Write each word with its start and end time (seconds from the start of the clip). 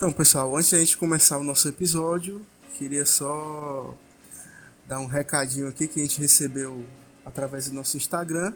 Então, 0.00 0.10
pessoal, 0.10 0.56
antes 0.56 0.70
de 0.70 0.76
a 0.76 0.78
gente 0.78 0.96
começar 0.96 1.36
o 1.36 1.44
nosso 1.44 1.68
episódio, 1.68 2.40
queria 2.78 3.04
só 3.04 3.94
dar 4.88 4.98
um 4.98 5.04
recadinho 5.04 5.68
aqui 5.68 5.86
que 5.86 6.00
a 6.00 6.02
gente 6.02 6.18
recebeu 6.18 6.86
através 7.22 7.68
do 7.68 7.74
nosso 7.74 7.98
Instagram 7.98 8.54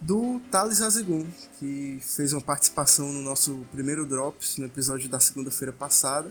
do 0.00 0.40
Thales 0.50 0.80
Azegun, 0.80 1.26
que 1.58 2.00
fez 2.00 2.32
uma 2.32 2.40
participação 2.40 3.12
no 3.12 3.20
nosso 3.20 3.66
primeiro 3.70 4.06
Drops, 4.06 4.56
no 4.56 4.64
episódio 4.64 5.06
da 5.10 5.20
segunda-feira 5.20 5.70
passada, 5.70 6.30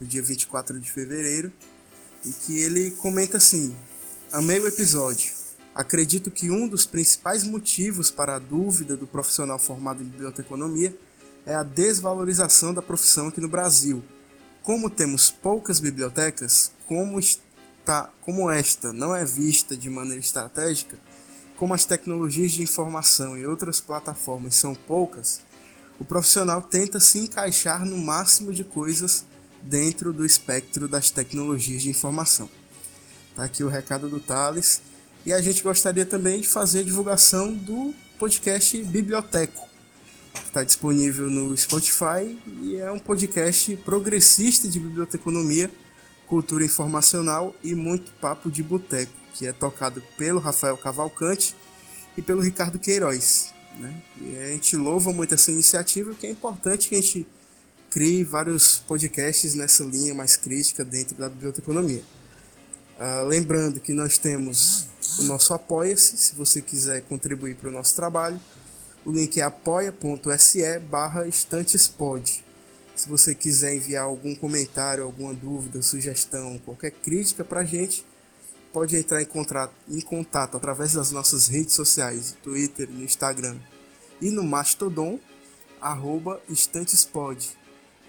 do 0.00 0.06
dia 0.06 0.22
24 0.22 0.80
de 0.80 0.90
fevereiro, 0.90 1.52
e 2.24 2.32
que 2.32 2.60
ele 2.60 2.92
comenta 2.92 3.36
assim: 3.36 3.76
Amei 4.32 4.58
o 4.58 4.66
episódio. 4.66 5.34
Acredito 5.74 6.30
que 6.30 6.50
um 6.50 6.66
dos 6.66 6.86
principais 6.86 7.44
motivos 7.44 8.10
para 8.10 8.36
a 8.36 8.38
dúvida 8.38 8.96
do 8.96 9.06
profissional 9.06 9.58
formado 9.58 10.02
em 10.02 10.06
biblioteconomia 10.06 10.96
é 11.44 11.54
a 11.54 11.62
desvalorização 11.62 12.72
da 12.72 12.82
profissão 12.82 13.28
aqui 13.28 13.40
no 13.40 13.48
Brasil. 13.48 14.02
Como 14.62 14.88
temos 14.88 15.30
poucas 15.30 15.80
bibliotecas, 15.80 16.72
como, 16.86 17.18
está, 17.18 18.10
como 18.20 18.50
esta 18.50 18.92
não 18.92 19.14
é 19.14 19.24
vista 19.24 19.76
de 19.76 19.90
maneira 19.90 20.20
estratégica, 20.20 20.96
como 21.56 21.74
as 21.74 21.84
tecnologias 21.84 22.52
de 22.52 22.62
informação 22.62 23.36
e 23.36 23.46
outras 23.46 23.80
plataformas 23.80 24.54
são 24.54 24.74
poucas, 24.74 25.40
o 25.98 26.04
profissional 26.04 26.62
tenta 26.62 26.98
se 26.98 27.18
encaixar 27.18 27.84
no 27.84 27.98
máximo 27.98 28.52
de 28.52 28.64
coisas 28.64 29.24
dentro 29.62 30.12
do 30.12 30.26
espectro 30.26 30.88
das 30.88 31.10
tecnologias 31.10 31.82
de 31.82 31.90
informação. 31.90 32.48
Tá 33.34 33.44
aqui 33.44 33.64
o 33.64 33.68
recado 33.68 34.08
do 34.08 34.20
Thales. 34.20 34.82
E 35.24 35.32
a 35.32 35.40
gente 35.40 35.62
gostaria 35.62 36.04
também 36.04 36.40
de 36.40 36.48
fazer 36.48 36.80
a 36.80 36.82
divulgação 36.82 37.54
do 37.54 37.94
podcast 38.18 38.82
Biblioteco, 38.82 39.68
está 40.34 40.62
disponível 40.62 41.30
no 41.30 41.56
Spotify 41.56 42.38
e 42.62 42.76
é 42.76 42.90
um 42.90 42.98
podcast 42.98 43.76
progressista 43.78 44.68
de 44.68 44.78
biblioteconomia, 44.78 45.70
cultura 46.26 46.64
informacional 46.64 47.54
e 47.62 47.74
muito 47.74 48.12
papo 48.20 48.50
de 48.50 48.62
boteco, 48.62 49.12
que 49.34 49.46
é 49.46 49.52
tocado 49.52 50.02
pelo 50.16 50.38
Rafael 50.40 50.76
Cavalcante 50.76 51.56
e 52.16 52.22
pelo 52.22 52.42
Ricardo 52.42 52.78
Queiroz. 52.78 53.52
Né? 53.78 54.02
E 54.20 54.36
a 54.36 54.48
gente 54.48 54.76
louva 54.76 55.12
muito 55.12 55.34
essa 55.34 55.50
iniciativa, 55.50 56.14
que 56.14 56.26
é 56.26 56.30
importante 56.30 56.88
que 56.88 56.94
a 56.94 57.00
gente 57.00 57.26
crie 57.90 58.24
vários 58.24 58.78
podcasts 58.86 59.54
nessa 59.54 59.84
linha 59.84 60.14
mais 60.14 60.36
crítica 60.36 60.84
dentro 60.84 61.16
da 61.16 61.28
biblioteconomia. 61.28 62.02
Uh, 62.98 63.26
lembrando 63.26 63.80
que 63.80 63.92
nós 63.92 64.16
temos 64.16 64.86
o 65.18 65.24
nosso 65.24 65.52
Apoia-se, 65.52 66.16
se 66.16 66.34
você 66.34 66.62
quiser 66.62 67.02
contribuir 67.02 67.56
para 67.56 67.68
o 67.68 67.72
nosso 67.72 67.94
trabalho, 67.94 68.40
o 69.04 69.10
link 69.10 69.40
é 69.40 69.42
apoia.se 69.42 70.78
barra 70.80 71.26
estantespod. 71.26 72.44
Se 72.94 73.08
você 73.08 73.34
quiser 73.34 73.74
enviar 73.74 74.04
algum 74.04 74.34
comentário, 74.34 75.02
alguma 75.02 75.34
dúvida, 75.34 75.82
sugestão, 75.82 76.58
qualquer 76.64 76.90
crítica 76.90 77.44
para 77.44 77.60
a 77.60 77.64
gente, 77.64 78.04
pode 78.72 78.96
entrar 78.96 79.20
em 79.20 79.26
contato, 79.26 79.74
em 79.88 80.00
contato 80.00 80.56
através 80.56 80.92
das 80.92 81.10
nossas 81.10 81.48
redes 81.48 81.74
sociais, 81.74 82.36
Twitter, 82.42 82.88
no 82.88 83.02
Instagram 83.02 83.56
e 84.20 84.30
no 84.30 84.44
Mastodon, 84.44 85.18
arroba 85.80 86.40
estantespod. 86.48 87.50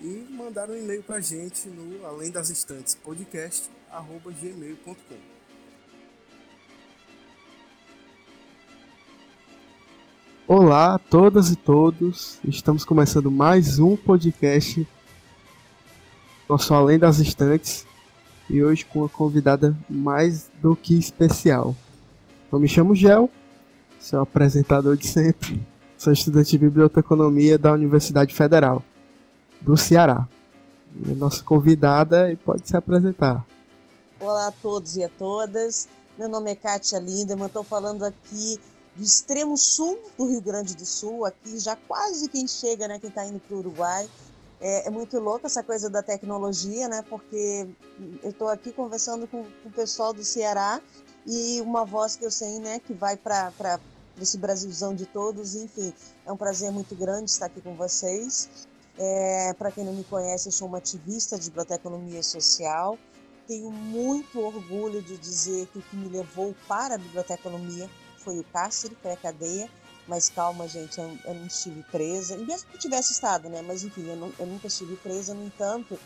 E 0.01 0.27
mandar 0.31 0.69
um 0.69 0.75
e-mail 0.75 1.01
para 1.01 1.15
a 1.15 1.21
gente 1.21 1.67
no 1.69 2.05
além 2.05 2.29
das 2.29 2.49
estantes 2.49 2.93
podcast, 2.93 3.69
arroba 3.89 4.31
gmail.com. 4.31 5.32
Olá 10.45 10.95
a 10.95 10.99
todas 10.99 11.51
e 11.51 11.55
todos, 11.55 12.37
estamos 12.43 12.83
começando 12.83 13.31
mais 13.31 13.79
um 13.79 13.95
podcast 13.95 14.85
Nosso 16.49 16.73
Além 16.73 16.99
das 16.99 17.17
Estantes 17.19 17.87
e 18.49 18.61
hoje 18.61 18.83
com 18.83 18.99
uma 18.99 19.09
convidada 19.09 19.73
mais 19.89 20.51
do 20.61 20.75
que 20.75 20.99
especial. 20.99 21.73
Eu 22.51 22.59
me 22.59 22.67
chamo 22.67 22.93
Gel, 22.93 23.29
sou 24.01 24.19
apresentador 24.19 24.97
de 24.97 25.07
sempre, 25.07 25.65
sou 25.97 26.11
estudante 26.11 26.51
de 26.51 26.57
biblioteconomia 26.57 27.57
da 27.57 27.71
Universidade 27.71 28.33
Federal 28.33 28.83
do 29.61 29.77
Ceará. 29.77 30.27
Nossa 31.15 31.41
convidada 31.41 32.37
pode 32.43 32.67
se 32.67 32.75
apresentar. 32.75 33.45
Olá 34.19 34.47
a 34.47 34.51
todos 34.51 34.97
e 34.97 35.05
a 35.05 35.09
todas, 35.09 35.87
meu 36.19 36.27
nome 36.27 36.51
é 36.51 36.55
Kátia 36.55 36.99
Lindemann, 36.99 37.47
estou 37.47 37.63
falando 37.63 38.03
aqui 38.03 38.59
do 38.95 39.03
extremo 39.03 39.57
sul 39.57 39.99
do 40.17 40.25
Rio 40.25 40.41
Grande 40.41 40.75
do 40.75 40.85
Sul, 40.85 41.25
aqui 41.25 41.57
já 41.59 41.75
quase 41.75 42.29
quem 42.29 42.47
chega, 42.47 42.87
né, 42.87 42.99
quem 42.99 43.09
está 43.09 43.25
indo 43.25 43.39
para 43.39 43.55
o 43.55 43.59
Uruguai. 43.59 44.09
É, 44.61 44.87
é, 44.87 44.89
muito 44.89 45.19
louco 45.19 45.45
essa 45.45 45.61
coisa 45.61 45.89
da 45.89 46.01
tecnologia, 46.01 46.87
né, 46.87 47.03
porque 47.09 47.67
eu 48.23 48.29
estou 48.29 48.47
aqui 48.47 48.71
conversando 48.71 49.27
com, 49.27 49.43
com, 49.43 49.69
o 49.69 49.71
pessoal 49.71 50.13
do 50.13 50.23
Ceará 50.23 50.81
e 51.25 51.59
uma 51.61 51.83
voz 51.85 52.15
que 52.15 52.25
eu 52.25 52.31
sei, 52.31 52.59
né, 52.59 52.79
que 52.79 52.93
vai 52.93 53.17
para 53.17 53.79
esse 54.21 54.37
Brasilzão 54.37 54.95
de 54.95 55.05
todos, 55.05 55.55
enfim, 55.55 55.93
é 56.25 56.31
um 56.31 56.37
prazer 56.37 56.71
muito 56.71 56.95
grande 56.95 57.31
estar 57.31 57.47
aqui 57.47 57.61
com 57.61 57.75
vocês. 57.75 58.67
É, 58.97 59.53
para 59.53 59.71
quem 59.71 59.83
não 59.83 59.93
me 59.93 60.03
conhece, 60.03 60.47
eu 60.47 60.51
sou 60.51 60.67
uma 60.67 60.77
ativista 60.77 61.37
de 61.37 61.49
biblioteconomia 61.49 62.21
social. 62.21 62.97
Tenho 63.47 63.71
muito 63.71 64.39
orgulho 64.39 65.01
de 65.01 65.17
dizer 65.17 65.67
que 65.67 65.79
o 65.79 65.81
que 65.81 65.95
me 65.95 66.07
levou 66.09 66.55
para 66.67 66.95
a 66.95 66.97
biblioteconomia 66.97 67.89
foi 68.23 68.39
o 68.39 68.43
cárcere, 68.45 68.97
foi 69.01 69.11
a 69.11 69.17
cadeia. 69.17 69.69
Mas 70.07 70.29
calma, 70.29 70.67
gente, 70.67 70.99
eu, 70.99 71.17
eu 71.23 71.33
não 71.33 71.47
estive 71.47 71.81
presa. 71.83 72.35
E 72.35 72.45
mesmo 72.45 72.69
que 72.69 72.77
tivesse 72.77 73.13
estado, 73.13 73.49
né? 73.49 73.61
Mas 73.61 73.83
enfim, 73.83 74.09
eu, 74.09 74.17
não, 74.17 74.33
eu 74.37 74.45
nunca 74.45 74.67
estive 74.67 74.97
presa. 74.97 75.33
No 75.33 75.45
entanto, 75.45 75.97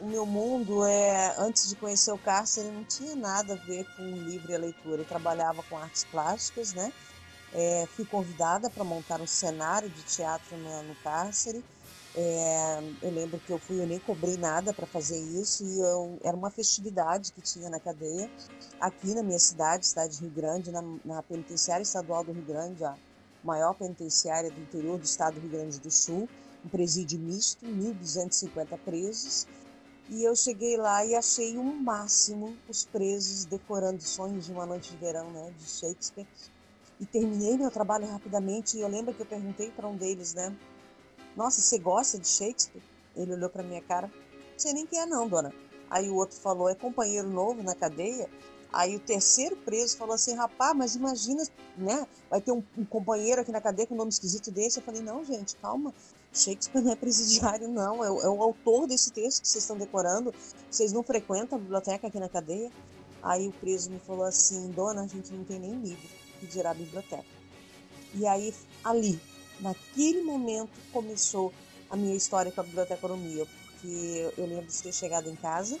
o 0.00 0.06
meu 0.06 0.24
mundo, 0.24 0.84
é, 0.84 1.34
antes 1.38 1.68
de 1.68 1.76
conhecer 1.76 2.12
o 2.12 2.18
cárcere, 2.18 2.68
não 2.70 2.84
tinha 2.84 3.14
nada 3.14 3.54
a 3.54 3.66
ver 3.66 3.86
com 3.96 4.02
livre 4.24 4.56
leitura. 4.56 5.02
Eu 5.02 5.06
trabalhava 5.06 5.62
com 5.64 5.76
artes 5.76 6.04
plásticas, 6.04 6.72
né? 6.72 6.92
É, 7.52 7.86
fui 7.94 8.04
convidada 8.04 8.68
para 8.70 8.84
montar 8.84 9.20
um 9.20 9.26
cenário 9.26 9.88
de 9.88 10.02
teatro 10.02 10.56
no, 10.56 10.82
no 10.82 10.94
cárcere. 10.96 11.62
É, 12.18 12.78
eu 13.02 13.10
lembro 13.10 13.38
que 13.38 13.52
eu 13.52 13.58
fui, 13.58 13.78
eu 13.78 13.86
nem 13.86 14.00
cobrei 14.00 14.38
nada 14.38 14.72
para 14.72 14.86
fazer 14.86 15.18
isso 15.18 15.62
e 15.62 15.80
eu, 15.80 16.18
era 16.24 16.34
uma 16.34 16.50
festividade 16.50 17.30
que 17.30 17.42
tinha 17.42 17.68
na 17.68 17.78
cadeia, 17.78 18.30
aqui 18.80 19.14
na 19.14 19.22
minha 19.22 19.38
cidade, 19.38 19.86
cidade 19.86 20.16
de 20.16 20.22
Rio 20.22 20.30
Grande, 20.30 20.72
na, 20.72 20.82
na 21.04 21.22
penitenciária 21.22 21.82
estadual 21.82 22.24
do 22.24 22.32
Rio 22.32 22.44
Grande, 22.44 22.82
a 22.84 22.96
maior 23.44 23.74
penitenciária 23.74 24.50
do 24.50 24.58
interior 24.58 24.96
do 24.96 25.04
estado 25.04 25.34
do 25.34 25.40
Rio 25.40 25.50
Grande 25.50 25.78
do 25.78 25.90
Sul, 25.90 26.26
um 26.64 26.68
presídio 26.70 27.20
misto, 27.20 27.66
1.250 27.66 28.78
presos. 28.78 29.46
E 30.08 30.24
eu 30.24 30.34
cheguei 30.34 30.78
lá 30.78 31.04
e 31.04 31.14
achei 31.14 31.58
o 31.58 31.60
um 31.60 31.82
máximo 31.82 32.56
os 32.66 32.86
presos 32.86 33.44
decorando 33.44 34.00
sonhos 34.00 34.46
de 34.46 34.52
uma 34.52 34.64
noite 34.64 34.90
de 34.90 34.96
verão, 34.96 35.30
né, 35.32 35.52
de 35.58 35.66
Shakespeare. 35.66 36.26
E 36.98 37.04
terminei 37.04 37.58
meu 37.58 37.70
trabalho 37.70 38.06
rapidamente 38.06 38.78
e 38.78 38.80
eu 38.80 38.88
lembro 38.88 39.12
que 39.12 39.20
eu 39.20 39.26
perguntei 39.26 39.70
para 39.70 39.86
um 39.86 39.96
deles, 39.96 40.32
né, 40.32 40.56
nossa, 41.36 41.60
você 41.60 41.78
gosta 41.78 42.18
de 42.18 42.26
Shakespeare? 42.26 42.82
Ele 43.14 43.34
olhou 43.34 43.50
para 43.50 43.62
minha 43.62 43.82
cara: 43.82 44.10
sei 44.56 44.72
nem 44.72 44.86
quem 44.86 44.98
é, 44.98 45.06
não, 45.06 45.28
dona. 45.28 45.52
Aí 45.90 46.08
o 46.08 46.14
outro 46.14 46.36
falou: 46.38 46.68
É 46.68 46.74
companheiro 46.74 47.28
novo 47.28 47.62
na 47.62 47.74
cadeia? 47.74 48.28
Aí 48.72 48.96
o 48.96 49.00
terceiro 49.00 49.56
preso 49.56 49.96
falou 49.96 50.14
assim: 50.14 50.34
Rapaz, 50.34 50.74
mas 50.74 50.96
imagina, 50.96 51.42
né? 51.76 52.06
Vai 52.30 52.40
ter 52.40 52.52
um, 52.52 52.62
um 52.76 52.84
companheiro 52.84 53.40
aqui 53.40 53.52
na 53.52 53.60
cadeia 53.60 53.86
com 53.86 53.94
um 53.94 53.98
nome 53.98 54.10
esquisito 54.10 54.50
desse. 54.50 54.78
Eu 54.78 54.82
falei: 54.82 55.02
Não, 55.02 55.24
gente, 55.24 55.56
calma. 55.56 55.92
Shakespeare 56.32 56.82
não 56.82 56.92
é 56.92 56.96
presidiário, 56.96 57.68
não. 57.68 58.04
É 58.04 58.08
é 58.08 58.28
o 58.28 58.42
autor 58.42 58.86
desse 58.86 59.10
texto 59.10 59.42
que 59.42 59.48
vocês 59.48 59.62
estão 59.62 59.76
decorando. 59.76 60.34
Vocês 60.70 60.92
não 60.92 61.02
frequentam 61.02 61.58
a 61.58 61.60
biblioteca 61.60 62.06
aqui 62.06 62.18
na 62.18 62.28
cadeia? 62.28 62.70
Aí 63.22 63.48
o 63.48 63.52
preso 63.52 63.90
me 63.90 63.98
falou 63.98 64.24
assim: 64.24 64.70
Dona, 64.70 65.02
a 65.02 65.06
gente 65.06 65.32
não 65.32 65.44
tem 65.44 65.58
nem 65.58 65.74
livro 65.80 66.08
que 66.40 66.46
dirá 66.46 66.70
a 66.70 66.74
biblioteca. 66.74 67.24
E 68.14 68.26
aí, 68.26 68.54
ali, 68.82 69.20
naquele 69.60 70.22
momento 70.22 70.72
começou 70.92 71.52
a 71.90 71.96
minha 71.96 72.14
história 72.14 72.50
com 72.52 72.60
a 72.60 72.64
biblioteconomia, 72.64 73.46
porque 73.46 74.32
eu 74.36 74.46
lembro 74.46 74.66
de 74.66 74.82
ter 74.82 74.92
chegado 74.92 75.28
em 75.28 75.36
casa 75.36 75.78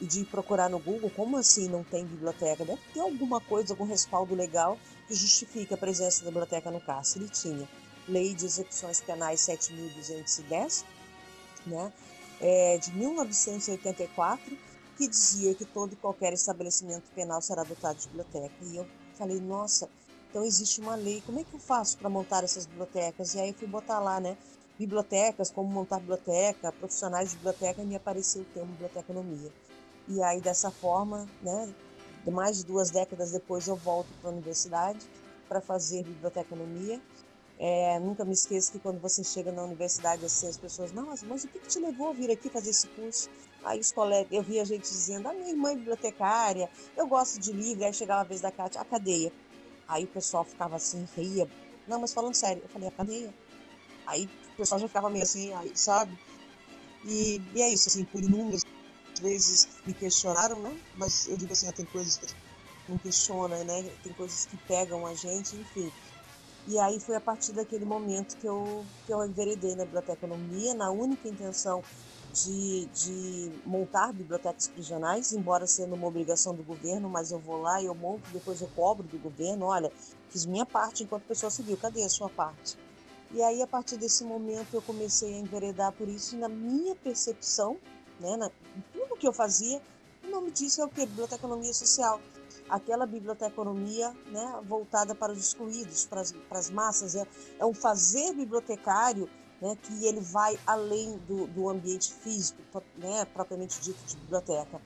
e 0.00 0.06
de 0.06 0.24
procurar 0.24 0.68
no 0.68 0.78
Google 0.78 1.10
como 1.10 1.36
assim 1.36 1.68
não 1.68 1.82
tem 1.82 2.04
biblioteca. 2.04 2.64
Deve 2.64 2.80
ter 2.92 3.00
alguma 3.00 3.40
coisa, 3.40 3.72
algum 3.72 3.84
respaldo 3.84 4.34
legal 4.34 4.78
que 5.06 5.14
justifique 5.14 5.72
a 5.74 5.76
presença 5.76 6.24
da 6.24 6.30
biblioteca 6.30 6.70
no 6.70 6.80
cárcere. 6.80 7.24
Ele 7.24 7.32
tinha 7.32 7.68
Lei 8.08 8.34
de 8.34 8.46
Execuções 8.46 9.00
Penais 9.00 9.40
7.210, 9.40 10.84
né, 11.66 11.92
é, 12.40 12.78
de 12.78 12.92
1984, 12.92 14.56
que 14.96 15.08
dizia 15.08 15.54
que 15.54 15.64
todo 15.64 15.92
e 15.92 15.96
qualquer 15.96 16.32
estabelecimento 16.32 17.04
penal 17.14 17.42
será 17.42 17.62
dotado 17.62 17.98
de 17.98 18.06
biblioteca. 18.08 18.54
E 18.62 18.76
eu 18.76 18.86
falei, 19.16 19.40
nossa, 19.40 19.88
então 20.30 20.44
existe 20.44 20.80
uma 20.80 20.94
lei. 20.96 21.22
Como 21.26 21.40
é 21.40 21.44
que 21.44 21.54
eu 21.54 21.60
faço 21.60 21.98
para 21.98 22.08
montar 22.08 22.44
essas 22.44 22.66
bibliotecas? 22.66 23.34
E 23.34 23.40
aí 23.40 23.50
eu 23.50 23.54
fui 23.54 23.68
botar 23.68 23.98
lá, 24.00 24.20
né? 24.20 24.36
Bibliotecas, 24.78 25.50
como 25.50 25.68
montar 25.68 25.98
biblioteca, 26.00 26.72
profissionais 26.72 27.30
de 27.30 27.36
biblioteca, 27.36 27.82
e 27.82 27.86
me 27.86 27.96
apareceu 27.96 28.42
o 28.42 28.46
termo 28.46 28.72
biblioteconomia. 28.72 29.52
E 30.08 30.22
aí 30.22 30.40
dessa 30.40 30.70
forma, 30.70 31.28
né? 31.42 31.74
Mais 32.26 32.58
de 32.58 32.64
duas 32.66 32.90
décadas 32.90 33.32
depois 33.32 33.66
eu 33.68 33.76
volto 33.76 34.14
para 34.20 34.30
a 34.30 34.32
universidade 34.32 35.06
para 35.48 35.60
fazer 35.60 36.04
biblioteconomia 36.04 37.00
É, 37.58 37.98
nunca 38.00 38.24
me 38.24 38.32
esqueço 38.34 38.70
que 38.72 38.78
quando 38.78 39.00
você 39.00 39.24
chega 39.24 39.50
na 39.52 39.64
universidade, 39.64 40.24
assim, 40.24 40.46
as 40.48 40.56
pessoas, 40.58 40.92
mas, 40.92 41.22
mas 41.24 41.44
o 41.44 41.48
que, 41.48 41.58
que 41.60 41.68
te 41.68 41.80
levou 41.80 42.10
a 42.10 42.12
vir 42.12 42.30
aqui 42.30 42.48
fazer 42.50 42.70
esse 42.70 42.86
curso? 42.88 43.28
Aí 43.64 43.80
os 43.80 43.90
colegas, 43.92 44.32
eu 44.32 44.42
via 44.42 44.64
gente 44.64 44.82
dizendo, 44.88 45.28
a 45.28 45.34
minha 45.34 45.50
irmã 45.50 45.72
é 45.72 45.76
bibliotecária, 45.76 46.70
eu 46.96 47.06
gosto 47.08 47.38
de 47.40 47.52
livro, 47.52 47.84
aí 47.84 47.92
chegava 47.92 48.20
a 48.20 48.24
vez 48.24 48.40
da 48.40 48.52
Cátia, 48.52 48.80
a 48.80 48.84
cadeia. 48.84 49.32
Aí 49.88 50.04
o 50.04 50.08
pessoal 50.08 50.44
ficava 50.44 50.76
assim, 50.76 51.08
ria. 51.16 51.48
Não, 51.86 52.00
mas 52.00 52.12
falando 52.12 52.34
sério, 52.34 52.62
eu 52.62 52.68
falei, 52.68 52.88
a 52.88 52.92
cadeia. 52.92 53.34
Aí 54.06 54.28
o 54.52 54.56
pessoal 54.58 54.78
já 54.78 54.86
ficava 54.86 55.08
meio 55.08 55.24
assim, 55.24 55.52
aí, 55.54 55.72
sabe? 55.74 56.16
E, 57.06 57.40
e 57.54 57.62
é 57.62 57.72
isso, 57.72 57.88
assim, 57.88 58.04
por 58.04 58.22
inúmeras 58.22 58.62
vezes 59.20 59.68
me 59.86 59.94
questionaram, 59.94 60.60
né? 60.60 60.76
Mas 60.94 61.26
eu 61.26 61.36
digo 61.38 61.52
assim, 61.52 61.70
tem 61.72 61.86
coisas 61.86 62.18
que 62.18 62.26
não 62.86 62.98
questiona, 62.98 63.64
né? 63.64 63.82
Tem 64.02 64.12
coisas 64.12 64.46
que 64.46 64.56
pegam 64.58 65.06
a 65.06 65.14
gente, 65.14 65.56
enfim. 65.56 65.90
E 66.66 66.78
aí 66.78 67.00
foi 67.00 67.16
a 67.16 67.20
partir 67.20 67.52
daquele 67.52 67.86
momento 67.86 68.36
que 68.36 68.46
eu, 68.46 68.84
que 69.06 69.12
eu 69.12 69.24
enveredei 69.24 69.74
na 69.74 69.84
biblioteconomia, 69.84 70.74
na 70.74 70.90
única 70.90 71.26
intenção 71.26 71.82
de, 72.32 72.86
de 72.86 73.52
montar 73.64 74.12
bibliotecas 74.12 74.68
prisionais, 74.68 75.32
embora 75.32 75.66
sendo 75.66 75.94
uma 75.94 76.06
obrigação 76.06 76.54
do 76.54 76.62
governo, 76.62 77.08
mas 77.08 77.30
eu 77.30 77.38
vou 77.38 77.60
lá, 77.60 77.82
eu 77.82 77.94
monto, 77.94 78.28
depois 78.32 78.60
eu 78.60 78.68
cobro 78.74 79.06
do 79.06 79.18
governo, 79.18 79.66
olha, 79.66 79.90
fiz 80.30 80.46
minha 80.46 80.66
parte 80.66 81.02
enquanto 81.02 81.24
pessoa 81.24 81.50
civil, 81.50 81.76
cadê 81.76 82.02
a 82.04 82.08
sua 82.08 82.28
parte? 82.28 82.76
E 83.32 83.42
aí, 83.42 83.60
a 83.60 83.66
partir 83.66 83.96
desse 83.96 84.24
momento, 84.24 84.72
eu 84.72 84.82
comecei 84.82 85.34
a 85.34 85.38
enveredar 85.38 85.92
por 85.92 86.08
isso, 86.08 86.34
e 86.34 86.38
na 86.38 86.48
minha 86.48 86.94
percepção, 86.94 87.76
né, 88.20 88.36
na, 88.36 88.50
tudo 88.92 89.16
que 89.16 89.26
eu 89.26 89.32
fazia, 89.32 89.82
o 90.24 90.30
nome 90.30 90.50
disso 90.50 90.80
é 90.80 90.84
o 90.84 90.88
que? 90.88 91.04
Biblioteconomia 91.04 91.72
social 91.72 92.20
aquela 92.68 93.06
biblioteconomia 93.06 94.14
né, 94.30 94.60
voltada 94.64 95.14
para 95.14 95.32
os 95.32 95.38
excluídos, 95.38 96.04
para 96.04 96.20
as, 96.20 96.32
para 96.32 96.58
as 96.58 96.70
massas. 96.70 97.14
É, 97.14 97.26
é 97.58 97.64
um 97.64 97.72
fazer 97.72 98.34
bibliotecário 98.34 99.28
né, 99.60 99.76
que 99.82 100.04
ele 100.06 100.20
vai 100.20 100.58
além 100.66 101.18
do, 101.26 101.46
do 101.48 101.68
ambiente 101.68 102.12
físico, 102.12 102.60
né, 102.96 103.24
propriamente 103.26 103.80
dito 103.80 103.98
de 104.06 104.16
biblioteca. 104.16 104.80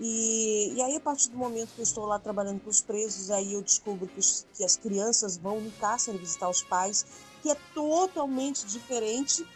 E, 0.00 0.72
e 0.74 0.82
aí, 0.82 0.96
a 0.96 1.00
partir 1.00 1.30
do 1.30 1.36
momento 1.36 1.70
que 1.74 1.80
eu 1.80 1.84
estou 1.84 2.06
lá 2.06 2.18
trabalhando 2.18 2.60
com 2.60 2.70
os 2.70 2.80
presos, 2.80 3.30
aí 3.30 3.52
eu 3.54 3.62
descubro 3.62 4.06
que, 4.08 4.18
os, 4.18 4.46
que 4.54 4.64
as 4.64 4.76
crianças 4.76 5.36
vão 5.36 5.60
no 5.60 5.70
cárcere 5.72 6.18
visitar 6.18 6.48
os 6.48 6.62
pais, 6.62 7.06
que 7.42 7.50
é 7.50 7.56
totalmente 7.74 8.66
diferente 8.66 9.46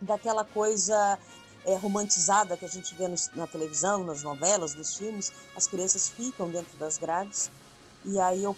daquela 0.00 0.44
coisa 0.44 1.18
é, 1.64 1.74
romantizada 1.76 2.56
que 2.56 2.64
a 2.64 2.68
gente 2.68 2.94
vê 2.94 3.08
no, 3.08 3.16
na 3.34 3.46
televisão, 3.46 4.04
nas 4.04 4.22
novelas, 4.22 4.74
nos 4.74 4.96
filmes, 4.96 5.32
as 5.56 5.66
crianças 5.66 6.08
ficam 6.08 6.50
dentro 6.50 6.76
das 6.76 6.98
grades. 6.98 7.50
E 8.04 8.18
aí 8.18 8.42
eu 8.42 8.56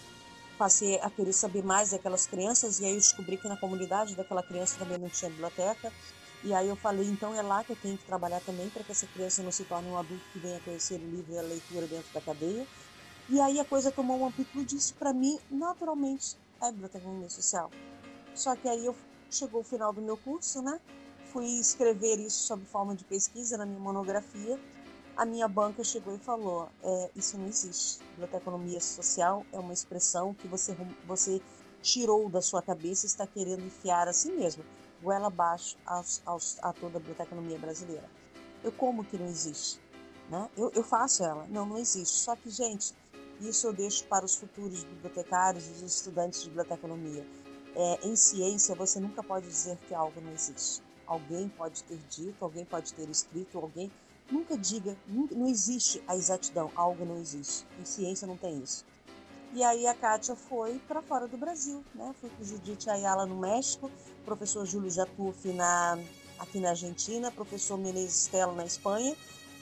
passei 0.57 0.99
a 1.01 1.09
querer 1.09 1.33
saber 1.33 1.63
mais 1.63 1.91
daquelas 1.91 2.25
crianças 2.25 2.79
e 2.79 2.85
aí 2.85 2.91
eu 2.91 2.97
descobri 2.97 3.37
que 3.37 3.47
na 3.47 3.57
comunidade 3.57 4.15
daquela 4.15 4.41
criança 4.41 4.77
também 4.77 4.97
não 4.97 5.09
tinha 5.09 5.29
biblioteca. 5.29 5.91
E 6.43 6.53
aí 6.53 6.67
eu 6.67 6.75
falei, 6.75 7.07
então 7.07 7.33
é 7.33 7.41
lá 7.41 7.63
que 7.63 7.71
eu 7.71 7.75
tenho 7.75 7.97
que 7.97 8.05
trabalhar 8.05 8.39
também 8.41 8.69
para 8.69 8.83
que 8.83 8.91
essa 8.91 9.07
criança 9.07 9.41
não 9.41 9.51
se 9.51 9.63
torne 9.63 9.89
um 9.89 9.97
adulto 9.97 10.23
que 10.31 10.39
venha 10.39 10.59
conhecer 10.59 10.95
o 10.95 11.09
livro 11.09 11.33
e 11.33 11.39
a 11.39 11.41
leitura 11.41 11.87
dentro 11.87 12.13
da 12.13 12.21
cadeia. 12.21 12.67
E 13.29 13.41
aí 13.41 13.59
a 13.59 13.65
coisa 13.65 13.91
tomou 13.91 14.17
uma 14.17 14.27
amplitude, 14.27 14.75
isso 14.75 14.93
para 14.93 15.11
mim, 15.11 15.39
naturalmente, 15.49 16.37
é 16.61 16.71
biblioteconomia 16.71 17.29
social. 17.29 17.71
Só 18.35 18.55
que 18.55 18.69
aí 18.69 18.85
eu 18.85 18.95
chegou 19.31 19.61
o 19.61 19.63
final 19.63 19.91
do 19.91 20.01
meu 20.01 20.17
curso, 20.17 20.61
né? 20.61 20.79
fui 21.35 21.59
escrever 21.59 22.17
isso 22.17 22.47
sob 22.47 22.63
forma 22.63 22.95
de 22.95 23.03
pesquisa 23.03 23.57
na 23.57 23.65
minha 23.65 23.79
monografia, 23.79 24.57
a 25.15 25.25
minha 25.25 25.47
banca 25.47 25.83
chegou 25.83 26.15
e 26.15 26.19
falou: 26.19 26.69
é, 26.83 27.11
isso 27.15 27.37
não 27.37 27.47
existe. 27.47 27.99
Biblioteconomia 28.11 28.79
social 28.79 29.45
é 29.51 29.59
uma 29.59 29.73
expressão 29.73 30.33
que 30.33 30.47
você, 30.47 30.75
você 31.05 31.41
tirou 31.81 32.29
da 32.29 32.41
sua 32.41 32.61
cabeça 32.61 33.05
e 33.05 33.07
está 33.07 33.25
querendo 33.25 33.63
enfiar 33.65 34.07
assim 34.07 34.35
mesmo, 34.35 34.63
goela 35.01 35.27
abaixo 35.27 35.77
aos, 35.85 36.21
aos, 36.25 36.57
a 36.61 36.73
toda 36.73 36.97
a 36.97 36.99
biblioteconomia 36.99 37.57
brasileira. 37.57 38.09
Eu 38.63 38.71
como 38.71 39.03
que 39.03 39.17
não 39.17 39.27
existe? 39.27 39.79
Né? 40.29 40.49
Eu, 40.57 40.71
eu 40.73 40.83
faço 40.83 41.23
ela. 41.23 41.45
Não, 41.47 41.65
não 41.65 41.77
existe. 41.77 42.17
Só 42.17 42.35
que, 42.35 42.49
gente, 42.49 42.93
isso 43.39 43.67
eu 43.67 43.73
deixo 43.73 44.05
para 44.05 44.25
os 44.25 44.35
futuros 44.35 44.83
bibliotecários, 44.83 45.67
os 45.69 45.81
estudantes 45.81 46.41
de 46.41 46.49
biblioteconomia. 46.49 47.25
É, 47.75 48.07
em 48.07 48.15
ciência, 48.15 48.73
você 48.73 48.99
nunca 48.99 49.21
pode 49.21 49.47
dizer 49.47 49.77
que 49.87 49.93
algo 49.93 50.19
não 50.21 50.31
existe 50.31 50.81
alguém 51.07 51.49
pode 51.49 51.83
ter 51.83 51.97
dito, 52.09 52.43
alguém 52.43 52.65
pode 52.65 52.93
ter 52.93 53.09
escrito, 53.09 53.57
alguém. 53.57 53.91
Nunca 54.29 54.57
diga, 54.57 54.97
nunca, 55.07 55.35
não 55.35 55.47
existe 55.47 56.01
a 56.07 56.15
exatidão, 56.15 56.71
algo 56.75 57.05
não 57.05 57.17
existe. 57.17 57.65
Em 57.79 57.85
ciência 57.85 58.27
não 58.27 58.37
tem 58.37 58.61
isso. 58.61 58.83
E 59.53 59.63
aí 59.63 59.87
a 59.87 59.93
Kátia 59.93 60.35
foi 60.35 60.79
para 60.87 61.01
fora 61.01 61.27
do 61.27 61.37
Brasil, 61.37 61.83
né? 61.93 62.13
Foi 62.19 62.29
com 62.29 62.43
Judite 62.43 62.89
Ayala 62.89 63.25
no 63.25 63.39
México, 63.39 63.89
professor 64.25 64.65
Júlio 64.65 64.89
Jatuf 64.89 65.47
na, 65.53 65.97
aqui 66.39 66.59
na 66.59 66.71
Argentina, 66.71 67.31
professor 67.31 67.77
Menezes 67.77 68.23
Stella 68.23 68.53
na 68.53 68.65
Espanha, 68.65 69.15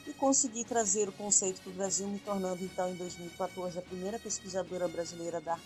e 0.08 0.14
consegui 0.14 0.64
trazer 0.64 1.10
o 1.10 1.12
conceito 1.12 1.62
para 1.62 1.72
o 1.72 1.76
Brasil, 1.76 2.08
me 2.08 2.20
tornando 2.20 2.64
então 2.64 2.90
em 2.90 2.96
2014 2.96 3.78
a 3.78 3.82
primeira 3.82 4.18
pesquisadora 4.18 4.88
brasileira 4.88 5.40
da 5.40 5.60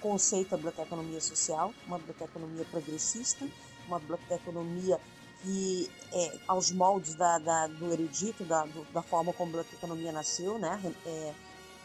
conceito 0.00 0.50
da 0.50 0.56
biblioteconomia 0.56 1.20
social, 1.20 1.72
uma 1.86 1.98
biblioteconomia 1.98 2.64
progressista, 2.70 3.48
uma 3.86 3.98
biblioteconomia 3.98 5.00
que 5.44 5.90
é, 6.10 6.38
aos 6.48 6.72
moldes 6.72 7.14
da, 7.14 7.38
da, 7.38 7.66
do 7.66 7.92
erudito, 7.92 8.44
da, 8.44 8.64
do, 8.64 8.84
da 8.92 9.02
forma 9.02 9.32
como 9.32 9.50
a 9.50 9.62
biblioteconomia 9.62 10.10
nasceu, 10.10 10.58
né? 10.58 10.80
É, 11.04 11.34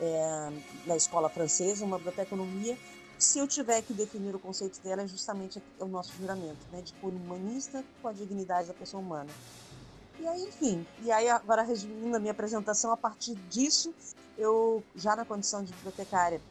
é, 0.01 0.51
na 0.85 0.95
escola 0.95 1.29
francesa, 1.29 1.83
uma 1.83 1.97
biblioteconomia. 1.97 2.77
Se 3.17 3.37
eu 3.37 3.47
tiver 3.47 3.81
que 3.81 3.93
definir 3.93 4.33
o 4.33 4.39
conceito 4.39 4.79
dela, 4.81 5.01
é 5.01 5.07
justamente 5.07 5.61
o 5.77 5.85
nosso 5.85 6.13
juramento, 6.17 6.65
né? 6.71 6.81
De 6.81 6.93
cunho 6.93 7.17
humanista 7.17 7.83
com 8.01 8.07
a 8.07 8.13
dignidade 8.13 8.69
da 8.69 8.73
pessoa 8.73 9.03
humana. 9.03 9.29
E 10.19 10.27
aí, 10.27 10.43
enfim, 10.43 10.85
e 11.03 11.11
aí 11.11 11.29
agora 11.29 11.61
resumindo 11.61 12.15
a 12.15 12.19
minha 12.19 12.31
apresentação, 12.31 12.91
a 12.91 12.97
partir 12.97 13.35
disso, 13.49 13.93
eu 14.37 14.81
já 14.95 15.15
na 15.15 15.25
condição 15.25 15.63
de 15.63 15.73
bibliotecária 15.73 16.41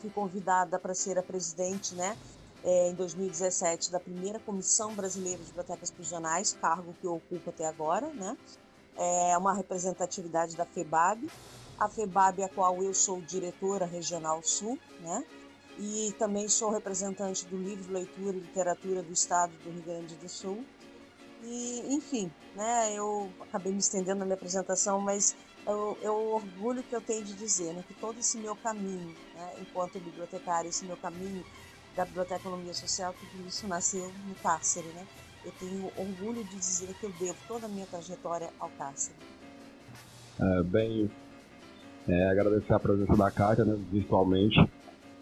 fui 0.00 0.10
convidada 0.10 0.78
para 0.78 0.94
ser 0.94 1.18
a 1.18 1.22
presidente, 1.22 1.94
né, 1.94 2.16
é, 2.64 2.90
em 2.90 2.94
2017 2.94 3.90
da 3.90 3.98
primeira 3.98 4.38
Comissão 4.38 4.94
Brasileira 4.94 5.38
de 5.38 5.46
Bibliotecas 5.46 5.90
Prisionais, 5.90 6.56
cargo 6.60 6.94
que 7.00 7.06
eu 7.06 7.16
ocupo 7.16 7.50
até 7.50 7.66
agora, 7.66 8.08
né? 8.08 8.36
É 8.96 9.36
uma 9.38 9.54
representatividade 9.54 10.56
da 10.56 10.64
FEBAB, 10.64 11.28
a 11.78 11.88
FEBAB 11.88 12.42
a 12.42 12.48
qual 12.48 12.82
eu 12.82 12.94
sou 12.94 13.20
diretora 13.22 13.86
regional 13.86 14.42
sul, 14.42 14.78
né? 15.00 15.24
E 15.78 16.14
também 16.18 16.48
sou 16.48 16.70
representante 16.70 17.46
do 17.46 17.56
livro 17.56 17.92
leitura 17.92 18.36
e 18.36 18.40
literatura 18.40 19.02
do 19.02 19.12
estado 19.12 19.52
do 19.64 19.70
Rio 19.70 19.82
Grande 19.82 20.14
do 20.16 20.28
Sul. 20.28 20.64
E, 21.42 21.94
enfim, 21.94 22.30
né, 22.54 22.92
eu 22.94 23.28
acabei 23.40 23.72
me 23.72 23.78
estendendo 23.78 24.20
na 24.20 24.24
minha 24.24 24.36
apresentação, 24.36 25.00
mas 25.00 25.34
eu, 25.66 25.98
eu 26.00 26.14
orgulho 26.34 26.82
que 26.84 26.94
eu 26.94 27.00
tenho 27.00 27.24
de 27.24 27.32
dizer, 27.32 27.72
né, 27.72 27.82
que 27.88 27.94
todo 27.94 28.20
esse 28.20 28.38
meu 28.38 28.54
caminho, 28.54 29.16
né, 29.34 29.54
enquanto 29.60 29.98
bibliotecária, 29.98 30.68
esse 30.68 30.84
meu 30.84 30.96
caminho 30.96 31.44
da 31.96 32.04
Biblioteconomia 32.04 32.74
Social, 32.74 33.14
tudo 33.18 33.46
isso 33.46 33.66
nasceu 33.66 34.10
no 34.26 34.34
cárcere, 34.36 34.86
né? 34.88 35.06
Eu 35.44 35.52
tenho 35.58 35.90
orgulho 35.96 36.44
de 36.44 36.56
dizer 36.56 36.94
que 36.94 37.04
eu 37.04 37.12
devo 37.18 37.36
toda 37.48 37.66
a 37.66 37.68
minha 37.68 37.86
trajetória 37.86 38.48
ao 38.58 38.70
cárcere. 38.70 39.16
É, 40.40 40.62
bem, 40.62 41.10
é, 42.08 42.30
agradecer 42.30 42.72
a 42.72 42.78
presença 42.78 43.16
da 43.16 43.30
Kátia, 43.30 43.64
né, 43.64 43.78
virtualmente. 43.90 44.58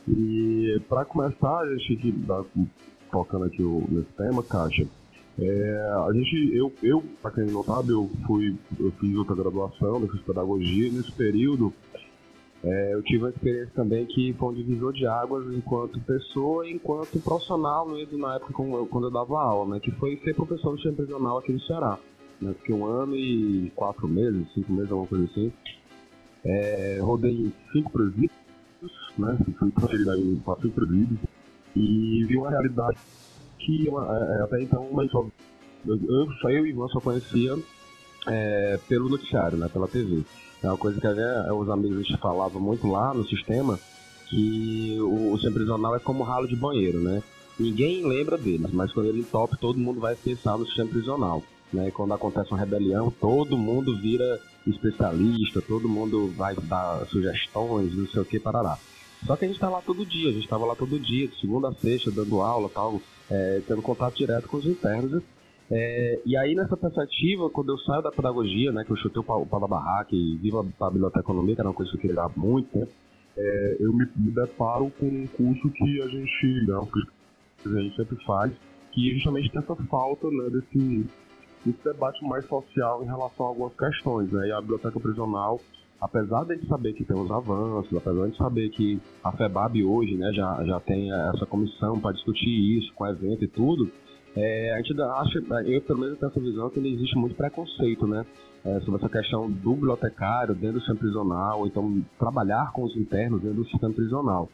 E 0.09 0.81
para 0.89 1.05
começar, 1.05 1.61
a 1.61 1.77
gente 1.77 2.13
tá 2.27 2.45
tocando 3.11 3.45
aqui 3.45 3.63
o, 3.63 3.87
nesse 3.89 4.11
tema, 4.13 4.43
Kátia, 4.43 4.87
é, 5.39 5.93
a 6.07 6.13
gente, 6.13 6.55
eu, 6.55 6.73
eu 6.83 7.03
para 7.23 7.31
quem 7.31 7.47
não 7.47 7.65
sabe, 7.65 7.91
eu 7.91 8.11
fui, 8.27 8.57
eu 8.79 8.91
fiz 8.93 9.17
outra 9.17 9.35
graduação, 9.35 10.01
eu 10.01 10.09
fiz 10.09 10.21
pedagogia, 10.21 10.93
nesse 10.93 11.13
período 11.13 11.73
é, 12.63 12.93
eu 12.95 13.03
tive 13.03 13.25
uma 13.25 13.31
experiência 13.31 13.73
também 13.75 14.05
que 14.05 14.35
foi 14.35 14.49
um 14.51 14.55
divisor 14.55 14.93
de 14.93 15.07
águas 15.07 15.47
enquanto 15.53 15.99
pessoa 16.01 16.69
e 16.69 16.75
enquanto 16.75 17.19
profissional 17.21 17.89
mesmo 17.89 18.19
na 18.19 18.37
época 18.37 18.53
quando 18.53 19.07
eu 19.07 19.11
dava 19.11 19.41
aula, 19.41 19.75
né? 19.75 19.81
Que 19.81 19.91
foi 19.93 20.19
ser 20.19 20.35
professor 20.35 20.73
do 20.73 20.77
sistema 20.77 20.97
prisional 20.97 21.39
aqui 21.39 21.53
no 21.53 21.61
Ceará. 21.63 21.99
Né? 22.41 22.55
Fiquei 22.59 22.75
um 22.75 22.85
ano 22.85 23.17
e 23.17 23.73
quatro 23.75 24.07
meses, 24.07 24.47
cinco 24.53 24.73
meses, 24.73 24.91
alguma 24.91 25.09
coisa 25.09 25.25
assim. 25.25 25.51
É, 26.45 26.99
rodei 27.01 27.51
cinco 27.73 27.93
presídios, 27.93 28.31
né? 29.17 29.39
Fui 29.43 29.55
transferido 29.55 30.43
para 30.45 30.61
cinco 30.61 30.75
presídios 30.75 31.19
e 31.75 32.25
vi 32.25 32.37
uma 32.37 32.51
realidade 32.51 32.99
que 33.59 33.89
é, 33.89 34.43
até 34.43 34.63
então 34.63 34.87
eu, 35.87 35.99
eu, 36.09 36.51
eu 36.51 36.67
e 36.67 36.71
Ivan 36.71 36.89
só 36.89 37.01
conhecia 37.01 37.57
é, 38.27 38.79
pelo 38.87 39.09
noticiário, 39.09 39.57
né? 39.57 39.67
Pela 39.73 39.89
TV. 39.89 40.25
É 40.63 40.69
uma 40.69 40.77
coisa 40.77 41.01
que 41.01 41.09
né, 41.09 41.53
os 41.53 41.69
amigos 41.71 42.09
falavam 42.21 42.61
muito 42.61 42.87
lá 42.87 43.15
no 43.15 43.27
sistema, 43.27 43.79
que 44.29 44.97
o, 45.01 45.35
o 45.35 45.53
prisional 45.53 45.97
é 45.97 45.99
como 45.99 46.23
ralo 46.23 46.47
de 46.47 46.57
banheiro, 46.57 47.01
né? 47.01 47.23
Ninguém 47.59 48.07
lembra 48.07 48.39
deles, 48.39 48.71
mas 48.73 48.93
quando 48.93 49.07
ele 49.07 49.23
top, 49.23 49.57
todo 49.59 49.79
mundo 49.79 50.01
vai 50.01 50.15
pensar 50.17 50.57
no 50.57 50.67
sistema 50.67 50.89
prisional. 50.89 51.43
Né? 51.73 51.91
Quando 51.91 52.15
acontece 52.15 52.51
uma 52.51 52.59
rebelião, 52.59 53.11
todo 53.11 53.57
mundo 53.57 53.97
vira 53.99 54.41
especialista, 54.67 55.61
todo 55.61 55.89
mundo 55.89 56.33
vai 56.37 56.55
dar 56.55 57.07
sugestões, 57.07 57.95
não 57.95 58.07
sei 58.07 58.23
o 58.23 58.25
que, 58.25 58.39
parará. 58.39 58.79
Só 59.27 59.37
que 59.37 59.45
a 59.45 59.49
gente 59.49 59.61
tá 59.61 59.69
lá 59.69 59.83
todo 59.83 60.07
dia, 60.07 60.31
a 60.31 60.33
gente 60.33 60.49
tava 60.49 60.65
lá 60.65 60.75
todo 60.75 60.99
dia, 60.99 61.29
de 61.29 61.39
segunda 61.39 61.69
a 61.69 61.75
sexta, 61.75 62.11
dando 62.11 62.41
aula 62.41 62.71
tal, 62.73 63.01
é, 63.31 63.61
tendo 63.67 63.83
contato 63.83 64.17
direto 64.17 64.49
com 64.49 64.57
os 64.57 64.65
internos. 64.65 65.23
É, 65.71 66.21
e 66.27 66.37
aí, 66.37 66.55
nessa 66.55 66.77
perspectiva, 66.77 67.49
quando 67.49 67.73
eu 67.73 67.79
saio 67.79 68.03
da 68.03 68.11
pedagogia, 68.11 68.73
né, 68.73 68.85
que 68.85 68.91
eu 68.91 68.97
chutei 68.97 69.21
o 69.21 69.25
pau, 69.25 69.45
da 69.45 69.69
barraca 69.69 70.15
e 70.15 70.37
vivo 70.37 70.67
a 70.81 70.91
biblioteconomia, 70.91 71.55
que 71.55 71.61
era 71.61 71.69
uma 71.69 71.75
coisa 71.75 71.91
que 71.93 71.97
eu 71.97 72.01
queria 72.01 72.17
dar 72.17 72.31
muito, 72.37 72.77
né, 72.77 72.89
é, 73.37 73.77
eu 73.79 73.93
me, 73.93 74.05
deparo 74.17 74.91
com 74.99 75.07
um 75.07 75.27
curso 75.29 75.71
que 75.71 76.03
a 76.03 76.09
gente, 76.09 76.67
né, 76.67 76.81
que 77.63 77.69
a 77.69 77.83
gente 77.83 77.97
sempre 77.97 78.17
faz, 78.25 78.53
que 78.91 79.15
justamente 79.15 79.51
tem 79.51 79.61
essa 79.61 79.77
falta 79.85 80.29
né, 80.29 80.51
desse, 80.51 81.07
desse 81.65 81.85
debate 81.85 82.25
mais 82.25 82.45
social 82.47 83.05
em 83.05 83.07
relação 83.07 83.47
a 83.47 83.49
algumas 83.51 83.75
questões. 83.75 84.33
Né, 84.33 84.49
e 84.49 84.53
a 84.53 84.61
biblioteca 84.61 84.99
prisional 84.99 85.61
apesar 86.01 86.45
de 86.45 86.67
saber 86.67 86.95
que 86.95 87.05
tem 87.05 87.17
os 87.17 87.31
avanços, 87.31 87.95
apesar 87.95 88.29
de 88.29 88.37
saber 88.37 88.71
que 88.71 88.99
a 89.23 89.31
FEBAB 89.33 89.85
hoje 89.85 90.15
né, 90.15 90.33
já, 90.33 90.65
já 90.65 90.81
tem 90.81 91.13
essa 91.13 91.45
comissão 91.45 92.01
para 92.01 92.13
discutir 92.13 92.49
isso 92.49 92.93
com 92.95 93.07
evento 93.07 93.45
e 93.45 93.49
tudo, 93.49 93.91
é, 94.37 94.73
a 94.73 94.77
gente 94.79 95.01
acha, 95.01 95.39
eu 95.67 95.83
pelo 95.83 96.01
menos 96.01 96.19
tenho 96.19 96.31
essa 96.31 96.41
visão 96.41 96.71
que 96.71 96.79
existe 96.81 97.17
muito 97.17 97.35
preconceito, 97.35 98.07
né? 98.07 98.25
É, 98.65 98.79
sobre 98.81 98.97
essa 98.97 99.09
questão 99.09 99.51
do 99.51 99.73
bibliotecário 99.73 100.55
dentro 100.55 100.75
do 100.75 100.81
sistema 100.81 100.99
prisional, 100.99 101.67
então 101.67 102.05
trabalhar 102.19 102.73
com 102.73 102.85
os 102.85 102.95
internos 102.95 103.41
dentro 103.41 103.57
do 103.57 103.69
sistema 103.69 103.93
prisional. 103.93 104.51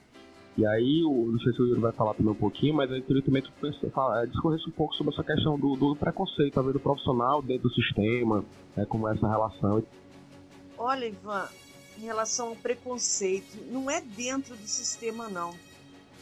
E 0.57 0.65
aí, 0.65 1.03
o, 1.05 1.33
não 1.33 1.39
sei 1.41 1.53
se 1.53 1.61
o 1.61 1.67
Yuri 1.67 1.81
vai 1.81 1.93
falar 1.93 2.15
também 2.15 2.33
um 2.33 2.37
pouquinho, 2.37 2.75
mas 2.75 2.91
eu 2.91 3.03
queria 3.03 3.23
também 3.23 3.43
é, 3.43 4.27
discorrer 4.27 4.59
um 4.67 4.71
pouco 4.71 4.95
sobre 4.95 5.13
essa 5.13 5.23
questão 5.23 5.59
do, 5.59 5.77
do 5.77 5.95
preconceito, 5.95 6.55
talvez, 6.55 6.73
do 6.73 6.81
profissional 6.81 7.43
dentro 7.43 7.69
do 7.69 7.75
sistema, 7.75 8.43
é, 8.77 8.87
como 8.87 9.07
é 9.07 9.13
essa 9.13 9.29
relação. 9.29 9.83
Olha, 10.79 11.07
Ivan, 11.07 11.47
em 11.99 12.03
relação 12.03 12.49
ao 12.49 12.57
preconceito, 12.57 13.59
não 13.71 13.91
é 13.91 14.01
dentro 14.01 14.57
do 14.57 14.67
sistema, 14.67 15.29
não. 15.29 15.53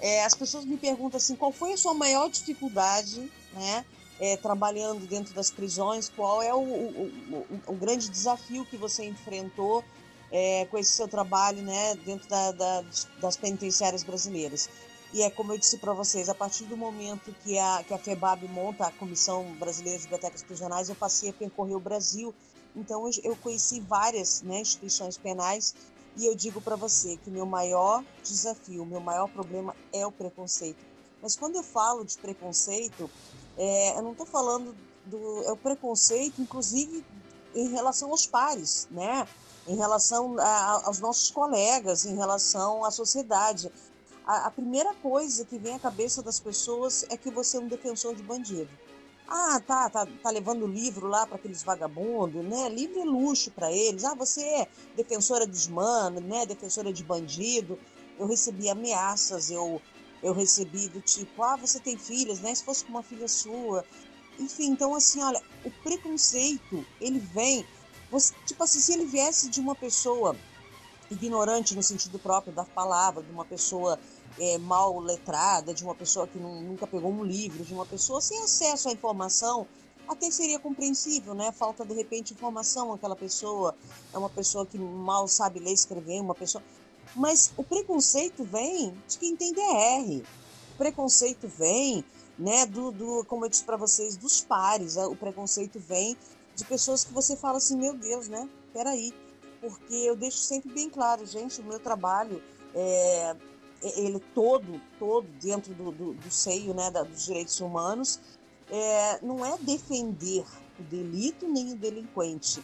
É, 0.01 0.25
as 0.25 0.35
pessoas 0.35 0.65
me 0.65 0.77
perguntam 0.77 1.19
assim, 1.19 1.37
qual 1.37 1.53
foi 1.53 1.73
a 1.73 1.77
sua 1.77 1.95
maior 1.95 2.29
dificuldade, 2.29 3.31
né? 3.55 3.85
É, 4.21 4.37
trabalhando 4.37 5.07
dentro 5.07 5.35
das 5.35 5.51
prisões, 5.51 6.09
qual 6.09 6.41
é 6.41 6.55
o, 6.55 6.59
o, 6.59 7.13
o, 7.31 7.73
o 7.73 7.75
grande 7.75 8.09
desafio 8.09 8.65
que 8.65 8.77
você 8.77 9.05
enfrentou 9.05 9.83
é, 10.31 10.67
com 10.67 10.79
esse 10.79 10.93
seu 10.93 11.09
trabalho 11.09 11.61
né, 11.63 11.97
dentro 11.97 12.29
da, 12.29 12.53
da, 12.53 12.85
das 13.21 13.37
penitenciárias 13.37 14.05
brasileiras. 14.05 14.69
E 15.13 15.23
é 15.23 15.31
como 15.31 15.53
eu 15.53 15.59
disse 15.59 15.79
para 15.79 15.93
vocês, 15.93 16.29
a 16.29 16.35
partir 16.35 16.65
do 16.65 16.77
momento 16.77 17.35
que 17.43 17.59
a, 17.59 17.83
que 17.87 17.93
a 17.93 17.99
FEBAB 17.99 18.47
monta 18.49 18.87
a 18.87 18.93
Comissão 18.93 19.45
Brasileira 19.59 19.99
de 19.99 20.05
Bibliotecas 20.05 20.43
Prisionais, 20.45 20.89
eu 20.89 20.95
passei 20.95 21.31
a 21.31 21.33
percorrer 21.33 21.75
o 21.75 21.81
Brasil 21.81 22.33
então 22.75 23.09
eu 23.23 23.37
conheci 23.37 23.81
várias 23.81 24.43
né, 24.43 24.61
instituições 24.61 25.17
penais 25.17 25.75
e 26.17 26.27
eu 26.27 26.35
digo 26.35 26.61
para 26.61 26.77
você 26.77 27.17
que 27.19 27.31
meu 27.31 27.47
maior 27.47 28.05
desafio, 28.23 28.85
meu 28.85 29.01
maior 29.01 29.29
problema 29.29 29.75
é 29.93 30.07
o 30.07 30.13
preconceito. 30.13 30.85
Mas 31.23 31.37
quando 31.37 31.57
eu 31.57 31.63
falo 31.63 32.05
de 32.05 32.19
preconceito, 32.19 33.09
é, 33.57 33.97
eu 33.97 34.03
não 34.03 34.13
estou 34.13 34.27
falando 34.27 34.75
do 35.07 35.43
é 35.45 35.53
o 35.53 35.57
preconceito, 35.57 36.41
inclusive 36.41 37.05
em 37.55 37.69
relação 37.69 38.11
aos 38.11 38.27
pares, 38.27 38.89
né? 38.91 39.27
Em 39.67 39.77
relação 39.77 40.39
a, 40.39 40.87
aos 40.87 40.99
nossos 40.99 41.31
colegas, 41.31 42.05
em 42.05 42.17
relação 42.17 42.85
à 42.85 42.91
sociedade. 42.91 43.71
A, 44.27 44.47
a 44.47 44.51
primeira 44.51 44.93
coisa 44.95 45.45
que 45.45 45.59
vem 45.59 45.75
à 45.75 45.79
cabeça 45.79 46.23
das 46.23 46.41
pessoas 46.41 47.05
é 47.11 47.17
que 47.17 47.31
você 47.31 47.57
é 47.57 47.61
um 47.61 47.69
defensor 47.69 48.15
de 48.15 48.23
bandido. 48.23 48.71
Ah, 49.27 49.59
tá, 49.67 49.89
tá, 49.89 50.07
tá 50.23 50.31
levando 50.31 50.67
livro 50.67 51.07
lá 51.07 51.27
para 51.27 51.37
aqueles 51.37 51.63
vagabundos, 51.63 52.45
né? 52.45 52.69
Livro 52.69 53.01
é 53.01 53.05
luxo 53.05 53.51
para 53.51 53.73
eles. 53.73 54.05
Ah, 54.05 54.15
você 54.15 54.43
é 54.43 54.69
defensora 54.97 55.47
dos 55.47 55.67
manos, 55.67 56.23
né? 56.23 56.45
Defensora 56.45 56.93
de 56.93 57.03
bandido. 57.03 57.79
Eu 58.19 58.27
recebi 58.27 58.69
ameaças, 58.69 59.51
eu, 59.51 59.81
eu 60.25 60.33
recebi 60.33 60.89
do 60.89 61.03
tipo, 61.03 61.43
ah, 61.43 61.55
você 61.55 61.79
tem 61.79 61.99
filhas, 61.99 62.41
né? 62.41 62.55
Se 62.55 62.65
fosse 62.65 62.83
com 62.83 62.91
uma 62.91 63.03
filha 63.03 63.29
sua. 63.29 63.85
Enfim, 64.39 64.71
então 64.71 64.95
assim, 64.95 65.23
olha, 65.23 65.41
o 65.63 65.71
preconceito, 65.71 66.85
ele 66.99 67.19
vem, 67.19 67.65
você, 68.11 68.35
tipo 68.47 68.65
assim, 68.65 68.81
se 68.81 68.95
ele 68.95 69.05
viesse 69.05 69.51
de 69.51 69.61
uma 69.61 69.75
pessoa 69.75 70.35
ignorante 71.11 71.77
no 71.77 71.83
sentido 71.83 72.19
próprio 72.19 72.55
da 72.55 72.65
palavra, 72.65 73.23
de 73.23 73.31
uma 73.31 73.45
pessoa 73.45 74.01
é, 74.41 74.57
mal 74.57 74.99
letrada, 74.99 75.75
de 75.75 75.85
uma 75.85 75.95
pessoa 75.95 76.27
que 76.27 76.39
nunca 76.39 76.87
pegou 76.87 77.13
um 77.13 77.23
livro, 77.23 77.63
de 77.63 77.75
uma 77.75 77.85
pessoa 77.85 78.21
sem 78.23 78.43
acesso 78.43 78.89
à 78.89 78.93
informação, 78.93 79.67
até 80.09 80.31
seria 80.31 80.59
compreensível, 80.59 81.35
né? 81.35 81.53
Falta 81.53 81.85
de 81.85 81.95
repente 81.95 82.33
informação 82.33 82.95
aquela 82.95 83.15
pessoa, 83.15 83.75
é 84.13 84.19
uma 84.19 84.31
pessoa 84.31 84.65
que 84.65 84.79
mal 84.79 85.29
sabe 85.29 85.61
ler 85.61 85.71
e 85.71 85.75
escrever, 85.75 86.21
uma 86.21 86.35
pessoa. 86.35 86.65
Mas 87.15 87.53
o 87.57 87.63
preconceito 87.63 88.45
vem 88.45 88.95
de 89.09 89.19
quem 89.19 89.37
tem 89.37 89.53
DR. 89.53 90.23
O 90.75 90.77
preconceito 90.77 91.47
vem, 91.47 92.05
né, 92.39 92.67
do, 92.67 92.91
do 92.91 93.25
como 93.27 93.45
eu 93.45 93.49
disse 93.49 93.65
para 93.65 93.77
vocês, 93.77 94.17
dos 94.17 94.41
pares. 94.41 94.97
O 94.97 95.15
preconceito 95.15 95.79
vem 95.79 96.17
de 96.57 96.65
pessoas 96.65 97.05
que 97.05 97.13
você 97.13 97.37
fala 97.37 97.59
assim, 97.59 97.77
meu 97.77 97.95
Deus, 97.95 98.29
né? 98.29 98.49
Peraí. 98.73 99.13
Porque 99.61 99.95
eu 99.95 100.17
deixo 100.17 100.39
sempre 100.39 100.73
bem 100.73 100.91
claro, 100.91 101.25
gente, 101.25 101.61
o 101.61 101.65
meu 101.65 101.79
trabalho 101.79 102.43
é, 102.75 103.37
ele 103.97 104.21
todo, 104.35 104.81
todo 104.99 105.27
dentro 105.41 105.75
do, 105.75 105.91
do, 105.91 106.15
do 106.15 106.31
seio 106.31 106.75
né, 106.75 106.91
da, 106.91 107.03
dos 107.03 107.25
direitos 107.25 107.61
humanos, 107.61 108.19
é, 108.71 109.19
não 109.23 109.45
é 109.45 109.57
defender 109.59 110.45
o 110.79 110.83
delito 110.83 111.47
nem 111.47 111.73
o 111.73 111.77
delinquente, 111.77 112.63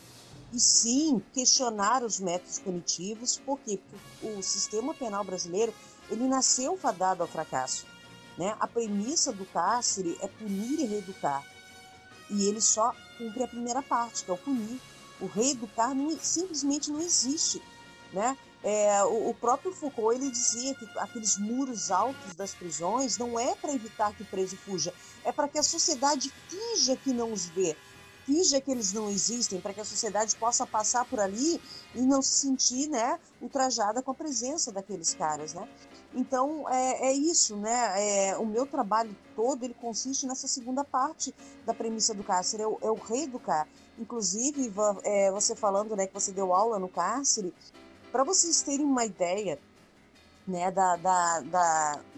e 0.52 0.58
sim 0.58 1.22
questionar 1.32 2.02
os 2.02 2.18
métodos 2.18 2.58
punitivos, 2.58 3.40
porque 3.44 3.78
o 4.22 4.42
sistema 4.42 4.92
penal 4.94 5.24
brasileiro 5.24 5.72
ele 6.10 6.26
nasceu 6.26 6.76
fadado 6.76 7.22
ao 7.22 7.28
fracasso. 7.28 7.86
Né? 8.36 8.56
A 8.58 8.66
premissa 8.66 9.32
do 9.32 9.44
cárcere 9.46 10.18
é 10.20 10.26
punir 10.26 10.80
e 10.80 10.86
reeducar, 10.86 11.44
e 12.30 12.46
ele 12.46 12.60
só 12.60 12.94
cumpre 13.18 13.42
a 13.42 13.48
primeira 13.48 13.82
parte, 13.82 14.24
que 14.24 14.30
é 14.30 14.34
o 14.34 14.38
punir. 14.38 14.80
O 15.20 15.26
reeducar 15.26 15.94
não, 15.94 16.16
simplesmente 16.18 16.90
não 16.90 17.00
existe. 17.00 17.60
Né? 18.12 18.36
É, 18.62 19.02
o, 19.04 19.30
o, 19.30 19.34
próprio 19.34 19.72
Foucault 19.72 20.16
ele 20.16 20.30
dizia 20.30 20.74
que 20.74 20.86
aqueles 20.98 21.38
muros 21.38 21.90
altos 21.90 22.34
das 22.34 22.54
prisões 22.54 23.16
não 23.18 23.38
é 23.38 23.54
para 23.54 23.72
evitar 23.72 24.14
que 24.14 24.22
o 24.22 24.26
preso 24.26 24.56
fuja, 24.56 24.92
é 25.24 25.32
para 25.32 25.48
que 25.48 25.58
a 25.58 25.62
sociedade 25.62 26.32
finja 26.48 26.96
que 26.96 27.12
não 27.12 27.32
os 27.32 27.46
vê, 27.46 27.76
finja 28.30 28.60
que 28.60 28.70
eles 28.70 28.92
não 28.92 29.10
existem, 29.10 29.60
para 29.60 29.74
que 29.74 29.80
a 29.80 29.84
sociedade 29.84 30.36
possa 30.36 30.64
passar 30.64 31.04
por 31.04 31.18
ali 31.18 31.60
e 31.96 32.00
não 32.00 32.22
se 32.22 32.46
sentir 32.46 32.88
né, 32.88 33.18
ultrajada 33.42 34.00
com 34.00 34.12
a 34.12 34.14
presença 34.14 34.70
daqueles 34.70 35.12
caras. 35.14 35.52
Né? 35.52 35.68
Então 36.14 36.68
é, 36.68 37.08
é 37.08 37.12
isso, 37.12 37.56
né? 37.56 38.28
É, 38.30 38.36
o 38.38 38.46
meu 38.46 38.66
trabalho 38.66 39.14
todo 39.34 39.64
ele 39.64 39.74
consiste 39.74 40.26
nessa 40.26 40.46
segunda 40.46 40.84
parte 40.84 41.34
da 41.66 41.74
premissa 41.74 42.14
do 42.14 42.22
cárcere, 42.22 42.62
é 42.62 42.66
o, 42.66 42.78
é 42.80 43.12
reeducar. 43.12 43.66
Inclusive, 43.98 44.72
é, 45.02 45.32
você 45.32 45.56
falando 45.56 45.96
né, 45.96 46.06
que 46.06 46.14
você 46.14 46.30
deu 46.30 46.54
aula 46.54 46.78
no 46.78 46.88
cárcere, 46.88 47.52
para 48.12 48.22
vocês 48.22 48.62
terem 48.62 48.86
uma 48.86 49.04
ideia 49.04 49.58
né, 50.46 50.70
da, 50.70 50.96
da, 50.96 51.40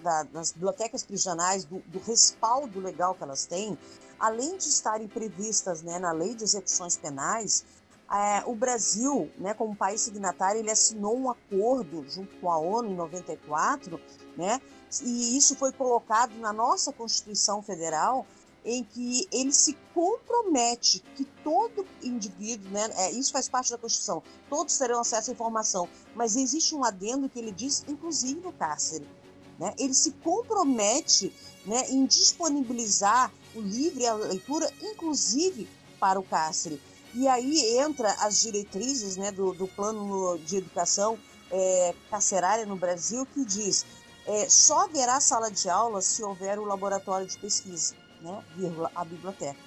da, 0.03 0.23
das 0.25 0.53
bibliotecas 0.53 1.03
prisionais, 1.03 1.65
do, 1.65 1.81
do, 1.87 1.99
respaldo 2.01 2.81
legal 2.81 3.15
que 3.15 3.23
elas 3.23 3.45
têm, 3.45 3.77
além 4.23 4.57
de 4.57 4.69
estarem 4.69 5.09
previstas 5.09 5.83
né, 5.83 5.99
na 5.99 6.13
lei 6.13 6.33
de 6.33 6.45
execuções 6.45 6.97
penais, 6.97 7.65
é, 8.09 8.45
o 8.47 8.55
Brasil, 8.55 9.29
né, 9.37 9.53
como 9.53 9.75
país 9.75 10.01
signatário, 10.01 10.61
ele 10.61 10.71
assinou 10.71 11.19
um 11.19 11.29
acordo 11.29 12.09
junto 12.09 12.37
com 12.37 12.49
a 12.49 12.57
ONU 12.57 12.93
em 12.93 12.95
94, 12.95 14.01
né, 14.37 14.61
e 15.03 15.37
isso 15.37 15.57
foi 15.57 15.73
colocado 15.73 16.39
na 16.39 16.53
nossa 16.53 16.93
Constituição 16.93 17.63
Federal, 17.63 18.25
em 18.65 18.85
que 18.85 19.27
ele 19.33 19.53
se 19.53 19.77
compromete 19.93 21.01
que 21.17 21.25
todo 21.43 21.85
indivíduo, 22.01 22.71
né, 22.71 22.91
é, 22.95 23.11
isso 23.11 23.33
faz 23.33 23.49
parte 23.49 23.73
da 23.73 23.79
Constituição, 23.79 24.23
todos 24.49 24.79
terão 24.79 25.01
acesso 25.01 25.33
à 25.33 25.35
informação, 25.35 25.89
mas 26.15 26.37
existe 26.37 26.77
um 26.77 26.85
adendo 26.85 27.29
que 27.29 27.41
ele 27.41 27.51
diz, 27.51 27.85
inclusive 27.89 28.41
no 28.41 28.53
cárcere. 28.53 29.05
Né, 29.59 29.75
ele 29.79 29.95
se 29.95 30.13
compromete 30.13 31.35
né, 31.67 31.91
em 31.91 32.07
disponibilizar 32.07 33.33
o 33.55 33.61
livre 33.61 34.07
a 34.07 34.15
leitura, 34.15 34.71
inclusive 34.81 35.69
para 35.99 36.19
o 36.19 36.23
cárcere. 36.23 36.81
E 37.15 37.29
aí 37.29 37.79
entra 37.79 38.11
as 38.21 38.41
diretrizes 38.41 39.17
né, 39.17 39.31
do, 39.31 39.53
do 39.53 39.69
plano 39.69 40.39
de 40.39 40.57
educação 40.57 41.19
é, 41.51 41.95
carcerária 42.11 42.65
no 42.65 42.77
Brasil, 42.77 43.27
que 43.27 43.45
diz 43.45 43.85
é, 44.27 44.49
só 44.49 44.85
haverá 44.85 45.21
sala 45.21 45.51
de 45.51 45.69
aula 45.69 46.01
se 46.01 46.23
houver 46.23 46.59
o 46.59 46.65
laboratório 46.65 47.27
de 47.27 47.37
pesquisa 47.39 47.95
né, 48.21 48.43
vírgula, 48.57 48.91
a 48.95 49.05
biblioteca. 49.05 49.59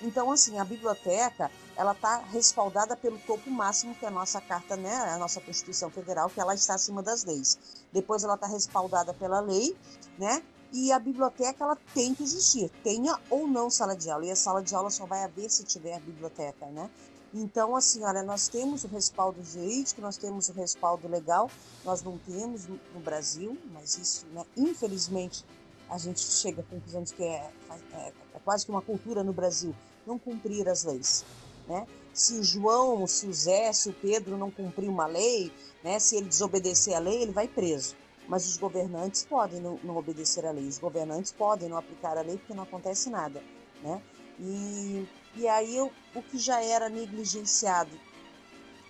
Então, 0.00 0.30
assim, 0.30 0.58
a 0.58 0.64
biblioteca, 0.64 1.50
ela 1.76 1.92
está 1.92 2.18
respaldada 2.18 2.96
pelo 2.96 3.18
topo 3.18 3.50
máximo, 3.50 3.94
que 3.94 4.04
é 4.04 4.08
a 4.08 4.12
nossa 4.12 4.40
carta, 4.40 4.76
né, 4.76 4.94
a 4.94 5.18
nossa 5.18 5.40
Constituição 5.40 5.90
Federal, 5.90 6.30
que 6.30 6.40
ela 6.40 6.54
está 6.54 6.74
acima 6.74 7.02
das 7.02 7.24
leis. 7.24 7.58
Depois 7.92 8.22
ela 8.22 8.34
está 8.34 8.46
respaldada 8.46 9.12
pela 9.12 9.40
lei, 9.40 9.76
né, 10.16 10.42
e 10.72 10.92
a 10.92 10.98
biblioteca, 10.98 11.64
ela 11.64 11.76
tem 11.94 12.14
que 12.14 12.22
existir, 12.22 12.70
tenha 12.82 13.18
ou 13.30 13.46
não 13.46 13.70
sala 13.70 13.96
de 13.96 14.10
aula. 14.10 14.26
E 14.26 14.30
a 14.30 14.36
sala 14.36 14.62
de 14.62 14.74
aula 14.74 14.90
só 14.90 15.06
vai 15.06 15.24
haver 15.24 15.50
se 15.50 15.64
tiver 15.64 15.98
biblioteca, 16.00 16.66
né. 16.66 16.90
Então, 17.32 17.76
assim, 17.76 18.02
olha, 18.04 18.22
nós 18.22 18.48
temos 18.48 18.84
o 18.84 18.88
respaldo 18.88 19.42
jurídico, 19.44 20.00
nós 20.00 20.16
temos 20.16 20.48
o 20.48 20.52
respaldo 20.52 21.06
legal, 21.06 21.50
nós 21.84 22.02
não 22.02 22.16
temos 22.18 22.66
no 22.66 23.00
Brasil, 23.00 23.56
mas 23.72 23.98
isso, 23.98 24.26
né, 24.32 24.44
infelizmente, 24.56 25.44
a 25.90 25.98
gente 25.98 26.20
chega 26.20 26.62
à 26.62 26.64
conclusão 26.64 27.02
de 27.02 27.14
que 27.14 27.22
é, 27.22 27.50
é, 27.92 28.12
é 28.34 28.38
quase 28.44 28.64
que 28.64 28.70
uma 28.70 28.80
cultura 28.80 29.22
no 29.22 29.32
Brasil 29.32 29.74
não 30.06 30.18
cumprir 30.18 30.68
as 30.68 30.84
leis. 30.84 31.24
Né? 31.66 31.86
Se 32.14 32.34
o 32.34 32.42
João, 32.42 33.06
se 33.06 33.26
o 33.26 33.32
Zé, 33.32 33.72
se 33.72 33.90
o 33.90 33.92
Pedro 33.92 34.38
não 34.38 34.50
cumprir 34.50 34.88
uma 34.88 35.06
lei, 35.06 35.52
né, 35.84 35.98
se 35.98 36.16
ele 36.16 36.28
desobedecer 36.28 36.96
a 36.96 36.98
lei, 36.98 37.22
ele 37.22 37.32
vai 37.32 37.46
preso. 37.46 37.94
Mas 38.28 38.46
os 38.46 38.58
governantes 38.58 39.24
podem 39.24 39.58
não, 39.60 39.80
não 39.82 39.96
obedecer 39.96 40.44
a 40.44 40.50
lei, 40.50 40.68
os 40.68 40.78
governantes 40.78 41.32
podem 41.32 41.68
não 41.68 41.78
aplicar 41.78 42.16
a 42.18 42.20
lei 42.20 42.36
porque 42.36 42.52
não 42.52 42.62
acontece 42.62 43.08
nada. 43.08 43.42
Né? 43.82 44.02
E, 44.38 45.08
e 45.34 45.48
aí 45.48 45.80
o, 45.80 45.90
o 46.14 46.22
que 46.22 46.38
já 46.38 46.62
era 46.62 46.90
negligenciado, 46.90 47.98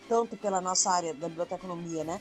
tanto 0.09 0.37
pela 0.37 0.61
nossa 0.61 0.90
área 0.90 1.14
da 1.14 1.28
biblioteconomia, 1.28 2.02
né? 2.02 2.21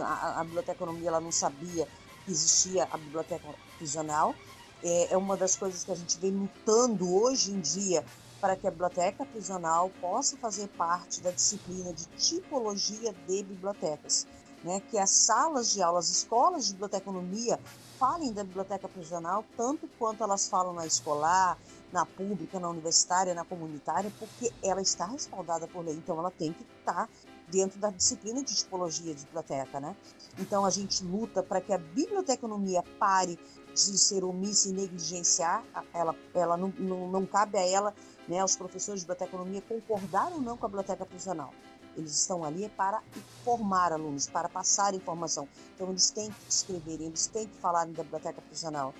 A, 0.00 0.40
a 0.40 0.44
biblioteconomia 0.44 1.08
ela 1.08 1.20
não 1.20 1.30
sabia 1.30 1.86
que 2.24 2.32
existia 2.32 2.88
a 2.90 2.96
biblioteca 2.96 3.46
prisional. 3.76 4.34
É, 4.82 5.12
é 5.12 5.16
uma 5.16 5.36
das 5.36 5.54
coisas 5.56 5.84
que 5.84 5.92
a 5.92 5.94
gente 5.94 6.18
vem 6.18 6.32
lutando 6.32 7.14
hoje 7.14 7.52
em 7.52 7.60
dia 7.60 8.04
para 8.40 8.56
que 8.56 8.66
a 8.66 8.70
biblioteca 8.70 9.24
prisional 9.24 9.90
possa 10.00 10.36
fazer 10.36 10.68
parte 10.68 11.20
da 11.20 11.30
disciplina 11.30 11.92
de 11.92 12.06
tipologia 12.18 13.12
de 13.26 13.42
bibliotecas. 13.42 14.26
Né, 14.64 14.80
que 14.90 14.96
as 14.96 15.10
salas 15.10 15.70
de 15.74 15.82
aula, 15.82 15.98
as 15.98 16.08
escolas 16.08 16.66
de 16.66 16.72
biblioteconomia 16.72 17.60
falem 17.98 18.32
da 18.32 18.42
biblioteca 18.42 18.88
prisional 18.88 19.44
tanto 19.58 19.86
quanto 19.98 20.24
elas 20.24 20.48
falam 20.48 20.72
na 20.72 20.86
escolar, 20.86 21.58
na 21.92 22.06
pública, 22.06 22.58
na 22.58 22.70
universitária, 22.70 23.34
na 23.34 23.44
comunitária, 23.44 24.10
porque 24.18 24.50
ela 24.62 24.80
está 24.80 25.04
respaldada 25.04 25.68
por 25.68 25.84
lei, 25.84 25.94
então 25.94 26.18
ela 26.18 26.30
tem 26.30 26.52
que 26.52 26.66
estar 26.78 27.08
dentro 27.48 27.78
da 27.78 27.90
disciplina 27.90 28.42
de 28.42 28.54
tipologia 28.54 29.14
de 29.14 29.24
biblioteca, 29.24 29.78
né? 29.78 29.94
Então 30.38 30.64
a 30.64 30.70
gente 30.70 31.04
luta 31.04 31.42
para 31.42 31.60
que 31.60 31.72
a 31.72 31.78
biblioteconomia 31.78 32.82
pare 32.98 33.38
de 33.72 33.98
ser 33.98 34.24
omissa 34.24 34.68
e 34.68 34.72
negligenciar, 34.72 35.64
ela, 35.92 36.14
ela 36.32 36.56
não, 36.56 36.72
não, 36.78 37.08
não 37.08 37.26
cabe 37.26 37.58
a 37.58 37.66
ela, 37.66 37.94
né, 38.26 38.40
aos 38.40 38.56
professores 38.56 39.00
de 39.02 39.06
biblioteconomia 39.06 39.62
concordar 39.62 40.32
ou 40.32 40.40
não 40.40 40.56
com 40.56 40.66
a 40.66 40.68
biblioteca 40.68 41.04
prisional. 41.04 41.52
Eles 41.96 42.12
estão 42.12 42.44
ali 42.44 42.68
para 42.70 43.02
formar 43.44 43.92
alunos, 43.92 44.26
para 44.26 44.48
passar 44.48 44.94
informação. 44.94 45.48
Então 45.74 45.90
eles 45.90 46.10
têm 46.10 46.30
que 46.30 46.50
escreverem, 46.50 47.06
eles 47.06 47.26
têm 47.26 47.46
que 47.46 47.56
falarem 47.58 47.92
da 47.92 48.02
biblioteca 48.02 48.40
prisional. 48.42 48.94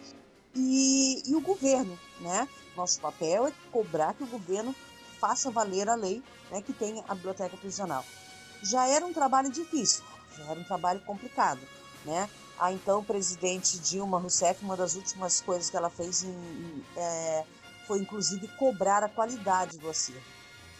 E, 0.54 1.22
e 1.26 1.34
o 1.34 1.40
governo, 1.40 1.98
né? 2.20 2.48
Nosso 2.76 3.00
papel 3.00 3.46
é 3.46 3.52
cobrar 3.72 4.14
que 4.14 4.22
o 4.22 4.26
governo 4.26 4.74
faça 5.18 5.50
valer 5.50 5.88
a 5.88 5.94
lei 5.94 6.22
né, 6.50 6.62
que 6.62 6.72
tem 6.72 7.02
a 7.08 7.14
biblioteca 7.14 7.56
prisional. 7.56 8.04
Já 8.62 8.86
era 8.86 9.04
um 9.04 9.12
trabalho 9.12 9.50
difícil, 9.50 10.04
já 10.36 10.44
era 10.44 10.58
um 10.58 10.64
trabalho 10.64 11.00
complicado, 11.00 11.60
né? 12.04 12.28
A 12.58 12.72
então 12.72 13.02
presidente 13.02 13.78
Dilma 13.78 14.18
Rousseff, 14.18 14.64
uma 14.64 14.76
das 14.76 14.94
últimas 14.94 15.40
coisas 15.40 15.68
que 15.68 15.76
ela 15.76 15.90
fez 15.90 16.22
em, 16.22 16.28
em, 16.28 16.84
é, 16.96 17.44
foi 17.86 17.98
inclusive 18.00 18.46
cobrar 18.56 19.02
a 19.02 19.08
qualidade 19.08 19.78
do 19.78 19.90
acervo. 19.90 20.22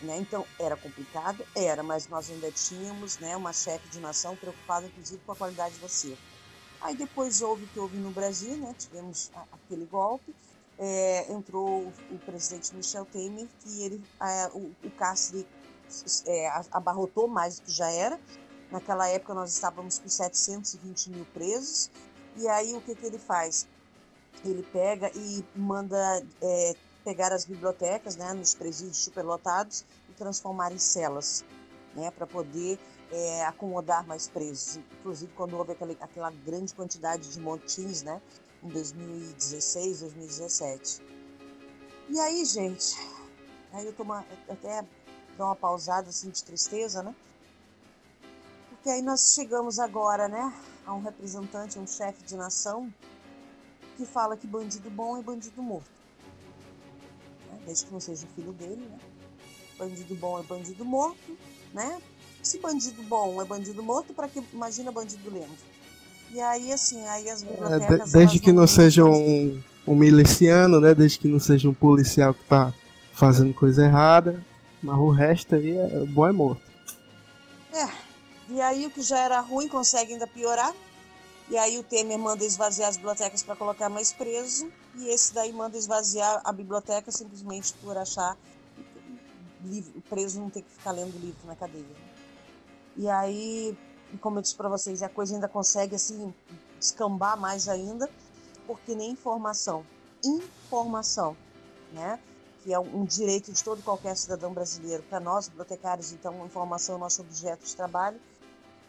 Né? 0.04 0.18
Então 0.18 0.46
era 0.58 0.76
complicado, 0.76 1.44
era, 1.56 1.82
mas 1.82 2.06
nós 2.08 2.30
ainda 2.30 2.50
tínhamos 2.52 3.18
né, 3.18 3.36
uma 3.36 3.52
chefe 3.52 3.88
de 3.88 3.98
nação 3.98 4.36
preocupada 4.36 4.86
inclusive 4.86 5.20
com 5.24 5.32
a 5.32 5.36
qualidade 5.36 5.76
do 5.78 5.86
acervo. 5.86 6.18
Aí 6.80 6.94
depois 6.94 7.40
houve 7.40 7.64
o 7.64 7.66
que 7.68 7.78
houve 7.78 7.96
no 7.96 8.10
Brasil, 8.10 8.56
né? 8.58 8.74
tivemos 8.78 9.30
aquele 9.50 9.86
golpe, 9.86 10.34
é, 10.78 11.32
entrou 11.32 11.90
o, 12.10 12.18
presidente 12.18 12.74
Michel 12.74 13.06
Temer, 13.06 13.46
que 13.60 13.82
ele, 13.82 14.04
é, 14.20 14.48
o, 14.52 14.70
o 14.84 14.90
cárcere 14.90 15.46
é, 16.26 16.48
abarrotou 16.70 17.26
mais 17.26 17.58
do 17.58 17.62
que 17.62 17.72
já 17.72 17.90
era. 17.90 18.20
Naquela 18.70 19.08
época 19.08 19.32
nós 19.32 19.52
estávamos 19.52 19.98
com 19.98 20.08
720 20.08 21.10
mil 21.10 21.24
presos, 21.26 21.90
e 22.36 22.46
aí 22.48 22.74
o 22.74 22.80
que, 22.80 22.94
que 22.94 23.06
ele 23.06 23.18
faz? 23.18 23.66
Ele 24.44 24.62
pega 24.62 25.10
e 25.14 25.44
manda 25.56 26.22
é, 26.42 26.74
pegar 27.04 27.32
as 27.32 27.44
bibliotecas, 27.44 28.16
né, 28.16 28.32
nos 28.32 28.54
presídios 28.54 28.98
superlotados 28.98 29.84
e 30.03 30.03
transformar 30.14 30.72
em 30.72 30.78
celas, 30.78 31.44
né, 31.94 32.10
para 32.10 32.26
poder 32.26 32.78
é, 33.10 33.44
acomodar 33.44 34.06
mais 34.06 34.28
presos. 34.28 34.80
Inclusive, 35.00 35.32
quando 35.34 35.56
houve 35.56 35.72
aquela, 35.72 35.92
aquela 36.00 36.30
grande 36.30 36.74
quantidade 36.74 37.30
de 37.30 37.40
motins, 37.40 38.02
né, 38.02 38.20
em 38.62 38.68
2016, 38.68 40.00
2017. 40.00 41.02
E 42.08 42.20
aí, 42.20 42.44
gente, 42.44 42.96
aí 43.72 43.86
eu 43.86 43.92
tô 43.92 44.02
uma, 44.02 44.24
até 44.48 44.84
dou 45.36 45.46
uma 45.46 45.56
pausada 45.56 46.08
assim 46.08 46.30
de 46.30 46.42
tristeza, 46.42 47.02
né? 47.02 47.14
Porque 48.70 48.90
aí 48.90 49.02
nós 49.02 49.34
chegamos 49.34 49.78
agora, 49.78 50.28
né, 50.28 50.52
a 50.86 50.94
um 50.94 51.00
representante, 51.00 51.78
um 51.78 51.86
chefe 51.86 52.22
de 52.24 52.36
nação 52.36 52.92
que 53.96 54.04
fala 54.04 54.36
que 54.36 54.46
bandido 54.46 54.90
bom 54.90 55.16
é 55.16 55.22
bandido 55.22 55.62
morto. 55.62 55.90
Né? 57.50 57.62
Desde 57.66 57.86
que 57.86 57.92
não 57.92 58.00
seja 58.00 58.26
o 58.26 58.28
filho 58.30 58.52
dele, 58.52 58.86
né? 58.86 58.98
Bandido 59.78 60.14
bom 60.14 60.38
é 60.38 60.42
bandido 60.42 60.84
morto, 60.84 61.36
né? 61.72 62.00
Se 62.42 62.58
bandido 62.58 63.02
bom 63.02 63.40
é 63.40 63.44
bandido 63.44 63.82
morto, 63.82 64.12
para 64.14 64.28
que 64.28 64.42
imagina 64.52 64.92
bandido 64.92 65.30
lento. 65.30 65.74
E 66.32 66.40
aí, 66.40 66.72
assim, 66.72 67.06
aí 67.06 67.30
as 67.30 67.42
é, 67.42 67.46
bibliotecas. 67.46 68.00
É, 68.00 68.04
de, 68.04 68.12
desde 68.12 68.38
que 68.40 68.52
não 68.52 68.66
seja 68.66 69.04
um, 69.04 69.62
um 69.86 69.94
miliciano, 69.94 70.80
né? 70.80 70.94
Desde 70.94 71.18
que 71.18 71.28
não 71.28 71.38
seja 71.38 71.68
um 71.68 71.74
policial 71.74 72.34
que 72.34 72.44
tá 72.44 72.74
fazendo 73.12 73.54
coisa 73.54 73.84
errada. 73.84 74.44
Mas 74.82 74.98
o 74.98 75.10
resto 75.10 75.54
aí 75.54 75.78
é 75.78 76.04
bom 76.06 76.26
é 76.26 76.32
morto. 76.32 76.62
É. 77.72 77.88
E 78.50 78.60
aí 78.60 78.86
o 78.86 78.90
que 78.90 79.00
já 79.00 79.18
era 79.18 79.40
ruim 79.40 79.68
consegue 79.68 80.12
ainda 80.12 80.26
piorar. 80.26 80.74
E 81.48 81.56
aí 81.56 81.78
o 81.78 81.82
Temer 81.82 82.18
manda 82.18 82.44
esvaziar 82.44 82.88
as 82.88 82.96
bibliotecas 82.96 83.42
para 83.42 83.56
colocar 83.56 83.88
mais 83.88 84.12
preso. 84.12 84.68
E 84.96 85.08
esse 85.08 85.32
daí 85.32 85.52
manda 85.52 85.76
esvaziar 85.78 86.40
a 86.44 86.52
biblioteca 86.52 87.10
simplesmente 87.10 87.72
por 87.82 87.96
achar 87.96 88.36
o 89.96 90.00
preso 90.02 90.40
não 90.40 90.50
ter 90.50 90.62
que 90.62 90.70
ficar 90.70 90.92
lendo 90.92 91.18
livro 91.18 91.46
na 91.46 91.56
cadeia. 91.56 91.84
E 92.96 93.08
aí, 93.08 93.76
como 94.20 94.38
eu 94.38 94.42
disse 94.42 94.54
para 94.54 94.68
vocês, 94.68 95.02
a 95.02 95.08
coisa 95.08 95.34
ainda 95.34 95.48
consegue 95.48 95.94
assim 95.94 96.32
descambar 96.78 97.38
mais 97.38 97.68
ainda, 97.68 98.08
porque 98.66 98.94
nem 98.94 99.10
informação, 99.10 99.84
informação, 100.24 101.36
né? 101.92 102.18
Que 102.62 102.72
é 102.72 102.78
um 102.78 103.04
direito 103.04 103.52
de 103.52 103.62
todo 103.62 103.82
qualquer 103.82 104.16
cidadão 104.16 104.52
brasileiro. 104.52 105.02
Para 105.04 105.20
nós, 105.20 105.48
bibliotecários, 105.48 106.12
então, 106.12 106.46
informação 106.46 106.96
é 106.96 106.98
nosso 106.98 107.22
objeto 107.22 107.64
de 107.64 107.76
trabalho. 107.76 108.18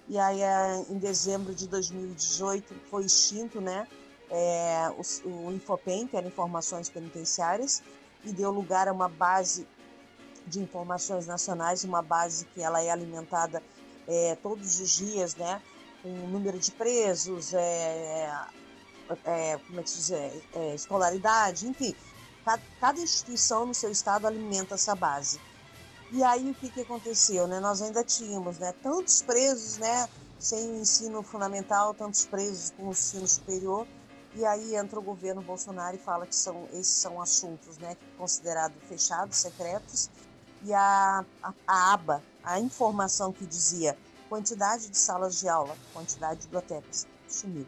E 0.07 0.17
aí, 0.17 0.41
é, 0.41 0.85
em 0.89 0.97
dezembro 0.97 1.53
de 1.53 1.67
2018, 1.67 2.73
foi 2.89 3.05
extinto, 3.05 3.59
né? 3.59 3.87
É, 4.29 4.89
o, 4.97 5.29
o 5.29 5.53
Infopem, 5.53 6.07
que 6.07 6.15
era 6.15 6.25
Informações 6.27 6.89
Penitenciárias, 6.89 7.81
e 8.23 8.31
deu 8.31 8.51
lugar 8.51 8.87
a 8.87 8.93
uma 8.93 9.09
base 9.09 9.67
de 10.47 10.59
informações 10.59 11.25
nacionais, 11.25 11.83
uma 11.83 12.01
base 12.01 12.45
que 12.45 12.61
ela 12.61 12.81
é 12.81 12.89
alimentada 12.89 13.61
é, 14.07 14.37
todos 14.41 14.79
os 14.79 14.89
dias, 14.95 15.35
né? 15.35 15.61
Com 16.01 16.09
o 16.09 16.27
número 16.27 16.59
de 16.59 16.71
presos, 16.71 17.53
é, 17.53 18.29
é, 19.25 19.57
como 19.67 19.79
é 19.79 19.83
que 19.83 19.89
se 19.89 19.97
diz, 19.97 20.11
é, 20.11 20.41
é, 20.53 20.75
escolaridade, 20.75 21.67
enfim. 21.67 21.95
Cada, 22.43 22.61
cada, 22.79 22.99
instituição 22.99 23.65
no 23.65 23.73
seu 23.73 23.91
estado 23.91 24.27
alimenta 24.27 24.75
essa 24.75 24.95
base. 24.95 25.39
E 26.11 26.23
aí 26.23 26.51
o 26.51 26.53
que, 26.53 26.69
que 26.69 26.81
aconteceu, 26.81 27.47
né? 27.47 27.59
Nós 27.59 27.81
ainda 27.81 28.03
tínhamos, 28.03 28.59
né? 28.59 28.73
Tantos 28.83 29.21
presos, 29.21 29.77
né? 29.77 30.07
Sem 30.37 30.77
ensino 30.77 31.23
fundamental, 31.23 31.93
tantos 31.93 32.25
presos 32.25 32.71
com 32.71 32.91
ensino 32.91 33.27
superior. 33.27 33.87
E 34.35 34.45
aí 34.45 34.75
entra 34.75 34.99
o 34.99 35.01
governo 35.01 35.41
Bolsonaro 35.41 35.95
e 35.95 35.99
fala 35.99 36.27
que 36.27 36.35
são, 36.35 36.67
esses 36.73 36.93
são 36.93 37.21
assuntos, 37.21 37.77
né? 37.77 37.97
Considerados 38.17 38.77
fechados, 38.87 39.37
secretos. 39.37 40.09
E 40.65 40.73
a, 40.73 41.23
a, 41.43 41.53
a 41.67 41.93
aba 41.93 42.23
a 42.43 42.59
informação 42.59 43.31
que 43.31 43.45
dizia 43.45 43.97
quantidade 44.27 44.89
de 44.89 44.97
salas 44.97 45.39
de 45.39 45.47
aula, 45.47 45.75
quantidade 45.93 46.41
de 46.41 46.47
bibliotecas, 46.47 47.07
sumiu. 47.27 47.65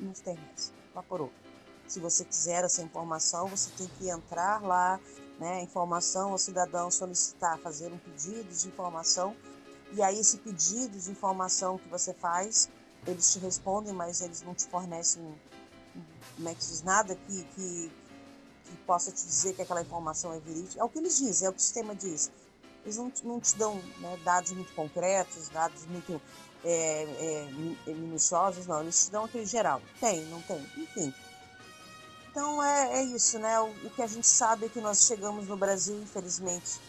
Não, 0.00 0.12
tem 0.12 0.36
mais, 0.36 0.72
evaporou. 0.90 1.30
Se 1.86 2.00
você 2.00 2.24
quiser 2.24 2.64
essa 2.64 2.82
informação, 2.82 3.48
você 3.48 3.70
tem 3.76 3.86
que 3.98 4.08
entrar 4.08 4.62
lá, 4.62 4.98
né, 5.38 5.62
informação 5.62 6.32
ao 6.32 6.38
cidadão 6.38 6.90
solicitar, 6.90 7.58
fazer 7.58 7.92
um 7.92 7.98
pedido 7.98 8.54
de 8.54 8.68
informação, 8.68 9.36
e 9.92 10.02
aí 10.02 10.18
esse 10.18 10.38
pedido 10.38 10.98
de 10.98 11.10
informação 11.10 11.78
que 11.78 11.88
você 11.88 12.12
faz, 12.12 12.68
eles 13.06 13.32
te 13.32 13.38
respondem, 13.38 13.92
mas 13.92 14.20
eles 14.20 14.42
não 14.42 14.54
te 14.54 14.66
fornecem, 14.66 15.22
como 16.36 16.48
é 16.48 16.54
que 16.54 16.60
diz, 16.60 16.82
nada 16.82 17.14
que, 17.14 17.44
que, 17.54 17.92
que 18.68 18.76
possa 18.86 19.10
te 19.10 19.24
dizer 19.24 19.54
que 19.54 19.62
aquela 19.62 19.82
informação 19.82 20.32
é 20.32 20.38
verídica. 20.38 20.80
É 20.80 20.84
o 20.84 20.88
que 20.88 20.98
eles 20.98 21.18
dizem, 21.18 21.46
é 21.46 21.50
o 21.50 21.52
que 21.52 21.58
o 21.58 21.62
sistema 21.62 21.94
diz 21.94 22.30
eles 22.84 22.96
não, 22.96 23.12
não 23.24 23.40
te 23.40 23.56
dão 23.56 23.74
né, 23.98 24.18
dados 24.24 24.52
muito 24.52 24.72
concretos, 24.74 25.48
dados 25.50 25.84
muito 25.86 26.20
é, 26.64 27.02
é, 27.86 27.92
minuciosos, 27.92 28.66
não. 28.66 28.80
Eles 28.80 29.06
te 29.06 29.10
dão 29.10 29.24
aquele 29.24 29.46
geral. 29.46 29.82
Tem, 30.00 30.24
não 30.26 30.40
tem, 30.42 30.58
enfim. 30.76 31.12
Então 32.30 32.62
é, 32.62 33.00
é 33.00 33.02
isso, 33.04 33.38
né? 33.38 33.60
O, 33.60 33.68
o, 33.86 33.90
que 33.90 34.02
a 34.02 34.06
gente 34.06 34.26
sabe 34.26 34.66
é 34.66 34.68
que 34.68 34.80
nós 34.80 35.04
chegamos 35.06 35.46
no 35.48 35.56
Brasil, 35.56 36.00
infelizmente, 36.00 36.80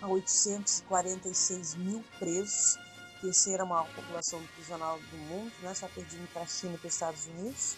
a 0.00 0.08
846 0.08 1.74
mil 1.74 2.04
presos, 2.18 2.78
terceira 3.20 3.64
maior 3.64 3.88
população 3.94 4.42
prisional 4.54 4.98
do 4.98 5.16
mundo, 5.16 5.52
né? 5.62 5.74
Só 5.74 5.88
perdendo 5.88 6.26
para 6.32 6.42
a 6.42 6.46
China 6.46 6.74
e 6.74 6.78
para 6.78 6.88
os 6.88 6.94
Estados 6.94 7.26
Unidos. 7.26 7.76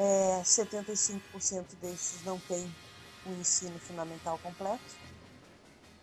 É, 0.00 0.40
75% 0.42 1.76
desses 1.82 2.24
não 2.24 2.38
têm 2.40 2.74
o 3.26 3.32
ensino 3.32 3.78
fundamental 3.78 4.38
completo. 4.38 4.80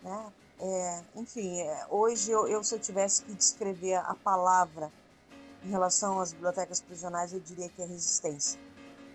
Né? 0.03 0.33
É, 0.59 1.03
enfim, 1.15 1.61
é, 1.61 1.87
hoje 1.89 2.29
eu, 2.29 2.47
eu, 2.47 2.63
se 2.63 2.75
eu 2.75 2.79
tivesse 2.79 3.23
que 3.23 3.33
descrever 3.33 3.95
a 3.95 4.13
palavra 4.13 4.91
em 5.63 5.69
relação 5.71 6.19
às 6.19 6.31
bibliotecas 6.31 6.79
prisionais, 6.79 7.33
eu 7.33 7.39
diria 7.39 7.69
que 7.69 7.81
é 7.81 7.85
resistência. 7.85 8.59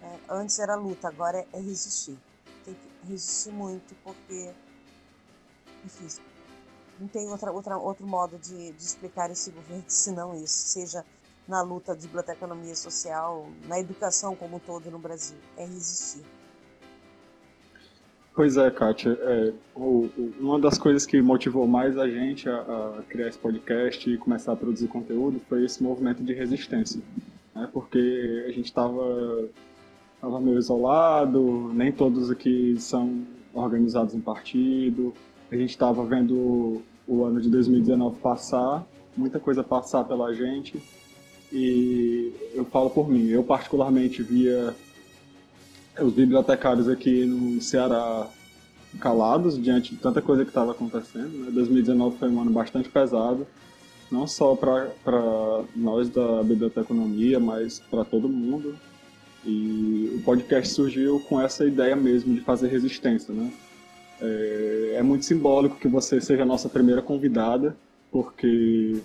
É, 0.03 0.19
antes 0.29 0.59
era 0.59 0.75
luta, 0.75 1.07
agora 1.07 1.39
é, 1.39 1.47
é 1.53 1.61
resistir. 1.61 2.19
Tem 2.65 2.75
que 2.75 3.09
resistir 3.09 3.53
muito 3.53 3.95
porque, 4.03 4.53
enfim, 5.85 6.09
não 6.99 7.07
tem 7.07 7.29
outra, 7.29 7.53
outra, 7.53 7.79
outro 7.79 8.07
modo 8.07 8.37
de, 8.37 8.73
de 8.73 8.83
explicar 8.83 9.31
esse 9.31 9.53
governo 9.53 9.85
senão 9.87 10.35
isso, 10.43 10.67
seja 10.67 11.07
na 11.47 11.63
luta 11.63 11.95
de 11.95 12.07
biblioteconomia 12.07 12.75
social, 12.75 13.49
na 13.67 13.79
educação 13.79 14.35
como 14.35 14.57
um 14.57 14.61
todo 14.61 14.91
no 14.91 14.99
Brasil, 14.99 15.37
é 15.57 15.65
resistir. 15.65 16.23
Pois 18.35 18.57
é, 18.57 18.71
Kátia. 18.71 19.11
É, 19.21 19.53
o, 19.75 20.09
o, 20.17 20.35
uma 20.41 20.59
das 20.59 20.79
coisas 20.79 21.05
que 21.05 21.21
motivou 21.21 21.67
mais 21.67 21.99
a 21.99 22.09
gente 22.09 22.49
a, 22.49 22.57
a, 22.57 23.03
criar 23.09 23.29
esse 23.29 23.39
podcast 23.39 24.09
e 24.09 24.17
começar 24.17 24.53
a 24.53 24.57
produzir 24.57 24.89
conteúdo 24.89 25.41
foi 25.49 25.65
esse 25.65 25.83
movimento 25.83 26.23
de 26.23 26.33
resistência. 26.33 27.03
Né? 27.55 27.69
Porque 27.73 28.45
a 28.47 28.51
gente 28.51 28.67
estava 28.67 29.49
tava 30.23 30.41
meio 30.41 30.57
isolado, 30.57 31.73
nem 31.75 31.91
todos 31.91 32.31
aqui 32.31 32.77
são 32.79 33.27
organizados 33.53 34.15
em 34.15 34.21
partido, 34.21 35.13
a 35.51 35.57
gente 35.57 35.71
estava 35.71 36.05
vendo 36.07 36.81
o 37.07 37.25
ano 37.25 37.41
de 37.41 37.51
2019 37.51 38.21
passar, 38.21 38.87
muita 39.17 39.41
coisa 39.41 39.65
passar 39.65 40.05
pela 40.05 40.33
gente, 40.33 40.81
e 41.53 42.33
eu 42.55 42.65
falo 42.65 42.89
por 42.91 43.09
mim, 43.09 43.29
eu 43.29 43.45
particularmente 43.45 44.23
via 44.23 44.75
os 46.01 46.13
bibliotecários 46.13 46.89
aqui 46.89 47.27
no 47.27 47.61
Ceará 47.61 48.27
calados 48.99 49.63
diante 49.63 49.95
de 49.95 50.01
tanta 50.01 50.23
coisa 50.23 50.45
que 50.45 50.51
estava 50.51 50.73
acontecendo. 50.73 51.45
Né? 51.45 51.51
2019 51.51 52.19
foi 52.19 52.31
um 52.31 52.41
ano 52.41 52.51
bastante 52.51 52.89
pesado, 52.89 53.47
não 54.11 54.27
só 54.27 54.55
para 54.55 55.65
nós 55.77 56.09
da 56.09 56.43
biblioteconomia, 56.43 57.39
mas 57.39 57.79
para 57.79 58.05
todo 58.05 58.29
mundo. 58.29 58.75
E 59.45 60.13
o 60.15 60.23
podcast 60.23 60.73
surgiu 60.73 61.21
com 61.21 61.41
essa 61.41 61.67
ideia 61.67 61.97
mesmo 61.97 62.35
de 62.35 62.41
fazer 62.41 62.69
resistência. 62.69 63.35
Né? 63.35 63.53
É, 64.21 64.95
é 64.99 65.03
muito 65.03 65.25
simbólico 65.25 65.77
que 65.77 65.89
você 65.89 66.21
seja 66.21 66.43
a 66.43 66.47
nossa 66.47 66.69
primeira 66.69 67.03
convidada, 67.03 67.77
porque 68.11 69.01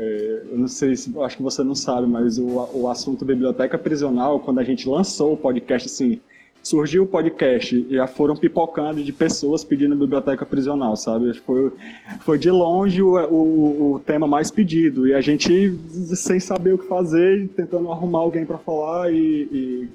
é, 0.00 0.42
eu 0.52 0.56
não 0.56 0.68
sei 0.68 0.94
se 0.94 1.12
acho 1.18 1.36
que 1.36 1.42
você 1.42 1.64
não 1.64 1.74
sabe, 1.74 2.06
mas 2.06 2.38
o, 2.38 2.46
o 2.72 2.88
assunto 2.88 3.24
biblioteca 3.24 3.76
prisional, 3.76 4.38
quando 4.38 4.60
a 4.60 4.64
gente 4.64 4.88
lançou 4.88 5.32
o 5.32 5.36
podcast, 5.36 5.88
assim, 5.88 6.20
surgiu 6.62 7.02
o 7.02 7.06
podcast 7.06 7.74
e 7.74 7.96
já 7.96 8.06
foram 8.06 8.36
pipocando 8.36 9.02
de 9.02 9.12
pessoas 9.12 9.64
pedindo 9.64 9.96
biblioteca 9.96 10.46
prisional, 10.46 10.94
sabe? 10.94 11.34
Foi, 11.40 11.72
foi 12.20 12.38
de 12.38 12.48
longe 12.48 13.02
o, 13.02 13.16
o, 13.26 13.94
o 13.94 13.98
tema 13.98 14.28
mais 14.28 14.52
pedido 14.52 15.04
e 15.04 15.14
a 15.14 15.20
gente 15.20 15.76
sem 16.14 16.38
saber 16.38 16.74
o 16.74 16.78
que 16.78 16.86
fazer, 16.86 17.48
tentando 17.56 17.90
arrumar 17.90 18.20
alguém 18.20 18.46
para 18.46 18.58
falar 18.58 19.12
e, 19.12 19.88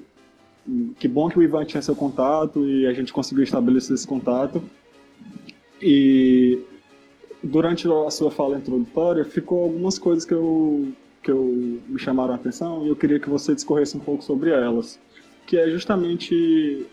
e, 0.68 0.94
que 0.98 1.08
bom 1.08 1.30
que 1.30 1.38
o 1.38 1.42
Ivan 1.42 1.64
tinha 1.64 1.80
seu 1.80 1.96
contato 1.96 2.68
e 2.68 2.86
a 2.86 2.92
gente 2.92 3.10
conseguiu 3.10 3.44
estabelecer 3.44 3.94
esse 3.94 4.06
contato. 4.06 4.62
E 5.80 6.58
durante 7.44 7.86
a 7.88 8.10
sua 8.10 8.30
fala 8.30 8.56
introdutória, 8.56 9.24
ficou 9.24 9.64
algumas 9.64 9.98
coisas 9.98 10.24
que 10.24 10.34
eu, 10.34 10.88
que 11.22 11.30
eu 11.30 11.80
me 11.86 11.98
chamaram 11.98 12.32
a 12.32 12.36
atenção 12.36 12.84
e 12.84 12.88
eu 12.88 12.96
queria 12.96 13.20
que 13.20 13.28
você 13.28 13.54
discorresse 13.54 13.96
um 13.96 14.00
pouco 14.00 14.24
sobre 14.24 14.50
elas, 14.50 14.98
que 15.46 15.56
é 15.56 15.68
justamente 15.68 16.86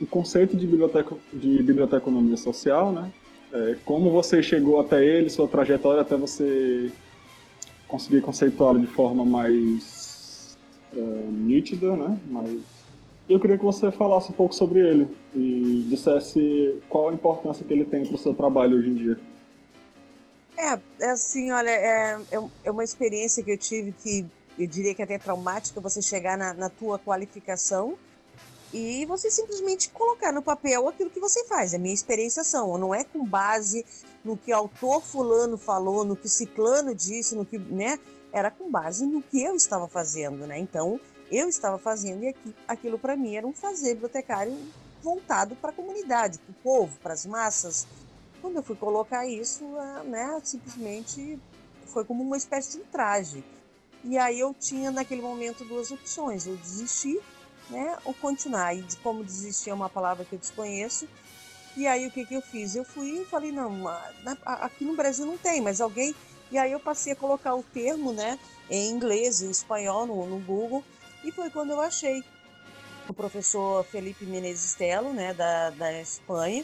o 0.00 0.06
conceito 0.06 0.56
de 0.56 0.66
biblioteca 0.66 1.14
de 1.32 1.62
biblioteconomia 1.62 2.36
social, 2.36 2.92
né? 2.92 3.10
É, 3.52 3.76
como 3.84 4.10
você 4.10 4.42
chegou 4.42 4.80
até 4.80 5.04
ele, 5.04 5.28
sua 5.28 5.46
trajetória 5.46 6.00
até 6.00 6.16
você 6.16 6.90
conseguir 7.86 8.22
conceituá-lo 8.22 8.80
de 8.80 8.86
forma 8.86 9.24
mais 9.24 10.56
é, 10.96 11.00
nítida, 11.30 11.94
né? 11.94 12.18
Mas 12.30 12.58
eu 13.28 13.38
queria 13.38 13.58
que 13.58 13.64
você 13.64 13.90
falasse 13.90 14.30
um 14.30 14.34
pouco 14.34 14.54
sobre 14.54 14.80
ele 14.80 15.06
e 15.34 15.84
dissesse 15.88 16.76
qual 16.88 17.10
a 17.10 17.12
importância 17.12 17.64
que 17.64 17.72
ele 17.72 17.84
tem 17.84 18.04
para 18.06 18.14
o 18.14 18.18
seu 18.18 18.32
trabalho 18.32 18.78
hoje 18.78 18.88
em 18.88 18.94
dia. 18.94 19.18
É, 20.62 20.78
é 21.00 21.10
assim, 21.10 21.50
olha, 21.50 21.70
é, 21.70 22.20
é, 22.30 22.48
é 22.62 22.70
uma 22.70 22.84
experiência 22.84 23.42
que 23.42 23.50
eu 23.50 23.58
tive 23.58 23.90
que 23.90 24.24
eu 24.56 24.66
diria 24.66 24.94
que 24.94 25.02
é 25.02 25.04
até 25.04 25.18
traumática 25.18 25.80
você 25.80 26.00
chegar 26.00 26.38
na, 26.38 26.54
na 26.54 26.68
tua 26.68 27.00
qualificação 27.00 27.98
e 28.72 29.04
você 29.06 29.28
simplesmente 29.28 29.90
colocar 29.90 30.30
no 30.30 30.40
papel 30.40 30.86
aquilo 30.88 31.10
que 31.10 31.18
você 31.18 31.44
faz. 31.46 31.74
É 31.74 31.78
minha 31.78 31.92
experiência 31.92 32.44
são, 32.44 32.78
não 32.78 32.94
é 32.94 33.02
com 33.02 33.26
base 33.26 33.84
no 34.24 34.36
que 34.36 34.52
autor 34.52 35.02
fulano 35.02 35.58
falou, 35.58 36.04
no 36.04 36.14
que 36.14 36.28
ciclano 36.28 36.94
disse, 36.94 37.34
no 37.34 37.44
que, 37.44 37.58
né? 37.58 37.98
Era 38.32 38.48
com 38.48 38.70
base 38.70 39.04
no 39.04 39.20
que 39.20 39.42
eu 39.42 39.56
estava 39.56 39.88
fazendo, 39.88 40.46
né? 40.46 40.58
Então, 40.58 41.00
eu 41.30 41.48
estava 41.48 41.76
fazendo 41.76 42.22
e 42.22 42.28
aqui, 42.28 42.54
aquilo 42.68 42.98
para 42.98 43.16
mim 43.16 43.34
era 43.34 43.46
um 43.46 43.52
fazer 43.52 43.94
bibliotecário 43.94 44.56
voltado 45.02 45.56
para 45.56 45.70
a 45.70 45.72
comunidade, 45.72 46.38
para 46.38 46.52
o 46.52 46.54
povo, 46.62 46.96
para 47.02 47.14
as 47.14 47.26
massas, 47.26 47.86
quando 48.42 48.56
eu 48.56 48.62
fui 48.62 48.76
colocar 48.76 49.24
isso, 49.26 49.64
né, 50.04 50.38
simplesmente 50.42 51.38
foi 51.86 52.04
como 52.04 52.22
uma 52.22 52.36
espécie 52.36 52.72
de 52.72 52.82
um 52.82 52.86
traje. 52.86 53.44
E 54.04 54.18
aí 54.18 54.40
eu 54.40 54.52
tinha 54.52 54.90
naquele 54.90 55.22
momento 55.22 55.64
duas 55.64 55.92
opções, 55.92 56.46
eu 56.46 56.56
desistir, 56.56 57.22
né, 57.70 57.96
ou 58.04 58.12
continuar. 58.12 58.74
E 58.74 58.84
como 59.02 59.22
desistir 59.22 59.70
é 59.70 59.74
uma 59.74 59.88
palavra 59.88 60.24
que 60.24 60.34
eu 60.34 60.38
desconheço. 60.38 61.08
E 61.76 61.86
aí 61.86 62.06
o 62.06 62.10
que 62.10 62.26
que 62.26 62.34
eu 62.34 62.42
fiz? 62.42 62.74
Eu 62.74 62.84
fui 62.84 63.22
e 63.22 63.24
falei, 63.24 63.52
não, 63.52 63.88
aqui 64.44 64.84
no 64.84 64.96
Brasil 64.96 65.24
não 65.24 65.38
tem, 65.38 65.60
mas 65.60 65.80
alguém... 65.80 66.14
E 66.50 66.58
aí 66.58 66.70
eu 66.70 66.80
passei 66.80 67.14
a 67.14 67.16
colocar 67.16 67.54
o 67.54 67.62
termo, 67.62 68.12
né, 68.12 68.38
em 68.68 68.90
inglês, 68.90 69.40
em 69.40 69.50
espanhol, 69.50 70.04
no, 70.04 70.26
no 70.26 70.38
Google, 70.40 70.84
e 71.24 71.32
foi 71.32 71.48
quando 71.48 71.70
eu 71.70 71.80
achei 71.80 72.22
o 73.08 73.14
professor 73.14 73.82
Felipe 73.84 74.26
Menezes 74.26 74.74
Telo, 74.74 75.14
né, 75.14 75.32
da, 75.32 75.70
da 75.70 76.00
Espanha, 76.00 76.62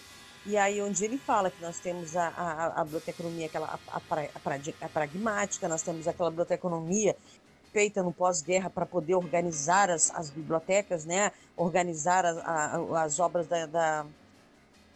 e 0.48 0.56
aí 0.56 0.80
onde 0.80 1.04
ele 1.04 1.18
fala 1.18 1.50
que 1.50 1.60
nós 1.60 1.78
temos 1.78 2.16
a, 2.16 2.28
a, 2.28 2.80
a 2.80 2.84
biblioteconomia, 2.84 3.46
aquela 3.46 3.78
a, 3.86 3.96
a, 3.98 4.80
a, 4.80 4.88
pragmática, 4.88 5.68
nós 5.68 5.82
temos 5.82 6.08
aquela 6.08 6.30
biblioteconomia 6.30 7.14
feita 7.70 8.02
no 8.02 8.14
pós-guerra 8.14 8.70
para 8.70 8.86
poder 8.86 9.14
organizar 9.14 9.90
as, 9.90 10.10
as 10.14 10.30
bibliotecas, 10.30 11.04
né? 11.04 11.32
organizar 11.54 12.24
as 12.24 13.20
obras 13.20 13.46
da, 13.46 13.66
da, 13.66 14.06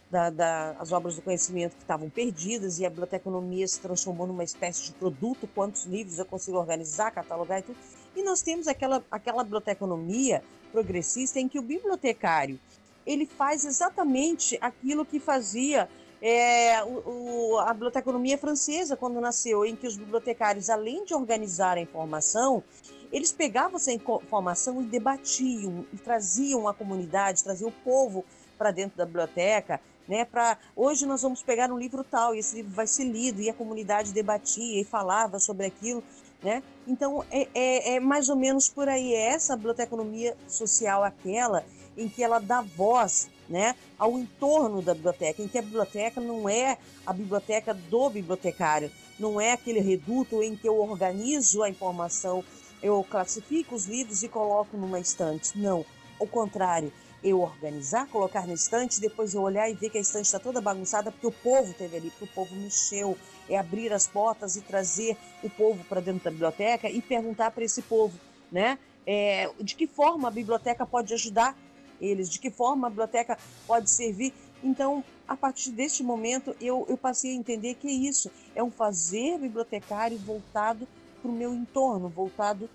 da, 0.09 0.29
da, 0.31 0.71
as 0.79 0.91
obras 0.91 1.17
do 1.17 1.21
conhecimento 1.21 1.75
que 1.75 1.83
estavam 1.83 2.09
perdidas 2.09 2.79
e 2.79 2.85
a 2.87 2.89
biblioteconomia 2.89 3.67
se 3.67 3.79
transformou 3.79 4.25
numa 4.25 4.43
espécie 4.43 4.85
de 4.85 4.93
produto, 4.93 5.47
quantos 5.53 5.85
livros 5.85 6.17
eu 6.17 6.25
consigo 6.25 6.57
organizar, 6.57 7.11
catalogar 7.11 7.59
e 7.59 7.61
tudo. 7.61 7.77
E 8.15 8.23
nós 8.23 8.41
temos 8.41 8.67
aquela, 8.67 9.03
aquela 9.11 9.43
biblioteconomia 9.43 10.43
progressista 10.71 11.39
em 11.39 11.47
que 11.47 11.59
o 11.59 11.61
bibliotecário 11.61 12.59
ele 13.05 13.25
faz 13.25 13.65
exatamente 13.65 14.57
aquilo 14.61 15.05
que 15.05 15.19
fazia 15.19 15.89
é, 16.21 16.81
o, 16.83 17.55
o, 17.55 17.59
a 17.59 17.73
biblioteconomia 17.73 18.37
francesa 18.37 18.95
quando 18.95 19.19
nasceu, 19.19 19.65
em 19.65 19.75
que 19.75 19.85
os 19.85 19.97
bibliotecários, 19.97 20.69
além 20.69 21.03
de 21.03 21.13
organizar 21.13 21.77
a 21.77 21.81
informação, 21.81 22.63
eles 23.11 23.31
pegavam 23.31 23.75
essa 23.75 23.91
informação 23.91 24.81
e 24.81 24.85
debatiam, 24.85 25.85
e 25.91 25.97
traziam 25.97 26.67
a 26.67 26.73
comunidade, 26.73 27.43
traziam 27.43 27.69
o 27.69 27.83
povo 27.83 28.23
para 28.57 28.71
dentro 28.71 28.97
da 28.97 29.05
biblioteca, 29.05 29.81
né? 30.07 30.25
Para 30.25 30.57
hoje 30.75 31.05
nós 31.05 31.21
vamos 31.21 31.43
pegar 31.43 31.71
um 31.71 31.77
livro 31.77 32.03
tal 32.03 32.33
e 32.33 32.39
esse 32.39 32.55
livro 32.55 32.71
vai 32.71 32.87
ser 32.87 33.03
lido 33.03 33.41
e 33.41 33.49
a 33.49 33.53
comunidade 33.53 34.13
debatia 34.13 34.81
e 34.81 34.83
falava 34.83 35.39
sobre 35.39 35.65
aquilo, 35.65 36.03
né? 36.41 36.63
Então 36.87 37.23
é, 37.29 37.47
é, 37.53 37.95
é 37.95 37.99
mais 37.99 38.29
ou 38.29 38.35
menos 38.35 38.69
por 38.69 38.87
aí 38.87 39.13
é 39.13 39.33
essa 39.33 39.55
biblioteconomia 39.55 40.35
social 40.47 41.03
aquela 41.03 41.63
em 41.97 42.07
que 42.07 42.23
ela 42.23 42.39
dá 42.39 42.61
voz 42.61 43.29
né, 43.49 43.75
ao 43.97 44.17
entorno 44.17 44.81
da 44.81 44.93
biblioteca, 44.93 45.41
em 45.41 45.47
que 45.47 45.57
a 45.57 45.61
biblioteca 45.61 46.19
não 46.19 46.47
é 46.47 46.77
a 47.05 47.13
biblioteca 47.13 47.73
do 47.73 48.09
bibliotecário, 48.09 48.91
não 49.19 49.39
é 49.39 49.51
aquele 49.51 49.79
reduto 49.79 50.41
em 50.41 50.55
que 50.55 50.67
eu 50.67 50.79
organizo 50.79 51.61
a 51.61 51.69
informação, 51.69 52.43
eu 52.81 53.05
classifico 53.09 53.75
os 53.75 53.85
livros 53.85 54.23
e 54.23 54.27
coloco 54.27 54.75
numa 54.75 54.99
estante. 54.99 55.57
Não, 55.57 55.85
ao 56.19 56.27
contrário, 56.27 56.91
eu 57.23 57.39
organizar, 57.39 58.07
colocar 58.07 58.45
na 58.45 58.53
estante, 58.53 58.99
depois 58.99 59.33
eu 59.33 59.41
olhar 59.41 59.69
e 59.69 59.73
ver 59.73 59.89
que 59.89 59.97
a 59.97 60.01
estante 60.01 60.25
está 60.25 60.39
toda 60.39 60.59
bagunçada 60.59 61.11
porque 61.11 61.27
o 61.27 61.31
povo 61.31 61.73
teve 61.73 61.95
ali, 61.95 62.09
porque 62.09 62.25
o 62.25 62.35
povo 62.35 62.55
mexeu. 62.55 63.17
É 63.49 63.57
abrir 63.57 63.91
as 63.91 64.07
portas 64.07 64.55
e 64.55 64.61
trazer 64.61 65.17
o 65.41 65.49
povo 65.49 65.83
para 65.85 65.99
dentro 65.99 66.23
da 66.23 66.31
biblioteca 66.31 66.89
e 66.89 67.01
perguntar 67.01 67.51
para 67.51 67.63
esse 67.63 67.81
povo, 67.81 68.17
né? 68.51 68.79
É, 69.05 69.49
de 69.59 69.75
que 69.75 69.85
forma 69.85 70.29
a 70.29 70.31
biblioteca 70.31 70.85
pode 70.85 71.13
ajudar 71.13 71.57
eles, 72.03 72.29
de 72.29 72.39
que 72.39 72.49
forma 72.49 72.87
a 72.87 72.89
biblioteca 72.89 73.37
pode 73.65 73.89
servir. 73.89 74.33
Então, 74.63 75.03
a 75.27 75.35
partir 75.35 75.71
deste 75.71 76.03
momento, 76.03 76.55
eu, 76.59 76.85
eu 76.89 76.97
passei 76.97 77.31
a 77.31 77.35
entender 77.35 77.75
que 77.75 77.87
é 77.87 77.91
isso, 77.91 78.31
é 78.55 78.63
um 78.63 78.71
fazer 78.71 79.37
bibliotecário 79.39 80.17
voltado 80.17 80.87
para 81.21 81.31
o 81.31 81.33
meu 81.33 81.53
entorno, 81.53 82.09
voltado 82.09 82.69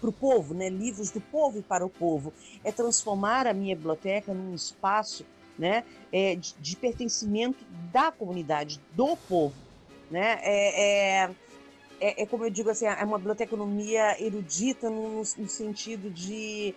para 0.00 0.10
o 0.10 0.12
povo, 0.12 0.54
né? 0.54 0.68
livros 0.68 1.10
do 1.10 1.20
povo 1.20 1.58
e 1.58 1.62
para 1.62 1.84
o 1.84 1.90
povo. 1.90 2.32
É 2.62 2.70
transformar 2.70 3.46
a 3.46 3.54
minha 3.54 3.74
biblioteca 3.74 4.32
num 4.34 4.54
espaço 4.54 5.24
né? 5.58 5.84
É, 6.12 6.34
de, 6.34 6.54
de, 6.58 6.76
pertencimento 6.76 7.64
da 7.92 8.10
comunidade, 8.10 8.80
do 8.92 9.16
povo. 9.16 9.54
Né? 10.10 10.38
É, 10.42 11.22
é, 11.22 11.30
é, 12.00 12.22
é 12.22 12.26
como 12.26 12.44
eu 12.44 12.50
digo 12.50 12.70
assim, 12.70 12.86
é 12.86 13.04
uma 13.04 13.18
biblioteconomia 13.18 14.20
erudita 14.22 14.90
no, 14.90 15.18
no 15.18 15.48
sentido 15.48 16.10
de, 16.10 16.74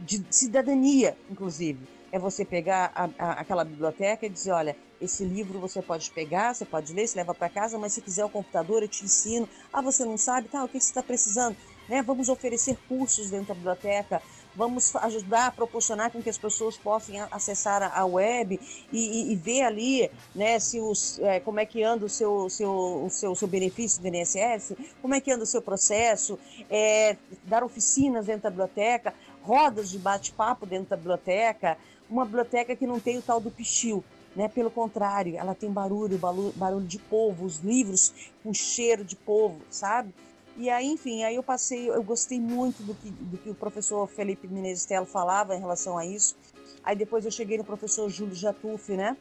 de 0.00 0.24
cidadania, 0.30 1.16
inclusive. 1.30 1.80
É 2.12 2.18
você 2.18 2.44
pegar 2.44 2.90
a, 2.94 3.08
a, 3.18 3.32
aquela 3.32 3.64
biblioteca 3.64 4.26
e 4.26 4.28
dizer, 4.28 4.50
olha, 4.50 4.76
esse 5.00 5.24
livro 5.24 5.58
você 5.58 5.80
pode 5.80 6.10
pegar, 6.10 6.54
você 6.54 6.64
pode 6.64 6.92
ler, 6.92 7.06
você 7.06 7.18
leva 7.18 7.34
para 7.34 7.48
casa, 7.48 7.78
mas 7.78 7.92
se 7.92 8.00
quiser 8.00 8.24
o 8.24 8.28
computador, 8.28 8.82
eu 8.82 8.88
te 8.88 9.04
ensino. 9.04 9.48
Ah, 9.72 9.80
você 9.80 10.04
não 10.04 10.18
sabe? 10.18 10.48
Tá, 10.48 10.64
o 10.64 10.68
que 10.68 10.78
você 10.78 10.90
está 10.90 11.02
precisando? 11.02 11.56
Né? 11.88 12.02
Vamos 12.02 12.28
oferecer 12.28 12.76
cursos 12.88 13.30
dentro 13.30 13.48
da 13.48 13.54
biblioteca, 13.54 14.22
vamos 14.54 14.94
ajudar 14.96 15.46
a 15.46 15.50
proporcionar 15.50 16.10
com 16.10 16.22
que 16.22 16.28
as 16.28 16.38
pessoas 16.38 16.76
possam 16.76 17.14
acessar 17.30 17.82
a 17.96 18.04
web 18.04 18.60
e, 18.92 18.98
e, 18.98 19.32
e 19.32 19.36
ver 19.36 19.62
ali 19.62 20.10
né, 20.34 20.58
se 20.58 20.80
os, 20.80 21.18
é, 21.20 21.40
como 21.40 21.60
é 21.60 21.66
que 21.66 21.82
anda 21.82 22.04
o 22.04 22.08
seu, 22.08 22.48
seu, 22.48 23.04
o 23.04 23.10
seu, 23.10 23.34
seu 23.34 23.48
benefício 23.48 24.02
do 24.02 24.08
INSS, 24.08 24.74
como 25.00 25.14
é 25.14 25.20
que 25.20 25.32
anda 25.32 25.44
o 25.44 25.46
seu 25.46 25.62
processo, 25.62 26.38
é, 26.68 27.16
dar 27.44 27.64
oficinas 27.64 28.26
dentro 28.26 28.42
da 28.42 28.50
biblioteca, 28.50 29.14
rodas 29.42 29.90
de 29.90 29.98
bate-papo 29.98 30.66
dentro 30.66 30.90
da 30.90 30.96
biblioteca, 30.96 31.78
uma 32.08 32.24
biblioteca 32.24 32.74
que 32.74 32.86
não 32.86 32.98
tem 33.00 33.18
o 33.18 33.22
tal 33.22 33.40
do 33.40 33.50
pichil, 33.50 34.04
né? 34.34 34.48
Pelo 34.48 34.70
contrário, 34.70 35.36
ela 35.36 35.54
tem 35.54 35.70
barulho, 35.70 36.18
barulho 36.54 36.86
de 36.86 36.98
povo, 36.98 37.44
os 37.44 37.58
livros 37.58 38.12
com 38.42 38.52
cheiro 38.52 39.04
de 39.04 39.16
povo, 39.16 39.60
sabe? 39.70 40.14
E 40.56 40.68
aí, 40.68 40.86
enfim, 40.86 41.22
aí 41.22 41.36
eu 41.36 41.42
passei, 41.42 41.88
eu 41.88 42.02
gostei 42.02 42.40
muito 42.40 42.82
do 42.82 42.94
que, 42.94 43.10
do 43.10 43.38
que 43.38 43.50
o 43.50 43.54
professor 43.54 44.06
Felipe 44.08 44.46
Menezes 44.48 44.86
falava 45.06 45.54
em 45.54 45.60
relação 45.60 45.96
a 45.96 46.04
isso. 46.04 46.36
Aí 46.82 46.96
depois 46.96 47.24
eu 47.24 47.30
cheguei 47.30 47.56
no 47.56 47.64
professor 47.64 48.08
Júlio 48.08 48.34
Jatuffi, 48.34 48.92
né? 48.92 49.16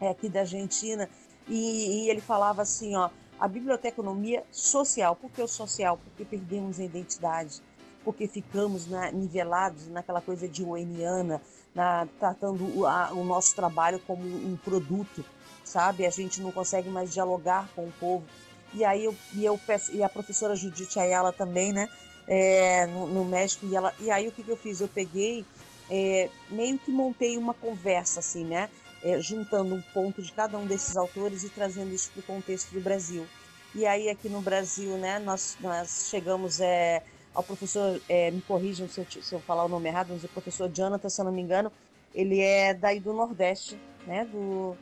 É 0.00 0.08
aqui 0.08 0.28
da 0.28 0.40
Argentina, 0.40 1.08
e, 1.48 2.04
e 2.04 2.10
ele 2.10 2.20
falava 2.20 2.62
assim, 2.62 2.94
ó, 2.94 3.10
a 3.38 3.48
biblioteconomia 3.48 4.44
social. 4.50 5.16
Por 5.16 5.30
que 5.30 5.42
o 5.42 5.48
social? 5.48 5.98
Porque 5.98 6.24
perdemos 6.24 6.78
a 6.78 6.84
identidade, 6.84 7.60
porque 8.04 8.26
ficamos 8.26 8.86
na, 8.86 9.10
nivelados 9.10 9.88
naquela 9.88 10.20
coisa 10.20 10.48
de 10.48 10.62
Oeniana, 10.64 11.40
na, 11.74 12.06
tratando 12.18 12.86
a, 12.86 13.12
o 13.12 13.24
nosso 13.24 13.54
trabalho 13.54 14.00
como 14.06 14.22
um 14.22 14.56
produto, 14.56 15.24
sabe? 15.64 16.06
A 16.06 16.10
gente 16.10 16.40
não 16.40 16.50
consegue 16.50 16.88
mais 16.88 17.12
dialogar 17.12 17.68
com 17.74 17.86
o 17.86 17.92
povo. 17.98 18.24
E 18.72 18.84
aí 18.84 19.04
eu, 19.04 19.14
e 19.34 19.44
eu 19.44 19.58
peço, 19.58 19.92
e 19.92 20.02
a 20.02 20.08
professora 20.08 20.54
Judite 20.54 20.98
Ayala 20.98 21.32
também, 21.32 21.72
né? 21.72 21.88
É, 22.26 22.86
no, 22.86 23.06
no, 23.08 23.24
México, 23.24 23.66
e, 23.66 23.74
ela, 23.74 23.92
e 23.98 24.10
aí 24.10 24.28
o 24.28 24.32
que, 24.32 24.42
que 24.42 24.50
eu 24.50 24.56
fiz? 24.56 24.80
Eu 24.80 24.88
peguei, 24.88 25.44
é, 25.90 26.28
meio 26.48 26.78
que 26.78 26.90
montei 26.90 27.36
uma 27.36 27.52
conversa, 27.54 28.20
assim, 28.20 28.44
né? 28.44 28.68
É, 29.02 29.20
juntando 29.20 29.74
um 29.74 29.82
ponto 29.92 30.22
de 30.22 30.30
cada 30.30 30.56
um 30.56 30.66
desses 30.66 30.96
autores 30.96 31.42
e 31.42 31.48
trazendo 31.48 31.92
isso 31.92 32.10
para 32.12 32.20
o 32.20 32.22
contexto 32.22 32.70
do 32.72 32.80
Brasil. 32.80 33.26
E 33.74 33.86
aí 33.86 34.08
aqui 34.08 34.28
no 34.28 34.40
Brasil, 34.40 34.96
né, 34.98 35.18
nós, 35.20 35.56
nós 35.60 36.08
chegamos 36.10 36.60
é, 36.60 37.02
ao 37.34 37.42
professor, 37.42 38.00
é, 38.08 38.30
me 38.30 38.40
corrijam 38.42 38.88
se 38.88 39.00
eu, 39.00 39.06
se 39.22 39.32
eu 39.32 39.40
falar 39.40 39.64
o 39.64 39.68
nome 39.68 39.88
errado, 39.88 40.08
mas 40.10 40.24
o 40.24 40.28
professor 40.28 40.68
Jonathan, 40.68 41.08
se 41.08 41.20
eu 41.20 41.24
não 41.24 41.32
me 41.32 41.40
engano, 41.40 41.70
ele 42.14 42.40
é 42.40 42.74
daí 42.74 42.98
do 42.98 43.12
Nordeste, 43.12 43.78
né, 44.06 44.24
do 44.24 44.76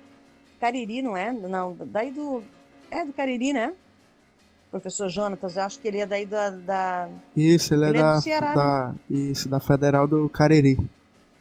Cariri, 0.60 1.02
não 1.02 1.16
é? 1.16 1.32
Não, 1.32 1.76
daí 1.86 2.10
do, 2.10 2.42
é 2.90 3.04
do 3.04 3.12
Cariri, 3.12 3.52
né? 3.52 3.74
Professor 4.70 5.08
Jonatas, 5.08 5.56
eu 5.56 5.62
acho 5.62 5.78
que 5.78 5.88
ele 5.88 5.98
é 5.98 6.06
daí 6.06 6.26
da. 6.26 6.50
da... 6.50 7.08
Isso, 7.34 7.72
ele, 7.72 7.86
é 7.86 7.88
ele 7.88 7.98
é, 7.98 8.02
da, 8.02 8.20
Ceará, 8.20 8.54
da, 8.54 8.88
né? 8.88 8.94
Isso, 9.08 9.48
da 9.48 9.60
Federal 9.60 10.06
do 10.06 10.28
Cariri. 10.28 10.78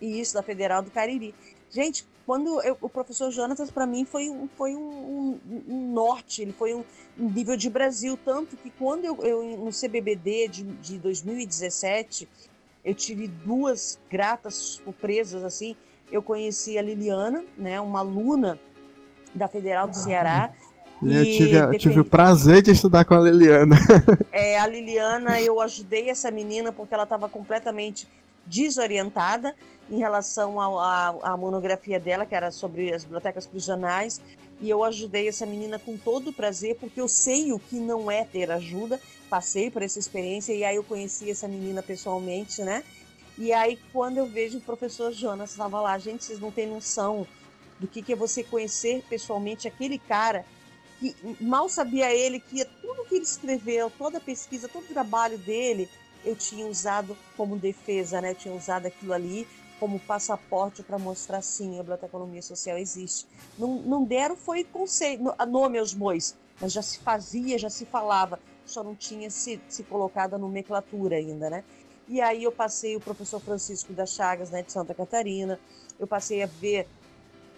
Isso, 0.01 0.33
da 0.33 0.41
Federal 0.41 0.81
do 0.81 0.89
Cariri. 0.89 1.35
Gente, 1.69 2.05
quando 2.27 2.61
eu, 2.61 2.77
o 2.81 2.89
professor 2.89 3.31
Jonatas, 3.31 3.71
para 3.71 3.87
mim, 3.87 4.03
foi, 4.03 4.29
um, 4.29 4.49
foi 4.57 4.75
um, 4.75 4.79
um, 4.81 5.39
um, 5.65 5.93
norte, 5.93 6.41
ele 6.41 6.51
foi 6.51 6.73
um, 6.73 6.83
nível 7.17 7.55
de 7.55 7.69
Brasil. 7.69 8.19
Tanto 8.23 8.57
que 8.57 8.69
quando 8.69 9.05
eu, 9.05 9.17
eu 9.23 9.57
no 9.57 9.71
CBBD 9.71 10.49
de, 10.49 10.63
de 10.63 10.97
2017, 10.97 12.27
eu 12.83 12.93
tive 12.93 13.29
duas 13.29 13.97
gratas 14.11 14.55
surpresas, 14.55 15.41
assim. 15.41 15.73
Eu 16.11 16.21
conheci 16.21 16.77
a 16.77 16.81
Liliana, 16.81 17.45
né, 17.57 17.79
uma 17.79 17.99
aluna 17.99 18.59
da 19.33 19.47
Federal 19.47 19.87
do 19.87 19.95
Ceará. 19.95 20.51
Eu 21.01 21.23
tive, 21.23 21.55
eu 21.55 21.77
tive 21.77 21.99
o 22.01 22.05
prazer 22.05 22.61
de 22.61 22.71
estudar 22.71 23.05
com 23.05 23.13
a 23.13 23.21
Liliana. 23.21 23.77
É, 24.33 24.59
a 24.59 24.67
Liliana, 24.67 25.39
eu 25.39 25.61
ajudei 25.61 26.09
essa 26.09 26.29
menina 26.29 26.73
porque 26.73 26.93
ela 26.93 27.03
estava 27.03 27.29
completamente 27.29 28.05
desorientada 28.47 29.55
em 29.89 29.99
relação 29.99 30.59
à 30.59 31.37
monografia 31.37 31.99
dela, 31.99 32.25
que 32.25 32.35
era 32.35 32.51
sobre 32.51 32.93
as 32.93 33.03
bibliotecas 33.03 33.45
prisionais, 33.45 34.19
e 34.59 34.69
eu 34.69 34.83
ajudei 34.83 35.27
essa 35.27 35.45
menina 35.45 35.77
com 35.77 35.95
todo 35.97 36.29
o 36.29 36.33
prazer, 36.33 36.75
porque 36.79 36.99
eu 36.99 37.07
sei 37.07 37.53
o 37.53 37.59
que 37.59 37.75
não 37.75 38.09
é 38.09 38.25
ter 38.25 38.51
ajuda, 38.51 38.99
passei 39.29 39.69
por 39.69 39.81
essa 39.81 39.99
experiência, 39.99 40.53
e 40.53 40.63
aí 40.63 40.75
eu 40.75 40.83
conheci 40.83 41.29
essa 41.29 41.47
menina 41.47 41.81
pessoalmente, 41.83 42.61
né? 42.63 42.83
E 43.37 43.53
aí, 43.53 43.79
quando 43.93 44.17
eu 44.17 44.25
vejo 44.25 44.57
o 44.57 44.61
professor 44.61 45.11
Jonas 45.11 45.51
estava 45.51 45.79
lá, 45.79 45.97
gente, 45.99 46.25
vocês 46.25 46.39
não 46.39 46.51
têm 46.51 46.67
noção 46.67 47.27
do 47.79 47.87
que, 47.87 48.01
que 48.01 48.13
é 48.13 48.15
você 48.15 48.43
conhecer 48.43 49.03
pessoalmente 49.07 49.67
aquele 49.67 49.99
cara 49.99 50.43
que 50.99 51.15
mal 51.39 51.69
sabia 51.69 52.11
ele 52.11 52.39
que 52.39 52.65
tudo 52.81 53.05
que 53.05 53.15
ele 53.15 53.23
escreveu, 53.23 53.91
toda 53.95 54.17
a 54.17 54.21
pesquisa, 54.21 54.67
todo 54.67 54.83
o 54.83 54.93
trabalho 54.93 55.37
dele, 55.37 55.87
eu 56.27 56.35
tinha 56.35 56.67
usado 56.67 57.17
como 57.35 57.57
defesa, 57.57 58.19
né? 58.19 58.31
Eu 58.31 58.35
tinha 58.35 58.53
usado 58.53 58.85
aquilo 58.85 59.13
ali 59.13 59.47
como 59.79 59.99
passaporte 59.99 60.83
para 60.83 60.97
mostrar 60.97 61.41
sim, 61.41 61.75
a 61.75 61.83
biblioteconomia 61.83 62.41
social 62.41 62.77
existe. 62.77 63.27
Não, 63.57 63.75
não 63.81 64.03
deram 64.03 64.35
foi 64.35 64.63
conceito, 64.63 65.23
nome 65.47 65.77
aos 65.77 65.93
bois, 65.93 66.35
mas 66.59 66.73
já 66.73 66.81
se 66.81 66.99
fazia, 66.99 67.57
já 67.57 67.69
se 67.69 67.85
falava, 67.85 68.39
só 68.65 68.83
não 68.83 68.95
tinha 68.95 69.29
se, 69.29 69.61
se 69.69 69.83
colocado 69.83 70.33
a 70.33 70.37
nomenclatura 70.37 71.15
ainda, 71.15 71.49
né? 71.49 71.63
E 72.07 72.19
aí 72.21 72.43
eu 72.43 72.51
passei 72.51 72.95
o 72.95 72.99
professor 72.99 73.39
Francisco 73.39 73.93
das 73.93 74.11
Chagas, 74.13 74.49
né, 74.49 74.63
de 74.63 74.71
Santa 74.71 74.93
Catarina, 74.93 75.59
eu 75.99 76.07
passei 76.07 76.41
a 76.41 76.45
ver 76.45 76.87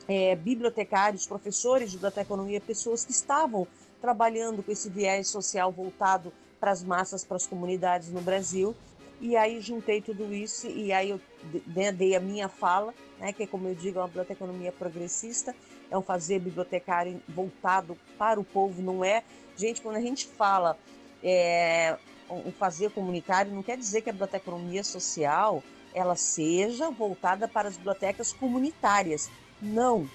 é, 0.07 0.35
bibliotecários, 0.35 1.27
professores 1.27 1.91
de 1.91 1.97
biblioteconomia, 1.97 2.59
pessoas 2.59 3.05
que 3.05 3.11
estavam 3.11 3.67
trabalhando 4.01 4.63
com 4.63 4.71
esse 4.71 4.89
viés 4.89 5.27
social 5.27 5.71
voltado 5.71 6.33
para 6.59 6.71
as 6.71 6.83
massas, 6.83 7.23
para 7.23 7.37
as 7.37 7.47
comunidades 7.47 8.09
no 8.09 8.21
Brasil. 8.21 8.75
E 9.21 9.35
aí 9.35 9.59
juntei 9.59 10.01
tudo 10.01 10.33
isso 10.33 10.67
e 10.67 10.93
aí 10.93 11.09
eu 11.09 11.19
né, 11.67 11.91
dei 11.91 12.15
a 12.15 12.19
minha 12.19 12.47
fala, 12.47 12.93
né, 13.19 13.33
que 13.33 13.43
é 13.43 13.47
como 13.47 13.67
eu 13.67 13.75
digo, 13.75 13.99
é 13.99 14.01
uma 14.01 14.07
biblioteconomia 14.07 14.71
progressista, 14.71 15.53
é 15.91 15.97
um 15.97 16.01
fazer 16.01 16.39
bibliotecário 16.39 17.21
voltado 17.27 17.97
para 18.17 18.39
o 18.39 18.43
povo, 18.43 18.81
não 18.81 19.03
é? 19.03 19.23
Gente, 19.57 19.81
quando 19.81 19.97
a 19.97 20.01
gente 20.01 20.25
fala 20.25 20.77
é, 21.21 21.97
um 22.29 22.51
fazer 22.51 22.91
comunitário, 22.91 23.51
não 23.51 23.63
quer 23.63 23.77
dizer 23.77 24.01
que 24.01 24.09
a 24.09 24.13
biblioteconomia 24.13 24.83
social 24.83 25.61
ela 25.93 26.15
seja 26.15 26.89
voltada 26.89 27.47
para 27.47 27.67
as 27.67 27.75
bibliotecas 27.75 28.31
comunitárias. 28.31 29.29
Não. 29.61 30.07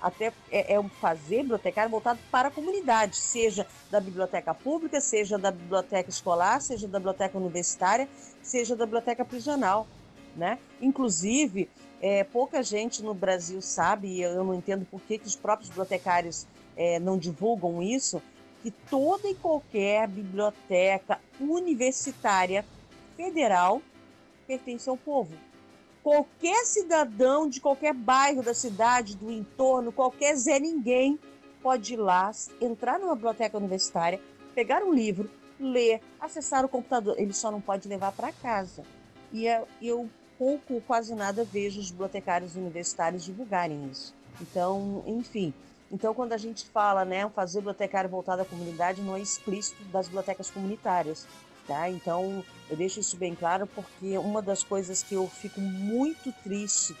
Até 0.00 0.32
é, 0.50 0.74
é 0.74 0.80
um 0.80 0.88
fazer 0.88 1.38
bibliotecário 1.38 1.90
voltado 1.90 2.18
para 2.30 2.48
a 2.48 2.50
comunidade, 2.50 3.16
seja 3.16 3.66
da 3.90 4.00
biblioteca 4.00 4.54
pública, 4.54 5.00
seja 5.00 5.36
da 5.36 5.50
biblioteca 5.50 6.08
escolar, 6.08 6.60
seja 6.60 6.86
da 6.86 6.98
biblioteca 6.98 7.36
universitária, 7.36 8.08
seja 8.42 8.76
da 8.76 8.84
biblioteca 8.84 9.24
prisional. 9.24 9.86
Né? 10.36 10.58
Inclusive, 10.80 11.68
é, 12.00 12.22
pouca 12.22 12.62
gente 12.62 13.02
no 13.02 13.12
Brasil 13.12 13.60
sabe, 13.60 14.08
e 14.08 14.22
eu 14.22 14.44
não 14.44 14.54
entendo 14.54 14.86
por 14.86 15.00
que, 15.00 15.18
que 15.18 15.26
os 15.26 15.34
próprios 15.34 15.68
bibliotecários 15.68 16.46
é, 16.76 17.00
não 17.00 17.18
divulgam 17.18 17.82
isso, 17.82 18.22
que 18.62 18.70
toda 18.70 19.28
e 19.28 19.34
qualquer 19.34 20.06
biblioteca 20.06 21.18
universitária 21.40 22.64
federal 23.16 23.82
pertence 24.46 24.88
ao 24.88 24.96
povo 24.96 25.47
qualquer 26.08 26.64
cidadão 26.64 27.46
de 27.46 27.60
qualquer 27.60 27.92
bairro 27.92 28.42
da 28.42 28.54
cidade, 28.54 29.14
do 29.14 29.30
entorno, 29.30 29.92
qualquer 29.92 30.34
Zé 30.36 30.58
Ninguém 30.58 31.18
pode 31.62 31.92
ir 31.92 31.98
lá, 31.98 32.30
entrar 32.62 32.98
numa 32.98 33.14
biblioteca 33.14 33.58
universitária, 33.58 34.18
pegar 34.54 34.82
um 34.82 34.94
livro, 34.94 35.30
ler, 35.60 36.00
acessar 36.18 36.64
o 36.64 36.68
computador. 36.68 37.14
Ele 37.18 37.34
só 37.34 37.50
não 37.50 37.60
pode 37.60 37.86
levar 37.86 38.12
para 38.12 38.32
casa. 38.32 38.84
E 39.30 39.46
é, 39.46 39.62
eu 39.82 40.08
pouco, 40.38 40.80
quase 40.86 41.14
nada 41.14 41.44
vejo 41.44 41.78
os 41.78 41.90
bibliotecários 41.90 42.56
universitários 42.56 43.22
divulgarem 43.22 43.90
isso. 43.90 44.14
Então, 44.40 45.04
enfim. 45.06 45.52
Então, 45.92 46.14
quando 46.14 46.32
a 46.32 46.38
gente 46.38 46.64
fala, 46.68 47.04
né, 47.04 47.28
fazer 47.34 47.58
bibliotecário 47.58 48.08
voltado 48.08 48.40
à 48.40 48.44
comunidade, 48.46 49.02
não 49.02 49.14
é 49.14 49.20
explícito 49.20 49.84
das 49.92 50.06
bibliotecas 50.06 50.50
comunitárias. 50.50 51.26
Tá? 51.68 51.90
Então, 51.90 52.42
eu 52.70 52.76
deixo 52.78 52.98
isso 52.98 53.14
bem 53.18 53.34
claro 53.34 53.66
porque 53.66 54.16
uma 54.16 54.40
das 54.40 54.64
coisas 54.64 55.02
que 55.02 55.14
eu 55.14 55.28
fico 55.28 55.60
muito 55.60 56.32
triste, 56.42 56.96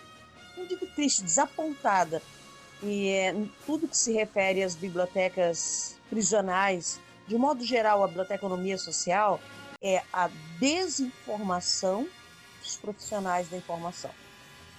não 0.54 0.66
digo 0.66 0.86
triste, 0.88 1.22
desapontada, 1.22 2.20
e 2.82 3.08
é 3.08 3.34
tudo 3.64 3.88
que 3.88 3.96
se 3.96 4.12
refere 4.12 4.62
às 4.62 4.74
bibliotecas 4.74 5.96
prisionais, 6.10 7.00
de 7.26 7.34
modo 7.38 7.64
geral, 7.64 8.04
a 8.04 8.08
biblioteconomia 8.08 8.76
social, 8.76 9.40
é 9.80 10.02
a 10.12 10.28
desinformação 10.60 12.06
dos 12.62 12.76
profissionais 12.76 13.48
da 13.48 13.56
informação. 13.56 14.10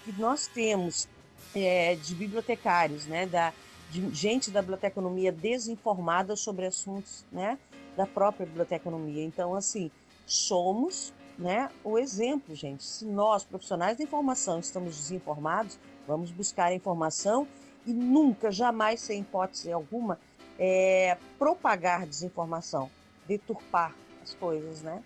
Que 0.06 0.12
nós 0.22 0.46
temos 0.46 1.08
é, 1.56 1.96
de 1.96 2.14
bibliotecários, 2.14 3.08
né, 3.08 3.26
da, 3.26 3.52
de 3.90 4.14
gente 4.14 4.52
da 4.52 4.62
biblioteconomia 4.62 5.32
desinformada 5.32 6.36
sobre 6.36 6.68
assuntos 6.68 7.26
né, 7.32 7.58
da 8.00 8.08
própria 8.08 8.46
biblioteconomia. 8.46 9.26
Então, 9.26 9.54
assim, 9.54 9.92
somos 10.26 11.14
né, 11.38 11.70
o 11.84 12.00
exemplo, 12.00 12.56
gente. 12.56 12.82
Se 12.82 13.04
nós, 13.04 13.44
profissionais 13.44 13.98
da 13.98 14.04
informação, 14.06 14.60
estamos 14.60 14.96
desinformados, 14.96 15.78
vamos 16.08 16.32
buscar 16.32 16.68
a 16.68 16.74
informação 16.74 17.46
e 17.86 17.92
nunca, 17.92 18.52
jamais, 18.52 19.02
sem 19.02 19.20
hipótese 19.20 19.70
alguma, 19.70 20.18
é, 20.58 21.18
propagar 21.38 22.08
desinformação, 22.08 22.90
deturpar 23.28 23.94
as 24.24 24.34
coisas, 24.34 24.82
né? 24.82 25.04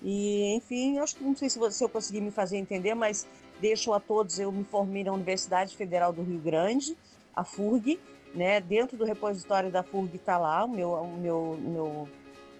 E, 0.00 0.54
enfim, 0.54 0.98
acho 0.98 1.16
que 1.16 1.24
não 1.24 1.34
sei 1.34 1.50
se, 1.50 1.58
se 1.72 1.82
eu 1.82 1.88
consegui 1.88 2.20
me 2.20 2.30
fazer 2.30 2.56
entender, 2.56 2.94
mas 2.94 3.26
deixo 3.60 3.92
a 3.92 3.98
todos, 3.98 4.38
eu 4.38 4.52
me 4.52 4.62
formei 4.62 5.02
na 5.02 5.12
Universidade 5.12 5.76
Federal 5.76 6.12
do 6.12 6.22
Rio 6.22 6.38
Grande, 6.38 6.96
a 7.34 7.42
FURG, 7.42 7.98
né? 8.32 8.60
Dentro 8.60 8.96
do 8.96 9.04
repositório 9.04 9.72
da 9.72 9.82
FURG 9.82 10.14
está 10.16 10.38
lá 10.38 10.64
o 10.64 10.68
meu, 10.68 10.92
o 10.92 11.16
meu, 11.16 11.58
meu, 11.60 12.08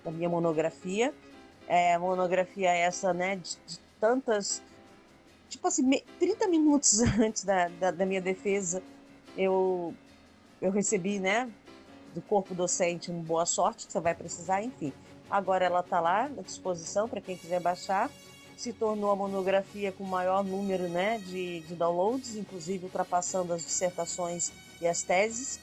a 0.09 0.13
minha 0.13 0.29
monografia. 0.29 1.15
É, 1.67 1.99
monografia 1.99 2.71
essa, 2.71 3.13
né, 3.13 3.37
de, 3.37 3.59
de 3.67 3.79
tantas 4.01 4.63
tipo 5.49 5.67
assim, 5.67 5.89
30 6.19 6.47
minutos 6.49 7.01
antes 7.19 7.45
da, 7.45 7.69
da, 7.69 7.91
da, 7.91 8.07
minha 8.07 8.21
defesa, 8.21 8.83
eu, 9.37 9.95
eu 10.61 10.71
recebi, 10.71 11.19
né, 11.19 11.51
do 12.15 12.21
corpo 12.23 12.55
docente 12.55 13.11
uma 13.11 13.23
boa 13.23 13.47
sorte, 13.47 13.87
que 13.87 13.93
você 13.93 14.01
vai 14.01 14.15
precisar, 14.15 14.63
enfim. 14.63 14.93
Agora 15.31 15.65
ela 15.65 15.81
está 15.81 16.01
lá 16.01 16.25
à 16.25 16.43
disposição 16.43 17.09
para 17.09 17.21
quem 17.21 17.37
quiser 17.37 17.61
baixar. 17.61 18.11
Se 18.57 18.73
tornou 18.73 19.11
a 19.11 19.17
monografia 19.17 19.93
com 19.93 20.05
maior 20.05 20.43
número 20.43 20.89
né, 20.89 21.19
de, 21.19 21.61
de 21.61 21.75
downloads, 21.75 22.35
inclusive 22.35 22.85
ultrapassando 22.85 23.53
as 23.53 23.63
dissertações 23.63 24.51
e 24.81 24.89
as 24.89 25.03
teses. 25.03 25.61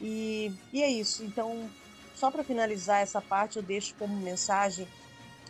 E, 0.00 0.52
e 0.72 0.82
é 0.82 0.88
isso. 0.88 1.24
Então, 1.24 1.68
só 2.18 2.30
para 2.32 2.42
finalizar 2.42 3.00
essa 3.00 3.22
parte, 3.22 3.58
eu 3.58 3.62
deixo 3.62 3.94
como 3.96 4.16
mensagem 4.16 4.88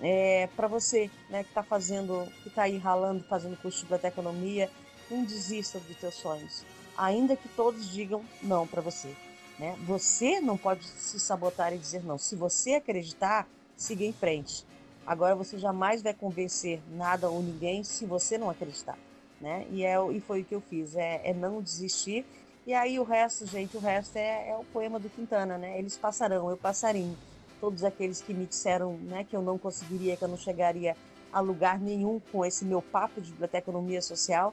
é, 0.01 0.49
para 0.55 0.69
você 0.69 1.11
né, 1.31 1.43
que 1.43 1.49
está 1.49 1.63
fazendo, 1.63 2.31
que 2.43 2.49
está 2.49 2.65
aí 2.65 2.77
ralando, 2.77 3.25
fazendo 3.25 3.57
curso 3.57 3.79
de 3.79 3.85
biblioteconomia, 3.85 4.71
não 5.11 5.25
desista 5.25 5.81
dos 5.81 5.97
teus 5.97 6.15
sonhos. 6.15 6.65
Ainda 6.97 7.37
que 7.37 7.49
todos 7.49 7.91
digam 7.91 8.23
não 8.43 8.67
para 8.67 8.83
você. 8.83 9.15
Né? 9.59 9.77
Você 9.87 10.41
não 10.41 10.59
pode 10.59 10.85
se 10.85 11.19
sabotar 11.19 11.73
e 11.73 11.79
dizer 11.79 12.05
não. 12.05 12.19
Se 12.19 12.37
você 12.37 12.75
acreditar, 12.75 13.49
siga 13.75 14.05
em 14.05 14.13
frente. 14.13 14.67
Agora 15.07 15.35
você 15.35 15.59
jamais 15.59 16.03
vai 16.03 16.13
convencer 16.13 16.83
nada 16.91 17.31
ou 17.31 17.43
ninguém 17.43 17.83
se 17.83 18.05
você 18.05 18.37
não 18.37 18.51
acreditar. 18.51 18.99
Né? 19.41 19.67
E, 19.71 19.85
é, 19.85 19.97
e 20.13 20.21
foi 20.21 20.43
o 20.43 20.45
que 20.45 20.55
eu 20.55 20.61
fiz, 20.61 20.95
é, 20.97 21.23
é 21.25 21.33
não 21.33 21.63
desistir. 21.63 22.27
E 22.69 22.75
aí 22.75 23.01
o 23.01 23.03
resto, 23.03 23.47
gente, 23.47 23.79
o 23.79 23.81
resto 23.81 24.17
é, 24.17 24.51
é, 24.51 24.55
o 24.55 24.63
poema 24.63 25.01
do 25.01 25.09
Quintana, 25.09 25.57
né? 25.57 25.79
Eles 25.79 25.97
passarão, 25.97 26.51
eu 26.51 26.57
passarinho. 26.59 27.17
Todos 27.63 27.83
aqueles 27.83 28.21
que 28.21 28.35
me 28.35 28.45
disseram 28.45 28.93
né, 28.99 29.25
que 29.25 29.35
eu 29.35 29.41
não 29.41 29.57
conseguiria, 29.57 30.19
que 30.19 30.23
eu 30.23 30.29
não 30.29 30.37
chegaria 30.37 30.95
a 31.33 31.41
lugar 31.41 31.81
nenhum 31.81 32.21
com 32.31 32.45
esse 32.45 32.67
meu 32.67 32.83
papo 32.83 33.23
de 33.23 33.31
biblioteconomia 33.31 34.03
social, 34.03 34.53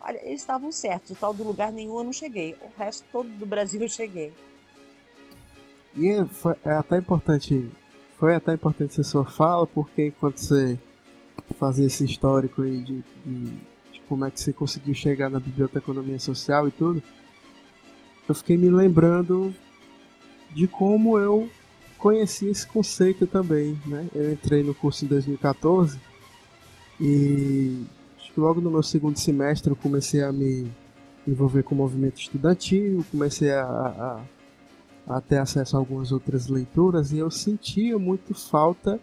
Olha, 0.00 0.18
eles 0.26 0.40
estavam 0.40 0.72
certos. 0.72 1.12
O 1.12 1.14
tal 1.14 1.32
do 1.32 1.44
lugar 1.44 1.70
nenhum 1.70 1.98
eu 1.98 2.02
não 2.02 2.12
cheguei. 2.12 2.56
O 2.60 2.76
resto 2.76 3.04
todo 3.12 3.28
do 3.28 3.46
Brasil 3.46 3.80
eu 3.80 3.88
cheguei. 3.88 4.32
E 5.96 6.24
foi, 6.32 6.56
é 6.64 6.72
até 6.72 6.98
importante. 6.98 7.70
Foi 8.18 8.34
até 8.34 8.54
importante 8.54 9.00
a 9.00 9.04
sua 9.04 9.24
fala, 9.24 9.68
porque 9.68 10.08
enquanto 10.08 10.38
você 10.38 10.76
fazia 11.56 11.86
esse 11.86 12.04
histórico 12.04 12.62
aí 12.62 12.80
de, 12.80 13.04
de, 13.24 13.44
de 13.92 14.00
como 14.08 14.24
é 14.24 14.32
que 14.32 14.40
você 14.40 14.52
conseguiu 14.52 14.94
chegar 14.94 15.30
na 15.30 15.38
biblioteconomia 15.38 16.18
social 16.18 16.66
e 16.66 16.72
tudo, 16.72 17.00
eu 18.28 18.34
fiquei 18.34 18.56
me 18.56 18.70
lembrando 18.70 19.54
de 20.54 20.66
como 20.66 21.18
eu 21.18 21.48
conheci 21.98 22.48
esse 22.48 22.66
conceito 22.66 23.26
também, 23.26 23.78
né? 23.86 24.06
Eu 24.14 24.32
entrei 24.32 24.62
no 24.62 24.74
curso 24.74 25.04
em 25.04 25.08
2014 25.08 25.98
e 27.00 27.84
logo 28.36 28.60
no 28.60 28.70
meu 28.70 28.82
segundo 28.82 29.18
semestre 29.18 29.70
eu 29.70 29.76
comecei 29.76 30.22
a 30.22 30.32
me 30.32 30.70
envolver 31.26 31.62
com 31.62 31.74
o 31.74 31.78
movimento 31.78 32.20
estudantil, 32.20 33.04
comecei 33.10 33.52
a, 33.52 33.64
a, 35.06 35.16
a 35.16 35.20
ter 35.20 35.38
acesso 35.38 35.76
a 35.76 35.78
algumas 35.78 36.10
outras 36.12 36.48
leituras 36.48 37.12
e 37.12 37.18
eu 37.18 37.30
sentia 37.30 37.98
muito 37.98 38.34
falta 38.34 39.00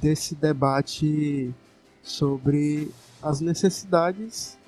desse 0.00 0.34
debate 0.34 1.52
sobre 2.02 2.90
as 3.22 3.40
necessidades 3.40 4.58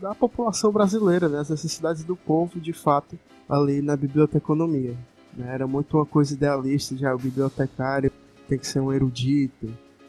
da 0.00 0.14
população 0.14 0.72
brasileira, 0.72 1.28
né? 1.28 1.40
as 1.40 1.50
necessidades 1.50 2.02
do 2.02 2.16
povo 2.16 2.58
de 2.58 2.72
fato 2.72 3.18
ali 3.48 3.82
na 3.82 3.96
biblioteconomia. 3.96 4.96
Né? 5.36 5.52
Era 5.52 5.66
muito 5.66 5.96
uma 5.96 6.06
coisa 6.06 6.34
idealista, 6.34 6.96
já 6.96 7.14
o 7.14 7.18
bibliotecário 7.18 8.10
tem 8.48 8.58
que 8.58 8.66
ser 8.66 8.80
um 8.80 8.92
erudito, 8.92 9.66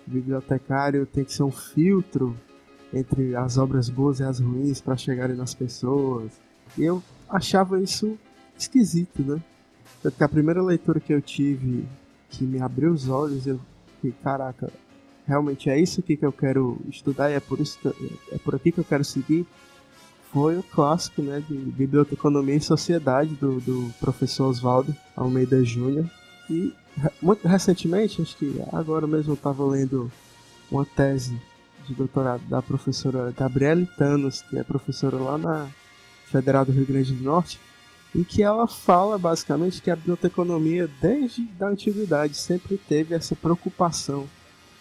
o 0.08 0.12
bibliotecário 0.12 1.06
tem 1.06 1.24
que 1.24 1.34
ser 1.34 1.44
um 1.44 1.52
filtro 1.52 2.36
entre 2.94 3.36
as 3.36 3.58
obras 3.58 3.90
boas 3.90 4.20
e 4.20 4.24
as 4.24 4.40
ruins 4.40 4.82
para 4.82 4.98
chegarem 4.98 5.36
nas 5.36 5.54
pessoas. 5.54 6.32
E 6.78 6.84
eu 6.84 7.04
achava 7.30 7.80
isso 7.82 8.18
esquisito, 8.58 9.22
né? 9.22 9.42
Porque 10.02 10.24
a 10.24 10.30
primeira 10.30 10.62
leitura 10.62 11.00
que 11.00 11.14
eu 11.14 11.22
tive 11.22 11.86
que 12.30 12.44
me 12.44 12.62
abriu 12.62 12.92
os 12.92 13.08
olhos, 13.08 13.46
eu 13.46 13.60
fiquei, 13.96 14.14
caraca, 14.24 14.72
realmente 15.28 15.70
é 15.70 15.80
isso 15.80 16.00
aqui 16.00 16.18
que 16.18 16.26
eu 16.26 16.32
quero 16.32 16.80
estudar 16.90 17.30
e 17.30 17.34
é 17.34 17.40
por 17.40 17.60
isso 17.60 17.78
que, 17.80 17.88
é 18.32 18.38
por 18.40 18.56
aqui 18.56 18.72
que 18.72 18.80
eu 18.80 18.84
quero 18.84 19.04
seguir. 19.04 19.46
Foi 20.32 20.58
o 20.58 20.64
clássico, 20.64 21.22
né, 21.22 21.44
de 21.48 21.56
Biblioteconomia 21.56 22.56
e 22.56 22.62
Sociedade 22.62 23.36
do, 23.36 23.60
do 23.60 23.94
professor 24.00 24.48
Oswaldo 24.48 24.96
Almeida 25.16 25.64
Júnior. 25.64 26.10
E 26.50 26.74
muito 27.22 27.48
recentemente, 27.48 28.22
acho 28.22 28.38
que 28.38 28.62
agora 28.72 29.06
mesmo 29.06 29.32
eu 29.32 29.36
estava 29.36 29.66
lendo 29.66 30.12
uma 30.72 30.86
tese 30.86 31.40
de 31.86 31.94
doutorado 31.94 32.44
da 32.48 32.62
professora 32.62 33.34
Gabriele 33.38 33.86
Thanos, 33.98 34.42
que 34.42 34.58
é 34.58 34.64
professora 34.64 35.18
lá 35.18 35.38
na 35.38 35.68
Federal 36.26 36.66
do 36.66 36.72
Rio 36.72 36.86
Grande 36.86 37.14
do 37.14 37.24
Norte, 37.24 37.60
em 38.16 38.24
que 38.24 38.44
ela 38.44 38.68
fala 38.68 39.18
basicamente 39.18 39.82
que 39.82 39.92
a 39.92 39.96
biblioteconomia, 39.96 40.90
desde 41.02 41.48
a 41.60 41.66
antiguidade, 41.66 42.36
sempre 42.36 42.78
teve 42.78 43.16
essa 43.16 43.36
preocupação 43.36 44.28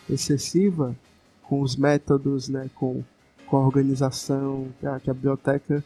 excessiva 0.09 0.95
com 1.43 1.61
os 1.61 1.77
métodos, 1.77 2.49
né, 2.49 2.71
com, 2.75 3.03
com 3.51 3.57
a 3.57 3.61
organização, 3.61 4.69
que 4.79 4.87
a, 4.87 5.01
que 5.01 5.11
a 5.11 5.15
biblioteca 5.15 5.85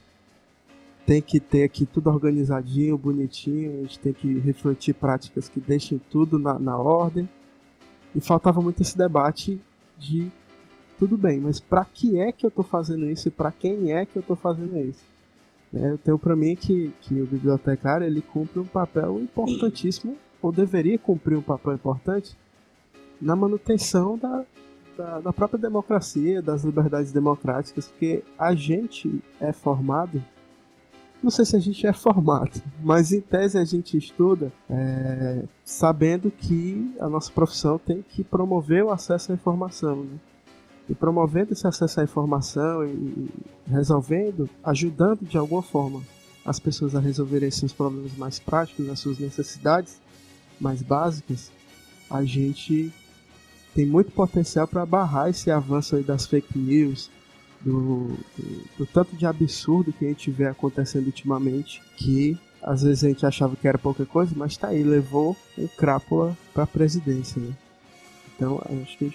tem 1.07 1.21
que 1.21 1.41
ter 1.41 1.65
aqui 1.65 1.87
tudo 1.87 2.11
organizadinho, 2.11 2.97
bonitinho, 2.97 3.79
a 3.79 3.83
gente 3.83 3.99
tem 3.99 4.13
que 4.13 4.39
refletir 4.39 4.95
práticas 4.95 5.49
que 5.49 5.61
deixem 5.61 6.01
tudo 6.11 6.39
na, 6.39 6.59
na 6.59 6.77
ordem. 6.77 7.29
E 8.15 8.21
faltava 8.21 8.61
muito 8.61 8.83
esse 8.83 8.97
debate 8.97 9.61
de 9.99 10.31
tudo 10.99 11.17
bem, 11.17 11.41
mas 11.41 11.59
para 11.59 11.85
que 11.85 12.19
é 12.19 12.31
que 12.31 12.47
eu 12.47 12.49
estou 12.49 12.65
fazendo 12.65 13.11
isso 13.11 13.29
e 13.29 13.31
para 13.31 13.51
quem 13.51 13.93
é 13.93 14.07
que 14.07 14.17
eu 14.17 14.21
estou 14.21 14.37
fazendo 14.37 14.79
isso? 14.79 15.03
É, 15.75 15.91
eu 15.91 15.99
tenho 15.99 16.19
para 16.19 16.37
mim 16.37 16.55
que, 16.55 16.93
que 17.01 17.21
o 17.21 17.27
bibliotecário 17.27 18.07
ele 18.07 18.23
cumpre 18.23 18.61
um 18.61 18.65
papel 18.65 19.19
importantíssimo, 19.21 20.17
ou 20.41 20.53
deveria 20.53 20.99
cumprir 20.99 21.37
um 21.37 21.43
papel 21.43 21.75
importante, 21.75 22.37
na 23.21 23.35
manutenção 23.35 24.17
da, 24.17 24.45
da, 24.97 25.21
da 25.21 25.33
própria 25.33 25.59
democracia, 25.59 26.41
das 26.41 26.65
liberdades 26.65 27.13
democráticas, 27.13 27.89
porque 27.89 28.23
a 28.39 28.55
gente 28.55 29.23
é 29.41 29.53
formado 29.53 30.23
não 31.23 31.31
sei 31.31 31.47
se 31.47 31.57
a 31.57 31.59
gente 31.59 31.87
é 31.87 31.93
formado, 31.95 32.61
mas 32.85 33.11
em 33.11 33.21
tese 33.21 33.57
a 33.57 33.65
gente 33.65 33.97
estuda 33.97 34.53
é, 34.69 35.45
sabendo 35.65 36.31
que 36.31 36.95
a 37.01 37.09
nossa 37.09 37.33
profissão 37.33 37.79
tem 37.79 38.03
que 38.03 38.23
promover 38.23 38.85
o 38.85 38.91
acesso 38.91 39.33
à 39.33 39.35
informação. 39.35 40.05
Né? 40.05 40.19
e 40.89 40.95
promovendo 40.95 41.53
esse 41.53 41.67
acesso 41.67 42.01
à 42.01 42.05
informação 42.05 42.87
e 42.87 43.29
resolvendo, 43.67 44.49
ajudando 44.63 45.25
de 45.25 45.39
alguma 45.39 45.63
forma 45.63 46.03
as 46.45 46.59
pessoas 46.59 46.95
a 46.95 47.01
resolverem 47.01 47.51
seus 47.51 47.73
problemas 47.73 48.15
mais 48.17 48.39
práticos, 48.39 48.89
as 48.89 48.99
suas 48.99 49.19
necessidades 49.19 50.01
mais 50.61 50.83
básicas, 50.83 51.51
a 52.11 52.23
gente 52.23 52.93
tem 53.75 53.85
muito 53.85 54.13
potencial 54.13 54.69
para 54.69 54.87
barrar 54.87 55.29
esse 55.29 55.51
avanço 55.51 56.01
das 56.03 56.27
fake 56.27 56.57
news, 56.57 57.11
do, 57.61 58.17
do, 58.37 58.65
do, 58.79 58.87
tanto 58.87 59.17
de 59.17 59.27
absurdo 59.27 59.93
que 59.93 60.05
a 60.05 60.09
gente 60.09 60.31
vê 60.31 60.47
acontecendo 60.47 61.07
ultimamente, 61.07 61.83
que 61.97 62.39
às 62.63 62.83
vezes 62.83 63.05
a 63.05 63.09
gente 63.09 63.27
achava 63.27 63.57
que 63.57 63.67
era 63.67 63.77
pouca 63.77 64.07
coisa, 64.07 64.33
mas 64.37 64.57
tá 64.57 64.69
aí, 64.69 64.83
levou 64.83 65.37
um 65.59 65.67
crápula 65.67 66.37
para 66.53 66.65
a 66.65 66.67
presidência. 66.67 67.41
Né? 67.41 67.55
Então, 68.37 68.63
acho 68.83 68.97
que 68.97 69.13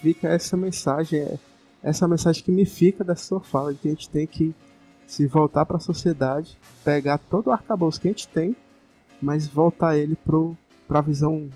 fica 0.00 0.28
essa 0.28 0.56
mensagem, 0.56 1.20
é, 1.20 1.38
essa 1.82 2.06
mensagem 2.06 2.42
que 2.42 2.52
me 2.52 2.66
fica 2.66 3.02
dessa 3.02 3.24
sua 3.24 3.40
fala, 3.40 3.72
de 3.72 3.80
que 3.80 3.88
a 3.88 3.90
gente 3.90 4.08
tem 4.08 4.26
que 4.26 4.54
se 5.06 5.26
voltar 5.26 5.64
para 5.64 5.76
a 5.76 5.80
sociedade, 5.80 6.56
pegar 6.84 7.18
todo 7.18 7.48
o 7.48 7.52
arcabouço 7.52 8.00
que 8.00 8.08
a 8.08 8.10
gente 8.10 8.28
tem, 8.28 8.56
mas 9.20 9.46
voltar 9.46 9.96
ele 9.96 10.16
para 10.86 10.98
a 10.98 11.02
visão 11.02 11.48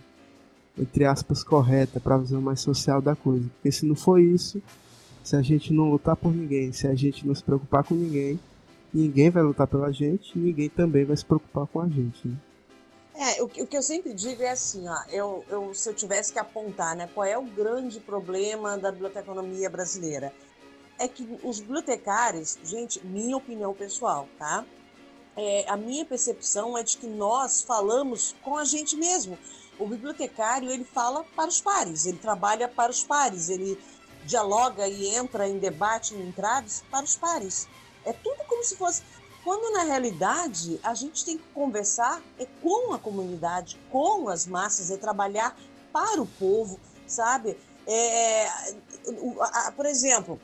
entre 0.79 1.05
aspas, 1.05 1.43
correta, 1.43 1.99
para 1.99 2.17
a 2.17 2.19
visão 2.19 2.41
mais 2.41 2.61
social 2.61 3.01
da 3.01 3.17
coisa. 3.17 3.49
Porque 3.55 3.73
se 3.73 3.87
não 3.87 3.95
for 3.95 4.21
isso, 4.21 4.63
se 5.25 5.35
a 5.35 5.43
gente 5.43 5.73
não 5.73 5.91
lutar 5.91 6.17
por 6.17 6.35
ninguém, 6.35 6.73
se 6.73 6.87
a 6.87 6.95
gente 6.95 7.27
não 7.27 7.35
se 7.35 7.43
preocupar 7.43 7.85
com 7.85 7.95
ninguém, 7.95 8.39
ninguém 8.93 9.31
vai 9.31 9.43
lutar 9.43 9.67
pela 9.67 9.93
gente, 9.93 10.39
ninguém 10.39 10.69
também 10.69 11.05
vai 11.05 11.17
se 11.17 11.25
preocupar 11.25 11.67
com 11.67 11.81
a 11.81 11.89
gente. 11.89 12.29
Né? 12.29 12.37
É, 13.19 13.43
o, 13.43 13.47
o, 13.47 13.67
que 13.67 13.77
eu 13.77 13.83
sempre 13.83 14.13
digo 14.13 14.43
é 14.43 14.51
assim, 14.51 14.87
ó, 14.87 14.97
eu, 15.11 15.45
eu, 15.49 15.75
se 15.75 15.89
eu 15.89 15.95
tivesse 15.95 16.33
que 16.33 16.39
apontar, 16.39 16.95
né, 16.95 17.09
qual 17.15 17.25
é 17.25 17.37
o 17.39 17.45
grande 17.45 17.99
problema 17.99 18.77
da 18.77 18.93
biblioteconomia 18.93 19.71
brasileira? 19.71 20.33
É 20.99 21.09
que 21.09 21.27
os 21.43 21.61
bibliotecários, 21.61 22.59
gente, 22.63 23.05
minha 23.07 23.37
opinião 23.37 23.73
pessoal, 23.73 24.29
tá? 24.39 24.65
É, 25.35 25.65
a 25.69 25.77
minha 25.77 26.05
percepção 26.05 26.77
é 26.77 26.83
de 26.83 26.97
que 26.97 27.07
nós 27.07 27.63
falamos 27.63 28.35
com 28.43 28.57
a 28.57 28.65
gente 28.65 28.97
mesmo. 28.97 29.39
O 29.79 29.87
bibliotecário, 29.87 30.71
ele 30.71 30.85
fala 30.85 31.25
para 31.35 31.49
os 31.49 31.61
pares, 31.61 32.07
ele 32.07 32.19
trabalha 32.19 32.69
para 32.69 32.91
os 32.91 33.03
pares, 33.05 33.49
ele 33.49 33.79
dialoga 34.25 34.89
e 34.89 35.15
entra 35.15 35.49
em 35.49 35.59
debate, 35.59 36.15
em 36.15 36.29
entraves 36.29 36.83
para 36.91 37.05
os 37.05 37.17
pares. 37.17 37.69
É 38.05 38.13
tudo 38.13 38.45
como 38.47 38.65
se 38.65 38.77
fosse 38.77 39.03
quando 39.47 39.73
na 39.73 39.85
realidade 39.85 40.81
a 40.83 40.93
gente 40.93 41.25
tem 41.25 41.39
que 41.39 41.45
conversar 41.55 42.21
é 42.37 42.47
com 42.61 42.93
a 42.93 42.99
comunidade, 42.99 43.79
com 43.93 44.29
as 44.29 44.45
massas, 44.45 44.91
é 44.91 44.97
trabalhar 44.97 45.57
para 45.93 46.21
o 46.21 46.27
povo, 46.27 46.81
sabe? 47.07 47.57
É, 47.87 48.49
por 49.77 49.87
exemplo, 49.87 50.41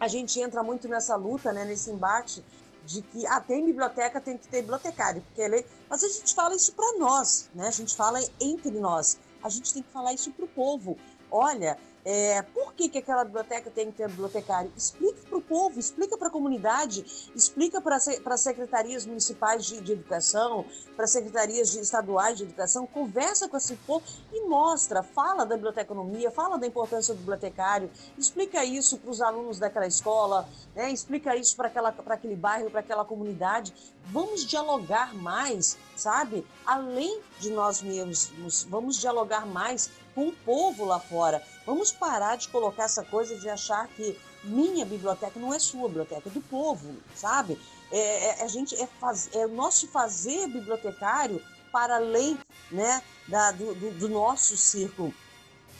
a 0.00 0.08
gente 0.08 0.40
entra 0.40 0.64
muito 0.64 0.88
nessa 0.88 1.14
luta, 1.14 1.52
né, 1.52 1.64
nesse 1.64 1.92
embate 1.92 2.44
de 2.84 3.02
que 3.02 3.26
ah, 3.26 3.40
tem 3.40 3.64
biblioteca, 3.64 4.20
tem 4.20 4.36
que 4.36 4.46
ter 4.48 4.60
bibliotecário, 4.60 5.22
porque. 5.22 5.42
É 5.42 5.64
mas 5.88 6.02
a 6.02 6.08
gente 6.08 6.34
fala 6.34 6.54
isso 6.54 6.72
para 6.72 6.98
nós, 6.98 7.50
né? 7.54 7.68
A 7.68 7.70
gente 7.70 7.94
fala 7.94 8.20
entre 8.40 8.70
nós. 8.72 9.18
A 9.42 9.48
gente 9.48 9.72
tem 9.72 9.82
que 9.82 9.90
falar 9.90 10.12
isso 10.12 10.30
para 10.32 10.44
o 10.44 10.48
povo. 10.48 10.96
Olha, 11.30 11.78
é, 12.04 12.42
por 12.42 12.74
que, 12.74 12.88
que 12.88 12.98
aquela 12.98 13.24
biblioteca 13.24 13.70
tem 13.70 13.90
que 13.90 13.96
ter 13.96 14.08
bibliotecário? 14.08 14.70
Explica 14.76 15.22
para 15.26 15.38
o 15.38 15.40
povo, 15.40 15.80
explica 15.80 16.18
para 16.18 16.28
a 16.28 16.30
comunidade, 16.30 17.30
explica 17.34 17.80
para 17.80 17.96
as 17.96 18.40
secretarias 18.40 19.06
municipais 19.06 19.64
de, 19.64 19.80
de 19.80 19.92
educação, 19.92 20.66
para 20.94 21.06
as 21.06 21.10
secretarias 21.10 21.70
de, 21.72 21.80
estaduais 21.80 22.36
de 22.36 22.44
educação, 22.44 22.86
conversa 22.86 23.48
com 23.48 23.56
esse 23.56 23.74
povo 23.76 24.04
e 24.32 24.46
mostra, 24.46 25.02
fala 25.02 25.46
da 25.46 25.54
biblioteconomia, 25.54 26.30
fala 26.30 26.58
da 26.58 26.66
importância 26.66 27.14
do 27.14 27.18
bibliotecário, 27.18 27.90
explica 28.18 28.62
isso 28.62 28.98
para 28.98 29.10
os 29.10 29.22
alunos 29.22 29.58
daquela 29.58 29.86
escola, 29.86 30.46
né? 30.74 30.90
explica 30.90 31.34
isso 31.36 31.56
para 31.56 31.70
aquele 32.14 32.36
bairro, 32.36 32.70
para 32.70 32.80
aquela 32.80 33.04
comunidade. 33.04 33.74
Vamos 34.06 34.44
dialogar 34.44 35.14
mais, 35.14 35.78
sabe? 35.96 36.46
Além 36.66 37.20
de 37.40 37.48
nós 37.50 37.80
mesmos, 37.80 38.62
vamos 38.68 39.00
dialogar 39.00 39.46
mais 39.46 39.90
com 40.14 40.28
o 40.28 40.32
povo 40.32 40.84
lá 40.84 41.00
fora. 41.00 41.42
Vamos 41.66 41.92
parar 41.92 42.36
de 42.36 42.48
colocar 42.48 42.84
essa 42.84 43.02
coisa 43.02 43.36
de 43.36 43.48
achar 43.48 43.88
que 43.88 44.18
minha 44.42 44.84
biblioteca 44.84 45.38
não 45.40 45.52
é 45.52 45.58
sua 45.58 45.88
biblioteca, 45.88 46.28
é 46.28 46.32
do 46.32 46.40
povo, 46.42 46.96
sabe? 47.14 47.58
É, 47.90 48.40
é 48.40 48.42
a 48.42 48.48
gente 48.48 48.74
é, 48.80 48.86
faz, 48.86 49.30
é 49.32 49.46
o 49.46 49.54
nosso 49.54 49.88
fazer 49.88 50.46
bibliotecário 50.48 51.42
para 51.72 51.96
além 51.96 52.38
né, 52.70 53.02
da, 53.26 53.50
do, 53.52 53.74
do, 53.74 53.90
do 53.92 54.08
nosso 54.08 54.56
círculo. 54.56 55.12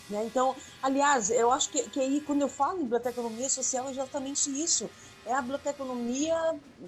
Né? 0.09 0.24
Então, 0.24 0.55
aliás, 0.82 1.30
eu 1.30 1.51
acho 1.51 1.70
que, 1.70 1.82
que 1.89 2.01
aí 2.01 2.20
quando 2.20 2.43
eu 2.43 2.49
falo 2.49 2.78
em 2.78 2.82
biblioteconomia 2.82 3.49
social 3.49 3.89
é 3.89 3.91
exatamente 3.91 4.51
isso. 4.51 4.89
É 5.26 5.32
a 5.32 5.41
biblioteconomia, 5.41 6.37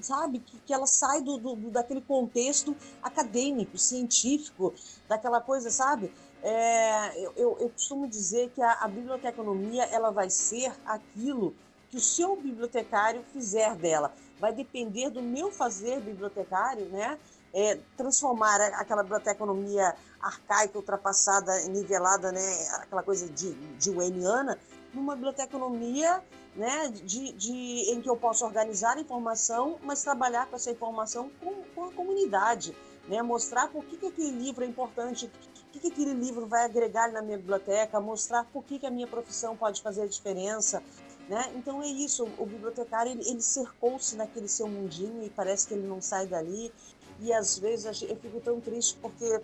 sabe, 0.03 0.41
que, 0.41 0.59
que 0.59 0.73
ela 0.73 0.87
sai 0.87 1.23
do, 1.23 1.39
do, 1.39 1.71
daquele 1.71 2.03
contexto 2.03 2.77
acadêmico, 3.03 3.79
científico, 3.79 4.75
daquela 5.09 5.41
coisa, 5.41 5.71
sabe? 5.71 6.13
É, 6.43 7.19
eu, 7.19 7.33
eu, 7.37 7.57
eu, 7.61 7.71
costumo 7.71 8.07
dizer 8.07 8.51
que 8.51 8.63
a, 8.63 8.73
a 8.75 8.89
biblioteconomia 8.89 9.85
ela 9.85 10.11
vai 10.11 10.31
ser 10.31 10.73
aquilo 10.85 11.55
que 11.91 11.97
o 11.97 12.01
seu 12.01 12.37
bibliotecário 12.37 13.25
fizer 13.33 13.75
dela. 13.77 14.13
Vai 14.39 14.53
depender 14.53 15.11
do 15.11 15.23
meu 15.23 15.51
fazer 15.51 16.01
bibliotecário, 16.01 16.87
né? 16.87 17.19
É, 17.55 17.79
transformar 17.97 18.61
aquela 18.61 19.03
biblioteconomia 19.03 19.97
arcaica, 20.21 20.77
ultrapassada, 20.77 21.59
nivelada, 21.69 22.31
né? 22.31 22.69
Aquela 22.83 23.03
coisa 23.03 23.29
de, 23.29 23.55
de 23.55 23.91
Wayniana, 23.91 24.59
numa 24.93 25.15
biblioteconomia 25.15 26.23
né, 26.57 26.89
de, 26.89 27.33
de, 27.33 27.93
em 27.93 28.01
que 28.01 28.09
eu 28.09 28.17
posso 28.17 28.45
organizar 28.45 28.99
informação, 28.99 29.79
mas 29.83 30.03
trabalhar 30.03 30.47
com 30.47 30.57
essa 30.57 30.71
informação 30.71 31.31
com, 31.41 31.63
com 31.75 31.85
a 31.85 31.93
comunidade, 31.93 32.75
né, 33.07 33.23
mostrar 33.23 33.69
por 33.69 33.85
que, 33.85 33.97
que 33.99 34.07
aquele 34.07 34.31
livro 34.31 34.65
é 34.65 34.67
importante, 34.67 35.31
que, 35.79 35.91
que 35.91 36.03
aquele 36.03 36.15
livro 36.15 36.47
vai 36.47 36.65
agregar 36.65 37.13
na 37.13 37.23
minha 37.23 37.37
biblioteca, 37.37 38.01
mostrar 38.01 38.45
por 38.45 38.65
que, 38.65 38.79
que 38.79 38.87
a 38.87 38.91
minha 38.91 39.07
profissão 39.07 39.57
pode 39.57 39.83
fazer 39.83 40.03
a 40.03 40.07
diferença. 40.07 40.83
Né? 41.29 41.53
Então 41.57 41.83
é 41.83 41.89
isso, 41.89 42.25
o 42.39 42.47
bibliotecário 42.47 43.13
ele, 43.13 43.29
ele 43.29 43.43
cercou-se 43.43 44.15
naquele 44.17 44.49
seu 44.49 44.69
mundinho 44.69 45.25
e 45.25 45.31
parece 45.31 45.67
que 45.67 45.75
ele 45.75 45.87
não 45.87 46.01
sai 46.01 46.27
dali. 46.27 46.73
E 47.21 47.33
às 47.33 47.59
vezes 47.59 48.03
eu 48.03 48.17
fico 48.17 48.41
tão 48.41 48.61
triste 48.61 48.97
porque, 49.01 49.41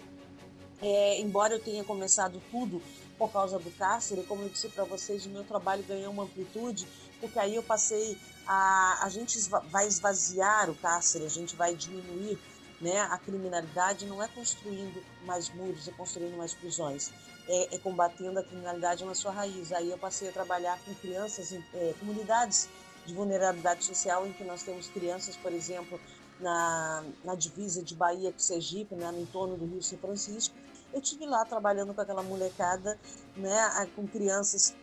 é, 0.81 1.21
embora 1.21 1.55
eu 1.55 1.61
tenha 1.61 1.83
começado 1.83 2.41
tudo 2.51 2.81
por 3.19 3.33
causa 3.33 3.59
do 3.59 3.71
cárcere, 3.73 4.23
como 4.25 4.43
eu 4.43 4.49
disse 4.49 4.69
para 4.69 4.85
vocês, 4.85 5.27
o 5.27 5.31
meu 5.31 5.45
trabalho 5.45 5.83
ganhou 5.85 6.13
uma 6.13 6.25
amplitude, 6.25 6.87
porque 7.21 7.39
aí 7.39 7.57
eu 7.57 7.63
passei 7.63 8.19
a. 8.47 9.01
A 9.03 9.09
gente 9.09 9.39
vai 9.71 9.87
esvaziar 9.87 10.69
o 10.71 10.75
cárcere, 10.75 11.25
a 11.25 11.31
gente 11.31 11.57
vai 11.57 11.75
diminuir 11.75 12.39
né, 12.83 13.01
a 13.01 13.17
criminalidade 13.17 14.05
não 14.07 14.21
é 14.21 14.29
construindo 14.29 15.03
mais 15.25 15.49
muros, 15.55 15.87
é 15.87 15.93
construindo 15.93 16.37
mais 16.37 16.53
prisões. 16.53 17.11
É, 17.49 17.75
é, 17.75 17.79
combatendo 17.79 18.39
a 18.39 18.43
criminalidade 18.45 19.05
na 19.05 19.17
sua 19.17 19.33
raiz. 19.33 19.73
Aí 19.73 19.91
eu 19.91 19.99
passei 19.99 20.29
a 20.29 20.33
trabalhar 20.33 20.79
com 20.85 20.95
crianças, 20.95 21.51
em 21.51 21.65
é, 21.75 21.93
comunidades 21.99 22.69
de 23.05 23.13
vulnerabilidade 23.13 23.85
social, 23.85 24.25
em 24.25 24.33
que 24.33 24.45
nós 24.45 24.63
temos 24.63 24.87
crianças, 24.87 25.37
por 25.37 25.53
exemplo, 25.53 26.01
na, 26.39 27.05
na 27.25 27.35
divisa 27.35 27.83
de 27.83 27.97
Bahia 27.97 28.31
com 28.33 28.39
Sergipe, 28.39 28.95
né, 28.95 29.11
no 29.11 29.21
entorno 29.21 29.57
do 29.57 29.67
Rio 29.67 29.83
São 29.83 29.99
Francisco. 29.99 30.55
Eu 30.93 31.01
tive 31.01 31.27
lá 31.27 31.45
trabalhando 31.45 31.93
com 31.93 32.01
aquela 32.01 32.23
molecada, 32.23 32.97
né, 33.37 33.89
com 33.97 34.07
crianças 34.07 34.77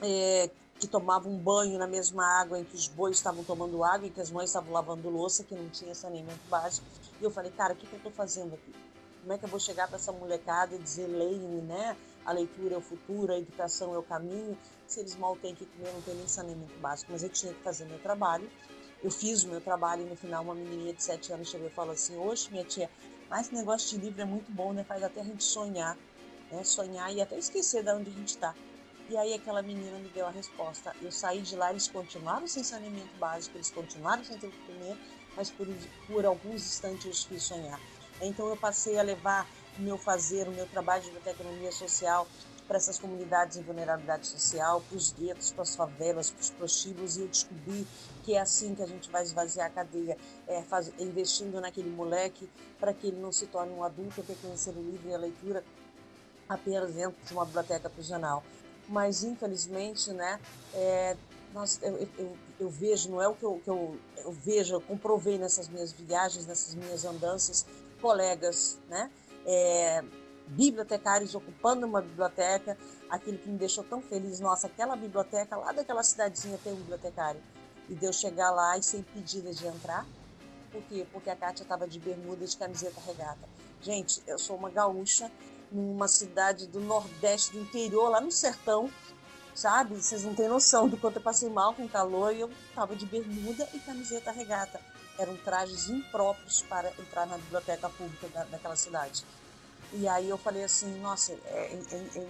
é, 0.00 0.50
que 0.78 0.86
tomavam 0.86 1.36
banho 1.36 1.78
na 1.78 1.86
mesma 1.86 2.24
água 2.40 2.58
em 2.58 2.64
que 2.64 2.74
os 2.74 2.88
bois 2.88 3.16
estavam 3.16 3.44
tomando 3.44 3.84
água 3.84 4.06
e 4.06 4.10
que 4.10 4.20
as 4.20 4.30
mães 4.30 4.48
estavam 4.48 4.72
lavando 4.72 5.10
louça, 5.10 5.44
que 5.44 5.54
não 5.54 5.68
tinha 5.68 5.94
saneamento 5.94 6.40
básico. 6.48 6.86
E 7.22 7.24
eu 7.24 7.30
falei, 7.30 7.52
cara, 7.52 7.72
o 7.72 7.76
que, 7.76 7.86
que 7.86 7.92
eu 7.92 7.98
estou 7.98 8.10
fazendo 8.10 8.52
aqui? 8.54 8.74
Como 9.20 9.32
é 9.32 9.38
que 9.38 9.44
eu 9.44 9.48
vou 9.48 9.60
chegar 9.60 9.86
para 9.86 9.94
essa 9.94 10.10
molecada 10.10 10.74
e 10.74 10.78
dizer 10.78 11.06
leem, 11.06 11.62
né? 11.62 11.96
A 12.24 12.32
leitura 12.32 12.74
é 12.74 12.76
o 12.76 12.80
futuro, 12.80 13.32
a 13.32 13.38
educação 13.38 13.94
é 13.94 13.98
o 13.98 14.02
caminho, 14.02 14.58
se 14.88 14.98
eles 14.98 15.14
mal 15.14 15.36
têm 15.36 15.54
que 15.54 15.64
comer, 15.64 15.92
não 15.92 16.02
tem 16.02 16.16
nem 16.16 16.26
saneamento 16.26 16.76
básico. 16.80 17.12
Mas 17.12 17.22
eu 17.22 17.28
tinha 17.28 17.54
que 17.54 17.62
fazer 17.62 17.84
meu 17.84 18.00
trabalho. 18.00 18.50
Eu 19.00 19.08
fiz 19.08 19.44
o 19.44 19.48
meu 19.48 19.60
trabalho 19.60 20.02
e 20.02 20.04
no 20.04 20.16
final 20.16 20.42
uma 20.42 20.54
menininha 20.54 20.92
de 20.92 21.02
7 21.02 21.32
anos 21.32 21.48
chegou 21.48 21.68
e 21.68 21.70
falou 21.70 21.92
assim, 21.92 22.18
oxe, 22.18 22.50
minha 22.50 22.64
tia, 22.64 22.90
mas 23.30 23.46
esse 23.46 23.54
negócio 23.54 23.96
de 23.96 24.04
livro 24.04 24.20
é 24.20 24.24
muito 24.24 24.50
bom, 24.50 24.72
né? 24.72 24.82
Faz 24.82 25.00
até 25.04 25.20
a 25.20 25.24
gente 25.24 25.44
sonhar, 25.44 25.96
né? 26.50 26.64
Sonhar 26.64 27.14
e 27.14 27.20
até 27.20 27.38
esquecer 27.38 27.84
de 27.84 27.90
onde 27.92 28.10
a 28.10 28.12
gente 28.12 28.28
está. 28.30 28.52
E 29.08 29.16
aí 29.16 29.32
aquela 29.34 29.62
menina 29.62 29.96
me 29.98 30.08
deu 30.08 30.26
a 30.26 30.30
resposta. 30.30 30.92
Eu 31.00 31.12
saí 31.12 31.40
de 31.40 31.54
lá, 31.54 31.70
eles 31.70 31.86
continuaram 31.86 32.48
sem 32.48 32.64
saneamento 32.64 33.16
básico, 33.18 33.56
eles 33.56 33.70
continuaram 33.70 34.24
sem 34.24 34.38
ter 34.38 34.48
o 34.48 34.50
que 34.50 34.66
comer, 34.66 34.96
mas 35.36 35.50
por, 35.50 35.66
por 36.06 36.24
alguns 36.24 36.62
instantes 36.66 37.24
fiz 37.24 37.42
sonhar. 37.42 37.80
Então 38.20 38.48
eu 38.48 38.56
passei 38.56 38.98
a 38.98 39.02
levar 39.02 39.48
o 39.78 39.82
meu 39.82 39.98
fazer, 39.98 40.48
o 40.48 40.52
meu 40.52 40.66
trabalho 40.66 41.02
de 41.02 41.10
biblioteconomia 41.10 41.72
social 41.72 42.26
para 42.68 42.76
essas 42.76 42.98
comunidades 42.98 43.56
em 43.56 43.62
vulnerabilidade 43.62 44.26
social, 44.26 44.80
para 44.88 44.96
os 44.96 45.12
guetos, 45.12 45.50
para 45.50 45.62
as 45.62 45.74
favelas, 45.74 46.30
para 46.30 46.40
os 46.40 46.50
prostíbulos, 46.50 47.16
e 47.16 47.22
eu 47.22 47.28
descobri 47.28 47.86
que 48.22 48.34
é 48.34 48.40
assim 48.40 48.74
que 48.74 48.82
a 48.82 48.86
gente 48.86 49.10
vai 49.10 49.24
esvaziar 49.24 49.66
a 49.66 49.70
cadeia, 49.70 50.16
é, 50.46 50.62
faz, 50.62 50.90
investindo 50.98 51.60
naquele 51.60 51.90
moleque 51.90 52.48
para 52.78 52.94
que 52.94 53.08
ele 53.08 53.20
não 53.20 53.32
se 53.32 53.46
torne 53.46 53.72
um 53.72 53.82
adulto 53.82 54.22
que 54.22 54.34
conhecer 54.36 54.70
o 54.70 54.82
livro 54.82 55.08
e 55.08 55.14
a 55.14 55.18
leitura 55.18 55.64
apenas 56.48 56.92
dentro 56.94 57.16
de 57.24 57.32
uma 57.32 57.44
biblioteca 57.44 57.90
prisional 57.90 58.42
mas 58.88 59.22
infelizmente, 59.24 60.12
né, 60.12 60.38
é, 60.74 61.16
nós, 61.52 61.78
eu, 61.82 62.08
eu, 62.18 62.36
eu, 62.58 62.70
vejo, 62.70 63.10
não 63.10 63.20
é 63.20 63.28
o 63.28 63.34
que 63.34 63.44
eu, 63.44 63.60
que 63.62 63.70
eu, 63.70 63.98
eu 64.18 64.32
vejo, 64.32 64.74
eu 64.74 64.80
comprovei 64.80 65.38
nessas 65.38 65.68
minhas 65.68 65.92
viagens, 65.92 66.46
nessas 66.46 66.74
minhas 66.74 67.04
andanças, 67.04 67.66
colegas, 68.00 68.78
né, 68.88 69.10
é, 69.46 70.02
bibliotecários 70.48 71.34
ocupando 71.34 71.86
uma 71.86 72.00
biblioteca, 72.00 72.76
aquilo 73.08 73.38
que 73.38 73.48
me 73.48 73.58
deixou 73.58 73.84
tão 73.84 74.00
feliz, 74.00 74.40
nossa, 74.40 74.66
aquela 74.66 74.96
biblioteca 74.96 75.56
lá 75.56 75.72
daquela 75.72 76.02
cidadezinha 76.02 76.58
tem 76.62 76.72
um 76.72 76.76
bibliotecário, 76.76 77.40
e 77.88 77.94
deu 77.94 78.12
chegar 78.12 78.50
lá 78.50 78.78
e 78.78 78.82
ser 78.82 78.98
impedida 78.98 79.52
de 79.52 79.66
entrar, 79.66 80.06
por 80.72 80.82
quê? 80.84 81.06
Porque 81.12 81.28
a 81.28 81.36
Kátia 81.36 81.62
estava 81.64 81.86
de 81.86 82.00
bermuda 82.00 82.44
e 82.44 82.48
de 82.48 82.56
camiseta 82.56 82.98
regata. 83.06 83.46
Gente, 83.82 84.22
eu 84.26 84.38
sou 84.38 84.56
uma 84.56 84.70
gaúcha, 84.70 85.30
numa 85.70 86.08
cidade 86.08 86.66
do 86.66 86.80
Nordeste, 86.80 87.52
do 87.52 87.60
interior, 87.60 88.08
lá 88.08 88.20
no 88.20 88.32
sertão, 88.32 88.90
sabe? 89.54 89.94
Vocês 89.94 90.24
não 90.24 90.34
têm 90.34 90.48
noção 90.48 90.88
do 90.88 90.96
quanto 90.96 91.16
eu 91.16 91.22
passei 91.22 91.48
mal 91.48 91.74
com 91.74 91.88
calor 91.88 92.34
e 92.34 92.40
eu 92.40 92.50
tava 92.74 92.96
de 92.96 93.06
bermuda 93.06 93.68
e 93.74 93.78
camiseta 93.80 94.30
regata. 94.30 94.80
Eram 95.18 95.36
trajes 95.38 95.88
impróprios 95.88 96.62
para 96.62 96.90
entrar 96.98 97.26
na 97.26 97.36
biblioteca 97.36 97.88
pública 97.90 98.28
da, 98.28 98.44
daquela 98.44 98.76
cidade. 98.76 99.24
E 99.92 100.08
aí 100.08 100.28
eu 100.28 100.38
falei 100.38 100.64
assim, 100.64 100.98
nossa, 101.00 101.32
é, 101.32 101.80
é, 101.90 102.18
é, 102.18 102.28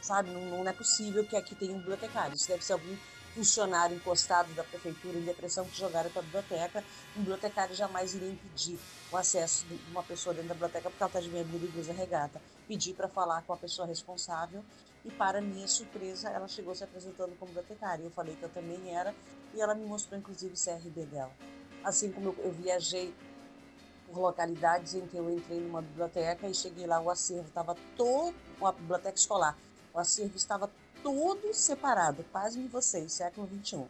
sabe, 0.00 0.30
não, 0.30 0.40
não, 0.58 0.68
é 0.68 0.72
possível 0.72 1.26
que 1.26 1.36
aqui 1.36 1.54
tenha 1.56 1.72
um 1.74 1.78
bibliotecário. 1.78 2.34
Isso 2.34 2.46
deve 2.46 2.64
ser 2.64 2.74
algum 2.74 2.96
funcionário 3.34 3.96
encostado 3.96 4.52
da 4.54 4.62
prefeitura 4.62 5.18
em 5.18 5.22
depressão 5.22 5.64
que 5.64 5.76
jogaram 5.76 6.08
para 6.10 6.20
a 6.20 6.24
biblioteca. 6.24 6.84
Um 7.16 7.20
bibliotecário 7.20 7.74
jamais 7.74 8.14
iria 8.14 8.30
impedir 8.30 8.78
o 9.10 9.16
acesso 9.16 9.66
de 9.66 9.78
uma 9.90 10.02
pessoa 10.04 10.34
dentro 10.34 10.48
da 10.48 10.54
biblioteca 10.54 10.88
porque 10.88 11.02
ela 11.02 11.08
está 11.08 11.20
de 11.20 11.28
bermuda 11.28 11.64
e 11.64 11.68
blusa 11.68 11.92
regata. 11.92 12.40
Pedir 12.68 12.94
para 12.94 13.08
falar 13.08 13.42
com 13.42 13.52
a 13.52 13.56
pessoa 13.56 13.88
responsável 13.88 14.64
e, 15.04 15.10
para 15.10 15.40
minha 15.40 15.66
surpresa, 15.66 16.28
ela 16.28 16.46
chegou 16.48 16.74
se 16.74 16.84
apresentando 16.84 17.36
como 17.38 17.52
bibliotecária. 17.52 18.02
Eu 18.02 18.10
falei 18.10 18.36
que 18.36 18.42
eu 18.42 18.48
também 18.48 18.94
era 18.94 19.14
e 19.54 19.60
ela 19.60 19.74
me 19.74 19.84
mostrou, 19.86 20.18
inclusive, 20.18 20.54
o 20.54 20.56
CRB 20.56 21.06
dela. 21.06 21.32
Assim 21.82 22.12
como 22.12 22.34
eu, 22.38 22.52
viajei 22.52 23.14
por 24.06 24.18
localidades 24.18 24.94
em 24.94 25.06
que 25.06 25.16
eu 25.16 25.30
entrei 25.30 25.60
numa 25.60 25.80
biblioteca 25.80 26.46
e 26.48 26.54
cheguei 26.54 26.86
lá, 26.86 27.00
o 27.00 27.10
acervo 27.10 27.48
estava 27.48 27.74
todo, 27.96 28.34
uma 28.58 28.72
biblioteca 28.72 29.16
escolar, 29.16 29.56
o 29.94 29.98
acervo 29.98 30.36
estava 30.36 30.70
todo 31.02 31.54
separado, 31.54 32.22
pasmem 32.24 32.68
vocês, 32.68 33.12
século 33.12 33.48
XXI. 33.48 33.86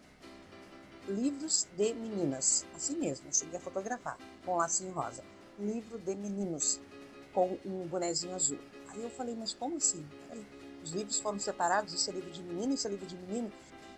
Livros 1.08 1.66
de 1.76 1.92
meninas, 1.94 2.64
assim 2.76 2.96
mesmo, 2.96 3.26
eu 3.28 3.32
cheguei 3.32 3.56
a 3.56 3.60
fotografar, 3.60 4.16
com 4.44 4.56
lacinho 4.56 4.92
rosa. 4.92 5.24
Livro 5.58 5.98
de 5.98 6.14
meninos, 6.14 6.80
com 7.32 7.58
um 7.64 7.86
bonezinho 7.88 8.34
azul. 8.34 8.58
Aí 8.88 9.02
eu 9.02 9.10
falei, 9.10 9.34
mas 9.34 9.52
como 9.52 9.76
assim? 9.76 10.06
Peraí, 10.28 10.46
os 10.82 10.90
livros 10.90 11.20
foram 11.20 11.38
separados, 11.38 11.92
isso 11.92 12.10
é 12.10 12.12
livro 12.12 12.30
de 12.30 12.42
menino, 12.42 12.74
isso 12.74 12.86
é 12.86 12.90
livro 12.90 13.06
de 13.06 13.16
menino. 13.16 13.52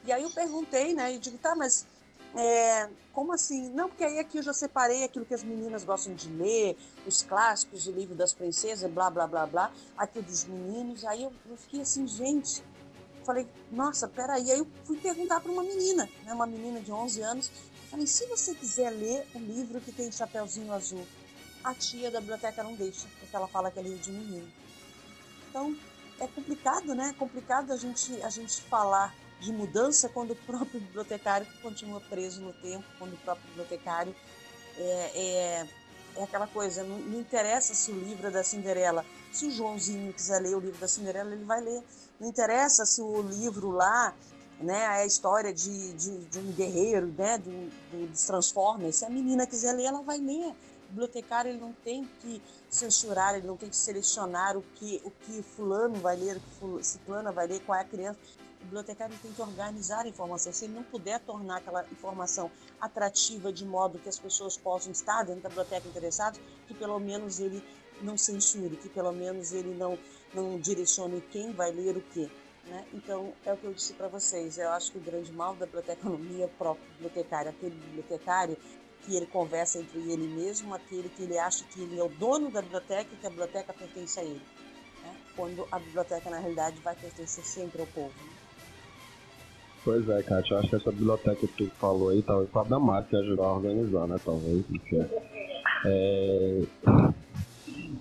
E 0.05 0.13
aí 0.13 0.23
eu 0.23 0.31
perguntei, 0.31 0.95
né, 0.95 1.15
e 1.15 1.19
digo, 1.19 1.39
tá, 1.39 1.55
mas 1.55 1.87
é, 2.35 2.89
como 3.13 3.33
assim? 3.33 3.71
Não, 3.71 3.89
porque 3.89 4.05
aí 4.05 4.19
aqui 4.19 4.39
eu 4.39 4.43
já 4.43 4.55
separei 4.55 5.05
aquilo 5.05 5.25
que 5.25 5.35
as 5.35 5.43
meninas 5.43 5.85
gostam 5.85 6.15
de 6.15 6.29
ler, 6.31 6.77
os 7.07 7.23
clássicos, 7.23 7.87
o 7.87 7.93
livro 7.93 8.15
das 8.15 8.33
princesas, 8.33 8.91
blá, 8.91 9.11
blá, 9.11 9.27
blá, 9.27 9.47
blá, 9.47 9.73
aqui 9.97 10.21
dos 10.23 10.45
meninos. 10.45 11.05
Aí 11.05 11.23
eu, 11.23 11.33
eu 11.49 11.57
fiquei 11.57 11.83
assim, 11.83 12.07
gente, 12.07 12.65
falei, 13.25 13.47
nossa, 13.71 14.09
peraí. 14.09 14.51
Aí 14.51 14.59
eu 14.59 14.67
fui 14.85 14.97
perguntar 14.97 15.41
para 15.41 15.53
uma 15.53 15.63
menina, 15.63 16.09
né, 16.25 16.33
uma 16.33 16.47
menina 16.47 16.81
de 16.81 16.91
11 16.91 17.21
anos. 17.21 17.51
Falei, 17.91 18.07
se 18.07 18.27
você 18.27 18.55
quiser 18.55 18.91
ler 18.91 19.27
o 19.35 19.39
livro 19.39 19.79
que 19.81 19.93
tem 19.93 20.11
chapéuzinho 20.11 20.73
azul, 20.73 21.07
a 21.63 21.75
tia 21.75 22.11
da 22.11 22.21
biblioteca 22.21 22.63
não 22.63 22.75
deixa, 22.75 23.07
porque 23.21 23.37
ela 23.37 23.47
fala 23.47 23.71
que 23.71 23.79
é 23.79 23.83
livro 23.83 23.99
de 23.99 24.11
menino. 24.11 24.51
Então, 25.51 25.77
é 26.23 26.29
complicado, 26.29 26.95
né? 26.95 27.11
É 27.11 27.19
complicado 27.19 27.73
a 27.73 27.77
gente, 27.77 28.21
a 28.23 28.31
gente 28.31 28.63
falar 28.63 29.15
de 29.41 29.53
mudança 29.53 30.09
quando 30.09 30.33
o 30.33 30.37
próprio 30.37 30.81
bibliotecário 30.81 31.47
continua 31.61 32.01
preso 32.01 32.41
no 32.41 32.53
tempo, 32.53 32.85
quando 32.99 33.15
o 33.15 33.17
próprio 33.19 33.45
bibliotecário 33.49 34.15
é, 34.79 35.11
é, 35.15 35.69
é 36.17 36.23
aquela 36.23 36.47
coisa, 36.47 36.85
não, 36.85 36.99
não, 36.99 37.21
interessa 37.21 37.75
se 37.75 37.91
o 37.91 37.99
livro 37.99 38.29
é 38.29 38.31
da 38.31 38.45
Cinderela, 38.45 39.05
se 39.33 39.47
o 39.47 39.51
Joãozinho 39.51 40.13
quiser 40.13 40.41
ler 40.41 40.55
o 40.55 40.61
livro 40.61 40.79
da 40.79 40.87
Cinderela, 40.87 41.33
ele 41.33 41.45
vai 41.45 41.61
ler. 41.61 41.83
Não 42.21 42.29
interessa 42.29 42.87
se 42.87 43.03
o 43.03 43.21
livro 43.23 43.71
lá 43.73 44.15
né, 44.61 44.79
é 44.79 45.03
a 45.03 45.07
história 45.07 45.53
de, 45.53 45.93
de, 45.95 46.19
de 46.27 46.39
um 46.39 46.53
guerreiro, 46.53 47.13
né, 47.19 47.39
do, 47.39 47.51
do, 47.91 48.07
dos 48.11 48.23
Transformers, 48.23 48.97
se 48.97 49.05
a 49.05 49.11
menina 49.11 49.45
quiser 49.45 49.73
ler, 49.73 49.87
ela 49.87 50.03
vai 50.03 50.19
ler. 50.19 50.55
Bibliotecário 50.93 51.51
ele 51.51 51.61
não 51.61 51.73
tem 51.73 52.05
que 52.21 52.41
censurar, 52.69 53.35
ele 53.35 53.47
não 53.47 53.57
tem 53.57 53.69
que 53.69 53.77
selecionar 53.77 54.57
o 54.57 54.63
que, 54.75 55.01
o 55.05 55.11
que 55.11 55.43
fulano 55.43 55.95
vai 55.97 56.17
ler, 56.17 56.37
o 56.37 56.79
que 56.79 56.85
ciclana 56.85 57.33
vai 57.33 57.47
ler, 57.47 57.61
qual 57.61 57.77
é 57.77 57.81
a 57.81 57.85
criança 57.85 58.19
o 58.63 58.65
bibliotecário 58.65 59.15
tem 59.21 59.33
que 59.33 59.43
organizar 59.43 60.05
a 60.05 60.09
informação. 60.09 60.53
Se 60.53 60.65
ele 60.65 60.75
não 60.75 60.85
puder 60.85 61.21
tornar 61.21 61.57
aquela 61.59 61.85
informação 61.91 62.51
atrativa 62.81 63.53
de 63.53 63.65
modo 63.65 63.99
que 63.99 64.09
as 64.09 64.19
pessoas 64.19 64.57
possam 64.57 64.93
estar 64.93 65.25
dentro 65.25 65.43
da 65.43 65.49
biblioteca 65.49 65.89
interessadas, 65.89 66.41
que 66.67 66.75
pelo 66.75 66.99
menos 66.99 67.41
ele 67.41 67.63
não 68.01 68.17
censure, 68.17 68.77
que 68.77 68.89
pelo 68.89 69.13
menos 69.13 69.53
ele 69.53 69.75
não, 69.75 69.99
não 70.33 70.59
direcione 70.59 71.21
quem 71.33 71.53
vai 71.53 71.73
ler 71.73 71.97
o 71.97 72.01
quê. 72.01 72.31
Né? 72.67 72.87
Então, 72.95 73.33
é 73.45 73.53
o 73.53 73.57
que 73.57 73.65
eu 73.65 73.75
disse 73.75 73.93
para 73.95 74.07
vocês. 74.07 74.57
Eu 74.59 74.71
acho 74.71 74.93
que 74.93 74.99
o 74.99 75.01
grande 75.01 75.33
mal 75.33 75.55
da 75.57 75.67
biblioteconomia 75.67 76.45
é 76.45 76.47
o 76.47 76.51
próprio 76.51 76.87
bibliotecário, 76.93 77.51
aquele 77.51 77.75
bibliotecário 77.75 78.57
que 79.05 79.17
ele 79.17 79.27
conversa 79.27 79.79
entre 79.79 79.99
ele 79.99 80.27
mesmo, 80.29 80.75
aquele 80.75 81.09
que 81.09 81.23
ele 81.23 81.39
acha 81.39 81.65
que 81.65 81.81
ele 81.83 81.99
é 81.99 82.03
o 82.03 82.09
dono 82.09 82.51
da 82.51 82.63
biblioteca 82.63 83.09
e 83.13 83.17
que 83.17 83.27
a 83.27 83.31
biblioteca 83.31 83.73
pertence 83.73 84.21
a 84.21 84.25
ele. 84.25 84.43
Né? 85.03 85.17
Quando 85.37 85.67
a 85.71 85.79
biblioteca, 85.79 86.31
na 86.31 86.39
realidade, 86.39 86.81
vai 86.81 86.95
pertencer 86.95 87.45
sempre 87.45 87.81
ao 87.81 87.87
povo. 87.89 88.13
Né? 88.17 88.33
Pois 89.85 90.09
é, 90.09 90.23
Kátia, 90.23 90.55
eu 90.55 90.59
acho 90.59 90.69
que 90.69 90.77
essa 90.77 90.93
biblioteca 90.93 91.47
que 91.47 91.49
tu 91.49 91.71
falou 91.81 92.11
aí, 92.11 92.23
talvez 92.23 92.49
foi 92.51 92.63
a 92.63 92.65
da 92.65 92.79
Márcia 92.79 93.19
ajudar 93.19 93.45
a 93.45 93.55
organizar, 93.55 94.07
né? 94.07 94.17
Talvez. 94.25 94.65
É... 95.85 96.63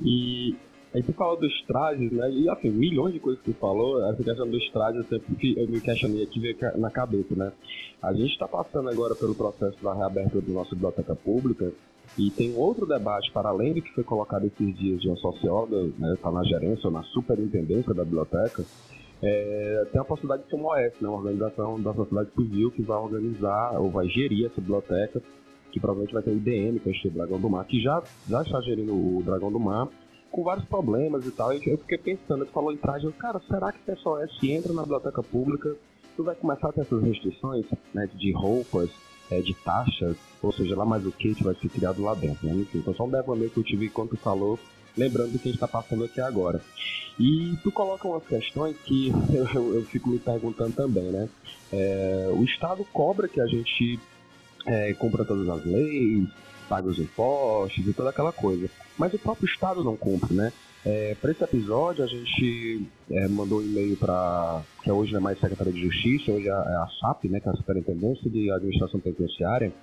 E 0.03 0.55
aí 0.93 1.03
tu 1.03 1.13
falou 1.13 1.37
dos 1.37 1.61
trajes, 1.63 2.11
né? 2.11 2.29
E 2.31 2.49
assim, 2.49 2.69
milhões 2.69 3.13
de 3.13 3.19
coisas 3.19 3.41
que 3.41 3.51
tu 3.51 3.59
falou, 3.59 4.03
essa 4.09 4.23
questão 4.23 4.49
dos 4.49 4.69
trajes 4.71 4.97
eu 4.97 5.19
sempre 5.19 5.53
eu 5.57 5.67
me 5.67 5.81
questionei 5.81 6.23
aqui 6.23 6.39
veio 6.39 6.57
na 6.77 6.89
cabeça, 6.89 7.35
né? 7.35 7.51
A 8.01 8.13
gente 8.13 8.31
está 8.31 8.47
passando 8.47 8.89
agora 8.89 9.15
pelo 9.15 9.35
processo 9.35 9.81
da 9.83 9.93
reabertura 9.93 10.45
da 10.45 10.53
nossa 10.53 10.75
biblioteca 10.75 11.15
pública 11.15 11.71
e 12.17 12.29
tem 12.31 12.55
outro 12.55 12.85
debate 12.85 13.31
para 13.31 13.49
além 13.49 13.73
do 13.73 13.81
que 13.81 13.93
foi 13.93 14.03
colocado 14.03 14.45
esses 14.45 14.77
dias 14.77 15.01
de 15.01 15.07
uma 15.07 15.17
socióloga, 15.17 15.89
né? 15.97 16.15
Tá 16.21 16.31
na 16.31 16.43
gerência 16.43 16.87
ou 16.87 16.91
na 16.91 17.03
superintendência 17.03 17.93
da 17.93 18.03
biblioteca, 18.03 18.65
é, 19.23 19.85
tem 19.91 20.01
a 20.01 20.03
possibilidade 20.03 20.43
de 20.43 20.49
ser 20.49 20.55
uma 20.55 20.69
OS, 20.71 20.93
né, 20.99 21.07
uma 21.07 21.17
organização 21.17 21.79
da 21.79 21.93
sociedade 21.93 22.31
civil 22.35 22.71
que 22.71 22.81
vai 22.81 22.97
organizar 22.97 23.79
ou 23.79 23.89
vai 23.91 24.07
gerir 24.07 24.47
essa 24.47 24.59
biblioteca, 24.59 25.21
que 25.71 25.79
provavelmente 25.79 26.13
vai 26.13 26.23
ter 26.23 26.31
o 26.31 26.37
IDM, 26.37 26.79
que 26.79 26.89
é 26.89 27.07
o 27.07 27.11
Dragão 27.11 27.39
do 27.39 27.49
Mar, 27.49 27.65
que 27.65 27.79
já, 27.79 28.01
já 28.27 28.41
está 28.41 28.59
gerindo 28.61 28.93
o 28.93 29.21
Dragão 29.23 29.51
do 29.51 29.59
Mar, 29.59 29.87
com 30.31 30.43
vários 30.43 30.65
problemas 30.65 31.25
e 31.25 31.31
tal. 31.31 31.53
E 31.53 31.61
eu 31.67 31.77
fiquei 31.77 31.97
pensando, 31.97 32.43
ele 32.43 32.51
falou 32.51 32.71
em 32.71 32.77
traje, 32.77 33.11
cara, 33.13 33.41
será 33.47 33.71
que 33.71 33.91
essa 33.91 34.09
OS 34.09 34.31
entra 34.43 34.73
na 34.73 34.83
biblioteca 34.83 35.21
pública, 35.21 35.75
tu 36.15 36.23
vai 36.23 36.35
começar 36.35 36.69
a 36.69 36.73
ter 36.73 36.81
essas 36.81 37.03
restrições 37.03 37.65
né, 37.93 38.09
de 38.15 38.31
roupas, 38.31 38.89
é, 39.29 39.41
de 39.41 39.53
taxas, 39.53 40.17
ou 40.41 40.51
seja, 40.51 40.75
lá 40.75 40.85
mais 40.85 41.05
o 41.05 41.11
que 41.11 41.35
vai 41.43 41.55
ser 41.55 41.69
criado 41.69 42.01
lá 42.01 42.13
dentro, 42.13 42.47
né? 42.47 42.53
Enfim, 42.53 42.79
então 42.79 42.93
só 42.93 43.05
um 43.05 43.09
devaneio 43.09 43.49
que 43.49 43.57
eu 43.57 43.63
tive 43.63 43.85
enquanto 43.85 44.11
tu 44.11 44.17
falou, 44.17 44.59
lembrando 44.97 45.31
do 45.31 45.39
que 45.39 45.47
a 45.47 45.51
gente 45.51 45.63
está 45.63 45.67
passando 45.67 46.03
aqui 46.03 46.19
agora. 46.19 46.61
E 47.19 47.55
tu 47.63 47.71
coloca 47.71 48.07
umas 48.07 48.25
questões 48.25 48.75
que 48.77 49.09
eu, 49.33 49.47
eu, 49.53 49.75
eu 49.75 49.85
fico 49.85 50.09
me 50.09 50.19
perguntando 50.19 50.73
também, 50.73 51.03
né? 51.03 51.29
É, 51.71 52.29
o 52.33 52.43
Estado 52.43 52.85
cobra 52.91 53.27
que 53.27 53.39
a 53.39 53.47
gente 53.47 53.99
é, 54.65 54.93
cumpra 54.93 55.23
todas 55.23 55.47
as 55.47 55.65
leis, 55.65 56.27
paga 56.67 56.89
os 56.89 56.99
impostos 56.99 57.85
e 57.85 57.93
toda 57.93 58.09
aquela 58.09 58.31
coisa. 58.31 58.69
Mas 59.01 59.15
o 59.15 59.17
próprio 59.17 59.47
Estado 59.47 59.83
não 59.83 59.97
cumpre, 59.97 60.31
né? 60.31 60.53
É, 60.85 61.15
para 61.19 61.31
esse 61.31 61.43
episódio, 61.43 62.03
a 62.03 62.07
gente 62.07 62.87
é, 63.09 63.27
mandou 63.27 63.57
um 63.57 63.63
e-mail 63.63 63.97
para. 63.97 64.61
que 64.83 64.91
hoje 64.91 65.11
não 65.11 65.19
é 65.19 65.23
mais 65.23 65.39
Secretaria 65.39 65.73
de 65.73 65.81
Justiça, 65.81 66.31
hoje 66.31 66.47
é 66.47 66.51
a 66.51 66.87
SAP, 66.99 67.25
né, 67.25 67.39
que 67.39 67.49
é 67.49 67.51
a 67.51 67.55
Superintendência 67.55 68.29
de 68.29 68.51
Administração 68.51 68.99
Penitenciária, 68.99 69.73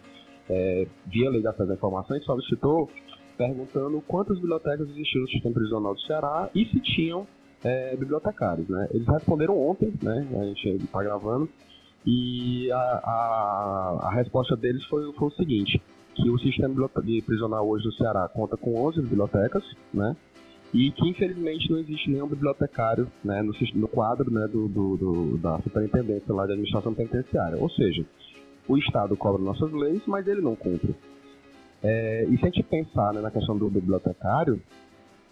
é, 0.48 0.86
via 1.06 1.30
Lei 1.30 1.40
de 1.40 1.48
Acesso 1.48 1.72
Informações, 1.72 2.24
solicitou 2.24 2.88
perguntando 3.36 4.00
quantas 4.06 4.38
bibliotecas 4.38 4.88
existiam 4.88 5.22
no 5.22 5.28
sistema 5.28 5.54
prisional 5.54 5.94
do 5.94 6.00
Ceará 6.02 6.48
e 6.54 6.64
se 6.66 6.78
tinham 6.78 7.26
é, 7.64 7.96
bibliotecários, 7.96 8.68
né? 8.68 8.88
Eles 8.92 9.08
responderam 9.08 9.60
ontem, 9.60 9.92
né? 10.00 10.28
A 10.40 10.44
gente 10.44 10.84
está 10.84 11.02
gravando 11.02 11.48
e 12.06 12.70
a, 12.70 12.76
a, 12.78 13.98
a, 14.04 14.14
resposta 14.14 14.56
deles 14.56 14.84
foi, 14.84 15.12
foi 15.12 15.26
o 15.26 15.32
seguinte, 15.32 15.82
que 16.22 16.28
o 16.28 16.38
sistema 16.38 16.74
de 17.04 17.22
prisional 17.22 17.68
hoje 17.68 17.84
do 17.84 17.92
Ceará 17.92 18.28
conta 18.28 18.56
com 18.56 18.74
11 18.86 19.02
bibliotecas, 19.02 19.62
né? 19.94 20.16
E 20.74 20.90
que 20.90 21.08
infelizmente 21.08 21.70
não 21.70 21.78
existe 21.78 22.10
nenhum 22.10 22.26
bibliotecário 22.26 23.10
né, 23.24 23.40
no, 23.40 23.54
no 23.74 23.88
quadro 23.88 24.30
né, 24.30 24.46
do, 24.48 24.68
do, 24.68 24.96
do, 24.96 25.38
da 25.38 25.58
superintendência 25.62 26.34
lá 26.34 26.44
de 26.44 26.52
administração 26.52 26.92
penitenciária. 26.92 27.56
Ou 27.58 27.70
seja, 27.70 28.04
o 28.66 28.76
Estado 28.76 29.16
cobra 29.16 29.40
nossas 29.40 29.72
leis, 29.72 30.02
mas 30.06 30.26
ele 30.26 30.42
não 30.42 30.54
cumpre. 30.54 30.94
É, 31.82 32.26
e 32.28 32.36
se 32.36 32.42
a 32.42 32.50
gente 32.50 32.62
pensar 32.64 33.14
né, 33.14 33.22
na 33.22 33.30
questão 33.30 33.56
do 33.56 33.70
bibliotecário, 33.70 34.60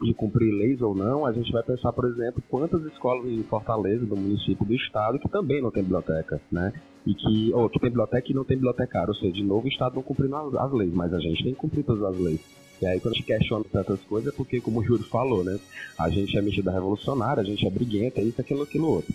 de 0.01 0.15
cumprir 0.15 0.53
leis 0.53 0.81
ou 0.81 0.95
não, 0.95 1.27
a 1.27 1.33
gente 1.33 1.51
vai 1.53 1.63
pensar, 1.63 1.93
por 1.93 2.07
exemplo, 2.07 2.43
quantas 2.49 2.83
escolas 2.85 3.27
em 3.27 3.43
Fortaleza, 3.43 4.07
do 4.07 4.17
município 4.17 4.65
do 4.65 4.75
estado, 4.75 5.19
que 5.19 5.29
também 5.29 5.61
não 5.61 5.71
tem 5.71 5.83
biblioteca, 5.83 6.41
né? 6.51 6.73
E 7.07 7.15
que, 7.15 7.55
ou 7.55 7.71
que 7.71 7.79
tem 7.79 7.89
biblioteca 7.89 8.31
e 8.31 8.35
não 8.35 8.45
tem 8.45 8.57
bibliotecário, 8.57 9.11
ou 9.11 9.15
seja, 9.15 9.33
de 9.33 9.45
novo 9.45 9.67
o 9.67 9.69
estado 9.69 9.95
não 9.95 10.03
cumprindo 10.03 10.35
as, 10.35 10.55
as 10.55 10.73
leis, 10.73 10.93
mas 10.93 11.15
a 11.15 11.21
gente 11.21 11.43
tem 11.45 11.55
que 11.55 11.61
cumprir 11.61 11.85
todas 11.85 12.03
as 12.03 12.19
leis. 12.19 12.41
E 12.83 12.87
aí 12.87 13.01
quando 13.01 13.15
a 13.15 13.17
gente 13.17 13.27
questiona 13.27 13.65
tantas 13.71 14.01
coisas 14.01 14.33
é 14.33 14.37
porque, 14.37 14.61
como 14.61 14.81
o 14.81 14.85
Júlio 14.85 15.05
falou, 15.05 15.45
né? 15.45 15.59
A 15.99 16.11
gente 16.11 16.37
é 16.37 16.43
metida 16.43 16.73
revolucionária, 16.73 17.41
a 17.41 17.47
gente 17.47 17.67
é 17.67 17.71
briguenta, 17.71 18.21
isso, 18.21 18.41
aquilo, 18.41 18.63
aquilo, 18.63 18.89
outro. 18.89 19.15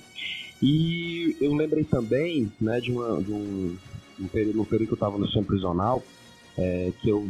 E 0.62 1.36
eu 1.42 1.54
lembrei 1.54 1.84
também, 1.84 2.52
né, 2.62 2.80
de, 2.80 2.92
uma, 2.92 3.22
de 3.22 3.32
um, 3.32 3.76
um 4.20 4.28
período, 4.28 4.58
no 4.58 4.66
período 4.66 4.88
que 4.88 4.94
eu 4.94 4.96
estava 4.96 5.18
no 5.18 5.28
centro 5.28 5.48
prisional, 5.48 6.02
é, 6.58 6.92
que 7.02 7.10
eu 7.10 7.28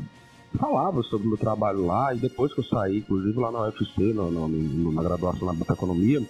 falava 0.57 1.01
sobre 1.03 1.27
o 1.27 1.29
meu 1.29 1.37
trabalho 1.37 1.85
lá, 1.85 2.13
e 2.13 2.19
depois 2.19 2.53
que 2.53 2.59
eu 2.59 2.65
saí, 2.65 2.97
inclusive 2.97 3.37
lá 3.39 3.51
na 3.51 3.61
UFC, 3.63 4.01
no, 4.13 4.29
no, 4.29 4.47
no, 4.47 4.91
na 4.91 5.01
graduação 5.01 5.53
na 5.53 5.73
Economia, 5.73 6.21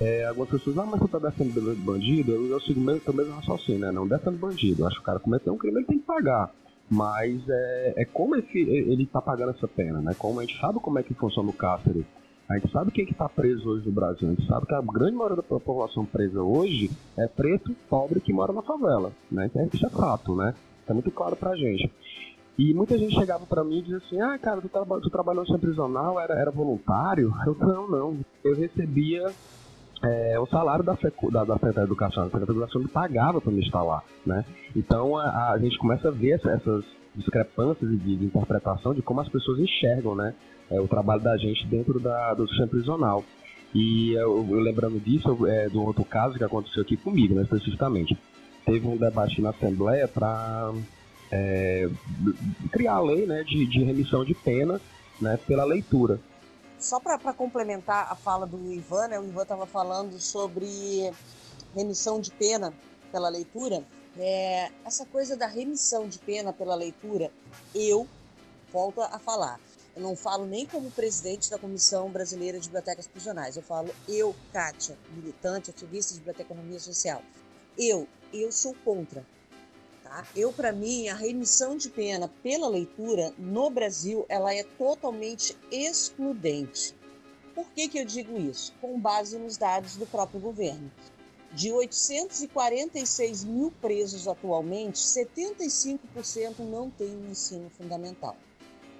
é, 0.00 0.26
algumas 0.26 0.50
pessoas, 0.50 0.78
ah, 0.78 0.86
mas 0.86 1.00
você 1.00 1.08
tá 1.08 1.18
defendendo 1.18 1.74
bandido? 1.84 2.32
Eu, 2.32 2.46
eu 2.46 2.60
sigo 2.60 2.80
mesmo, 2.80 3.00
mesmo 3.12 3.34
raciocínio, 3.34 3.80
né? 3.80 3.92
Não 3.92 4.06
defendo 4.06 4.38
bandido. 4.38 4.86
Acho 4.86 4.96
que 4.96 5.02
o 5.02 5.04
cara 5.04 5.20
cometeu 5.20 5.52
um 5.52 5.58
crime, 5.58 5.78
ele 5.78 5.86
tem 5.86 5.98
que 5.98 6.04
pagar. 6.04 6.52
Mas 6.90 7.40
é, 7.48 7.94
é 7.98 8.04
como 8.04 8.36
esse, 8.36 8.58
ele 8.58 9.06
tá 9.06 9.20
pagando 9.20 9.50
essa 9.50 9.68
pena, 9.68 10.00
né? 10.00 10.14
Como 10.18 10.40
a 10.40 10.44
gente 10.44 10.58
sabe 10.60 10.80
como 10.80 10.98
é 10.98 11.02
que 11.02 11.14
funciona 11.14 11.48
o 11.48 11.52
cárcere 11.52 12.04
A 12.48 12.58
gente 12.58 12.70
sabe 12.70 12.90
quem 12.90 13.06
que 13.06 13.12
está 13.12 13.28
preso 13.28 13.68
hoje 13.68 13.86
no 13.86 13.92
Brasil. 13.92 14.28
A 14.28 14.34
gente 14.34 14.46
sabe 14.46 14.66
que 14.66 14.74
a 14.74 14.82
grande 14.82 15.16
maioria 15.16 15.36
da 15.36 15.42
população 15.42 16.04
presa 16.04 16.42
hoje 16.42 16.90
é 17.16 17.26
preto, 17.26 17.74
pobre, 17.88 18.20
que 18.20 18.32
mora 18.32 18.52
na 18.52 18.62
favela. 18.62 19.12
Né? 19.30 19.46
Então, 19.46 19.68
isso 19.72 19.86
é 19.86 19.90
fato, 19.90 20.34
né? 20.34 20.54
Está 20.80 20.92
muito 20.92 21.10
claro 21.10 21.36
pra 21.36 21.56
gente. 21.56 21.90
E 22.56 22.72
muita 22.72 22.96
gente 22.96 23.14
chegava 23.14 23.44
para 23.46 23.64
mim 23.64 23.78
e 23.78 23.82
dizia 23.82 23.96
assim: 23.96 24.20
Ah, 24.20 24.38
cara, 24.38 24.60
tu, 24.60 24.68
tu 25.00 25.10
trabalhou 25.10 25.44
no 25.48 25.58
prisional, 25.58 26.20
era, 26.20 26.34
era 26.34 26.50
voluntário? 26.50 27.32
Eu, 27.46 27.56
não, 27.58 27.88
não. 27.88 28.18
Eu 28.44 28.54
recebia 28.54 29.32
é, 30.04 30.38
o 30.38 30.46
salário 30.46 30.84
da, 30.84 30.96
FECU, 30.96 31.30
da, 31.30 31.44
da 31.44 31.54
Secretaria 31.54 31.80
da 31.80 31.84
Educação. 31.84 32.24
A 32.24 32.26
Secretaria 32.26 32.54
da 32.54 32.66
Educação 32.66 32.86
pagava 32.88 33.40
para 33.40 33.52
me 33.52 33.60
instalar, 33.60 34.04
né? 34.24 34.44
Então 34.76 35.16
a, 35.16 35.52
a, 35.52 35.58
gente 35.58 35.78
começa 35.78 36.08
a 36.08 36.10
ver 36.10 36.40
essas 36.44 36.84
discrepâncias 37.14 37.90
de, 37.90 38.16
de 38.16 38.24
interpretação 38.24 38.92
de 38.92 39.00
como 39.00 39.20
as 39.20 39.28
pessoas 39.28 39.58
enxergam, 39.58 40.14
né? 40.14 40.34
É, 40.70 40.80
o 40.80 40.88
trabalho 40.88 41.22
da 41.22 41.36
gente 41.36 41.66
dentro 41.66 41.98
da, 41.98 42.34
do 42.34 42.46
sistema 42.48 42.68
prisional. 42.68 43.24
E 43.74 44.12
eu, 44.12 44.46
eu 44.50 44.60
lembrando 44.60 45.00
disso, 45.00 45.46
é, 45.46 45.68
do 45.68 45.82
outro 45.82 46.04
caso 46.04 46.38
que 46.38 46.44
aconteceu 46.44 46.82
aqui 46.82 46.96
comigo, 46.96 47.34
né, 47.34 47.42
especificamente. 47.42 48.16
Teve 48.64 48.86
um 48.86 48.96
debate 48.96 49.42
na 49.42 49.50
Assembleia 49.50 50.06
para 50.06 50.72
é, 51.30 51.88
criar 52.70 52.94
a 52.94 53.00
lei 53.00 53.26
né, 53.26 53.42
de, 53.42 53.66
de 53.66 53.82
remissão 53.82 54.24
de 54.24 54.32
pena 54.32 54.80
né, 55.20 55.36
pela 55.46 55.64
leitura. 55.64 56.20
Só 56.84 57.00
para 57.00 57.32
complementar 57.32 58.12
a 58.12 58.14
fala 58.14 58.46
do 58.46 58.70
Ivan, 58.70 59.08
né, 59.08 59.18
o 59.18 59.24
Ivan 59.24 59.40
estava 59.40 59.64
falando 59.64 60.20
sobre 60.20 61.10
remissão 61.74 62.20
de 62.20 62.30
pena 62.30 62.74
pela 63.10 63.30
leitura. 63.30 63.82
É, 64.18 64.70
essa 64.84 65.06
coisa 65.06 65.34
da 65.34 65.46
remissão 65.46 66.06
de 66.06 66.18
pena 66.18 66.52
pela 66.52 66.74
leitura, 66.74 67.32
eu 67.74 68.06
volto 68.70 69.00
a 69.00 69.18
falar. 69.18 69.58
Eu 69.96 70.02
não 70.02 70.14
falo 70.14 70.44
nem 70.44 70.66
como 70.66 70.90
presidente 70.90 71.50
da 71.50 71.58
Comissão 71.58 72.10
Brasileira 72.10 72.60
de 72.60 72.68
Bibliotecas 72.68 73.06
Prisionais. 73.06 73.56
Eu 73.56 73.62
falo 73.62 73.88
eu, 74.06 74.36
Kátia, 74.52 74.98
militante, 75.08 75.70
ativista 75.70 76.12
de 76.12 76.20
biblioteconomia 76.20 76.78
social. 76.78 77.22
Eu, 77.78 78.06
eu 78.30 78.52
sou 78.52 78.74
contra. 78.84 79.24
Tá? 80.14 80.24
Eu, 80.36 80.52
para 80.52 80.70
mim, 80.70 81.08
a 81.08 81.14
remissão 81.14 81.76
de 81.76 81.90
pena 81.90 82.30
pela 82.40 82.68
leitura 82.68 83.34
no 83.36 83.68
Brasil, 83.68 84.24
ela 84.28 84.54
é 84.54 84.62
totalmente 84.62 85.56
excludente. 85.72 86.94
Por 87.52 87.66
que, 87.70 87.88
que 87.88 87.98
eu 87.98 88.04
digo 88.04 88.38
isso? 88.38 88.72
Com 88.80 89.00
base 89.00 89.36
nos 89.36 89.56
dados 89.56 89.96
do 89.96 90.06
próprio 90.06 90.38
governo. 90.38 90.88
De 91.52 91.72
846 91.72 93.42
mil 93.44 93.72
presos 93.80 94.28
atualmente, 94.28 94.98
75% 94.98 96.60
não 96.60 96.90
têm 96.90 97.16
um 97.16 97.30
ensino 97.30 97.68
fundamental 97.70 98.36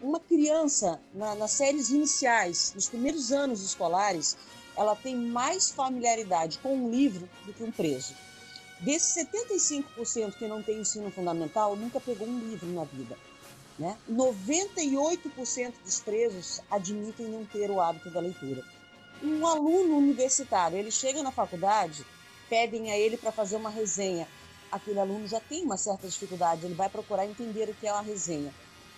uma 0.02 0.20
criança 0.20 1.00
na, 1.14 1.34
nas 1.34 1.52
séries 1.52 1.88
iniciais, 1.88 2.74
nos 2.74 2.90
primeiros 2.90 3.32
anos 3.32 3.62
escolares, 3.62 4.36
ela 4.76 4.94
tem 4.94 5.16
mais 5.16 5.70
familiaridade 5.70 6.58
com 6.58 6.76
um 6.76 6.90
livro 6.90 7.26
do 7.46 7.54
que 7.54 7.64
um 7.64 7.72
preso. 7.72 8.14
Desses 8.81 9.27
75% 9.31 10.37
que 10.37 10.47
não 10.47 10.62
tem 10.62 10.81
ensino 10.81 11.11
fundamental, 11.11 11.77
nunca 11.77 12.01
pegou 12.01 12.27
um 12.27 12.39
livro 12.39 12.66
na 12.68 12.85
vida. 12.85 13.16
Né? 13.79 13.97
98% 14.11 15.75
dos 15.85 16.01
presos 16.01 16.61
admitem 16.70 17.27
não 17.27 17.45
ter 17.45 17.70
o 17.70 17.81
hábito 17.81 18.11
da 18.11 18.20
leitura. 18.20 18.62
Um 19.22 19.47
aluno 19.47 19.97
universitário, 19.97 20.77
ele 20.77 20.91
chega 20.91 21.22
na 21.22 21.31
faculdade, 21.31 22.05
pedem 22.49 22.91
a 22.91 22.99
ele 22.99 23.16
para 23.16 23.33
fazer 23.33 23.57
uma 23.57 23.70
resenha. 23.70 24.29
Aquele 24.70 24.99
aluno 24.99 25.27
já 25.27 25.41
tem 25.41 25.64
uma 25.64 25.77
certa 25.77 26.07
dificuldade, 26.07 26.66
ele 26.66 26.75
vai 26.75 26.89
procurar 26.89 27.27
entender 27.27 27.68
o 27.68 27.75
que 27.75 27.87
é 27.87 27.93
uma 27.93 28.03
resenha. 28.03 28.53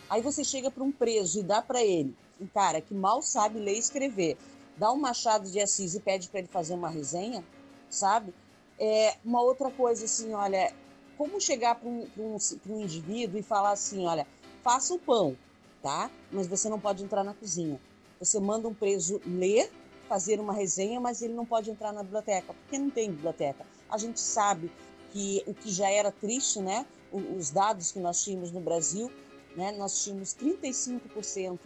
Aí 0.08 0.22
você 0.22 0.42
chega 0.42 0.70
para 0.70 0.82
um 0.82 0.92
preso 0.92 1.40
e 1.40 1.42
dá 1.42 1.60
para 1.60 1.82
ele, 1.82 2.14
um 2.40 2.46
cara 2.46 2.80
que 2.80 2.94
mal 2.94 3.22
sabe 3.22 3.58
ler 3.58 3.74
e 3.74 3.78
escrever, 3.78 4.36
dá 4.76 4.92
um 4.92 4.96
Machado 4.96 5.50
de 5.50 5.60
Assis 5.60 5.94
e 5.94 6.00
pede 6.00 6.28
para 6.28 6.40
ele 6.40 6.48
fazer 6.48 6.74
uma 6.74 6.88
resenha, 6.88 7.44
sabe? 7.90 8.32
É, 8.78 9.16
uma 9.24 9.40
outra 9.40 9.70
coisa 9.70 10.04
assim, 10.04 10.34
olha, 10.34 10.72
como 11.16 11.40
chegar 11.40 11.76
para 11.76 11.88
um, 11.88 12.06
um, 12.18 12.36
um 12.68 12.80
indivíduo 12.80 13.38
e 13.38 13.42
falar 13.42 13.70
assim, 13.70 14.06
olha, 14.06 14.26
faça 14.62 14.94
o 14.94 14.98
pão, 14.98 15.36
tá? 15.82 16.10
Mas 16.30 16.46
você 16.46 16.68
não 16.68 16.78
pode 16.78 17.02
entrar 17.02 17.24
na 17.24 17.34
cozinha. 17.34 17.80
Você 18.18 18.38
manda 18.40 18.68
um 18.68 18.74
preso 18.74 19.20
ler, 19.26 19.70
fazer 20.08 20.38
uma 20.40 20.52
resenha, 20.52 21.00
mas 21.00 21.22
ele 21.22 21.34
não 21.34 21.44
pode 21.44 21.70
entrar 21.70 21.92
na 21.92 22.02
biblioteca, 22.02 22.54
porque 22.54 22.78
não 22.78 22.90
tem 22.90 23.10
biblioteca. 23.10 23.64
A 23.88 23.98
gente 23.98 24.20
sabe 24.20 24.70
que 25.12 25.42
o 25.46 25.54
que 25.54 25.70
já 25.70 25.90
era 25.90 26.12
triste, 26.12 26.60
né? 26.60 26.86
Os 27.12 27.50
dados 27.50 27.92
que 27.92 27.98
nós 27.98 28.22
tínhamos 28.22 28.50
no 28.50 28.60
Brasil 28.60 29.10
né? 29.56 29.72
Nós 29.72 30.04
tínhamos 30.04 30.34
35% 30.34 31.58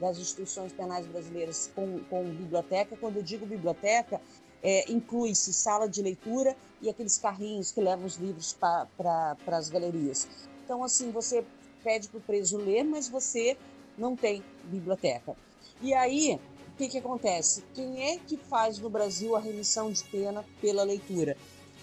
das 0.00 0.18
instituições 0.18 0.72
penais 0.72 1.06
brasileiras 1.06 1.70
com, 1.74 2.00
com 2.10 2.24
biblioteca. 2.24 2.96
Quando 2.96 3.16
eu 3.16 3.22
digo 3.22 3.46
biblioteca, 3.46 4.20
é, 4.64 4.90
inclui-se 4.90 5.52
sala 5.52 5.86
de 5.86 6.00
leitura 6.00 6.56
e 6.80 6.88
aqueles 6.88 7.18
carrinhos 7.18 7.70
que 7.70 7.82
levam 7.82 8.06
os 8.06 8.16
livros 8.16 8.54
para 8.54 9.36
as 9.46 9.68
galerias. 9.68 10.26
Então, 10.64 10.82
assim, 10.82 11.10
você 11.10 11.44
pede 11.82 12.08
para 12.08 12.18
o 12.18 12.22
preso 12.22 12.56
ler, 12.56 12.82
mas 12.82 13.06
você 13.06 13.58
não 13.96 14.16
tem 14.16 14.42
biblioteca. 14.64 15.36
E 15.82 15.92
aí, 15.92 16.40
o 16.68 16.76
que, 16.78 16.88
que 16.88 16.98
acontece? 16.98 17.62
Quem 17.74 18.10
é 18.10 18.18
que 18.18 18.38
faz 18.38 18.78
no 18.78 18.88
Brasil 18.88 19.36
a 19.36 19.40
remissão 19.40 19.92
de 19.92 20.02
pena 20.04 20.42
pela 20.62 20.82
leitura? 20.82 21.36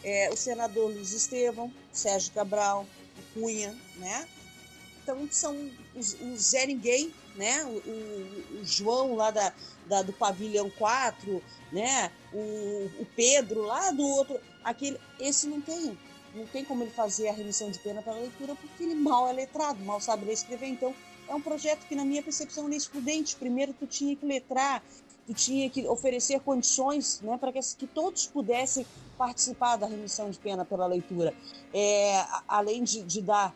É 0.03 0.31
o 0.31 0.35
senador 0.35 0.91
Luiz 0.91 1.13
Estevão, 1.13 1.71
Sérgio 1.91 2.33
Cabral, 2.33 2.87
Cunha, 3.35 3.77
né? 3.97 4.27
Então 5.11 5.27
são 5.29 5.69
os, 5.95 6.13
os 6.21 6.41
Zé 6.41 6.65
Ninguém, 6.65 7.13
né? 7.35 7.63
O, 7.65 7.69
o, 7.69 8.61
o, 8.61 8.65
João 8.65 9.15
lá 9.15 9.29
da, 9.29 9.53
da, 9.87 10.01
do 10.01 10.13
pavilhão 10.13 10.69
4, 10.69 11.43
né? 11.71 12.11
O, 12.33 12.89
o 12.99 13.07
Pedro 13.15 13.63
lá 13.63 13.91
do 13.91 14.03
outro. 14.03 14.39
Aquele, 14.63 14.97
esse 15.19 15.47
não 15.47 15.59
tem. 15.59 15.97
Não 16.33 16.47
tem 16.47 16.63
como 16.63 16.83
ele 16.83 16.91
fazer 16.91 17.27
a 17.27 17.33
remissão 17.33 17.69
de 17.69 17.77
pena 17.79 18.01
para 18.01 18.13
leitura 18.13 18.55
porque 18.55 18.83
ele 18.83 18.95
mal 18.95 19.27
é 19.27 19.33
letrado, 19.33 19.83
mal 19.83 19.99
sabe 19.99 20.23
ler 20.23 20.31
escrever. 20.31 20.67
Então, 20.67 20.95
é 21.27 21.35
um 21.35 21.41
projeto 21.41 21.85
que, 21.87 21.93
na 21.93 22.05
minha 22.05 22.23
percepção, 22.23 22.69
é 22.69 22.75
excludente. 22.75 23.35
Primeiro, 23.35 23.73
tu 23.73 23.85
tinha 23.85 24.15
que 24.15 24.25
letrar, 24.25 24.81
tu 25.27 25.33
tinha 25.33 25.69
que 25.69 25.85
oferecer 25.85 26.39
condições 26.39 27.19
né, 27.21 27.37
para 27.37 27.51
que, 27.51 27.59
que 27.77 27.85
todos 27.85 28.27
pudessem 28.27 28.85
participar 29.17 29.75
da 29.75 29.87
remissão 29.87 30.29
de 30.29 30.39
pena 30.39 30.63
pela 30.63 30.87
leitura. 30.87 31.33
É, 31.73 32.25
além 32.47 32.81
de, 32.81 33.03
de 33.03 33.21
dar 33.21 33.53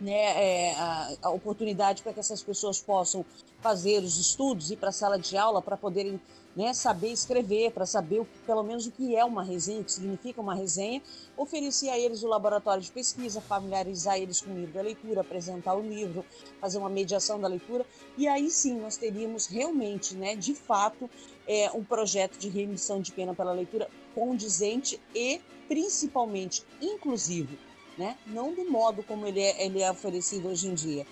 né, 0.00 0.12
é, 0.12 0.74
a, 0.74 1.12
a, 1.22 1.30
oportunidade 1.30 2.02
para 2.02 2.12
que 2.12 2.20
essas 2.20 2.42
pessoas 2.42 2.80
possam 2.80 3.24
fazer 3.60 4.02
os 4.02 4.18
estudos, 4.18 4.70
ir 4.70 4.76
para 4.76 4.88
a 4.88 4.92
sala 4.92 5.18
de 5.18 5.36
aula 5.36 5.60
para 5.60 5.76
poderem 5.76 6.18
né, 6.56 6.72
saber 6.74 7.12
escrever, 7.12 7.70
para 7.70 7.86
saber 7.86 8.20
o, 8.20 8.24
pelo 8.46 8.62
menos 8.62 8.86
o 8.86 8.90
que 8.90 9.14
é 9.14 9.24
uma 9.24 9.42
resenha, 9.42 9.80
o 9.80 9.84
que 9.84 9.92
significa 9.92 10.40
uma 10.40 10.54
resenha, 10.54 11.00
oferecer 11.36 11.90
a 11.90 11.98
eles 11.98 12.22
o 12.22 12.28
laboratório 12.28 12.82
de 12.82 12.90
pesquisa, 12.90 13.40
familiarizar 13.40 14.18
eles 14.18 14.40
com 14.40 14.50
o 14.50 14.54
livro 14.54 14.72
da 14.72 14.82
leitura, 14.82 15.20
apresentar 15.20 15.74
o 15.74 15.82
livro, 15.82 16.24
fazer 16.60 16.78
uma 16.78 16.88
mediação 16.88 17.40
da 17.40 17.46
leitura, 17.46 17.86
e 18.16 18.26
aí 18.26 18.50
sim 18.50 18.80
nós 18.80 18.96
teríamos 18.96 19.46
realmente, 19.46 20.14
né, 20.14 20.34
de 20.34 20.54
fato, 20.54 21.08
é, 21.46 21.70
um 21.72 21.84
projeto 21.84 22.38
de 22.38 22.48
remissão 22.48 23.00
de 23.00 23.12
pena 23.12 23.34
pela 23.34 23.52
leitura 23.52 23.88
condizente 24.14 25.00
e 25.14 25.40
principalmente 25.68 26.64
inclusivo 26.80 27.56
né? 28.00 28.16
Não 28.26 28.54
do 28.54 28.68
modo 28.68 29.02
como 29.02 29.26
ele 29.26 29.40
é, 29.40 29.66
ele 29.66 29.82
é 29.82 29.90
oferecido 29.90 30.48
hoje 30.48 30.68
em 30.68 30.74
dia. 30.74 31.06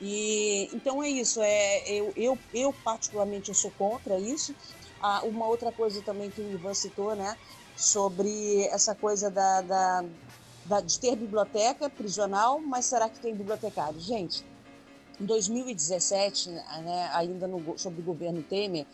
E 0.00 0.68
então 0.74 1.02
é 1.02 1.08
isso. 1.08 1.40
É 1.42 1.88
eu, 1.90 2.12
eu, 2.14 2.38
eu 2.52 2.72
particularmente 2.84 3.48
eu 3.48 3.54
sou 3.54 3.70
contra 3.70 4.18
isso. 4.18 4.54
Ah, 5.00 5.22
uma 5.24 5.46
outra 5.46 5.72
coisa 5.72 6.02
também 6.02 6.30
que 6.30 6.42
o 6.42 6.52
Ivan 6.52 6.74
citou, 6.74 7.16
né? 7.16 7.36
Sobre 7.74 8.66
essa 8.66 8.94
coisa 8.94 9.30
da, 9.30 9.62
da, 9.62 10.04
da, 10.66 10.80
de 10.80 11.00
ter 11.00 11.16
biblioteca 11.16 11.88
prisional, 11.88 12.60
mas 12.60 12.84
será 12.84 13.08
que 13.08 13.18
tem 13.18 13.34
bibliotecário? 13.34 13.98
Gente, 13.98 14.44
em 15.18 15.24
2017, 15.24 16.50
né, 16.50 17.10
ainda 17.14 17.48
no, 17.48 17.78
sob 17.78 18.00
o 18.00 18.04
governo 18.04 18.42
Temer, 18.42 18.86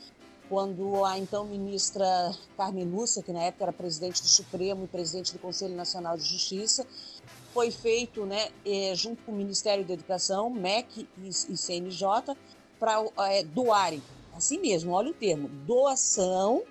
quando 0.50 1.04
a 1.04 1.16
então 1.16 1.44
ministra 1.44 2.04
Carmen 2.56 2.84
Lúcia, 2.84 3.22
que 3.22 3.32
na 3.32 3.44
época 3.44 3.64
era 3.64 3.72
presidente 3.72 4.20
do 4.20 4.26
Supremo 4.26 4.84
e 4.84 4.88
presidente 4.88 5.32
do 5.32 5.38
Conselho 5.38 5.76
Nacional 5.76 6.16
de 6.16 6.24
Justiça, 6.24 6.84
foi 7.52 7.70
feito 7.70 8.24
né, 8.24 8.48
é, 8.64 8.94
junto 8.94 9.22
com 9.24 9.32
o 9.32 9.34
Ministério 9.34 9.84
da 9.84 9.94
Educação, 9.94 10.50
MEC 10.50 11.08
e, 11.18 11.32
CNJ, 11.32 12.36
para 12.78 13.04
é, 13.28 13.42
doarem, 13.42 14.02
assim 14.34 14.58
mesmo, 14.58 14.92
olha 14.92 15.10
o 15.10 15.14
termo, 15.14 15.48
doação 15.48 16.62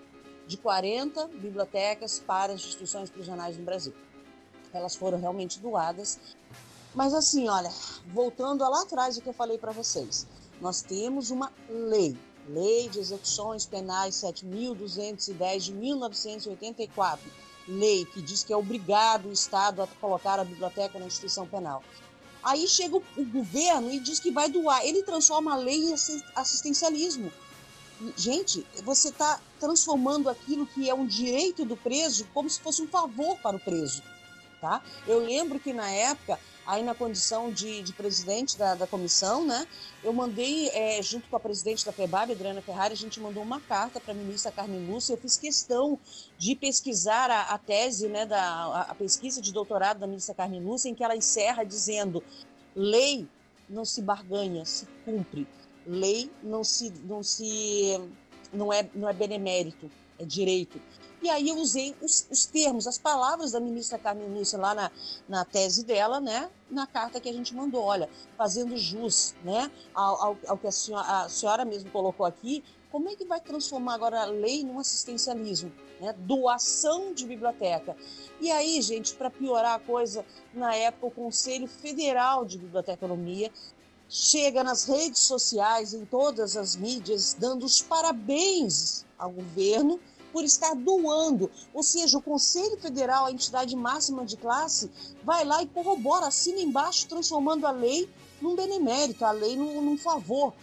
de 0.48 0.58
40 0.58 1.28
bibliotecas 1.28 2.20
para 2.20 2.54
as 2.54 2.62
instituições 2.62 3.10
prisionais 3.10 3.58
no 3.58 3.64
Brasil. 3.64 3.94
Elas 4.74 4.96
foram 4.96 5.20
realmente 5.20 5.60
doadas. 5.60 6.20
Mas 6.96 7.14
assim, 7.14 7.48
olha, 7.48 7.72
voltando 8.08 8.68
lá 8.68 8.82
atrás 8.82 9.16
do 9.16 9.22
que 9.22 9.30
eu 9.30 9.34
falei 9.34 9.58
para 9.60 9.72
vocês, 9.72 10.26
nós 10.60 10.82
temos 10.82 11.30
uma 11.30 11.52
lei, 11.70 12.18
Lei 12.48 12.90
de 12.90 13.00
Execuções 13.00 13.68
Penais 13.68 14.16
7.210 14.16 15.60
de 15.60 15.74
1984, 15.74 17.32
lei 17.70 18.06
que 18.06 18.22
diz 18.22 18.44
que 18.44 18.52
é 18.52 18.58
obrigado 18.58 19.30
o 19.30 19.32
Estado 19.32 19.82
a 19.82 19.88
colocar 19.88 20.40
a 20.40 20.44
biblioteca 20.44 20.98
na 20.98 21.06
instituição 21.06 21.48
penal. 21.48 21.84
Aí 22.44 22.68
chega 22.68 22.98
o, 22.98 23.04
o 23.18 23.26
governo 23.26 23.92
e 23.92 24.00
diz 24.00 24.20
que 24.20 24.32
vai 24.32 24.50
doar. 24.50 24.84
Ele 24.86 25.04
transforma 25.04 25.54
a 25.54 25.58
lei 25.58 25.78
em 25.78 25.94
assistencialismo. 26.36 27.32
Gente, 28.16 28.66
você 28.84 29.10
está 29.10 29.40
transformando 29.60 30.30
aquilo 30.30 30.66
que 30.66 30.90
é 30.90 30.94
um 30.94 31.06
direito 31.06 31.66
do 31.66 31.76
preso 31.76 32.26
como 32.34 32.50
se 32.50 32.60
fosse 32.60 32.82
um 32.82 32.88
favor 32.88 33.38
para 33.40 33.58
o 33.58 33.60
preso. 33.60 34.02
Tá? 34.62 34.82
Eu 35.08 35.20
lembro 35.20 35.60
que 35.60 35.72
na 35.72 35.90
época, 35.90 36.38
aí 36.66 36.84
na 36.84 36.94
condição 36.94 37.50
de, 37.52 37.82
de 37.82 37.94
presidente 37.94 38.58
da, 38.58 38.76
da, 38.76 38.86
comissão, 38.86 39.46
né, 39.46 39.66
eu 40.04 40.12
mandei, 40.12 40.68
é, 40.70 41.02
junto 41.02 41.30
com 41.30 41.38
a 41.38 41.40
presidente 41.40 41.86
da 41.86 41.94
FEBAB, 41.94 42.34
Adriana 42.34 42.62
Ferrari, 42.62 42.94
a 42.94 42.98
gente 42.98 43.22
mandou 43.22 43.42
uma 43.42 43.62
carta 43.62 44.02
para 44.02 44.14
a 44.14 44.18
ministra 44.18 44.52
Carmen 44.52 44.86
Lúcia. 44.86 45.14
Eu 45.14 45.18
fiz 45.18 45.38
questão 45.38 45.98
de 46.38 46.56
pesquisar 46.56 47.32
a, 47.32 47.42
a 47.54 47.58
tese, 47.58 48.10
né, 48.10 48.26
da, 48.26 48.42
a, 48.42 48.82
a, 48.82 48.96
pesquisa 48.96 49.42
de 49.42 49.54
doutorado 49.54 50.00
da 50.00 50.08
ministra 50.08 50.36
Carmen 50.36 50.62
Lúcia, 50.62 50.90
em 50.90 50.96
que 50.96 51.04
ela 51.04 51.16
encerra 51.16 51.64
dizendo: 51.64 52.22
lei 52.76 53.28
não 53.70 53.86
se 53.86 54.02
barganha, 54.02 54.66
se 54.66 54.86
cumpre 55.06 55.48
lei 55.90 56.30
não 56.44 56.64
se 56.64 56.94
não 57.04 57.24
se 57.24 58.00
não 58.54 58.72
é 58.72 58.88
não 58.94 59.10
é 59.10 59.14
benemérito, 59.14 59.90
direito. 60.26 60.80
E 61.22 61.30
aí 61.30 61.50
eu 61.50 61.58
usei 61.58 61.94
os, 62.02 62.26
os 62.32 62.46
termos, 62.46 62.88
as 62.88 62.98
palavras 62.98 63.52
da 63.52 63.60
ministra 63.60 64.00
Carmen 64.00 64.30
Lúcia 64.30 64.58
lá 64.58 64.74
na, 64.74 64.92
na 65.28 65.44
tese 65.44 65.84
dela, 65.84 66.22
né, 66.22 66.50
na 66.72 66.88
carta 66.88 67.20
que 67.20 67.28
a 67.28 67.34
gente 67.34 67.54
mandou, 67.54 67.84
olha, 67.84 68.10
fazendo 68.38 68.78
jus, 68.78 69.36
né, 69.44 69.70
ao, 69.94 70.22
ao, 70.22 70.38
ao 70.48 70.58
que 70.58 70.68
a 70.68 70.72
senhora, 70.72 71.24
a 71.24 71.30
senhora 71.30 71.66
mesmo 71.66 71.92
colocou 71.92 72.26
aqui, 72.26 72.64
como 72.90 73.10
é 73.10 73.16
que 73.16 73.26
vai 73.26 73.40
transformar 73.40 73.96
agora 73.96 74.22
a 74.22 74.26
lei 74.26 74.64
num 74.64 74.80
assistencialismo? 74.80 75.72
Né? 76.00 76.14
Doação 76.20 77.14
de 77.14 77.26
biblioteca. 77.26 77.96
E 78.40 78.50
aí, 78.50 78.82
gente, 78.82 79.14
para 79.14 79.30
piorar 79.30 79.76
a 79.76 79.80
coisa, 79.80 80.26
na 80.54 80.74
época 80.74 81.08
o 81.08 81.12
Conselho 81.12 81.68
Federal 81.68 82.46
de 82.46 82.58
Biblioteconomia 82.58 83.52
chega 84.08 84.64
nas 84.64 84.86
redes 84.86 85.20
sociais, 85.20 85.94
em 85.94 86.04
todas 86.04 86.58
as 86.58 86.76
mídias, 86.76 87.36
dando 87.38 87.64
os 87.64 87.80
parabéns 87.80 89.06
ao 89.20 89.30
governo 89.30 90.00
por 90.32 90.44
estar 90.44 90.74
doando. 90.74 91.52
Ou 91.74 91.84
seja, 91.84 92.18
o 92.18 92.22
Conselho 92.22 92.78
Federal, 92.78 93.26
a 93.26 93.32
entidade 93.32 93.76
máxima 93.76 94.26
de 94.26 94.38
classe, 94.38 94.90
vai 95.24 95.44
lá 95.44 95.62
e 95.62 95.68
corrobora, 95.68 96.28
assina 96.28 96.60
embaixo, 96.60 97.08
transformando 97.08 97.68
a 97.68 97.72
lei 97.72 98.10
num 98.42 98.56
benemérito, 98.56 99.26
a 99.26 99.32
lei 99.32 99.56
num, 99.56 99.82
num 99.82 99.98
favor. 99.98 100.54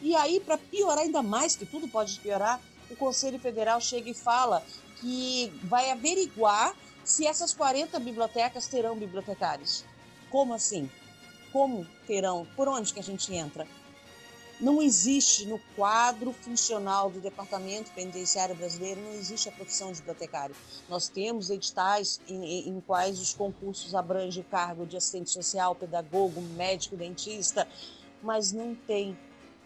E 0.00 0.14
aí, 0.16 0.40
para 0.40 0.56
piorar 0.56 1.04
ainda 1.04 1.22
mais, 1.22 1.54
que 1.54 1.66
tudo 1.66 1.86
pode 1.88 2.18
piorar, 2.20 2.60
o 2.90 2.96
Conselho 2.96 3.38
Federal 3.38 3.80
chega 3.80 4.10
e 4.10 4.14
fala 4.14 4.64
que 5.00 5.52
vai 5.64 5.90
averiguar 5.90 6.74
se 7.04 7.26
essas 7.26 7.52
40 7.52 7.98
bibliotecas 7.98 8.66
terão 8.66 8.96
bibliotecários. 8.96 9.84
Como 10.30 10.54
assim? 10.54 10.88
como 11.56 11.86
terão, 12.06 12.46
por 12.54 12.68
onde 12.68 12.92
que 12.92 13.00
a 13.00 13.02
gente 13.02 13.34
entra? 13.34 13.66
Não 14.58 14.80
existe 14.80 15.46
no 15.46 15.58
quadro 15.76 16.32
funcional 16.32 17.10
do 17.10 17.20
Departamento 17.20 17.90
Penitenciário 17.92 18.54
Brasileiro, 18.54 19.02
não 19.02 19.12
existe 19.12 19.48
a 19.50 19.52
profissão 19.52 19.92
de 19.92 19.98
bibliotecário. 19.98 20.56
Nós 20.88 21.08
temos 21.08 21.50
editais 21.50 22.20
em, 22.26 22.70
em 22.70 22.80
quais 22.80 23.20
os 23.20 23.34
concursos 23.34 23.94
abrangem 23.94 24.42
cargo 24.50 24.86
de 24.86 24.96
assistente 24.96 25.30
social, 25.30 25.74
pedagogo, 25.74 26.40
médico, 26.40 26.96
dentista, 26.96 27.68
mas 28.22 28.50
não 28.50 28.74
tem 28.74 29.16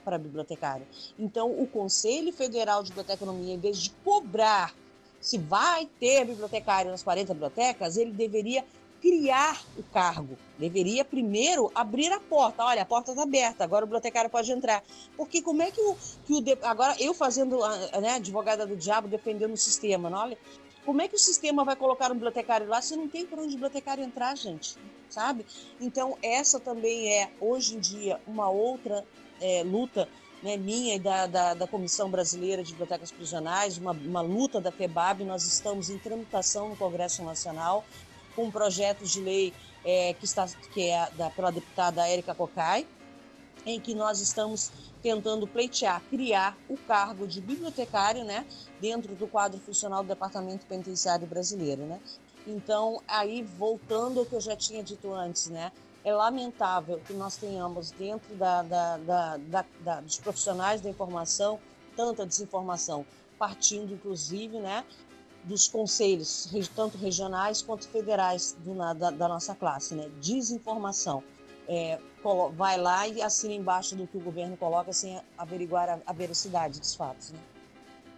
para 0.05 0.19
bibliotecário. 0.19 0.87
Então, 1.17 1.51
o 1.53 1.69
Conselho 1.69 2.33
Federal 2.33 2.83
de 2.83 2.89
Biblioteconomia, 2.89 3.55
em 3.55 3.61
vez 3.61 3.79
de 3.79 3.91
cobrar 4.05 4.75
se 5.21 5.37
vai 5.39 5.87
ter 6.01 6.25
bibliotecário 6.25 6.91
nas 6.91 7.03
40 7.03 7.35
bibliotecas, 7.35 7.97
ele 7.97 8.11
deveria 8.11 8.65
criar 9.01 9.63
o 9.77 9.83
cargo. 9.83 10.37
Deveria 10.59 11.05
primeiro 11.05 11.71
abrir 11.75 12.13
a 12.13 12.21
porta. 12.21 12.65
Olha, 12.65 12.83
a 12.83 12.87
porta 12.87 13.13
está 13.13 13.23
aberta, 13.23 13.65
agora 13.65 13.85
o 13.85 13.87
bibliotecário 13.87 14.31
pode 14.31 14.53
entrar. 14.53 14.83
Porque 15.17 15.43
como 15.43 15.63
é 15.63 15.71
que 15.71 15.81
o. 15.81 15.97
Que 16.27 16.35
o 16.35 16.67
agora, 16.67 16.95
eu 17.01 17.15
fazendo, 17.15 17.63
ah, 17.63 18.01
né, 18.01 18.15
advogada 18.15 18.67
do 18.67 18.77
diabo, 18.77 19.09
defendendo 19.09 19.53
o 19.53 19.57
sistema, 19.57 20.11
não, 20.11 20.19
olha. 20.19 20.39
Como 20.85 21.03
é 21.03 21.09
que 21.09 21.15
o 21.15 21.19
sistema 21.19 21.63
vai 21.63 21.77
colocar 21.77 22.11
um 22.11 22.15
bibliotecário 22.15 22.67
lá 22.67 22.81
se 22.81 22.97
não 22.97 23.07
tem 23.07 23.27
por 23.27 23.39
onde 23.39 23.49
o 23.49 23.53
bibliotecário 23.53 24.03
entrar, 24.03 24.35
gente? 24.37 24.77
Sabe? 25.11 25.45
Então, 25.81 26.17
essa 26.23 26.59
também 26.59 27.13
é, 27.13 27.31
hoje 27.41 27.77
em 27.77 27.81
dia, 27.81 28.21
uma 28.27 28.49
outra 28.49 29.05
é, 29.41 29.63
luta 29.63 30.09
né, 30.43 30.57
minha 30.57 30.97
e 30.97 30.99
da, 30.99 31.27
da, 31.27 31.55
da, 31.55 31.67
Comissão 31.67 32.11
Brasileira 32.11 32.63
de 32.63 32.71
Bibliotecas 32.71 33.11
Prisionais, 33.11 33.77
uma, 33.77 33.93
uma 33.93 34.21
luta 34.21 34.61
da 34.61 34.73
FEBAB. 34.73 35.25
Nós 35.25 35.45
estamos 35.45 35.91
em 35.91 35.99
tramitação 35.99 36.71
no 36.71 36.77
Congresso 36.77 37.23
Nacional 37.23 37.85
com 38.35 38.51
projetos 38.51 39.11
de 39.11 39.21
lei 39.21 39.53
é, 39.85 40.15
que, 40.15 40.25
está, 40.25 40.47
que 40.73 40.89
é 40.89 41.11
da, 41.13 41.31
pela 41.31 41.51
deputada 41.51 42.07
Érica 42.07 42.35
Cocai, 42.35 42.87
em 43.65 43.79
que 43.81 43.95
nós 43.95 44.21
estamos 44.21 44.71
tentando 45.03 45.47
pleitear, 45.47 46.03
criar 46.11 46.57
o 46.69 46.77
cargo 46.77 47.27
de 47.27 47.41
bibliotecário, 47.41 48.25
né, 48.25 48.47
dentro 48.81 49.15
do 49.15 49.27
quadro 49.27 49.59
funcional 49.61 50.03
do 50.03 50.09
Departamento 50.09 50.67
Penitenciário 50.67 51.27
Brasileiro, 51.27 51.83
né. 51.83 52.01
Então, 52.47 53.03
aí, 53.07 53.43
voltando 53.43 54.21
ao 54.21 54.27
que 54.27 54.35
eu 54.35 54.41
já 54.41 54.57
tinha 54.57 54.83
dito 54.83 55.13
antes, 55.13 55.49
né, 55.49 55.73
é 56.03 56.13
lamentável 56.13 57.01
que 57.07 57.13
nós 57.13 57.37
tenhamos 57.37 57.91
dentro 57.91 58.35
da, 58.35 58.63
da, 58.63 58.97
da, 58.97 59.65
da, 59.81 60.01
dos 60.01 60.19
profissionais 60.19 60.81
da 60.81 60.89
informação 60.89 61.59
tanta 61.95 62.25
desinformação, 62.25 63.05
partindo, 63.39 63.93
inclusive, 63.93 64.59
né, 64.59 64.85
dos 65.45 65.69
conselhos, 65.69 66.51
tanto 66.75 66.99
regionais 66.99 67.63
quanto 67.63 67.89
federais 67.89 68.57
do, 68.65 68.75
da, 68.75 69.11
da, 69.11 69.29
nossa 69.29 69.55
classe, 69.55 69.95
né? 69.95 70.11
Desinformação. 70.21 71.23
É, 71.69 71.99
vai 72.55 72.77
lá 72.79 73.07
e 73.07 73.23
assina 73.23 73.55
embaixo 73.55 73.95
do 73.95 74.07
que 74.07 74.17
o 74.17 74.21
governo 74.21 74.57
coloca 74.57 74.93
sem 74.93 75.21
averiguar 75.39 75.89
a, 75.89 76.01
a 76.05 76.13
veracidade 76.13 76.81
dos 76.81 76.95
fatos, 76.95 77.31
né? 77.31 77.39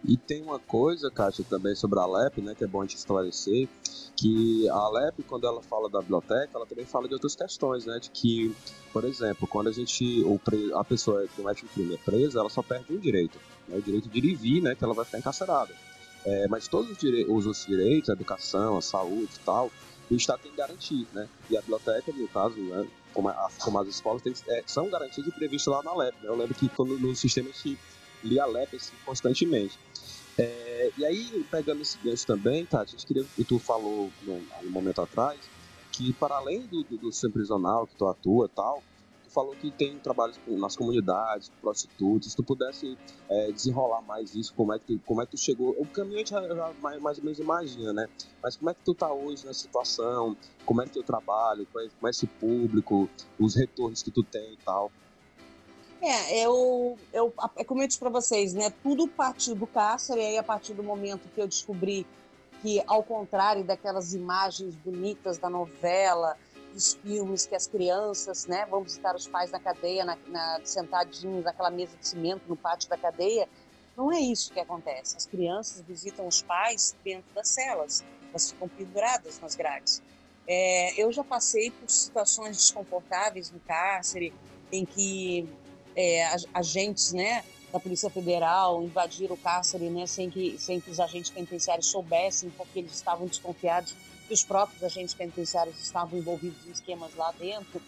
E 0.04 0.16
tem 0.16 0.42
uma 0.42 0.58
coisa, 0.58 1.10
Kátia, 1.10 1.44
também 1.48 1.76
sobre 1.76 2.00
a 2.00 2.02
Alep, 2.02 2.40
né, 2.40 2.56
que 2.56 2.64
é 2.64 2.66
bom 2.66 2.80
a 2.80 2.84
gente 2.84 2.96
esclarecer, 2.96 3.68
que 4.16 4.68
a 4.68 4.74
Alep, 4.74 5.22
quando 5.22 5.46
ela 5.46 5.62
fala 5.62 5.88
da 5.88 6.00
biblioteca, 6.00 6.50
ela 6.54 6.66
também 6.66 6.84
fala 6.84 7.06
de 7.06 7.14
outras 7.14 7.36
questões, 7.36 7.86
né, 7.86 8.00
de 8.00 8.10
que, 8.10 8.54
por 8.92 9.04
exemplo, 9.04 9.46
quando 9.46 9.68
a 9.68 9.72
gente, 9.72 10.24
ou 10.24 10.40
a 10.76 10.82
pessoa 10.82 11.22
que 11.22 11.40
comete 11.40 11.64
um 11.64 11.68
crime 11.68 11.94
é 11.94 11.98
presa, 11.98 12.40
ela 12.40 12.50
só 12.50 12.62
perde 12.62 12.92
um 12.92 12.98
direito, 12.98 13.38
né, 13.68 13.76
o 13.76 13.82
direito 13.82 14.08
de 14.08 14.18
ir 14.18 14.24
e 14.24 14.34
vir, 14.34 14.60
né, 14.60 14.74
que 14.74 14.82
ela 14.82 14.92
vai 14.92 15.04
ficar 15.04 15.18
encarcerada. 15.18 15.72
É, 16.24 16.48
mas 16.48 16.68
todos 16.68 16.90
os, 16.90 17.02
os 17.02 17.46
outros 17.46 17.66
direitos, 17.66 18.10
a 18.10 18.12
educação, 18.12 18.76
a 18.76 18.82
saúde 18.82 19.30
e 19.34 19.44
tal, 19.44 19.70
o 20.10 20.14
Estado 20.14 20.42
tem 20.42 20.50
que 20.52 20.58
garantir, 20.58 21.06
né? 21.12 21.28
E 21.50 21.56
a 21.56 21.60
biblioteca, 21.60 22.12
no 22.12 22.28
caso, 22.28 22.54
né, 22.56 22.86
como, 23.12 23.28
a, 23.28 23.48
como 23.60 23.78
as 23.78 23.88
escolas, 23.88 24.22
tem, 24.22 24.32
é, 24.48 24.62
são 24.66 24.88
garantidas 24.88 25.32
e 25.32 25.34
previstas 25.34 25.72
lá 25.72 25.82
na 25.82 25.94
LEP. 25.94 26.14
Né? 26.22 26.28
Eu 26.28 26.36
lembro 26.36 26.54
que 26.54 26.68
quando, 26.68 26.98
no 26.98 27.14
sistema 27.14 27.48
a 27.48 27.52
gente 27.52 27.78
lia 28.22 28.44
a 28.44 28.46
LEP 28.46 28.76
assim, 28.76 28.92
constantemente. 29.04 29.78
É, 30.38 30.90
e 30.96 31.04
aí, 31.04 31.44
pegando 31.50 31.82
esse 31.82 31.98
gancho 31.98 32.26
também, 32.26 32.64
tá, 32.64 32.80
a 32.80 32.84
gente 32.84 33.06
queria, 33.06 33.24
e 33.36 33.44
tu 33.44 33.58
falou 33.58 34.10
um 34.26 34.70
momento 34.70 35.02
atrás, 35.02 35.38
que 35.90 36.12
para 36.14 36.36
além 36.36 36.62
do, 36.62 36.82
do, 36.84 36.96
do 36.96 37.30
prisional 37.30 37.86
que 37.86 37.94
tu 37.96 38.06
atua 38.06 38.48
tal, 38.48 38.82
falou 39.32 39.54
que 39.56 39.70
tem 39.70 39.98
trabalhos 39.98 40.38
nas 40.46 40.76
comunidades, 40.76 41.50
prostitutas. 41.60 42.30
Se 42.30 42.36
tu 42.36 42.42
pudesse 42.42 42.96
é, 43.28 43.50
desenrolar 43.50 44.02
mais 44.02 44.34
isso, 44.34 44.52
como 44.54 44.72
é, 44.72 44.78
que 44.78 44.86
tu, 44.86 45.00
como 45.06 45.22
é 45.22 45.24
que 45.24 45.32
tu 45.32 45.38
chegou. 45.38 45.70
O 45.78 45.86
caminho 45.86 46.16
a 46.16 46.18
gente 46.18 46.30
já, 46.30 46.72
mais, 46.80 47.00
mais, 47.00 47.18
ou 47.18 47.24
menos 47.24 47.38
imagina, 47.38 47.92
né? 47.92 48.08
Mas 48.42 48.56
como 48.56 48.70
é 48.70 48.74
que 48.74 48.80
tu 48.84 48.94
tá 48.94 49.12
hoje 49.12 49.46
nessa 49.46 49.60
situação? 49.60 50.36
Como 50.64 50.82
é 50.82 50.84
que 50.84 50.90
é 50.90 50.94
teu 50.94 51.02
trabalho? 51.02 51.66
Como 51.72 51.84
é, 51.84 51.88
como 51.88 52.06
é 52.06 52.10
esse 52.10 52.26
público? 52.26 53.08
Os 53.38 53.54
retornos 53.54 54.02
que 54.02 54.10
tu 54.10 54.22
tem 54.22 54.52
e 54.52 54.58
tal? 54.58 54.92
É, 56.00 56.44
eu, 56.44 56.98
eu, 57.12 57.32
é 57.56 57.62
como 57.62 57.82
eu 57.82 57.86
disse 57.86 58.00
para 58.00 58.10
vocês, 58.10 58.52
né? 58.52 58.72
Tudo 58.82 59.06
partiu 59.06 59.54
do 59.54 59.66
cárcere, 59.66 60.20
e 60.20 60.26
aí 60.26 60.38
a 60.38 60.42
partir 60.42 60.74
do 60.74 60.82
momento 60.82 61.28
que 61.32 61.40
eu 61.40 61.46
descobri 61.46 62.04
que, 62.60 62.82
ao 62.86 63.02
contrário 63.02 63.64
daquelas 63.64 64.12
imagens 64.12 64.74
bonitas 64.76 65.38
da 65.38 65.48
novela, 65.48 66.36
dos 66.72 66.94
filmes 66.94 67.46
que 67.46 67.54
as 67.54 67.66
crianças 67.66 68.46
né, 68.46 68.66
vão 68.66 68.82
visitar 68.82 69.14
os 69.14 69.28
pais 69.28 69.50
na 69.50 69.60
cadeia, 69.60 70.04
na, 70.04 70.16
na, 70.26 70.60
sentadinhos 70.64 71.44
naquela 71.44 71.70
mesa 71.70 71.96
de 71.96 72.06
cimento 72.06 72.42
no 72.48 72.56
pátio 72.56 72.88
da 72.88 72.96
cadeia. 72.96 73.48
Não 73.96 74.10
é 74.10 74.18
isso 74.18 74.52
que 74.52 74.60
acontece. 74.60 75.16
As 75.16 75.26
crianças 75.26 75.82
visitam 75.82 76.26
os 76.26 76.42
pais 76.42 76.96
dentro 77.04 77.30
das 77.34 77.48
celas, 77.48 78.02
elas 78.30 78.50
ficam 78.50 78.68
penduradas 78.68 79.38
nas 79.40 79.54
grades. 79.54 80.02
É, 80.46 81.00
eu 81.00 81.12
já 81.12 81.22
passei 81.22 81.70
por 81.70 81.88
situações 81.88 82.56
desconfortáveis 82.56 83.50
no 83.50 83.60
cárcere, 83.60 84.32
em 84.72 84.84
que 84.84 85.48
é, 85.94 86.24
agentes 86.52 87.12
né, 87.12 87.44
da 87.72 87.78
Polícia 87.78 88.10
Federal 88.10 88.82
invadiram 88.82 89.34
o 89.34 89.38
cárcere 89.38 89.88
né, 89.88 90.06
sem, 90.06 90.30
que, 90.30 90.58
sem 90.58 90.80
que 90.80 90.90
os 90.90 90.98
agentes 90.98 91.30
penitenciários 91.30 91.86
soubessem, 91.86 92.50
porque 92.50 92.80
eles 92.80 92.92
estavam 92.92 93.26
desconfiados 93.26 93.94
que 94.32 94.34
os 94.34 94.42
próprios 94.42 94.82
agentes 94.82 95.12
penitenciários 95.12 95.78
estavam 95.78 96.18
envolvidos 96.18 96.66
em 96.66 96.70
esquemas 96.70 97.14
lá 97.14 97.30
dentro. 97.32 97.82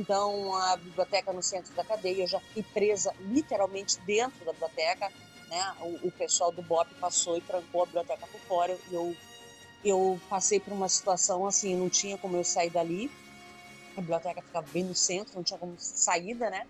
Então, 0.00 0.52
a 0.56 0.76
biblioteca 0.76 1.32
no 1.32 1.40
centro 1.40 1.72
da 1.74 1.84
cadeia, 1.84 2.24
eu 2.24 2.26
já 2.26 2.40
fiquei 2.40 2.64
presa 2.64 3.14
literalmente 3.20 4.00
dentro 4.00 4.44
da 4.44 4.52
biblioteca. 4.52 5.08
Né? 5.48 5.74
O, 5.82 6.08
o 6.08 6.10
pessoal 6.10 6.50
do 6.50 6.62
BOP 6.62 6.92
passou 7.00 7.38
e 7.38 7.40
trancou 7.40 7.84
a 7.84 7.86
biblioteca 7.86 8.26
por 8.26 8.40
fora. 8.40 8.76
Eu, 8.90 9.16
eu 9.84 10.20
passei 10.28 10.58
por 10.58 10.72
uma 10.72 10.88
situação 10.88 11.46
assim, 11.46 11.76
não 11.76 11.88
tinha 11.88 12.18
como 12.18 12.36
eu 12.36 12.42
sair 12.42 12.70
dali. 12.70 13.08
A 13.96 14.00
biblioteca 14.00 14.42
ficava 14.42 14.66
bem 14.72 14.82
no 14.82 14.96
centro, 14.96 15.36
não 15.36 15.44
tinha 15.44 15.60
como 15.60 15.76
saída, 15.78 16.50
né? 16.50 16.66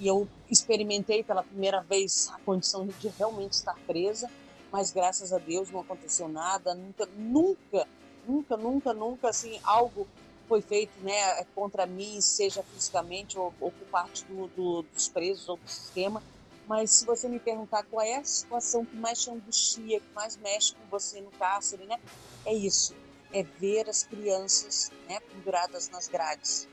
e 0.00 0.06
eu 0.06 0.28
experimentei 0.48 1.24
pela 1.24 1.42
primeira 1.42 1.80
vez 1.80 2.28
a 2.32 2.38
condição 2.40 2.86
de 2.86 3.08
realmente 3.18 3.52
estar 3.52 3.76
presa, 3.86 4.30
mas 4.70 4.92
graças 4.92 5.32
a 5.32 5.38
Deus 5.38 5.70
não 5.70 5.80
aconteceu 5.80 6.28
nada, 6.28 6.72
nunca, 6.72 7.08
nunca, 7.16 7.88
nunca, 8.28 8.56
nunca, 8.56 8.92
nunca, 8.92 9.28
assim, 9.30 9.58
algo 9.64 10.06
foi 10.46 10.62
feito, 10.62 10.92
né, 11.00 11.44
contra 11.54 11.86
mim, 11.86 12.20
seja 12.20 12.62
fisicamente 12.62 13.38
ou, 13.38 13.52
ou 13.60 13.70
por 13.70 13.86
parte 13.88 14.24
do, 14.24 14.46
do, 14.48 14.82
dos 14.82 15.08
presos 15.08 15.48
ou 15.48 15.56
do 15.56 15.68
sistema, 15.68 16.22
mas 16.66 16.90
se 16.90 17.06
você 17.06 17.28
me 17.28 17.38
perguntar 17.38 17.82
qual 17.84 18.04
é 18.04 18.16
a 18.16 18.24
situação 18.24 18.84
que 18.84 18.96
mais 18.96 19.22
te 19.22 19.30
angustia, 19.30 20.00
que 20.00 20.14
mais 20.14 20.36
mexe 20.36 20.74
com 20.74 20.86
você 20.90 21.20
no 21.20 21.30
cárcere, 21.32 21.84
né, 21.84 21.98
é 22.46 22.54
isso, 22.54 22.94
é 23.32 23.42
ver 23.42 23.88
as 23.88 24.04
crianças, 24.04 24.90
né, 25.08 25.20
penduradas 25.20 25.90
nas 25.90 26.08
grades, 26.08 26.68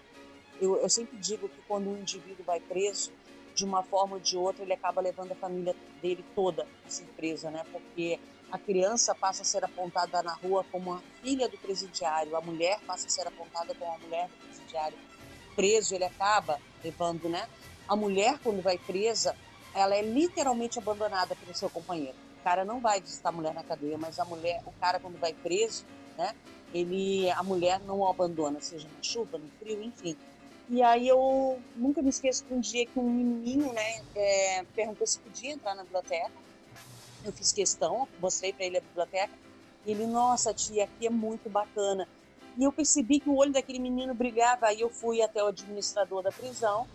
eu, 0.59 0.77
eu 0.77 0.89
sempre 0.89 1.17
digo 1.17 1.49
que 1.49 1.61
quando 1.67 1.89
um 1.89 1.97
indivíduo 1.97 2.45
vai 2.45 2.59
preso, 2.59 3.11
de 3.53 3.63
uma 3.63 3.81
forma 3.83 4.15
ou 4.15 4.19
de 4.19 4.37
outra, 4.37 4.63
ele 4.63 4.73
acaba 4.73 5.01
levando 5.01 5.31
a 5.31 5.35
família 5.35 5.73
dele 6.01 6.23
toda 6.35 6.67
à 6.85 6.89
surpresa, 6.89 7.49
né? 7.49 7.65
Porque 7.71 8.19
a 8.51 8.57
criança 8.57 9.13
passa 9.15 9.41
a 9.41 9.45
ser 9.45 9.63
apontada 9.63 10.21
na 10.23 10.33
rua 10.33 10.65
como 10.71 10.93
a 10.93 11.01
filha 11.21 11.47
do 11.49 11.57
presidiário, 11.57 12.35
a 12.35 12.41
mulher 12.41 12.79
passa 12.85 13.07
a 13.07 13.09
ser 13.09 13.27
apontada 13.27 13.73
como 13.75 13.91
a 13.93 13.97
mulher 13.97 14.27
do 14.27 14.47
presidiário. 14.47 14.97
Preso, 15.55 15.95
ele 15.95 16.03
acaba 16.03 16.59
levando, 16.83 17.29
né? 17.29 17.47
A 17.87 17.95
mulher, 17.95 18.39
quando 18.43 18.61
vai 18.61 18.77
presa, 18.77 19.35
ela 19.73 19.95
é 19.95 20.01
literalmente 20.01 20.77
abandonada 20.77 21.35
pelo 21.35 21.55
seu 21.55 21.69
companheiro. 21.69 22.17
O 22.39 22.43
cara 22.43 22.65
não 22.65 22.79
vai 22.79 23.01
visitar 23.01 23.29
a 23.29 23.31
mulher 23.31 23.53
na 23.53 23.63
cadeia, 23.63 23.97
mas 23.97 24.19
a 24.19 24.25
mulher, 24.25 24.61
o 24.65 24.71
cara, 24.73 24.99
quando 24.99 25.19
vai 25.19 25.33
preso, 25.33 25.85
né? 26.17 26.33
Ele, 26.73 27.29
a 27.31 27.41
mulher 27.43 27.79
não 27.81 27.99
o 27.99 28.07
abandona, 28.07 28.59
seja 28.59 28.87
na 28.87 29.01
chuva, 29.01 29.37
no 29.37 29.49
frio, 29.59 29.81
enfim 29.81 30.17
e 30.67 30.81
aí 30.81 31.07
eu 31.07 31.59
nunca 31.75 32.01
me 32.01 32.09
esqueço 32.09 32.43
de 32.45 32.53
um 32.53 32.59
dia 32.59 32.85
que 32.85 32.99
um 32.99 33.09
menininho, 33.09 33.71
né, 33.71 34.01
é, 34.15 34.63
perguntou 34.75 35.05
se 35.05 35.19
podia 35.19 35.51
entrar 35.51 35.75
na 35.75 35.83
biblioteca. 35.83 36.31
Eu 37.25 37.31
fiz 37.31 37.51
questão, 37.51 38.07
mostrei 38.21 38.53
para 38.53 38.65
ele 38.65 38.77
a 38.77 38.81
biblioteca. 38.81 39.33
E 39.85 39.91
ele, 39.91 40.05
nossa 40.05 40.53
tia, 40.53 40.85
aqui 40.85 41.07
é 41.07 41.09
muito 41.09 41.49
bacana. 41.49 42.07
E 42.57 42.63
eu 42.63 42.71
percebi 42.71 43.19
que 43.19 43.29
o 43.29 43.35
olho 43.35 43.51
daquele 43.51 43.79
menino 43.79 44.13
brilhava. 44.13 44.67
Aí 44.67 44.81
eu 44.81 44.89
fui 44.89 45.21
até 45.21 45.43
o 45.43 45.47
administrador 45.47 46.21
da 46.21 46.31
prisão, 46.31 46.87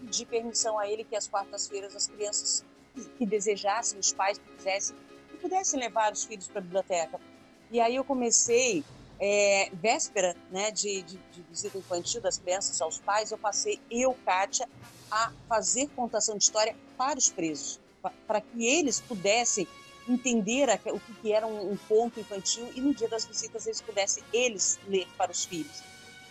pedi 0.00 0.26
permissão 0.26 0.78
a 0.78 0.88
ele 0.88 1.04
que 1.04 1.14
às 1.14 1.28
quartas-feiras 1.28 1.94
as 1.94 2.06
crianças 2.06 2.64
que 3.18 3.26
desejassem, 3.26 3.98
os 3.98 4.12
pais 4.12 4.38
que 4.38 4.44
quisessem, 4.56 4.96
que 5.30 5.36
pudessem 5.36 5.78
levar 5.78 6.12
os 6.12 6.24
filhos 6.24 6.48
para 6.48 6.58
a 6.58 6.62
biblioteca. 6.62 7.20
E 7.70 7.80
aí 7.80 7.96
eu 7.96 8.04
comecei 8.04 8.84
é, 9.18 9.70
véspera 9.72 10.36
né, 10.50 10.70
de, 10.70 11.02
de, 11.02 11.18
de, 11.32 11.42
visita 11.42 11.78
infantil 11.78 12.20
das 12.20 12.38
crianças 12.38 12.80
aos 12.80 12.98
pais, 12.98 13.30
eu 13.30 13.38
passei, 13.38 13.80
eu, 13.90 14.14
Kátia, 14.24 14.68
a 15.10 15.32
fazer 15.48 15.88
contação 15.94 16.36
de 16.36 16.44
história 16.44 16.76
para 16.96 17.18
os 17.18 17.28
presos, 17.28 17.80
para 18.26 18.40
que 18.40 18.66
eles 18.66 19.00
pudessem 19.00 19.66
entender 20.08 20.68
o 20.86 21.00
que, 21.00 21.32
era 21.32 21.46
um, 21.46 21.76
ponto 21.88 22.20
infantil 22.20 22.70
e 22.74 22.80
no 22.80 22.94
dia 22.94 23.08
das 23.08 23.24
visitas 23.24 23.66
eles 23.66 23.80
pudessem, 23.80 24.22
eles, 24.32 24.78
ler 24.86 25.06
para 25.16 25.32
os 25.32 25.44
filhos. 25.44 25.82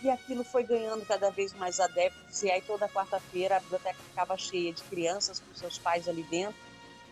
E 0.02 0.10
aquilo 0.10 0.44
foi 0.44 0.64
ganhando 0.64 1.04
cada 1.06 1.30
vez 1.30 1.52
mais 1.54 1.80
adeptos, 1.80 2.42
e 2.42 2.50
aí 2.50 2.60
toda 2.62 2.88
quarta-feira 2.88 3.56
a 3.56 3.60
biblioteca 3.60 3.98
ficava 4.10 4.36
cheia 4.36 4.72
de 4.72 4.82
crianças 4.84 5.40
com 5.40 5.54
seus 5.54 5.78
pais 5.78 6.06
ali 6.08 6.22
dentro. 6.24 6.60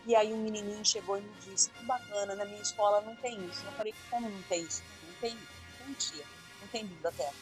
E 0.05 0.15
aí 0.15 0.31
um 0.31 0.43
menininho 0.43 0.85
chegou 0.85 1.17
e 1.17 1.21
me 1.21 1.33
disse: 1.41 1.69
Que 1.71 1.85
bacana, 1.85 2.35
na 2.35 2.45
minha 2.45 2.61
escola 2.61 3.01
não 3.01 3.15
tem 3.15 3.43
isso. 3.45 3.65
Eu 3.65 3.71
falei: 3.71 3.95
Como 4.11 4.29
não 4.29 4.41
tem 4.43 4.61
isso? 4.61 4.83
Não 5.07 5.13
tem 5.19 5.37
não 5.87 5.93
tinha, 5.95 6.25
não 6.61 6.67
tem 6.67 6.85
biblioteca. 6.85 7.33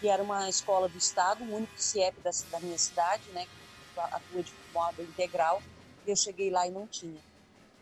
E 0.00 0.08
era 0.08 0.22
uma 0.22 0.48
escola 0.48 0.88
do 0.88 0.96
Estado, 0.96 1.42
o 1.42 1.56
único 1.56 1.72
CIEP 1.76 2.20
da, 2.20 2.30
da 2.50 2.60
minha 2.60 2.78
cidade, 2.78 3.28
né, 3.30 3.46
que 3.46 4.00
atua 4.00 4.42
de 4.42 4.54
modo 4.72 5.02
integral, 5.02 5.62
eu 6.10 6.16
cheguei 6.16 6.50
lá 6.50 6.66
e 6.66 6.70
não 6.70 6.86
tinha. 6.86 7.20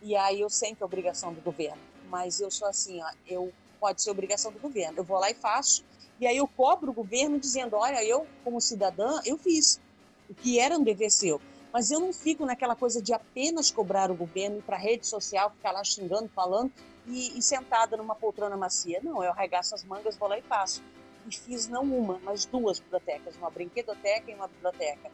E 0.03 0.15
aí 0.17 0.41
eu 0.41 0.51
sei 0.51 0.75
que 0.75 0.83
é 0.83 0.87
obrigação 0.87 1.33
do 1.33 1.41
governo, 1.41 1.81
mas 2.09 2.41
eu 2.41 2.51
sou 2.51 2.69
assim, 2.69 3.03
ó, 3.03 3.11
eu 3.27 3.53
pode 3.81 4.03
ser 4.03 4.11
obrigação 4.11 4.53
do 4.53 4.59
governo. 4.59 4.99
Eu 4.99 5.05
vou 5.05 5.19
lá 5.19 5.31
e 5.31 5.35
faço, 5.35 5.85
e 6.21 6.27
aí 6.27 6.37
eu 6.37 6.47
cobro 6.47 6.91
o 6.91 6.95
governo 6.95 7.39
dizendo, 7.39 7.77
olha, 7.77 8.03
eu 8.05 8.27
como 8.43 8.61
cidadã, 8.61 9.21
eu 9.25 9.37
fiz, 9.37 9.81
o 10.29 10.35
que 10.35 10.59
era 10.59 10.77
um 10.77 10.83
dever 10.83 11.11
seu. 11.11 11.41
Mas 11.73 11.91
eu 11.91 12.01
não 12.01 12.13
fico 12.13 12.47
naquela 12.47 12.75
coisa 12.75 13.03
de 13.03 13.13
apenas 13.13 13.71
cobrar 13.71 14.11
o 14.11 14.15
governo, 14.15 14.63
para 14.63 14.77
rede 14.77 15.07
social, 15.07 15.51
ficar 15.51 15.73
lá 15.73 15.85
xingando, 15.85 16.29
falando, 16.29 16.73
e, 17.07 17.39
e, 17.39 17.43
sentada 17.43 17.97
numa 17.97 18.15
poltrona 18.15 18.57
macia. 18.57 19.01
Não, 19.03 19.23
eu 19.23 19.31
arregaço 19.31 19.75
as 19.75 19.85
mangas, 19.85 20.17
vou 20.17 20.29
lá 20.29 20.39
e 20.39 20.43
faço. 20.43 20.83
E 21.27 21.35
fiz 21.35 21.69
não 21.69 21.83
uma, 21.83 22.19
mas 22.23 22.47
duas 22.47 22.79
bibliotecas, 22.79 23.37
uma 23.37 23.51
brinquedoteca 23.51 24.31
e 24.31 24.35
uma 24.35 24.49
biblioteca. 24.49 25.11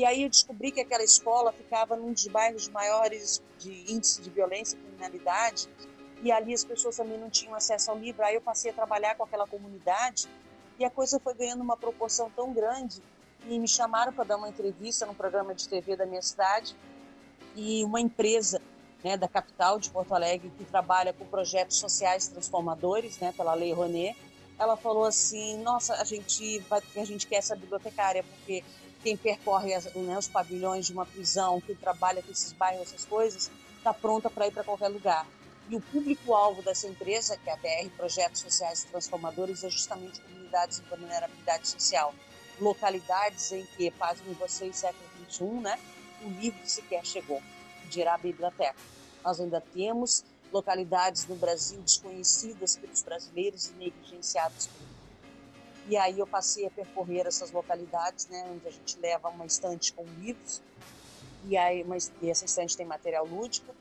E 0.00 0.04
aí 0.06 0.22
eu 0.22 0.30
descobri 0.30 0.72
que 0.72 0.80
aquela 0.80 1.04
escola 1.04 1.52
ficava 1.52 1.94
num 1.94 2.14
dos 2.14 2.26
bairros 2.26 2.70
maiores 2.70 3.42
de 3.58 3.92
índice 3.92 4.22
de 4.22 4.30
violência 4.30 4.74
e 4.74 4.80
criminalidade, 4.80 5.68
e 6.22 6.32
ali 6.32 6.54
as 6.54 6.64
pessoas 6.64 6.96
também 6.96 7.18
não 7.18 7.28
tinham 7.28 7.54
acesso 7.54 7.90
ao 7.90 7.98
livro. 7.98 8.24
Aí 8.24 8.34
eu 8.34 8.40
passei 8.40 8.70
a 8.70 8.74
trabalhar 8.74 9.14
com 9.14 9.24
aquela 9.24 9.46
comunidade 9.46 10.26
e 10.78 10.86
a 10.86 10.90
coisa 10.90 11.20
foi 11.20 11.34
ganhando 11.34 11.60
uma 11.60 11.76
proporção 11.76 12.30
tão 12.30 12.50
grande 12.50 13.02
e 13.46 13.58
me 13.58 13.68
chamaram 13.68 14.10
para 14.10 14.24
dar 14.24 14.36
uma 14.38 14.48
entrevista 14.48 15.04
no 15.04 15.14
programa 15.14 15.54
de 15.54 15.68
TV 15.68 15.94
da 15.96 16.06
minha 16.06 16.22
cidade 16.22 16.74
e 17.54 17.84
uma 17.84 18.00
empresa 18.00 18.58
né, 19.04 19.18
da 19.18 19.28
capital 19.28 19.78
de 19.78 19.90
Porto 19.90 20.14
Alegre, 20.14 20.50
que 20.56 20.64
trabalha 20.64 21.12
com 21.12 21.26
projetos 21.26 21.76
sociais 21.76 22.26
transformadores, 22.26 23.18
né, 23.18 23.34
pela 23.36 23.52
Lei 23.52 23.74
Rouanet, 23.74 24.16
ela 24.58 24.78
falou 24.78 25.04
assim: 25.04 25.58
Nossa, 25.58 25.92
a 25.96 26.04
gente, 26.04 26.58
vai, 26.60 26.80
a 26.96 27.04
gente 27.04 27.26
quer 27.26 27.36
essa 27.36 27.54
bibliotecária, 27.54 28.22
porque 28.22 28.64
quem 29.02 29.16
percorre 29.16 29.74
as, 29.74 29.92
né, 29.94 30.18
os 30.18 30.28
pavilhões 30.28 30.86
de 30.86 30.92
uma 30.92 31.06
prisão, 31.06 31.60
quem 31.60 31.74
trabalha 31.74 32.22
com 32.22 32.30
esses 32.30 32.52
bairros, 32.52 32.88
essas 32.88 33.04
coisas, 33.04 33.50
está 33.76 33.92
pronta 33.94 34.28
para 34.28 34.46
ir 34.46 34.52
para 34.52 34.64
qualquer 34.64 34.88
lugar. 34.88 35.26
E 35.68 35.76
o 35.76 35.80
público-alvo 35.80 36.62
dessa 36.62 36.86
empresa, 36.88 37.36
que 37.36 37.48
é 37.48 37.52
a 37.52 37.56
BR 37.56 37.90
Projetos 37.96 38.40
Sociais 38.40 38.84
Transformadores, 38.84 39.62
é 39.62 39.70
justamente 39.70 40.20
comunidades 40.20 40.80
em 40.80 40.82
vulnerabilidade 40.82 41.68
social. 41.68 42.14
Localidades 42.60 43.52
em 43.52 43.64
que, 43.76 43.90
pasmem 43.92 44.34
vocês, 44.34 44.76
século 44.76 45.08
XXI, 45.30 45.44
né, 45.60 45.78
o 46.22 46.28
livro 46.28 46.60
sequer 46.64 47.04
chegou 47.04 47.40
dirá 47.90 48.14
a 48.14 48.18
biblioteca. 48.18 48.76
Nós 49.22 49.40
ainda 49.40 49.60
temos 49.60 50.24
localidades 50.52 51.26
no 51.26 51.36
Brasil 51.36 51.80
desconhecidas 51.82 52.76
pelos 52.76 53.02
brasileiros 53.02 53.68
e 53.68 53.72
negligenciadas 53.72 54.66
por 54.68 54.86
e 55.90 55.96
aí 55.96 56.20
eu 56.20 56.26
passei 56.26 56.64
a 56.66 56.70
percorrer 56.70 57.26
essas 57.26 57.50
localidades, 57.50 58.28
né, 58.28 58.48
onde 58.48 58.68
a 58.68 58.70
gente 58.70 58.96
leva 59.00 59.28
uma 59.28 59.44
estante 59.44 59.92
com 59.92 60.04
livros, 60.20 60.62
e 61.46 61.56
aí 61.56 61.82
uma, 61.82 61.96
e 62.22 62.30
essa 62.30 62.44
estante 62.44 62.76
tem 62.76 62.86
material 62.86 63.26
lúdico, 63.26 63.74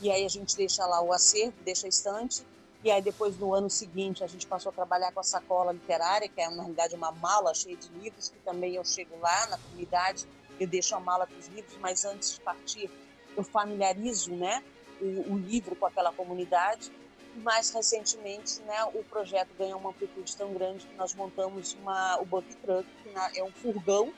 e 0.00 0.10
aí 0.10 0.24
a 0.24 0.28
gente 0.28 0.56
deixa 0.56 0.84
lá 0.84 1.00
o 1.00 1.12
acervo, 1.12 1.54
deixa 1.64 1.86
a 1.86 1.88
estante, 1.88 2.44
e 2.82 2.90
aí 2.90 3.00
depois 3.00 3.38
no 3.38 3.54
ano 3.54 3.70
seguinte 3.70 4.24
a 4.24 4.26
gente 4.26 4.44
passou 4.44 4.70
a 4.70 4.72
trabalhar 4.72 5.12
com 5.12 5.20
a 5.20 5.22
sacola 5.22 5.70
literária, 5.70 6.28
que 6.28 6.40
é 6.40 6.50
na 6.50 6.62
realidade 6.62 6.96
uma 6.96 7.12
mala 7.12 7.54
cheia 7.54 7.76
de 7.76 7.88
livros, 7.90 8.30
que 8.30 8.38
também 8.40 8.74
eu 8.74 8.84
chego 8.84 9.16
lá 9.20 9.46
na 9.46 9.56
comunidade, 9.56 10.26
eu 10.58 10.66
deixo 10.66 10.96
a 10.96 11.00
mala 11.00 11.28
com 11.28 11.38
os 11.38 11.46
livros, 11.46 11.78
mas 11.80 12.04
antes 12.04 12.34
de 12.34 12.40
partir 12.40 12.90
eu 13.36 13.44
familiarizo 13.44 14.34
né, 14.34 14.64
o, 15.00 15.34
o, 15.34 15.38
livro 15.38 15.76
com 15.76 15.86
aquela 15.86 16.12
comunidade. 16.12 16.92
Mais 17.36 17.70
recentemente, 17.70 18.60
né, 18.62 18.84
o 18.92 19.02
projeto 19.04 19.48
ganhou 19.58 19.78
uma 19.78 19.90
amplitude 19.90 20.36
tão 20.36 20.52
grande 20.52 20.86
que 20.86 20.94
nós 20.94 21.14
montamos 21.14 21.74
uma, 21.80 22.18
o 22.20 22.26
Buck 22.26 22.46
Truck, 22.56 22.86
que 23.02 23.38
é 23.38 23.42
um 23.42 23.50
furgão 23.50 24.12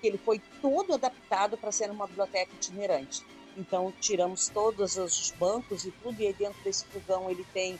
que 0.00 0.06
ele 0.06 0.18
foi 0.18 0.40
todo 0.60 0.94
adaptado 0.94 1.56
para 1.56 1.72
ser 1.72 1.90
uma 1.90 2.06
biblioteca 2.06 2.52
itinerante. 2.54 3.24
Então, 3.56 3.92
tiramos 4.00 4.48
todos 4.48 4.96
os 4.96 5.32
bancos 5.32 5.84
e 5.84 5.90
tudo, 5.90 6.20
e 6.20 6.26
aí 6.26 6.32
dentro 6.32 6.62
desse 6.62 6.84
furgão 6.84 7.28
ele 7.28 7.44
tem 7.52 7.78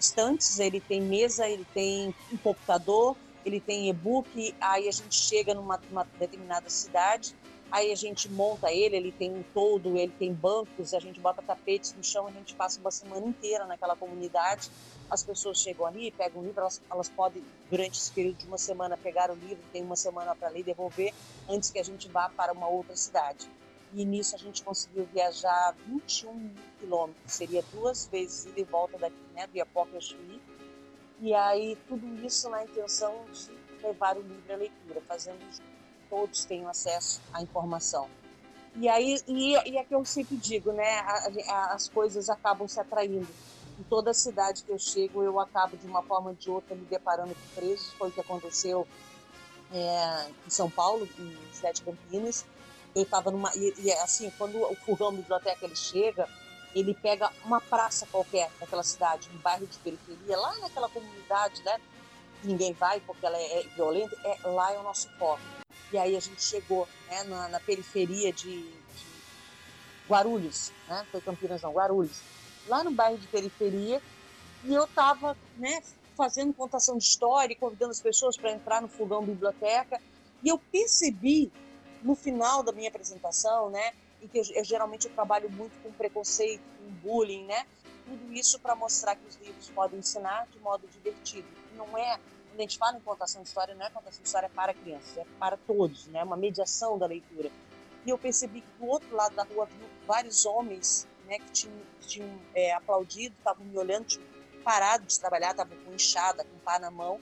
estantes, 0.00 0.58
ele 0.58 0.80
tem 0.80 1.02
mesa, 1.02 1.46
ele 1.46 1.66
tem 1.74 2.14
um 2.32 2.36
computador, 2.38 3.16
ele 3.44 3.60
tem 3.60 3.90
e-book, 3.90 4.54
aí 4.60 4.88
a 4.88 4.92
gente 4.92 5.14
chega 5.14 5.52
numa, 5.52 5.78
numa 5.90 6.04
determinada 6.18 6.70
cidade 6.70 7.34
Aí 7.70 7.92
a 7.92 7.94
gente 7.94 8.30
monta 8.30 8.72
ele, 8.72 8.96
ele 8.96 9.12
tem 9.12 9.30
um 9.30 9.42
todo, 9.52 9.96
ele 9.98 10.12
tem 10.18 10.32
bancos, 10.32 10.94
a 10.94 11.00
gente 11.00 11.20
bota 11.20 11.42
tapetes 11.42 11.92
no 11.94 12.02
chão, 12.02 12.26
a 12.26 12.30
gente 12.30 12.54
passa 12.54 12.80
uma 12.80 12.90
semana 12.90 13.26
inteira 13.26 13.66
naquela 13.66 13.94
comunidade. 13.94 14.70
As 15.10 15.22
pessoas 15.22 15.60
chegam 15.60 15.84
ali, 15.84 16.10
pegam 16.10 16.40
o 16.40 16.44
livro, 16.44 16.60
elas, 16.60 16.80
elas 16.90 17.08
podem, 17.10 17.42
durante 17.70 17.98
esse 17.98 18.10
período 18.10 18.38
de 18.38 18.46
uma 18.46 18.56
semana, 18.56 18.96
pegar 18.96 19.30
o 19.30 19.34
livro, 19.34 19.62
tem 19.70 19.82
uma 19.82 19.96
semana 19.96 20.34
para 20.34 20.48
ler 20.48 20.60
e 20.60 20.62
devolver, 20.62 21.12
antes 21.48 21.70
que 21.70 21.78
a 21.78 21.82
gente 21.82 22.08
vá 22.08 22.30
para 22.30 22.52
uma 22.52 22.68
outra 22.68 22.96
cidade. 22.96 23.48
E 23.92 24.04
nisso 24.04 24.34
a 24.34 24.38
gente 24.38 24.62
conseguiu 24.62 25.06
viajar 25.12 25.74
21 25.86 26.34
mil 26.34 26.54
quilômetros, 26.78 27.32
seria 27.32 27.62
duas 27.72 28.06
vezes 28.06 28.46
ida 28.46 28.60
e 28.60 28.64
volta 28.64 28.98
daqui, 28.98 29.16
né, 29.34 29.46
do 29.46 29.56
Iapoca 29.56 29.94
ao 29.94 30.00
Chuí. 30.00 30.40
E 31.20 31.34
aí 31.34 31.76
tudo 31.86 32.06
isso 32.24 32.48
na 32.50 32.64
intenção 32.64 33.24
de 33.32 33.50
levar 33.82 34.16
o 34.16 34.20
livro 34.20 34.52
à 34.52 34.56
leitura, 34.56 35.00
fazendo 35.08 35.38
todos 36.10 36.44
tenham 36.44 36.68
acesso 36.68 37.20
à 37.32 37.42
informação. 37.42 38.08
E 38.76 38.88
aí, 38.88 39.20
e, 39.26 39.52
e 39.70 39.76
é 39.76 39.84
que 39.84 39.94
eu 39.94 40.04
sempre 40.04 40.36
digo, 40.36 40.72
né, 40.72 41.00
a, 41.00 41.30
a, 41.48 41.74
as 41.74 41.88
coisas 41.88 42.28
acabam 42.28 42.68
se 42.68 42.78
atraindo. 42.78 43.26
Em 43.78 43.82
toda 43.84 44.12
cidade 44.12 44.62
que 44.64 44.70
eu 44.70 44.78
chego, 44.78 45.22
eu 45.22 45.38
acabo 45.38 45.76
de 45.76 45.86
uma 45.86 46.02
forma 46.02 46.30
ou 46.30 46.36
de 46.36 46.50
outra 46.50 46.74
me 46.74 46.84
deparando 46.84 47.34
com 47.34 47.60
presos. 47.60 47.92
Foi 47.92 48.08
o 48.08 48.12
que 48.12 48.20
aconteceu 48.20 48.86
é, 49.72 50.26
em 50.46 50.50
São 50.50 50.68
Paulo, 50.70 51.08
em 51.18 51.36
Cidade 51.52 51.82
Campinas. 51.82 52.44
Eu 52.94 53.02
estava 53.02 53.30
numa. 53.30 53.52
E, 53.54 53.74
e, 53.78 53.92
assim, 53.92 54.32
quando 54.36 54.60
o 54.60 54.74
furgão 54.76 55.12
biblioteca 55.12 55.64
ele 55.64 55.76
chega, 55.76 56.28
ele 56.74 56.94
pega 56.94 57.30
uma 57.44 57.60
praça 57.60 58.06
qualquer 58.10 58.50
daquela 58.60 58.82
cidade, 58.82 59.28
um 59.34 59.38
bairro 59.38 59.66
de 59.66 59.78
periferia, 59.78 60.36
lá 60.36 60.56
naquela 60.58 60.88
comunidade, 60.88 61.62
né? 61.62 61.80
Ninguém 62.42 62.72
vai 62.72 63.00
porque 63.00 63.26
ela 63.26 63.36
é, 63.36 63.60
é 63.60 63.62
violenta, 63.74 64.16
é, 64.24 64.38
lá 64.48 64.72
é 64.72 64.78
o 64.78 64.82
nosso 64.82 65.08
foco. 65.18 65.57
E 65.92 65.98
aí 65.98 66.16
a 66.16 66.20
gente 66.20 66.42
chegou 66.42 66.86
né, 67.08 67.24
na, 67.24 67.48
na 67.48 67.60
periferia 67.60 68.32
de, 68.32 68.62
de, 68.62 69.08
Guarulhos, 70.08 70.72
né? 70.86 71.06
Foi 71.10 71.20
Campinas 71.20 71.62
não, 71.62 71.72
Guarulhos. 71.72 72.20
Lá 72.66 72.84
no 72.84 72.90
bairro 72.90 73.18
de 73.18 73.26
periferia, 73.26 74.02
e 74.64 74.74
eu 74.74 74.84
estava 74.84 75.36
né, 75.56 75.82
fazendo 76.16 76.52
contação 76.52 76.98
de 76.98 77.04
história, 77.04 77.56
convidando 77.56 77.92
as 77.92 78.00
pessoas 78.00 78.36
para 78.36 78.52
entrar 78.52 78.82
no 78.82 78.88
fogão 78.88 79.24
biblioteca, 79.24 80.00
e 80.42 80.48
eu 80.48 80.58
percebi 80.70 81.50
no 82.02 82.14
final 82.14 82.62
da 82.62 82.72
minha 82.72 82.88
apresentação, 82.88 83.70
né, 83.70 83.92
em 84.22 84.28
que 84.28 84.38
eu, 84.38 84.44
eu 84.54 84.64
geralmente 84.64 85.06
eu 85.06 85.12
trabalho 85.12 85.50
muito 85.50 85.72
com 85.82 85.90
preconceito, 85.92 86.62
com 86.78 86.90
bullying, 87.02 87.44
né, 87.44 87.66
tudo 88.08 88.32
isso 88.32 88.58
para 88.58 88.74
mostrar 88.74 89.16
que 89.16 89.26
os 89.26 89.36
livros 89.36 89.70
podem 89.70 89.98
ensinar 89.98 90.46
de 90.50 90.58
modo 90.60 90.86
divertido. 90.88 91.46
Não 91.76 91.96
é 91.96 92.18
a 92.60 92.62
gente 92.62 92.78
fala 92.78 92.96
em 92.96 93.00
contação 93.00 93.42
de 93.42 93.48
história, 93.48 93.74
não 93.74 93.86
é 93.86 93.90
contação 93.90 94.20
de 94.20 94.26
história 94.26 94.48
para 94.48 94.74
crianças, 94.74 95.16
é 95.16 95.24
para 95.38 95.56
todos, 95.56 96.06
né? 96.08 96.22
Uma 96.24 96.36
mediação 96.36 96.98
da 96.98 97.06
leitura. 97.06 97.50
E 98.04 98.10
eu 98.10 98.18
percebi 98.18 98.60
que 98.60 98.68
do 98.78 98.86
outro 98.86 99.14
lado 99.14 99.34
da 99.34 99.44
rua 99.44 99.64
havia 99.64 99.86
vários 100.06 100.46
homens, 100.46 101.06
né, 101.26 101.38
que 101.38 101.50
tinham, 101.52 101.76
tinham 102.00 102.40
é, 102.54 102.72
aplaudido, 102.72 103.34
estavam 103.36 103.64
me 103.64 103.76
olhando, 103.76 104.06
tinham 104.06 104.26
parado 104.64 105.04
de 105.04 105.18
trabalhar, 105.20 105.50
estavam 105.50 105.76
com 105.84 105.92
enxada, 105.92 106.44
com 106.44 106.58
pá 106.58 106.78
na 106.78 106.90
mão. 106.90 107.20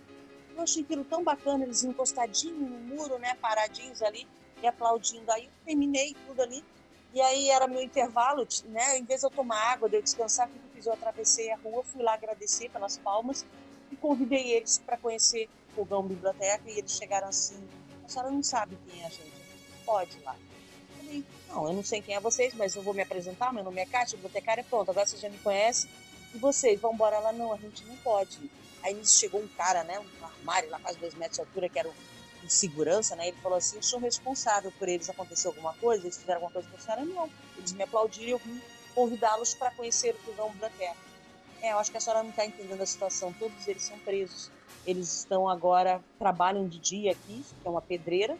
Eu 0.56 0.62
achei 0.62 0.82
aquilo 0.82 1.04
tão 1.04 1.22
bacana, 1.22 1.64
eles 1.64 1.82
encostadinhos 1.84 2.58
no 2.58 2.78
muro, 2.78 3.18
né, 3.18 3.34
paradinhos 3.34 4.00
ali 4.02 4.26
e 4.62 4.66
aplaudindo. 4.66 5.30
Aí 5.32 5.46
eu 5.46 5.50
terminei 5.64 6.14
tudo 6.26 6.40
ali. 6.40 6.64
E 7.12 7.20
aí 7.20 7.50
era 7.50 7.66
meu 7.66 7.82
intervalo, 7.82 8.46
né? 8.66 8.98
Em 8.98 9.04
vez 9.04 9.20
de 9.20 9.26
eu 9.26 9.30
tomar 9.30 9.72
água, 9.72 9.88
de 9.88 9.96
eu 9.96 10.02
descansar, 10.02 10.48
o 10.48 10.50
que 10.50 10.56
eu 10.56 10.62
fiz? 10.74 10.86
Eu 10.86 10.92
atravessei 10.92 11.50
a 11.50 11.56
rua, 11.56 11.82
fui 11.82 12.02
lá 12.02 12.14
agradecer 12.14 12.70
pelas 12.70 12.98
palmas 12.98 13.44
e 13.90 13.96
convidei 13.96 14.52
eles 14.52 14.78
para 14.78 14.96
conhecer 14.96 15.48
o 15.72 15.74
fogão 15.76 16.02
biblioteca 16.02 16.62
e 16.68 16.78
eles 16.78 16.92
chegaram 16.92 17.28
assim, 17.28 17.56
a 18.04 18.08
senhora 18.08 18.30
não 18.30 18.42
sabe 18.42 18.76
quem 18.88 19.02
é 19.02 19.06
a 19.06 19.10
gente, 19.10 19.32
pode 19.84 20.16
ir 20.16 20.22
lá. 20.22 20.36
Eu 20.36 20.96
falei, 20.96 21.24
não, 21.48 21.68
eu 21.68 21.72
não 21.74 21.84
sei 21.84 22.02
quem 22.02 22.14
é 22.14 22.20
vocês, 22.20 22.54
mas 22.54 22.74
eu 22.74 22.82
vou 22.82 22.94
me 22.94 23.02
apresentar, 23.02 23.52
meu 23.52 23.64
nome 23.64 23.80
é 23.80 23.86
Kátia, 23.86 24.16
bibliotecária, 24.16 24.64
pronto, 24.64 24.90
agora 24.90 25.06
você 25.06 25.16
já 25.16 25.28
me 25.28 25.38
conhece, 25.38 25.88
e 26.34 26.38
vocês, 26.38 26.80
vão 26.80 26.92
embora 26.92 27.18
lá? 27.18 27.32
Não, 27.32 27.52
a 27.52 27.56
gente 27.56 27.84
não 27.84 27.96
pode. 27.98 28.50
Aí 28.82 29.04
chegou 29.06 29.40
um 29.40 29.48
cara, 29.48 29.82
né, 29.84 29.98
um 29.98 30.24
armário 30.24 30.70
lá 30.70 30.78
quase 30.78 30.98
dois 30.98 31.14
metros 31.14 31.36
de 31.36 31.40
altura, 31.40 31.68
que 31.68 31.78
era 31.78 31.88
o 31.88 31.94
de 32.42 32.52
segurança, 32.52 33.16
né, 33.16 33.28
ele 33.28 33.36
falou 33.38 33.58
assim, 33.58 33.76
eu 33.76 33.82
sou 33.82 33.98
responsável 33.98 34.72
por 34.78 34.88
eles 34.88 35.10
acontecer 35.10 35.48
alguma 35.48 35.74
coisa, 35.74 36.04
eles 36.04 36.16
fizeram 36.16 36.36
alguma 36.36 36.52
coisa 36.52 36.68
com 36.68 36.76
a 36.76 36.80
senhora? 36.80 37.04
Não, 37.04 37.28
eles 37.56 37.72
me 37.72 37.82
aplaudiram 37.82 38.30
eu 38.30 38.38
vim 38.38 38.62
convidá-los 38.94 39.54
para 39.54 39.70
conhecer 39.72 40.14
o 40.14 40.18
fogão 40.18 40.50
biblioteca. 40.52 40.96
É, 41.62 41.72
eu 41.72 41.78
acho 41.78 41.90
que 41.90 41.96
a 41.96 42.00
senhora 42.00 42.22
não 42.22 42.30
está 42.30 42.44
entendendo 42.44 42.80
a 42.80 42.86
situação. 42.86 43.32
Todos 43.32 43.66
eles 43.66 43.82
são 43.82 43.98
presos. 44.00 44.50
Eles 44.84 45.18
estão 45.18 45.48
agora, 45.48 46.02
trabalham 46.18 46.68
de 46.68 46.78
dia 46.78 47.12
aqui, 47.12 47.42
que 47.42 47.66
é 47.66 47.70
uma 47.70 47.82
pedreira, 47.82 48.38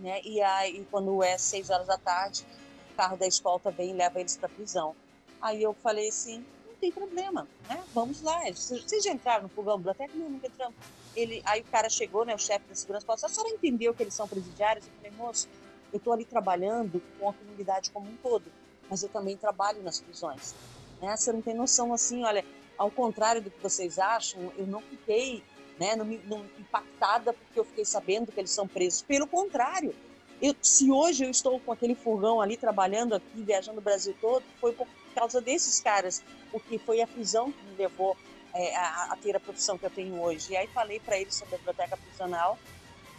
né? 0.00 0.20
E 0.24 0.40
aí, 0.40 0.84
quando 0.90 1.22
é 1.22 1.38
seis 1.38 1.70
horas 1.70 1.86
da 1.86 1.96
tarde, 1.96 2.44
o 2.92 2.96
carro 2.96 3.16
da 3.16 3.26
escolta 3.26 3.70
vem 3.70 3.90
e 3.90 3.94
leva 3.94 4.18
eles 4.18 4.36
para 4.36 4.48
prisão. 4.48 4.94
Aí 5.40 5.62
eu 5.62 5.72
falei 5.74 6.08
assim, 6.08 6.44
não 6.66 6.74
tem 6.80 6.90
problema, 6.90 7.48
né? 7.68 7.84
Vamos 7.94 8.22
lá. 8.22 8.40
Vocês 8.50 9.04
já 9.04 9.12
entraram 9.12 9.44
no 9.44 9.48
fogão 9.50 9.76
biblioteca? 9.76 10.12
Não, 10.16 10.28
nunca 10.28 10.48
entramos. 10.48 10.76
Ele, 11.14 11.40
aí 11.44 11.60
o 11.60 11.64
cara 11.64 11.88
chegou, 11.88 12.24
né? 12.24 12.34
O 12.34 12.38
chefe 12.38 12.68
da 12.68 12.74
segurança 12.74 13.06
falou: 13.06 13.20
a 13.24 13.28
senhora 13.28 13.54
entendeu 13.54 13.94
que 13.94 14.02
eles 14.02 14.14
são 14.14 14.26
presidiários? 14.26 14.86
Eu 14.86 14.92
falei, 14.94 15.12
moço, 15.12 15.48
eu 15.92 15.98
estou 15.98 16.12
ali 16.12 16.24
trabalhando 16.24 17.00
com 17.18 17.28
a 17.28 17.34
comunidade 17.34 17.90
como 17.92 18.10
um 18.10 18.16
todo, 18.16 18.52
mas 18.88 19.02
eu 19.02 19.08
também 19.08 19.36
trabalho 19.36 19.82
nas 19.82 20.00
prisões. 20.00 20.54
Né? 21.00 21.16
Você 21.16 21.32
não 21.32 21.42
tem 21.42 21.54
noção 21.54 21.92
assim, 21.92 22.24
olha, 22.24 22.44
ao 22.76 22.90
contrário 22.90 23.42
do 23.42 23.50
que 23.50 23.62
vocês 23.62 23.98
acham, 23.98 24.52
eu 24.56 24.66
não 24.66 24.80
fiquei 24.80 25.42
né, 25.78 25.94
não, 25.94 26.04
não, 26.04 26.44
impactada 26.58 27.32
porque 27.32 27.58
eu 27.58 27.64
fiquei 27.64 27.84
sabendo 27.84 28.32
que 28.32 28.40
eles 28.40 28.50
são 28.50 28.66
presos. 28.66 29.02
Pelo 29.02 29.26
contrário, 29.26 29.94
eu, 30.42 30.54
se 30.60 30.90
hoje 30.90 31.24
eu 31.24 31.30
estou 31.30 31.58
com 31.60 31.72
aquele 31.72 31.94
furgão 31.94 32.40
ali 32.40 32.56
trabalhando 32.56 33.14
aqui, 33.14 33.42
viajando 33.42 33.78
o 33.78 33.82
Brasil 33.82 34.14
todo, 34.20 34.44
foi 34.60 34.72
por 34.72 34.86
causa 35.14 35.40
desses 35.40 35.80
caras, 35.80 36.22
porque 36.50 36.78
foi 36.78 37.00
a 37.00 37.06
prisão 37.06 37.50
que 37.52 37.64
me 37.64 37.76
levou 37.76 38.16
é, 38.54 38.76
a, 38.76 39.12
a, 39.12 39.16
ter 39.16 39.36
a 39.36 39.40
profissão 39.40 39.78
que 39.78 39.86
eu 39.86 39.90
tenho 39.90 40.20
hoje. 40.20 40.52
E 40.52 40.56
aí 40.56 40.66
falei 40.68 41.00
para 41.00 41.18
eles 41.18 41.34
sobre 41.34 41.54
a 41.54 41.58
biblioteca 41.58 41.96
prisional. 41.96 42.58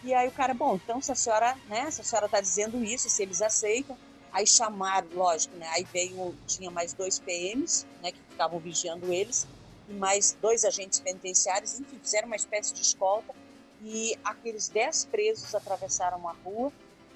E 0.03 0.13
aí 0.13 0.27
o 0.27 0.32
cara, 0.32 0.53
bom, 0.53 0.75
então 0.75 1.01
se 1.01 1.11
a 1.11 1.15
senhora, 1.15 1.57
né, 1.67 1.91
se 1.91 2.01
a 2.01 2.03
senhora 2.03 2.25
está 2.25 2.39
dizendo 2.39 2.84
isso, 2.84 3.09
se 3.09 3.21
eles 3.21 3.41
aceitam, 3.41 3.97
Aí 4.32 4.45
chamaram, 4.45 5.07
lógico, 5.13 5.55
né? 5.57 5.67
Aí 5.73 5.84
veio, 5.91 6.36
tinha 6.45 6.69
mais 6.69 6.93
dois 6.93 7.19
PMs, 7.19 7.86
né? 8.01 8.11
Que 8.11 8.19
ficavam 8.30 8.59
vigiando 8.59 9.11
eles, 9.11 9.47
e 9.88 9.93
mais 9.93 10.38
dois 10.39 10.63
agentes 10.63 10.99
penitenciários, 10.99 11.80
enfim, 11.80 11.99
fizeram 11.99 12.27
uma 12.27 12.36
espécie 12.36 12.73
de 12.73 12.82
escolta. 12.82 13.34
E 13.82 14.17
aqueles 14.23 14.67
dez 14.69 15.05
presos 15.05 15.55
atravessaram 15.55 16.27
a 16.27 16.34
rua 16.43 16.71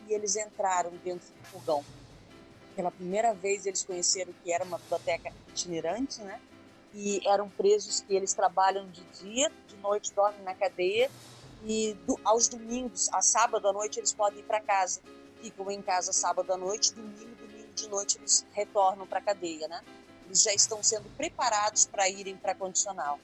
e 0.08 0.14
eles 0.14 0.36
entraram 0.36 0.92
dentro 1.04 1.28
do 1.28 1.46
fogão. 1.46 1.84
Pela 2.76 2.90
primeira 2.90 3.34
vez 3.34 3.66
eles 3.66 3.84
conheceram 3.84 4.34
que 4.44 4.52
era 4.52 4.64
uma 4.64 4.80
biblioteca 4.80 5.32
itinerante, 5.50 6.22
né? 6.22 6.40
E 6.94 7.22
eram 7.28 7.50
presos 7.50 8.02
que 8.02 8.16
eles 8.16 8.34
trabalham 8.34 8.90
de 8.90 9.04
dia, 9.22 9.52
de 9.68 9.76
noite 9.78 10.14
dormem 10.14 10.42
na 10.44 10.56
cadeia 10.56 11.12
e 11.66 11.96
do, 12.06 12.20
aos 12.24 12.48
domingos, 12.48 13.10
a 13.14 13.22
sábado 13.22 13.68
à 13.68 13.74
noite 13.74 14.00
eles 14.00 14.14
podem 14.14 14.40
ir 14.40 14.44
para 14.44 14.60
casa 14.60 15.02
ficam 15.52 15.70
em 15.72 15.82
casa 15.82 16.14
sábado 16.14 16.52
à 16.54 16.58
noite, 16.58 16.94
domingo, 16.94 17.36
domingo 17.36 17.74
de 17.74 17.88
noite 17.88 18.18
eles 18.18 18.46
retornam 18.54 19.06
para 19.06 19.20
a 19.20 19.22
cadeia, 19.22 19.68
né? 19.68 19.82
Eles 20.26 20.42
já 20.42 20.54
estão 20.54 20.82
sendo 20.82 21.10
preparados 21.18 21.86
para 21.86 22.10
irem 22.10 22.36
para 22.36 22.56
condicional. 22.56 23.20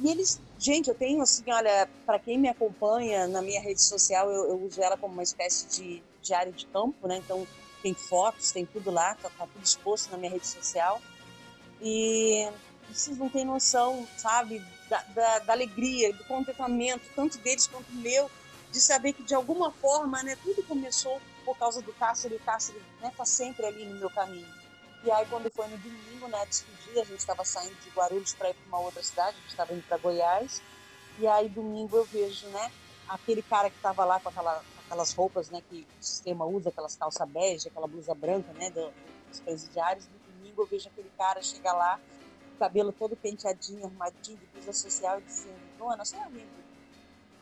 E 0.00 0.10
eles, 0.10 0.40
gente, 0.58 0.88
eu 0.88 0.94
tenho 0.94 1.20
assim, 1.22 1.50
olha, 1.50 1.88
para 2.06 2.18
quem 2.18 2.38
me 2.38 2.48
acompanha 2.48 3.26
na 3.26 3.42
minha 3.42 3.60
rede 3.60 3.82
social, 3.82 4.30
eu, 4.30 4.50
eu, 4.50 4.62
uso 4.64 4.80
ela 4.80 4.96
como 4.96 5.12
uma 5.12 5.22
espécie 5.22 5.66
de 5.66 6.02
diário 6.22 6.52
de 6.52 6.66
campo, 6.66 7.08
né? 7.08 7.16
Então 7.16 7.46
tem 7.82 7.94
fotos, 7.94 8.52
tem 8.52 8.64
tudo 8.66 8.90
lá, 8.90 9.14
tá, 9.14 9.30
tá 9.30 9.46
tudo 9.46 9.64
exposto 9.64 10.10
na 10.10 10.18
minha 10.18 10.30
rede 10.30 10.46
social. 10.46 11.00
E 11.80 12.48
vocês 12.88 13.18
não 13.18 13.28
têm 13.28 13.44
noção, 13.44 14.06
sabe, 14.16 14.62
da, 14.88 15.02
da, 15.14 15.38
da 15.40 15.52
alegria, 15.52 16.12
do 16.12 16.24
contentamento, 16.24 17.02
tanto 17.14 17.38
deles 17.38 17.66
quanto 17.66 17.92
meu, 17.92 18.30
de 18.70 18.80
saber 18.80 19.12
que 19.12 19.22
de 19.22 19.34
alguma 19.34 19.70
forma, 19.70 20.22
né, 20.22 20.36
tudo 20.42 20.62
começou 20.62 21.20
por 21.48 21.56
causa 21.56 21.80
do 21.80 21.94
Cássio, 21.94 22.30
o 22.36 22.38
Cássio 22.40 22.74
né, 23.00 23.10
tá 23.16 23.24
sempre 23.24 23.64
ali 23.64 23.82
no 23.86 23.98
meu 23.98 24.10
caminho. 24.10 24.46
E 25.02 25.10
aí, 25.10 25.24
quando 25.30 25.50
foi 25.50 25.66
no 25.68 25.78
domingo, 25.78 26.28
né, 26.28 26.44
despedir, 26.44 27.00
a 27.00 27.04
gente 27.04 27.20
estava 27.20 27.42
saindo 27.42 27.74
de 27.80 27.88
Guarulhos 27.88 28.34
para 28.34 28.50
ir 28.50 28.54
para 28.54 28.66
uma 28.66 28.80
outra 28.80 29.02
cidade, 29.02 29.30
a 29.30 29.40
gente 29.40 29.48
estava 29.48 29.72
indo 29.72 29.82
para 29.88 29.96
Goiás. 29.96 30.60
E 31.18 31.26
aí, 31.26 31.48
domingo, 31.48 31.96
eu 31.96 32.04
vejo, 32.04 32.46
né, 32.48 32.70
aquele 33.08 33.40
cara 33.40 33.70
que 33.70 33.76
estava 33.76 34.04
lá 34.04 34.20
com, 34.20 34.28
aquela, 34.28 34.62
aquelas 34.84 35.14
roupas, 35.14 35.48
né, 35.48 35.62
que 35.70 35.86
o 35.98 36.04
sistema 36.04 36.44
usa, 36.44 36.68
aquelas 36.68 36.94
calças 36.96 37.26
bege, 37.30 37.68
aquela 37.68 37.86
blusa 37.86 38.14
branca, 38.14 38.52
né, 38.52 38.68
dos 38.68 39.40
presidiários. 39.40 40.06
No 40.06 40.18
domingo, 40.30 40.60
eu 40.60 40.66
vejo 40.66 40.86
aquele 40.90 41.10
cara 41.16 41.40
chegar 41.40 41.72
lá, 41.72 41.98
cabelo 42.58 42.92
todo 42.92 43.16
penteadinho, 43.16 43.86
arrumadinho, 43.86 44.36
de 44.36 44.46
blusa 44.48 44.74
social, 44.74 45.18
e 45.18 45.22
dizendo: 45.22 45.78
Dona, 45.78 46.02
a 46.02 46.04
senhora 46.04 46.28
lembra? 46.28 46.68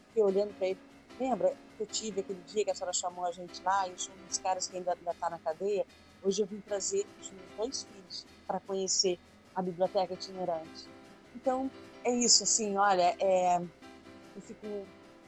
Fiquei 0.07 0.23
olhando 0.23 0.55
para 0.57 0.69
ele 0.69 0.79
Lembra 1.19 1.57
que 1.77 1.83
eu 1.83 1.87
tive 1.87 2.21
aquele 2.21 2.43
dia 2.43 2.65
que 2.65 2.71
a 2.71 2.75
senhora 2.75 2.93
chamou 2.93 3.25
a 3.25 3.33
gente 3.33 3.63
lá 3.63 3.89
e 3.89 3.93
eu 3.93 3.99
sou 3.99 4.15
um 4.15 4.27
dos 4.27 4.39
caras 4.39 4.69
que 4.69 4.77
ainda 4.77 4.93
está 5.11 5.31
na 5.31 5.39
cadeia? 5.39 5.87
Hoje 6.23 6.43
eu 6.43 6.47
vim 6.47 6.61
trazer 6.61 7.07
os 7.21 7.31
meus 7.31 7.51
dois 7.57 7.83
filhos 7.85 8.27
para 8.47 8.61
conhecer 8.61 9.19
a 9.55 9.63
biblioteca 9.63 10.13
itinerante. 10.13 10.87
Então, 11.35 11.71
é 12.05 12.11
isso, 12.15 12.43
assim, 12.45 12.77
olha, 12.77 13.17
é, 13.19 13.57
eu 14.35 14.43
fico 14.43 14.67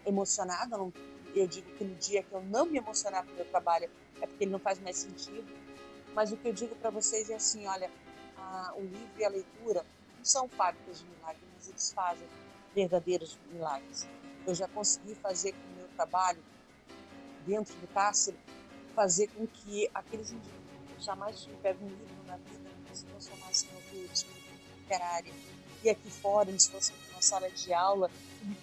emocionada, 0.04 0.76
não, 0.76 0.92
eu 1.34 1.46
digo 1.46 1.70
que 1.76 1.84
no 1.84 1.94
dia 1.94 2.22
que 2.22 2.32
eu 2.32 2.42
não 2.42 2.66
me 2.66 2.78
emocionar 2.78 3.24
com 3.24 3.32
o 3.32 3.34
meu 3.34 3.44
trabalho 3.46 3.90
é 4.20 4.26
porque 4.26 4.44
ele 4.44 4.50
não 4.50 4.58
faz 4.58 4.78
mais 4.80 4.98
sentido, 4.98 5.46
mas 6.14 6.32
o 6.32 6.36
que 6.36 6.48
eu 6.48 6.52
digo 6.52 6.74
para 6.76 6.90
vocês 6.90 7.30
é 7.30 7.34
assim, 7.34 7.66
olha, 7.66 7.90
a, 8.36 8.74
o 8.76 8.82
livro 8.82 9.18
e 9.18 9.24
a 9.24 9.28
leitura 9.28 9.84
não 10.16 10.24
são 10.24 10.48
fábricas 10.48 10.98
de 10.98 11.06
milagres, 11.06 11.44
mas 11.54 11.68
eles 11.68 11.92
fazem 11.92 12.26
verdadeiros 12.74 13.38
milagres. 13.50 14.06
Eu 14.46 14.54
já 14.54 14.68
consegui 14.68 15.14
fazer 15.14 15.52
com 15.52 15.77
trabalho 15.98 16.42
dentro 17.44 17.74
do 17.74 17.88
cárcere, 17.88 18.38
fazer 18.94 19.26
com 19.28 19.46
que 19.48 19.90
aqueles 19.92 20.30
indivíduos 20.30 21.04
jamais 21.04 21.48
pego 21.60 21.84
um 21.84 21.88
livro 21.88 22.24
na 22.26 22.36
vida 22.36 22.70
se 22.92 23.04
transformassem 23.04 23.68
em 23.68 23.74
autores, 23.74 24.26
literária. 24.76 25.32
E 25.82 25.90
aqui 25.90 26.10
fora 26.10 26.48
eles 26.48 26.66
fossem 26.68 26.94
uma 27.10 27.22
sala 27.22 27.50
de 27.50 27.72
aula 27.72 28.10
me, 28.42 28.56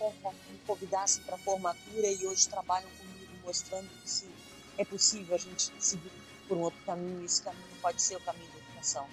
convidassem 0.65 1.23
para 1.23 1.35
a 1.35 1.37
formatura 1.37 2.07
e 2.07 2.25
hoje 2.25 2.47
trabalham 2.47 2.89
comigo 2.97 3.33
mostrando 3.43 3.89
que 3.89 4.29
é 4.77 4.85
possível 4.85 5.35
a 5.35 5.37
gente 5.37 5.71
seguir 5.79 6.11
por 6.47 6.57
um 6.57 6.61
outro 6.61 6.79
caminho 6.85 7.23
esse 7.23 7.41
caminho 7.41 7.65
pode 7.81 8.01
ser 8.01 8.15
o 8.15 8.21
caminho 8.21 8.51
da 8.51 8.59
educação. 8.59 9.07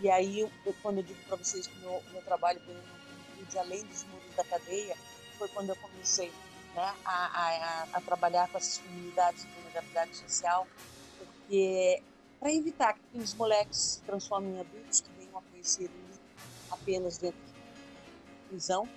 E 0.00 0.08
aí, 0.10 0.40
eu, 0.40 0.50
quando 0.82 0.98
eu 0.98 1.02
digo 1.02 1.20
para 1.24 1.36
vocês 1.36 1.66
que 1.66 1.78
meu, 1.78 2.02
meu 2.12 2.22
trabalho 2.22 2.60
veio 2.64 2.80
além 3.58 3.84
dos 3.84 4.04
muros 4.04 4.34
da 4.36 4.44
cadeia, 4.44 4.96
foi 5.36 5.48
quando 5.48 5.70
eu 5.70 5.76
comecei 5.76 6.30
né, 6.74 6.94
a, 7.04 7.26
a, 7.26 7.86
a, 7.94 8.00
trabalhar 8.00 8.48
com 8.48 8.58
essas 8.58 8.78
comunidades 8.78 9.44
de 9.44 9.50
vulnerabilidade 9.52 10.16
social, 10.16 10.66
porque 11.18 12.02
para 12.38 12.52
evitar 12.52 12.94
que 12.94 13.18
os 13.18 13.34
moleques 13.34 13.78
se 13.78 14.00
transformem 14.02 14.54
em 14.54 14.60
adultos 14.60 15.00
que 15.00 15.10
venham 15.18 15.38
a 15.38 15.42
conhecer 15.42 15.90
o 15.90 16.74
apenas 16.74 17.18
dentro 17.18 17.38
de 17.38 18.48
prisão, 18.48 18.88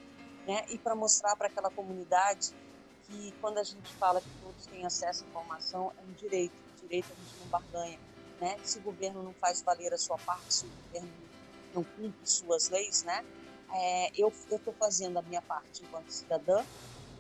né? 0.48 0.66
E 0.70 0.78
para 0.78 0.96
mostrar 0.96 1.36
para 1.36 1.48
aquela 1.48 1.70
comunidade 1.70 2.54
que 3.08 3.34
quando 3.42 3.58
a 3.58 3.64
gente 3.64 3.92
fala 3.96 4.22
que 4.22 4.30
todos 4.42 4.66
têm 4.68 4.86
acesso 4.86 5.24
à 5.24 5.28
informação 5.28 5.92
é 5.98 6.02
um 6.02 6.14
direito, 6.14 6.54
direito 6.82 7.08
a 7.12 7.16
gente 7.16 7.40
não 7.40 7.48
barganha, 7.48 8.00
né? 8.40 8.58
Se 8.64 8.80
o 8.80 8.82
governo 8.82 9.24
não 9.24 9.34
faz 9.34 9.62
valer 9.62 9.94
a 9.94 9.98
sua 9.98 10.18
parte, 10.20 10.54
se 10.54 10.66
o 10.66 10.70
governo 10.70 11.12
não 11.74 11.84
cumpre 11.84 12.28
suas 12.28 12.70
leis, 12.70 13.04
né? 13.04 13.26
É, 13.74 14.12
eu 14.16 14.28
estou 14.30 14.74
fazendo 14.74 15.18
a 15.18 15.22
minha 15.24 15.42
parte 15.42 15.84
enquanto 15.84 16.10
cidadã, 16.10 16.64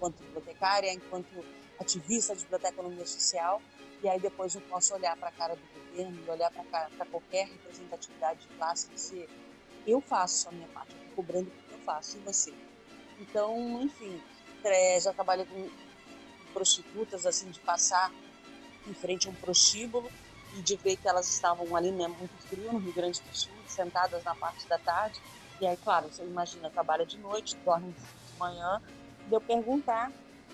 enquanto 0.03 0.21
bibliotecária, 0.21 0.93
enquanto 0.93 1.45
ativista 1.79 2.35
de 2.35 2.43
biblioteconomia 2.43 3.05
social, 3.05 3.61
e 4.01 4.09
aí 4.09 4.19
depois 4.19 4.53
eu 4.53 4.61
posso 4.61 4.93
olhar 4.93 5.15
para 5.15 5.29
a 5.29 5.31
cara 5.31 5.55
do 5.55 5.61
governo, 5.73 6.31
olhar 6.31 6.51
para 6.51 7.05
qualquer 7.05 7.47
representatividade 7.47 8.41
de 8.41 8.47
classe 8.55 8.87
e 8.91 8.95
dizer 8.95 9.29
eu 9.87 10.01
faço 10.01 10.49
a 10.49 10.51
minha 10.51 10.67
parte, 10.69 10.93
eu 10.95 11.15
cobrando 11.15 11.49
porque 11.49 11.73
eu 11.73 11.79
faço, 11.79 12.17
e 12.17 12.21
você? 12.21 12.53
Então, 13.19 13.81
enfim, 13.81 14.21
é, 14.63 14.99
já 14.99 15.13
trabalhei 15.13 15.45
com 15.45 15.69
prostitutas, 16.53 17.25
assim, 17.25 17.49
de 17.49 17.59
passar 17.61 18.11
em 18.87 18.93
frente 18.93 19.27
a 19.27 19.31
um 19.31 19.35
prostíbulo 19.35 20.09
e 20.55 20.61
de 20.61 20.75
ver 20.77 20.97
que 20.97 21.07
elas 21.07 21.29
estavam 21.29 21.75
ali, 21.75 21.91
né, 21.91 22.07
muito 22.07 22.37
frio, 22.47 22.71
no 22.71 22.79
Rio 22.79 22.93
Grande 22.93 23.21
do 23.21 23.35
Sul, 23.35 23.53
sentadas 23.67 24.23
na 24.23 24.35
parte 24.35 24.67
da 24.67 24.77
tarde. 24.77 25.19
E 25.59 25.67
aí, 25.67 25.77
claro, 25.77 26.11
você 26.11 26.23
imagina, 26.23 26.69
trabalha 26.69 27.05
de 27.05 27.17
noite, 27.17 27.57
dorme 27.65 27.91
de 27.91 28.39
manhã, 28.39 28.81
de 29.27 29.33
eu 29.33 29.41
perguntar, 29.41 30.11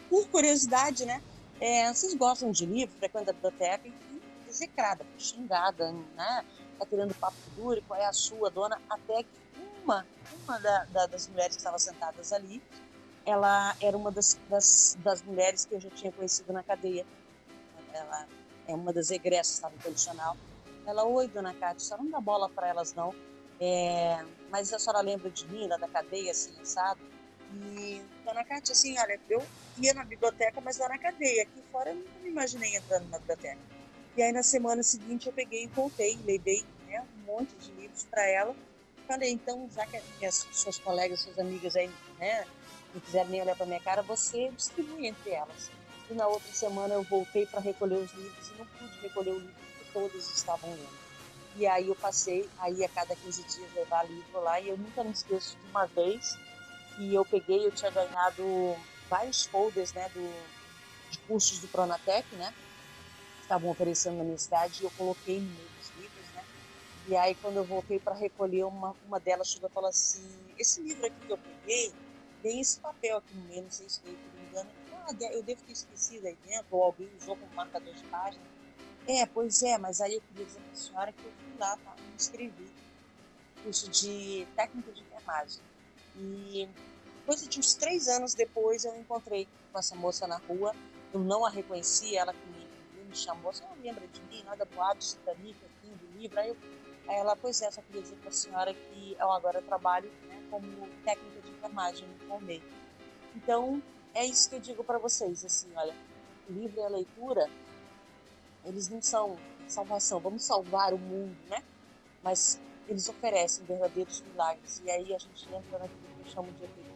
por 0.09 0.27
curiosidade, 0.27 1.05
né, 1.05 1.21
é, 1.59 1.93
vocês 1.93 2.13
gostam 2.13 2.51
de 2.51 2.65
livro, 2.65 2.95
frequentam 2.97 3.31
a 3.31 3.33
biblioteca, 3.33 3.87
enfim, 3.87 4.21
execrada, 4.47 5.05
xingada, 5.17 5.91
né, 5.91 6.45
tá 6.77 6.85
querendo 6.85 7.13
papo 7.15 7.37
duro, 7.55 7.83
qual 7.87 7.99
é 7.99 8.05
a 8.05 8.13
sua, 8.13 8.49
dona, 8.49 8.81
até 8.89 9.23
que 9.23 9.29
uma, 9.83 10.05
uma 10.43 10.59
da, 10.59 10.85
da, 10.85 11.05
das 11.07 11.27
mulheres 11.27 11.55
que 11.55 11.61
estavam 11.61 11.79
sentadas 11.79 12.31
ali, 12.31 12.61
ela 13.25 13.75
era 13.81 13.95
uma 13.97 14.11
das, 14.11 14.39
das, 14.49 14.97
das, 15.03 15.21
mulheres 15.21 15.65
que 15.65 15.75
eu 15.75 15.79
já 15.79 15.89
tinha 15.89 16.11
conhecido 16.11 16.53
na 16.53 16.63
cadeia. 16.63 17.05
Ela 17.93 18.27
é 18.67 18.73
uma 18.73 18.93
das 18.93 19.11
egressas, 19.11 19.55
estava 19.55 19.75
condicional. 19.83 20.37
Ela, 20.85 21.03
oi, 21.03 21.27
dona 21.27 21.53
Cátia, 21.53 21.79
senhora 21.79 22.03
não 22.03 22.11
dá 22.11 22.19
bola 22.19 22.49
para 22.49 22.67
elas, 22.67 22.93
não. 22.93 23.13
É, 23.59 24.23
mas 24.49 24.73
a 24.73 24.79
senhora 24.79 25.01
lembra 25.01 25.29
de 25.29 25.45
mim, 25.47 25.67
lá 25.67 25.77
da 25.77 25.87
cadeia, 25.87 26.31
assim, 26.31 26.53
sabe? 26.63 27.01
E, 27.51 28.01
dona 28.23 28.43
Cátia, 28.43 28.73
assim, 28.73 28.97
olha, 28.99 29.19
eu 29.29 29.43
ia 29.77 29.93
na 29.93 30.03
biblioteca, 30.03 30.61
mas 30.61 30.77
lá 30.77 30.89
na 30.89 30.97
cadeia. 30.97 31.43
Aqui 31.43 31.61
fora 31.71 31.89
eu 31.89 31.95
nunca 31.95 32.19
me 32.21 32.29
imaginei 32.29 32.75
entrando 32.75 33.09
na 33.09 33.17
biblioteca. 33.19 33.59
E 34.15 34.21
aí, 34.21 34.31
na 34.31 34.43
semana 34.43 34.83
seguinte, 34.83 35.27
eu 35.27 35.33
peguei 35.33 35.63
e 35.63 35.67
voltei, 35.67 36.17
levei 36.25 36.63
né, 36.87 37.01
um 37.01 37.25
monte 37.25 37.55
de 37.55 37.71
livros 37.71 38.03
para 38.05 38.25
ela. 38.27 38.55
Falei, 39.07 39.31
então, 39.31 39.67
já 39.73 39.85
que 39.87 40.25
as 40.25 40.47
suas 40.51 40.77
colegas, 40.77 41.21
suas 41.21 41.39
amigas 41.39 41.75
aí, 41.75 41.89
né, 42.19 42.45
não 42.93 43.01
quiseram 43.01 43.29
nem 43.29 43.41
olhar 43.41 43.55
para 43.55 43.65
minha 43.65 43.79
cara, 43.79 44.01
você 44.01 44.49
distribui 44.49 45.07
entre 45.07 45.31
elas. 45.31 45.71
E 46.09 46.13
na 46.13 46.27
outra 46.27 46.51
semana 46.51 46.95
eu 46.95 47.03
voltei 47.03 47.45
para 47.45 47.59
recolher 47.59 47.97
os 47.97 48.11
livros 48.13 48.47
e 48.49 48.57
não 48.57 48.65
pude 48.65 48.99
recolher 48.99 49.31
o 49.31 49.39
livro 49.39 49.55
que 49.79 49.93
todas 49.93 50.29
estavam 50.35 50.69
lendo. 50.71 50.99
E 51.55 51.67
aí 51.67 51.87
eu 51.87 51.95
passei 51.95 52.49
aí 52.59 52.83
a 52.83 52.89
cada 52.89 53.15
15 53.15 53.43
dias 53.43 53.73
levar 53.73 54.07
livro 54.07 54.41
lá 54.41 54.59
e 54.59 54.69
eu 54.69 54.77
nunca 54.77 55.03
me 55.03 55.11
esqueço 55.11 55.57
de 55.57 55.69
uma 55.69 55.85
vez 55.87 56.37
que 56.99 57.15
eu 57.15 57.23
peguei, 57.23 57.65
eu 57.65 57.71
tinha 57.71 57.89
ganhado 57.89 58.75
vários 59.09 59.45
folders, 59.45 59.93
né, 59.93 60.09
do, 60.09 60.29
de 61.09 61.17
cursos 61.19 61.59
do 61.59 61.67
Pronatec, 61.69 62.27
né, 62.35 62.53
que 63.37 63.41
estavam 63.41 63.69
oferecendo 63.69 64.17
na 64.17 64.25
minha 64.25 64.37
cidade 64.37 64.81
e 64.81 64.83
eu 64.83 64.91
coloquei 64.91 65.39
dos 65.39 65.89
livros, 65.95 66.27
né, 66.33 66.43
e 67.07 67.15
aí 67.15 67.35
quando 67.35 67.55
eu 67.55 67.63
voltei 67.63 67.99
para 67.99 68.13
recolher, 68.13 68.65
uma, 68.65 68.93
uma 69.07 69.17
delas 69.17 69.47
chegou 69.47 69.69
e 69.69 69.73
falou 69.73 69.89
assim, 69.89 70.27
esse 70.57 70.81
livro 70.81 71.05
aqui 71.05 71.25
que 71.25 71.31
eu 71.31 71.37
peguei, 71.37 71.93
tem 72.43 72.59
esse 72.59 72.79
papel 72.81 73.17
aqui 73.17 73.33
no 73.33 73.43
meio, 73.43 73.63
não 73.63 73.71
sei 73.71 73.87
se 73.89 74.01
foi 74.01 74.13
por 74.13 74.41
engano. 74.41 74.69
Ah, 74.93 75.33
eu 75.33 75.43
devo 75.43 75.61
ter 75.63 75.71
esquecido 75.71 76.27
aí 76.27 76.37
dentro, 76.45 76.67
ou 76.71 76.83
alguém 76.83 77.09
usou 77.17 77.35
como 77.35 77.53
marcador 77.53 77.93
de 77.93 78.03
página. 78.05 78.43
É, 79.07 79.25
pois 79.25 79.61
é, 79.63 79.77
mas 79.77 79.99
aí 79.99 80.13
eu 80.13 80.21
queria 80.21 80.45
dizer 80.45 80.59
para 80.59 80.71
a 80.71 80.75
senhora 80.75 81.11
que 81.11 81.25
eu 81.25 81.31
fui 81.31 81.59
lá, 81.59 81.75
tá? 81.77 81.95
Me 81.97 82.15
curso 83.63 83.89
de 83.89 84.47
técnica 84.55 84.91
de 84.91 85.01
enfermagem. 85.01 85.61
E 86.17 86.69
coisa 87.29 87.47
de 87.47 87.59
uns 87.59 87.75
três 87.75 88.07
anos 88.07 88.33
depois 88.33 88.85
eu 88.85 88.95
encontrei 88.95 89.47
com 89.71 89.77
essa 89.77 89.95
moça 89.95 90.25
na 90.25 90.37
rua. 90.37 90.73
Eu 91.13 91.19
não 91.19 91.45
a 91.45 91.49
reconheci, 91.51 92.17
ela 92.17 92.33
que 92.33 92.47
me, 92.47 93.05
me 93.07 93.15
chamou, 93.15 93.53
você 93.53 93.63
não 93.65 93.83
lembra 93.83 94.07
de 94.07 94.19
mim, 94.23 94.41
nada 94.41 94.65
boato, 94.65 94.97
Titanic, 95.05 95.55
aqui 95.63 95.91
do 95.91 96.17
livro. 96.17 96.39
Aí, 96.39 96.49
eu, 96.49 96.57
aí 97.07 97.17
ela, 97.17 97.35
pois 97.35 97.61
é, 97.61 97.69
só 97.69 97.83
queria 97.83 98.01
dizer 98.01 98.15
para 98.15 98.29
a 98.29 98.31
senhora 98.31 98.73
que 98.73 99.15
eu 99.19 99.31
agora 99.31 99.61
trabalho 99.61 100.09
né, 100.27 100.41
como 100.49 100.65
técnica 101.05 101.41
de 101.41 101.51
enfermagem, 101.51 102.07
me 102.07 102.17
formei. 102.27 102.63
Então, 103.35 103.79
é 104.15 104.25
isso 104.25 104.49
que 104.49 104.55
eu 104.55 104.59
digo 104.59 104.83
para 104.83 104.97
vocês, 104.97 105.45
assim, 105.45 105.71
olha, 105.75 105.93
o 106.49 106.51
livro 106.51 106.79
e 106.79 106.83
a 106.83 106.89
leitura, 106.89 107.47
eles 108.65 108.89
não 108.89 109.03
são 109.03 109.37
salvação, 109.67 110.19
vamos 110.19 110.41
salvar 110.43 110.95
o 110.95 110.97
mundo, 110.97 111.37
né? 111.47 111.63
Mas 112.23 112.59
eles 112.87 113.07
oferecem 113.07 113.63
verdadeiros 113.65 114.19
milagres. 114.21 114.81
E 114.83 114.89
aí 114.89 115.13
a 115.13 115.19
gente 115.19 115.47
entra 115.47 115.77
naquilo 115.77 116.01
que 116.15 116.27
eu 116.27 116.33
chamo 116.33 116.51
de 116.53 116.88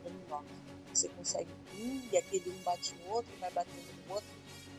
Você 0.94 1.10
consegue 1.10 1.50
um 1.76 2.02
e 2.12 2.18
aquele 2.18 2.50
um 2.50 2.64
bate 2.64 2.94
no 2.96 3.14
outro, 3.14 3.32
vai 3.40 3.52
batendo 3.52 4.08
no 4.08 4.14
outro, 4.14 4.30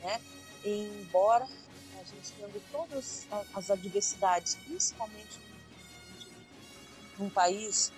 né? 0.01 0.21
E 0.65 1.03
embora 1.03 1.45
a 1.45 2.05
gente 2.05 2.33
tendo 2.39 2.63
todas 2.71 3.27
as 3.53 3.71
adversidades, 3.71 4.55
principalmente 4.67 5.39
num 7.19 7.29
país 7.31 7.93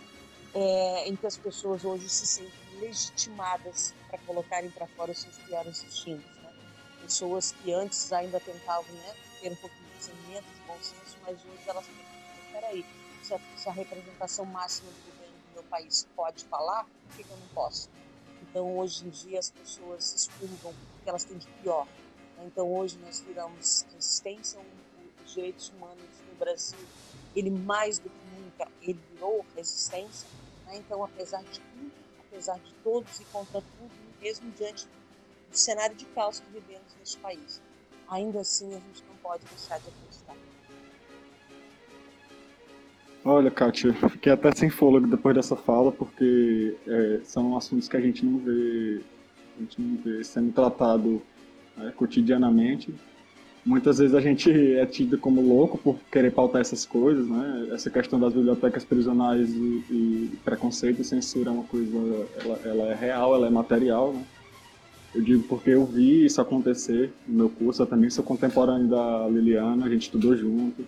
é, 0.55 1.09
em 1.09 1.17
que 1.17 1.27
as 1.27 1.37
pessoas 1.37 1.85
hoje 1.85 2.09
se 2.09 2.27
sentem 2.27 2.81
legitimadas 2.81 3.95
para 4.09 4.19
colocarem 4.21 4.71
para 4.71 4.87
fora 4.87 5.13
os 5.13 5.19
seus 5.19 5.37
piores 5.39 5.83
instintos. 5.85 6.31
Né? 6.43 6.53
Pessoas 7.03 7.53
que 7.53 7.73
antes 7.73 8.13
ainda 8.13 8.41
tentavam 8.41 8.93
né, 8.95 9.15
ter 9.41 9.53
um 9.53 9.57
pouquinho 9.57 9.85
de 9.85 9.99
discernimento, 9.99 10.45
de 10.45 10.61
bom 10.67 10.77
senso, 10.81 11.17
mas 11.23 11.37
hoje 11.37 11.63
elas 11.67 11.87
pensam, 11.87 12.47
espera 12.47 12.67
aí, 12.69 12.87
se 13.23 13.35
a, 13.35 13.41
se 13.57 13.69
a, 13.69 13.73
representação 13.73 14.45
máxima 14.47 14.91
do 14.91 15.16
meu 15.57 15.65
país 15.65 16.07
pode 16.15 16.45
falar, 16.45 16.85
por 16.85 17.17
que, 17.17 17.23
eu 17.31 17.37
não 17.37 17.49
posso? 17.49 17.91
Então, 18.43 18.79
hoje 18.79 19.05
em 19.05 19.11
dia, 19.11 19.39
as 19.39 19.51
pessoas 19.51 20.15
expurgam 20.15 20.71
o 20.71 21.03
que 21.03 21.09
elas 21.09 21.25
têm 21.25 21.37
de 21.37 21.47
pior. 21.63 21.87
Né? 22.37 22.45
Então, 22.47 22.73
hoje 22.73 22.99
nós 22.99 23.21
viramos 23.21 23.87
resistência 23.93 24.61
os 25.25 25.35
direitos 25.35 25.69
humanos 25.71 26.05
no 26.31 26.39
Brasil. 26.39 26.79
Ele, 27.35 27.51
mais 27.51 27.99
do 27.99 28.09
que 28.09 28.41
nunca, 28.41 28.71
ele 28.81 29.01
virou 29.13 29.45
resistência 29.55 30.29
né? 30.67 30.77
Então, 30.77 31.03
apesar 31.03 31.43
de 31.45 31.61
tudo, 31.61 31.93
apesar 32.21 32.59
de 32.59 32.73
todos 32.83 33.21
e 33.21 33.25
contra 33.27 33.61
tudo, 33.61 33.91
mesmo 34.21 34.51
diante 34.53 34.87
do 35.51 35.57
cenário 35.57 35.97
de 35.97 36.05
caos 36.07 36.41
que 36.41 36.51
vivemos 36.51 36.95
neste 36.99 37.17
país, 37.19 37.63
ainda 38.09 38.41
assim 38.41 38.69
a 38.75 38.81
gente 38.81 39.05
não 39.05 39.17
pode 39.17 39.45
deixar 39.47 39.79
de 39.81 39.89
acreditar. 39.89 40.37
Olha, 43.29 43.51
Kátia, 43.51 43.93
fiquei 43.93 44.33
até 44.33 44.53
sem 44.53 44.71
fôlego 44.71 45.09
depois 45.09 45.35
dessa 45.35 45.57
fala, 45.57 45.91
porque 45.91 46.77
é, 46.87 47.21
são 47.25 47.57
assuntos 47.57 47.89
que 47.89 47.97
a 47.97 48.01
gente 48.01 48.25
não 48.25 48.39
vê, 48.39 49.01
a 49.57 49.61
gente 49.63 49.83
não 49.83 49.97
vê 49.97 50.23
sendo 50.23 50.53
tratado 50.53 51.21
é, 51.77 51.91
cotidianamente 51.91 52.95
muitas 53.67 53.99
vezes 53.99 54.15
a 54.15 54.21
gente 54.21 54.51
é 54.77 54.87
tido 54.87 55.19
como 55.19 55.43
louco 55.43 55.77
por 55.77 55.99
querer 56.11 56.31
pautar 56.31 56.61
essas 56.61 56.87
coisas, 56.87 57.27
né? 57.27 57.69
Essa 57.73 57.91
questão 57.91 58.19
das 58.19 58.33
bibliotecas 58.33 58.85
prisionais 58.85 59.51
e, 59.51 59.85
e 59.91 60.39
preconceito 60.45 61.03
e 61.03 61.05
censura 61.05 61.51
é 61.51 61.53
uma 61.53 61.65
coisa, 61.65 62.27
ela, 62.45 62.61
ela, 62.65 62.93
é 62.93 62.95
real, 62.95 63.35
ela 63.35 63.49
é 63.49 63.51
material, 63.51 64.13
né? 64.13 64.25
Eu 65.13 65.23
digo 65.23 65.43
porque 65.45 65.71
eu 65.71 65.85
vi 65.85 66.27
isso 66.27 66.41
acontecer 66.41 67.13
no 67.27 67.35
meu 67.35 67.49
curso, 67.49 67.83
eu 67.83 67.87
também 67.87 68.09
sou 68.09 68.23
contemporâneo 68.23 68.87
da 68.87 69.27
Liliana, 69.29 69.87
a 69.87 69.89
gente 69.89 70.03
estudou 70.03 70.37
junto. 70.37 70.85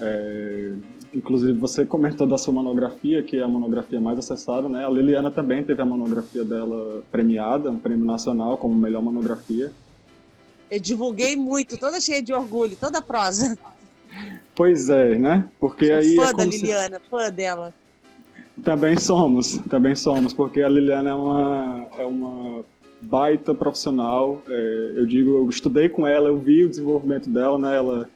É, 0.00 0.72
inclusive 1.12 1.52
você 1.52 1.84
comentou 1.84 2.26
da 2.26 2.38
sua 2.38 2.54
monografia, 2.54 3.22
que 3.22 3.36
é 3.36 3.42
a 3.42 3.48
monografia 3.48 4.00
mais 4.00 4.18
acessada, 4.18 4.68
né? 4.68 4.84
A 4.84 4.90
Liliana 4.90 5.30
também 5.30 5.62
teve 5.64 5.82
a 5.82 5.84
monografia 5.84 6.44
dela 6.44 7.02
premiada, 7.10 7.70
um 7.70 7.78
prêmio 7.78 8.04
nacional 8.04 8.56
como 8.56 8.74
melhor 8.74 9.02
monografia. 9.02 9.72
Eu 10.70 10.78
divulguei 10.78 11.34
muito, 11.36 11.76
toda 11.76 12.00
cheia 12.00 12.22
de 12.22 12.32
orgulho, 12.32 12.76
toda 12.80 13.02
prosa. 13.02 13.58
Pois 14.54 14.88
é, 14.88 15.16
né? 15.16 15.48
Porque 15.58 15.86
Sou 15.86 15.96
aí. 15.96 16.16
Fã 16.16 16.28
é 16.28 16.34
da 16.34 16.44
Liliana, 16.44 17.00
se... 17.00 17.10
fã 17.10 17.30
dela. 17.30 17.74
Também 18.62 18.98
somos, 18.98 19.58
também 19.70 19.94
somos, 19.94 20.32
porque 20.32 20.62
a 20.62 20.68
Liliana 20.68 21.10
é 21.10 21.14
uma, 21.14 21.86
é 21.98 22.04
uma 22.04 22.64
baita 23.00 23.54
profissional. 23.54 24.42
É, 24.46 24.92
eu 24.96 25.06
digo, 25.06 25.30
eu 25.30 25.48
estudei 25.48 25.88
com 25.88 26.06
ela, 26.06 26.28
eu 26.28 26.38
vi 26.38 26.64
o 26.64 26.68
desenvolvimento 26.68 27.30
dela, 27.30 27.58
né? 27.58 27.76
Ela, 27.76 28.08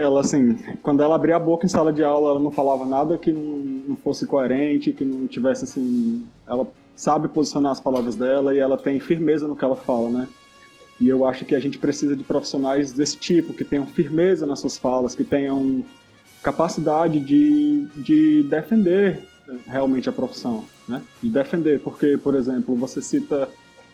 ela 0.00 0.20
assim, 0.20 0.58
quando 0.82 1.02
ela 1.02 1.14
abria 1.14 1.36
a 1.36 1.40
boca 1.40 1.66
em 1.66 1.68
sala 1.68 1.92
de 1.92 2.02
aula, 2.02 2.30
ela 2.30 2.40
não 2.40 2.50
falava 2.50 2.84
nada 2.86 3.18
que 3.18 3.32
não, 3.32 3.58
não 3.88 3.96
fosse 3.96 4.26
coerente, 4.26 4.92
que 4.92 5.04
não 5.04 5.26
tivesse 5.26 5.64
assim. 5.64 6.26
Ela 6.46 6.66
sabe 6.96 7.28
posicionar 7.28 7.72
as 7.72 7.80
palavras 7.80 8.16
dela 8.16 8.54
e 8.54 8.58
ela 8.58 8.76
tem 8.76 8.98
firmeza 9.00 9.46
no 9.46 9.56
que 9.56 9.64
ela 9.64 9.76
fala, 9.76 10.10
né? 10.10 10.28
E 11.00 11.08
eu 11.08 11.26
acho 11.26 11.44
que 11.44 11.54
a 11.54 11.60
gente 11.60 11.78
precisa 11.78 12.14
de 12.14 12.22
profissionais 12.22 12.92
desse 12.92 13.16
tipo, 13.16 13.54
que 13.54 13.64
tenham 13.64 13.86
firmeza 13.86 14.46
nas 14.46 14.60
suas 14.60 14.76
falas, 14.76 15.14
que 15.14 15.24
tenham 15.24 15.82
capacidade 16.42 17.20
de, 17.20 17.86
de 17.96 18.42
defender 18.44 19.20
realmente 19.66 20.08
a 20.08 20.12
profissão, 20.12 20.64
né? 20.88 21.02
De 21.22 21.30
defender, 21.30 21.80
porque, 21.80 22.18
por 22.18 22.34
exemplo, 22.34 22.74
você 22.76 23.00
cita 23.00 23.48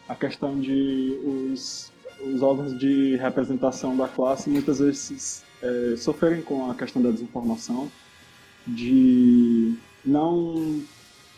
a 0.08 0.14
questão 0.14 0.58
de 0.58 1.18
os, 1.52 1.92
os 2.24 2.42
órgãos 2.42 2.78
de 2.78 3.16
representação 3.16 3.96
da 3.96 4.08
classe 4.08 4.48
muitas 4.48 4.78
vezes 4.78 5.44
é, 5.62 5.96
sofrerem 5.96 6.42
com 6.42 6.70
a 6.70 6.74
questão 6.74 7.02
da 7.02 7.10
desinformação, 7.10 7.90
de 8.66 9.74
não 10.04 10.82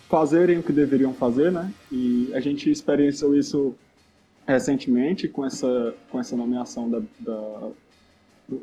fazerem 0.08 0.58
o 0.58 0.62
que 0.62 0.72
deveriam 0.72 1.12
fazer, 1.12 1.52
né? 1.52 1.72
E 1.92 2.30
a 2.32 2.40
gente 2.40 2.70
experienciou 2.70 3.34
isso 3.34 3.74
recentemente 4.46 5.28
com 5.28 5.44
essa, 5.44 5.94
com 6.10 6.18
essa 6.18 6.34
nomeação 6.34 6.88
da, 6.88 7.02
da, 7.20 7.68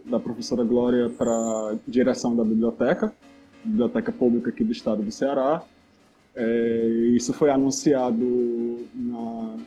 da 0.06 0.20
professora 0.20 0.64
Glória 0.64 1.10
para 1.10 1.76
direção 1.88 2.36
da 2.36 2.44
biblioteca, 2.44 3.14
biblioteca 3.64 4.12
pública 4.12 4.50
aqui 4.50 4.64
do 4.64 4.72
estado 4.72 5.04
do 5.04 5.12
Ceará. 5.12 5.64
É, 6.36 6.88
isso 7.16 7.32
foi 7.34 7.52
anunciado 7.52 8.86
na 8.94 9.58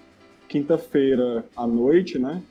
quinta-feira 0.49 1.45
à 1.57 1.67
noite, 1.67 2.19
né? 2.19 2.43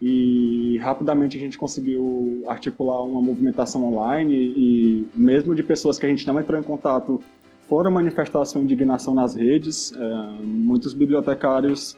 E 0.00 0.78
rapidamente 0.78 1.36
a 1.36 1.40
gente 1.40 1.56
conseguiu 1.56 2.42
articular 2.46 3.02
uma 3.02 3.22
movimentação 3.22 3.84
online 3.84 4.34
e 4.34 5.06
mesmo 5.14 5.54
de 5.54 5.62
pessoas 5.62 5.98
que 5.98 6.06
a 6.06 6.08
gente 6.08 6.26
não 6.26 6.38
entrou 6.38 6.58
em 6.58 6.62
contato 6.62 7.22
foram 7.68 7.90
manifestar 7.90 8.44
sua 8.44 8.60
indignação 8.60 9.14
nas 9.14 9.34
redes. 9.34 9.92
É, 9.92 10.42
muitos 10.42 10.92
bibliotecários 10.92 11.96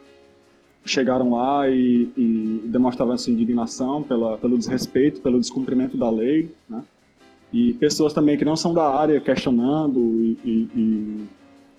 chegaram 0.84 1.32
lá 1.32 1.68
e, 1.68 2.08
e 2.16 2.62
demonstravam 2.66 3.18
sua 3.18 3.32
indignação 3.32 4.02
pela, 4.02 4.38
pelo 4.38 4.56
desrespeito, 4.56 5.20
pelo 5.20 5.40
descumprimento 5.40 5.96
da 5.96 6.08
lei, 6.08 6.50
né? 6.68 6.84
E 7.52 7.74
pessoas 7.74 8.12
também 8.12 8.36
que 8.36 8.44
não 8.44 8.56
são 8.56 8.74
da 8.74 8.88
área 8.88 9.20
questionando 9.20 9.98
e, 10.00 10.38
e, 10.44 10.68
e 10.74 11.26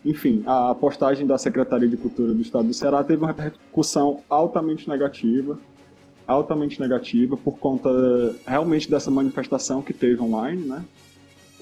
enfim, 0.10 0.44
a 0.46 0.74
postagem 0.74 1.28
da 1.28 1.38
Secretaria 1.38 1.88
de 1.88 1.98
Cultura 1.98 2.34
do 2.34 2.42
Estado 2.42 2.68
do 2.68 2.74
Ceará 2.74 3.04
teve 3.04 3.22
uma 3.22 3.28
repercussão 3.28 4.22
altamente 4.30 4.88
negativa, 4.88 5.60
altamente 6.28 6.80
negativa 6.80 7.38
por 7.38 7.58
conta 7.58 7.90
realmente 8.46 8.90
dessa 8.90 9.10
manifestação 9.10 9.82
que 9.82 9.94
teve 9.94 10.22
online, 10.22 10.66
né? 10.66 10.84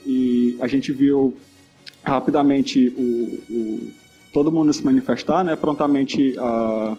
E 0.06 0.58
a 0.60 0.68
gente 0.68 0.92
viu 0.92 1.36
rapidamente 2.04 2.90
o, 2.98 3.54
o 3.54 3.92
todo 4.34 4.52
mundo 4.52 4.74
se 4.74 4.84
manifestar, 4.84 5.44
né? 5.44 5.56
Prontamente 5.56 6.36
a 6.38 6.98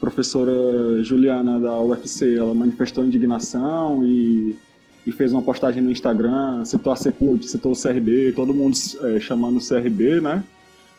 professora 0.00 1.02
Juliana 1.02 1.58
da 1.58 1.80
UFC, 1.80 2.36
ela 2.36 2.54
manifestou 2.54 3.04
indignação 3.04 4.04
e, 4.04 4.56
e 5.06 5.12
fez 5.12 5.32
uma 5.32 5.42
postagem 5.42 5.82
no 5.82 5.90
Instagram, 5.90 6.64
citou 6.64 6.92
a 6.92 6.96
CEPUD, 6.96 7.46
citou 7.48 7.72
o 7.72 7.76
CRB, 7.76 8.32
todo 8.32 8.54
mundo 8.54 8.76
é, 9.02 9.20
chamando 9.20 9.58
o 9.58 9.66
CRB, 9.66 10.20
né? 10.20 10.44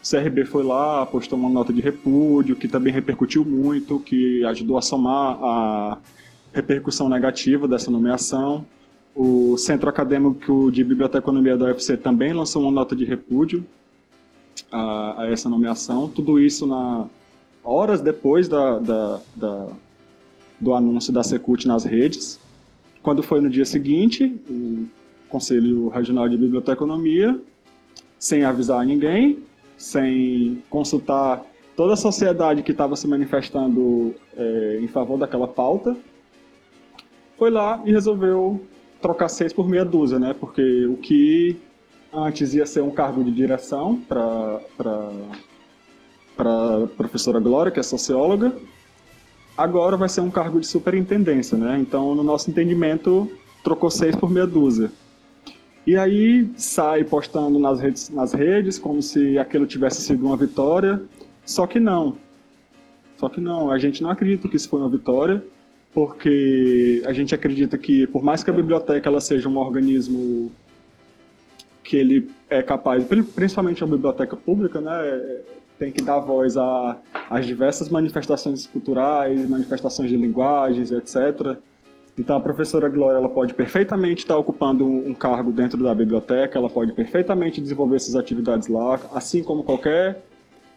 CRB 0.08 0.46
foi 0.46 0.64
lá, 0.64 1.04
postou 1.06 1.38
uma 1.38 1.50
nota 1.50 1.74
de 1.74 1.82
repúdio, 1.82 2.56
que 2.56 2.68
também 2.68 2.94
repercutiu 2.94 3.44
muito, 3.44 4.00
que 4.00 4.46
ajudou 4.46 4.78
a 4.78 4.82
somar 4.82 5.40
a 5.42 5.98
repercussão 6.54 7.10
negativa 7.10 7.68
dessa 7.68 7.90
nomeação. 7.90 8.64
O 9.16 9.58
Centro 9.58 9.90
Acadêmico 9.90 10.72
de 10.72 10.84
Biblioteconomia 10.84 11.58
da 11.58 11.66
UFC 11.66 11.98
também 11.98 12.34
lançou 12.34 12.62
uma 12.62 12.72
nota 12.72 12.96
de 12.96 13.04
repúdio 13.04 13.66
a, 14.72 15.24
a 15.24 15.32
essa 15.32 15.50
nomeação. 15.50 16.08
Tudo 16.08 16.40
isso 16.40 16.68
na 16.68 17.08
horas 17.64 18.00
depois 18.00 18.48
da, 18.48 18.78
da, 18.78 19.20
da, 19.36 19.68
do 20.60 20.76
anúncio 20.76 21.12
da 21.12 21.24
Secult 21.24 21.66
nas 21.66 21.84
redes. 21.84 22.40
Quando 23.02 23.24
foi 23.24 23.42
no 23.42 23.50
dia 23.50 23.66
seguinte, 23.66 24.40
o 24.48 24.86
Conselho 25.30 25.88
Regional 25.90 26.30
de 26.30 26.38
Biblioteconomia, 26.38 27.40
sem 28.20 28.44
avisar 28.44 28.86
ninguém, 28.86 29.40
sem 29.78 30.64
consultar 30.70 31.44
toda 31.76 31.94
a 31.94 31.98
sociedade 31.98 32.64
que 32.64 32.72
estava 32.72 32.96
se 32.96 33.08
manifestando 33.08 34.16
é, 34.36 34.80
em 34.82 34.88
favor 34.88 35.18
daquela 35.18 35.48
pauta, 35.48 35.96
foi 37.38 37.50
lá 37.50 37.82
e 37.86 37.92
resolveu 37.92 38.62
trocar 39.02 39.28
seis 39.28 39.52
por 39.52 39.68
meia 39.68 39.84
dúzia, 39.84 40.18
né? 40.18 40.34
Porque 40.34 40.86
o 40.86 40.98
que 40.98 41.58
antes 42.14 42.54
ia 42.54 42.66
ser 42.66 42.82
um 42.82 42.92
cargo 42.92 43.24
de 43.24 43.32
direção 43.32 43.98
para 44.08 44.62
para 46.36 46.88
professora 46.98 47.40
Glória, 47.40 47.72
que 47.72 47.80
é 47.80 47.84
socióloga, 47.84 48.54
agora 49.58 49.96
vai 49.96 50.10
ser 50.10 50.20
um 50.20 50.30
cargo 50.30 50.60
de 50.60 50.68
superintendência, 50.68 51.58
né? 51.58 51.78
Então, 51.80 52.14
no 52.14 52.24
nosso 52.24 52.50
entendimento, 52.50 53.32
trocou 53.64 53.90
seis 53.90 54.16
por 54.16 54.30
meia 54.30 54.46
dúzia. 54.46 54.92
E 55.86 55.96
aí 55.96 56.50
sai 56.58 57.04
postando 57.04 57.60
nas 57.60 57.80
redes, 57.80 58.10
nas 58.10 58.34
redes 58.34 58.80
como 58.80 59.02
se 59.02 59.38
aquilo 59.38 59.68
tivesse 59.68 60.02
sido 60.02 60.26
uma 60.26 60.36
vitória, 60.36 61.02
só 61.46 61.68
que 61.68 61.80
não. 61.80 62.18
Só 63.18 63.30
que 63.30 63.40
não, 63.40 63.72
a 63.72 63.78
gente 63.78 64.02
não 64.02 64.10
acredita 64.10 64.48
que 64.48 64.56
isso 64.56 64.68
foi 64.68 64.80
uma 64.80 64.90
vitória, 64.90 65.44
porque 65.94 67.02
a 67.06 67.14
gente 67.14 67.34
acredita 67.34 67.78
que, 67.78 68.08
por 68.08 68.24
mais 68.24 68.44
que 68.44 68.50
a 68.50 68.54
biblioteca 68.54 69.08
ela 69.08 69.22
seja 69.22 69.48
um 69.48 69.58
organismo 69.58 70.52
que 71.84 71.96
ele 71.96 72.30
é 72.50 72.64
capaz, 72.64 73.06
principalmente 73.36 73.84
a 73.84 73.88
biblioteca 73.88 74.36
pública, 74.36 74.82
né, 74.82 75.42
tem 75.78 75.92
que 75.92 76.02
dar 76.02 76.20
voz 76.20 76.56
às 76.58 77.46
diversas 77.46 77.90
manifestações 77.90 78.66
culturais, 78.66 79.48
manifestações 79.48 80.10
de 80.10 80.18
linguagens, 80.18 80.92
etc. 80.92 81.58
Então 82.18 82.38
a 82.38 82.40
professora 82.40 82.88
Glória 82.88 83.18
ela 83.18 83.30
pode 83.30 83.54
perfeitamente 83.54 84.24
estar 84.24 84.38
ocupando 84.38 84.86
um 84.86 85.14
cargo 85.14 85.52
dentro 85.52 85.84
da 85.84 85.94
biblioteca, 85.94 86.58
ela 86.58 86.70
pode 86.70 86.94
perfeitamente 86.94 87.60
desenvolver 87.60 87.98
essas 87.98 88.16
atividades 88.16 88.70
lá, 88.70 89.00
assim 89.14 89.44
como 89.44 89.64
qualquer 89.64 90.24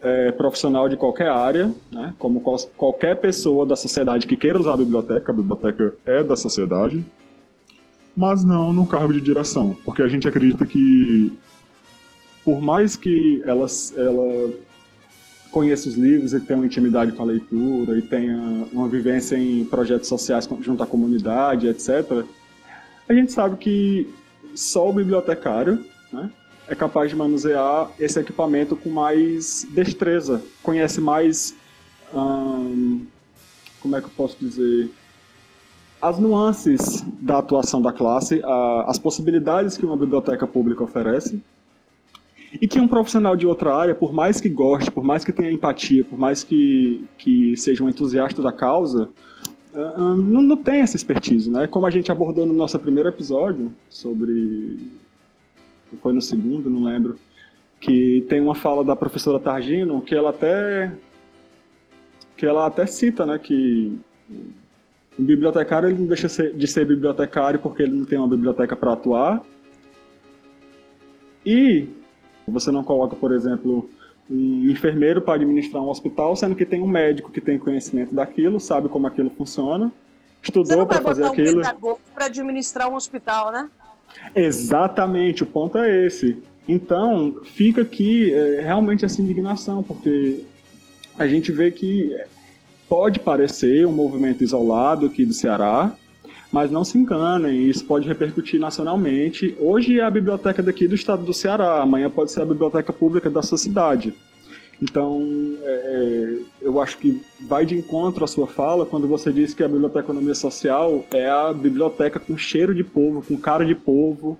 é, 0.01 0.31
profissional 0.31 0.89
de 0.89 0.97
qualquer 0.97 1.29
área, 1.29 1.73
né? 1.91 2.13
como 2.19 2.41
qualquer 2.75 3.15
pessoa 3.17 3.65
da 3.65 3.75
sociedade 3.75 4.27
que 4.27 4.35
queira 4.35 4.59
usar 4.59 4.73
a 4.73 4.77
biblioteca, 4.77 5.31
a 5.31 5.35
biblioteca 5.35 5.93
é 6.05 6.23
da 6.23 6.35
sociedade, 6.35 7.03
mas 8.15 8.43
não 8.43 8.73
no 8.73 8.85
cargo 8.85 9.13
de 9.13 9.21
direção, 9.21 9.77
porque 9.85 10.01
a 10.01 10.07
gente 10.07 10.27
acredita 10.27 10.65
que 10.65 11.31
por 12.43 12.61
mais 12.61 12.95
que 12.95 13.41
ela, 13.45 13.67
ela 13.95 14.53
conheça 15.51 15.89
os 15.89 15.95
livros 15.95 16.33
e 16.33 16.39
tenha 16.39 16.59
uma 16.59 16.65
intimidade 16.65 17.11
com 17.11 17.23
a 17.23 17.25
leitura 17.25 17.97
e 17.97 18.01
tenha 18.01 18.37
uma 18.71 18.87
vivência 18.87 19.35
em 19.35 19.65
projetos 19.65 20.07
sociais 20.07 20.47
junto 20.61 20.83
à 20.83 20.87
comunidade, 20.87 21.67
etc., 21.67 22.23
a 23.07 23.13
gente 23.13 23.31
sabe 23.31 23.57
que 23.57 24.07
só 24.53 24.87
o 24.87 24.93
bibliotecário 24.93 25.83
né, 26.13 26.29
é 26.67 26.75
capaz 26.75 27.09
de 27.09 27.15
manusear 27.15 27.89
esse 27.99 28.19
equipamento 28.19 28.75
com 28.75 28.89
mais 28.89 29.67
destreza, 29.71 30.43
conhece 30.61 31.01
mais. 31.01 31.55
Hum, 32.13 33.07
como 33.81 33.95
é 33.95 33.99
que 33.99 34.05
eu 34.05 34.11
posso 34.15 34.37
dizer? 34.39 34.91
As 35.99 36.19
nuances 36.19 37.03
da 37.19 37.39
atuação 37.39 37.81
da 37.81 37.91
classe, 37.91 38.41
as 38.85 38.99
possibilidades 38.99 39.75
que 39.75 39.85
uma 39.85 39.97
biblioteca 39.97 40.45
pública 40.45 40.83
oferece 40.83 41.41
e 42.53 42.67
que 42.67 42.79
um 42.79 42.87
profissional 42.87 43.35
de 43.35 43.45
outra 43.45 43.75
área, 43.75 43.93
por 43.93 44.11
mais 44.11 44.41
que 44.41 44.49
goste, 44.49 44.89
por 44.89 45.03
mais 45.03 45.23
que 45.23 45.31
tenha 45.31 45.51
empatia, 45.51 46.03
por 46.03 46.17
mais 46.17 46.43
que, 46.43 47.05
que 47.17 47.55
seja 47.55 47.83
um 47.83 47.89
entusiasta 47.89 48.41
da 48.41 48.51
causa, 48.51 49.09
uh, 49.73 50.15
não, 50.15 50.41
não 50.41 50.57
tem 50.57 50.81
essa 50.81 50.95
expertise, 50.95 51.49
né? 51.49 51.67
Como 51.67 51.85
a 51.85 51.91
gente 51.91 52.11
abordou 52.11 52.45
no 52.45 52.53
nosso 52.53 52.79
primeiro 52.79 53.09
episódio 53.09 53.71
sobre... 53.89 54.79
Foi 56.01 56.13
no 56.13 56.21
segundo, 56.21 56.69
não 56.69 56.83
lembro. 56.83 57.17
Que 57.79 58.25
tem 58.27 58.41
uma 58.41 58.55
fala 58.55 58.83
da 58.83 58.95
professora 58.95 59.39
Targino 59.39 60.01
que 60.01 60.15
ela 60.15 60.31
até... 60.31 60.91
Que 62.35 62.45
ela 62.45 62.65
até 62.65 62.85
cita, 62.85 63.25
né? 63.25 63.37
Que 63.37 63.95
o 65.17 65.21
bibliotecário 65.21 65.89
ele 65.89 65.99
não 65.99 66.07
deixa 66.07 66.27
de 66.27 66.67
ser 66.67 66.85
bibliotecário 66.85 67.59
porque 67.59 67.83
ele 67.83 67.93
não 67.93 68.05
tem 68.05 68.17
uma 68.17 68.27
biblioteca 68.27 68.75
para 68.75 68.93
atuar. 68.93 69.43
E 71.45 71.87
você 72.49 72.71
não 72.71 72.83
coloca, 72.83 73.15
por 73.15 73.31
exemplo, 73.31 73.89
um 74.29 74.69
enfermeiro 74.69 75.21
para 75.21 75.35
administrar 75.35 75.81
um 75.81 75.89
hospital, 75.89 76.35
sendo 76.35 76.55
que 76.55 76.65
tem 76.65 76.81
um 76.81 76.87
médico 76.87 77.31
que 77.31 77.41
tem 77.41 77.57
conhecimento 77.57 78.13
daquilo, 78.13 78.59
sabe 78.59 78.87
como 78.87 79.07
aquilo 79.07 79.29
funciona, 79.29 79.91
estudou 80.41 80.85
para 80.85 81.01
fazer 81.01 81.23
um 81.23 81.27
aquilo. 81.27 81.61
para 82.13 82.25
administrar 82.25 82.89
um 82.89 82.95
hospital, 82.95 83.51
né? 83.51 83.69
Exatamente, 84.35 85.43
o 85.43 85.45
ponto 85.45 85.77
é 85.77 86.05
esse. 86.05 86.37
Então, 86.67 87.41
fica 87.43 87.81
aqui 87.81 88.31
é, 88.33 88.61
realmente 88.61 89.03
essa 89.03 89.21
indignação, 89.21 89.81
porque 89.81 90.43
a 91.17 91.27
gente 91.27 91.51
vê 91.51 91.71
que 91.71 92.15
pode 92.87 93.19
parecer 93.19 93.85
um 93.85 93.91
movimento 93.91 94.43
isolado 94.43 95.07
aqui 95.07 95.25
do 95.25 95.33
Ceará, 95.33 95.91
mas 96.51 96.71
não 96.71 96.83
se 96.83 96.97
enganem, 96.97 97.67
isso 97.67 97.85
pode 97.85 98.07
repercutir 98.07 98.59
nacionalmente. 98.59 99.55
Hoje 99.59 99.99
é 99.99 100.03
a 100.03 100.09
biblioteca 100.09 100.63
daqui 100.63 100.87
do 100.87 100.95
estado 100.95 101.23
do 101.23 101.33
Ceará, 101.33 101.81
amanhã 101.81 102.09
pode 102.09 102.31
ser 102.31 102.41
a 102.41 102.45
biblioteca 102.45 102.91
pública 102.91 103.29
da 103.29 103.41
sua 103.41 103.57
cidade. 103.57 104.13
Então, 104.81 105.21
é, 105.61 106.37
eu 106.61 106.81
acho 106.81 106.97
que 106.97 107.21
vai 107.41 107.65
de 107.65 107.77
encontro 107.77 108.23
à 108.23 108.27
sua 108.27 108.47
fala 108.47 108.85
quando 108.85 109.07
você 109.07 109.31
diz 109.31 109.53
que 109.53 109.63
a 109.63 109.67
biblioteconomia 109.67 110.33
social 110.33 111.05
é 111.11 111.29
a 111.29 111.53
biblioteca 111.53 112.19
com 112.19 112.37
cheiro 112.37 112.73
de 112.73 112.83
povo, 112.83 113.21
com 113.21 113.37
cara 113.37 113.65
de 113.65 113.75
povo, 113.75 114.37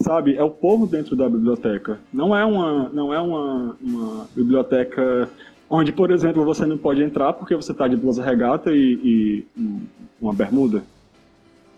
sabe? 0.00 0.36
É 0.36 0.42
o 0.42 0.50
povo 0.50 0.86
dentro 0.86 1.14
da 1.14 1.28
biblioteca. 1.28 2.00
Não 2.12 2.34
é 2.36 2.44
uma, 2.44 2.88
não 2.88 3.12
é 3.12 3.20
uma, 3.20 3.76
uma 3.80 4.26
biblioteca 4.34 5.28
onde, 5.68 5.92
por 5.92 6.10
exemplo, 6.10 6.44
você 6.44 6.64
não 6.64 6.78
pode 6.78 7.02
entrar 7.02 7.34
porque 7.34 7.54
você 7.54 7.72
está 7.72 7.86
de 7.86 7.96
blusa 7.96 8.24
regata 8.24 8.72
e, 8.72 8.98
e 9.04 9.46
uma 10.20 10.32
bermuda 10.32 10.82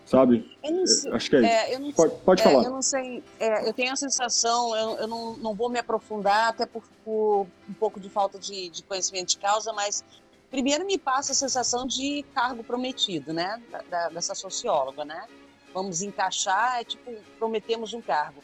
sabe? 0.07 0.57
Sei, 0.87 1.13
Acho 1.13 1.31
que 1.31 1.37
é, 1.37 1.41
é 1.41 1.73
isso. 1.73 1.81
Não, 1.81 1.93
pode, 1.93 2.15
pode 2.25 2.41
é, 2.41 2.45
falar. 2.45 2.65
Eu 2.65 2.71
não 2.71 2.83
sei, 2.83 3.23
é, 3.39 3.69
eu 3.69 3.75
tenho 3.75 3.93
a 3.93 3.97
sensação, 3.97 4.75
eu, 4.77 4.91
eu 4.99 5.09
não, 5.09 5.37
não 5.37 5.55
vou 5.55 5.69
me 5.69 5.79
aprofundar, 5.79 6.51
até 6.51 6.65
por, 6.65 6.85
por 7.05 7.47
um 7.69 7.75
pouco 7.75 7.99
de 7.99 8.09
falta 8.09 8.39
de, 8.39 8.71
de, 8.71 8.83
conhecimento 8.85 9.31
de 9.31 9.39
causa, 9.39 9.73
mas 9.73 10.05
primeiro 10.51 10.87
me 10.87 10.97
passa 10.97 11.33
a 11.33 11.35
sensação 11.35 11.87
de 11.87 12.25
cargo 12.33 12.63
prometido, 12.63 13.33
né? 13.33 13.61
Da, 13.71 13.83
da, 13.83 14.09
dessa 14.11 14.35
socióloga, 14.35 15.05
né? 15.05 15.27
Vamos 15.75 16.01
encaixar, 16.01 16.81
é 16.81 16.85
tipo, 16.85 17.13
prometemos 17.39 17.93
um 17.93 18.01
cargo. 18.01 18.41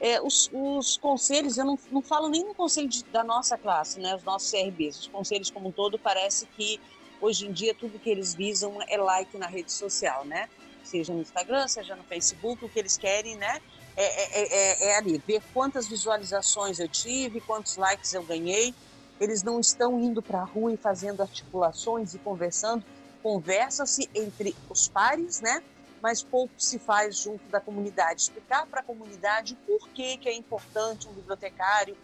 É, 0.00 0.20
os, 0.20 0.50
os, 0.52 0.96
conselhos, 0.96 1.58
eu 1.58 1.64
não, 1.64 1.78
não 1.92 2.02
falo 2.02 2.28
nem 2.28 2.44
no 2.44 2.54
conselho 2.54 2.88
de, 2.88 3.04
da 3.04 3.22
nossa 3.22 3.56
classe, 3.56 4.00
né? 4.00 4.16
Os 4.16 4.24
nossos 4.24 4.50
CRBs, 4.50 4.98
os 4.98 5.06
conselhos 5.06 5.50
como 5.50 5.68
um 5.68 5.72
todo, 5.72 5.96
parece 5.98 6.46
que 6.46 6.80
hoje 7.20 7.46
em 7.46 7.52
dia 7.52 7.72
tudo 7.72 8.00
que 8.00 8.10
eles 8.10 8.34
visam 8.34 8.78
é 8.88 8.96
like 8.96 9.38
na 9.38 9.46
rede 9.46 9.70
social, 9.70 10.24
né? 10.24 10.48
Seja 10.84 11.12
no 11.12 11.20
Instagram, 11.20 11.66
seja 11.68 11.96
no 11.96 12.04
Facebook, 12.04 12.64
o 12.64 12.68
que 12.68 12.78
eles 12.78 12.96
querem, 12.96 13.36
né? 13.36 13.60
É, 13.96 14.04
é, 14.04 14.42
é, 14.42 14.88
é 14.88 14.96
ali, 14.96 15.18
ver 15.26 15.42
quantas 15.52 15.86
visualizações 15.86 16.78
eu 16.78 16.88
tive, 16.88 17.40
quantos 17.40 17.76
likes 17.76 18.12
eu 18.14 18.22
ganhei. 18.22 18.74
Eles 19.20 19.42
não 19.42 19.60
estão 19.60 20.00
indo 20.00 20.22
para 20.22 20.40
a 20.40 20.44
rua 20.44 20.72
e 20.72 20.76
fazendo 20.76 21.20
articulações 21.20 22.14
e 22.14 22.18
conversando. 22.18 22.84
Conversa-se 23.22 24.08
entre 24.14 24.56
os 24.68 24.88
pares, 24.88 25.40
né? 25.40 25.62
Mas 26.00 26.22
pouco 26.22 26.54
se 26.58 26.78
faz 26.78 27.18
junto 27.18 27.44
da 27.48 27.60
comunidade. 27.60 28.22
Explicar 28.22 28.66
para 28.66 28.80
a 28.80 28.82
comunidade 28.82 29.54
o 29.54 29.78
porquê 29.78 30.16
que 30.16 30.28
é 30.28 30.34
importante 30.34 31.06
um 31.06 31.12
bibliotecário 31.12 31.96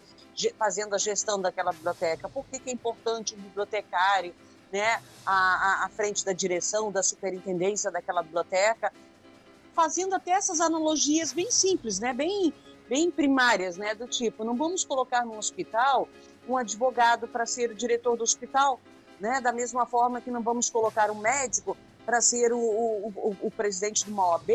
fazendo 0.57 0.95
a 0.95 0.97
gestão 0.97 1.41
daquela 1.41 1.73
biblioteca, 1.73 2.29
por 2.29 2.45
que, 2.45 2.59
que 2.59 2.69
é 2.69 2.73
importante 2.73 3.35
um 3.35 3.41
bibliotecário 3.41 4.33
né, 4.71 5.01
à, 5.25 5.85
à 5.85 5.89
frente 5.89 6.23
da 6.23 6.33
direção, 6.33 6.91
da 6.91 7.03
superintendência 7.03 7.91
daquela 7.91 8.21
biblioteca, 8.21 8.91
fazendo 9.73 10.13
até 10.13 10.31
essas 10.31 10.59
analogias 10.59 11.31
bem 11.31 11.51
simples, 11.51 11.99
né, 11.99 12.13
bem, 12.13 12.53
bem 12.87 13.09
primárias, 13.09 13.77
né, 13.77 13.95
do 13.95 14.07
tipo, 14.07 14.43
não 14.43 14.55
vamos 14.55 14.83
colocar 14.83 15.25
no 15.25 15.37
hospital 15.37 16.07
um 16.47 16.57
advogado 16.57 17.27
para 17.27 17.45
ser 17.45 17.71
o 17.71 17.75
diretor 17.75 18.17
do 18.17 18.23
hospital, 18.23 18.79
né, 19.19 19.39
da 19.41 19.51
mesma 19.51 19.85
forma 19.85 20.21
que 20.21 20.31
não 20.31 20.41
vamos 20.41 20.69
colocar 20.69 21.11
um 21.11 21.19
médico 21.19 21.77
para 22.05 22.21
ser 22.21 22.51
o, 22.51 22.59
o, 22.59 23.07
o, 23.15 23.37
o, 23.43 23.51
presidente 23.51 24.03
de 24.03 24.11
uma 24.11 24.31
OAB, 24.31 24.49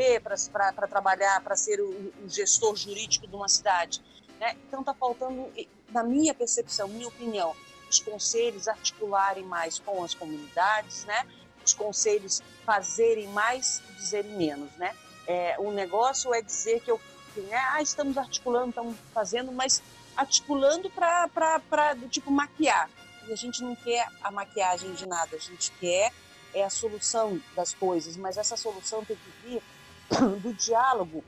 para 0.53 0.89
trabalhar, 0.89 1.41
para 1.41 1.55
ser 1.55 1.81
o, 1.81 2.13
gestor 2.27 2.75
jurídico 2.75 3.29
de 3.29 3.37
uma 3.37 3.49
cidade. 3.49 4.03
Né? 4.41 4.57
Então 4.67 4.81
está 4.81 4.93
faltando, 4.93 5.49
na 5.91 6.03
minha 6.03 6.35
percepção, 6.35 6.89
minha 6.89 7.07
opinião, 7.07 7.55
os 7.89 8.01
conselhos 8.01 8.69
articularem 8.69 9.45
mais 9.45 9.79
com 9.79 10.03
as 10.03 10.15
comunidades, 10.15 11.05
né? 11.05 11.27
Os 11.65 11.73
conselhos 11.73 12.43
fazerem 12.65 13.29
mais 13.29 13.83
e 13.91 13.93
dizerem 13.95 14.33
menos, 14.33 14.71
né? 14.73 14.95
É, 15.27 15.57
o 15.59 15.71
negócio 15.71 16.35
é 16.35 16.43
dizer 16.43 16.81
que 16.81 16.91
eu, 16.91 17.01
né, 17.37 17.57
ah, 17.73 17.81
estamos 17.81 18.19
articulando, 18.19 18.71
estamos 18.71 18.97
fazendo, 19.13 19.51
mas 19.53 19.83
articulando 20.17 20.91
para, 20.91 21.95
do 21.95 22.09
tipo, 22.09 22.31
maquiar. 22.31 22.91
E 23.27 23.33
a 23.33 23.37
gente 23.37 23.63
não 23.63 23.75
quer 23.75 24.07
a 24.23 24.31
maquiagem 24.31 24.93
de 24.95 25.07
nada, 25.07 25.37
a 25.37 25.41
gente 25.41 25.73
quer 25.81 26.13
é 26.53 26.63
a 26.63 26.71
solução 26.71 27.41
das 27.57 27.75
coisas, 27.75 28.17
mas 28.17 28.37
essa 28.37 28.57
solução 28.57 29.05
tem 29.05 29.17
que 29.17 29.31
vir 29.43 29.63
do 30.41 30.55
diálogo, 30.55 31.25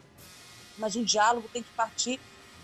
mas 0.78 0.95
o 0.95 1.05
diálogo 1.05 1.49
tem 1.53 1.62
que 1.62 1.73
partir 1.73 2.20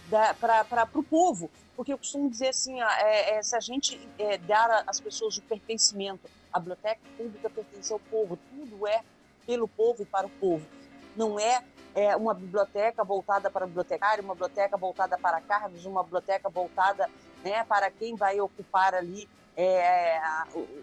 para 0.09 0.89
o 0.95 1.03
povo, 1.03 1.51
porque 1.77 1.93
eu 1.93 1.99
costumo 1.99 2.29
dizer 2.29 2.49
assim, 2.49 2.81
é, 2.81 3.37
é, 3.37 3.43
se 3.43 3.57
a 3.57 3.61
gente 3.61 3.99
é, 4.19 4.39
dar 4.39 4.85
às 4.87 5.01
pessoas 5.01 5.37
o 5.39 5.43
pertencimento, 5.43 6.29
a 6.53 6.59
biblioteca 6.59 7.01
pública 7.17 7.51
pertence 7.51 7.93
ao 7.93 7.99
povo, 7.99 8.39
tudo 8.51 8.87
é 8.87 9.03
pelo 9.47 9.67
povo 9.67 10.03
e 10.03 10.07
para 10.07 10.27
o 10.27 10.31
povo. 10.31 10.67
Não 11.17 11.39
é, 11.39 11.63
é 11.95 12.15
uma 12.17 12.35
biblioteca 12.35 13.03
voltada 13.03 13.51
para 13.51 13.67
bibliotecário, 13.67 14.23
uma 14.23 14.35
biblioteca 14.35 14.77
voltada 14.77 15.19
para 15.19 15.41
cargos, 15.41 15.85
uma 15.85 16.03
biblioteca 16.03 16.49
voltada 16.49 17.09
né, 17.43 17.65
para 17.65 17.91
quem 17.91 18.15
vai 18.15 18.41
ocupar 18.41 18.95
ali 18.95 19.29
é, 19.57 20.21